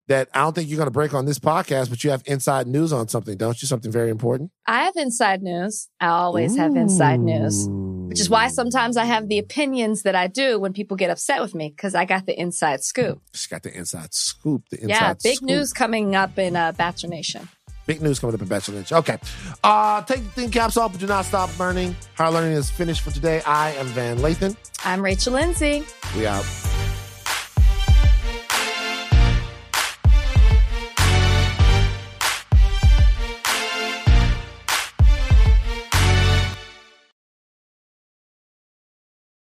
that 0.06 0.28
I 0.32 0.40
don't 0.42 0.54
think 0.54 0.68
you're 0.68 0.76
going 0.76 0.86
to 0.86 0.92
break 0.92 1.12
on 1.12 1.24
this 1.24 1.40
podcast, 1.40 1.90
but 1.90 2.04
you 2.04 2.10
have 2.10 2.22
inside 2.24 2.68
news 2.68 2.92
on 2.92 3.08
something, 3.08 3.36
don't 3.36 3.60
you? 3.60 3.66
Something 3.66 3.90
very 3.90 4.10
important. 4.10 4.52
I 4.64 4.84
have 4.84 4.94
inside 4.96 5.42
news. 5.42 5.88
I 5.98 6.06
always 6.06 6.54
Ooh. 6.54 6.60
have 6.60 6.76
inside 6.76 7.18
news, 7.18 7.66
which 8.08 8.20
is 8.20 8.30
why 8.30 8.46
sometimes 8.46 8.96
I 8.96 9.06
have 9.06 9.28
the 9.28 9.38
opinions 9.38 10.02
that 10.02 10.14
I 10.14 10.28
do 10.28 10.60
when 10.60 10.72
people 10.72 10.96
get 10.96 11.10
upset 11.10 11.40
with 11.40 11.54
me 11.54 11.68
because 11.68 11.96
I 11.96 12.04
got 12.04 12.26
the 12.26 12.38
inside 12.38 12.84
scoop. 12.84 13.20
She 13.34 13.48
got 13.48 13.64
the 13.64 13.76
inside 13.76 14.14
scoop. 14.14 14.68
The 14.70 14.82
inside 14.82 14.88
yeah, 14.88 15.14
big 15.20 15.36
scoop. 15.36 15.48
news 15.48 15.72
coming 15.72 16.14
up 16.14 16.38
in 16.38 16.54
uh, 16.54 16.72
Bachelor 16.72 17.10
Nation. 17.10 17.48
Big 17.90 18.02
news 18.02 18.20
coming 18.20 18.36
up 18.36 18.40
in 18.40 18.46
Bachelor 18.46 18.76
Lynch. 18.76 18.92
Okay. 18.92 19.18
Uh, 19.64 20.00
take 20.02 20.22
the 20.22 20.30
thing 20.30 20.50
caps 20.52 20.76
off, 20.76 20.92
but 20.92 21.00
do 21.00 21.08
not 21.08 21.24
stop 21.24 21.50
learning. 21.58 21.96
Higher 22.14 22.30
learning 22.30 22.52
is 22.52 22.70
finished 22.70 23.00
for 23.00 23.10
today. 23.10 23.42
I 23.44 23.72
am 23.72 23.86
Van 23.86 24.18
Lathan. 24.18 24.54
I'm 24.84 25.02
Rachel 25.02 25.32
Lindsay. 25.32 25.84
We 26.16 26.24
out. 26.24 26.44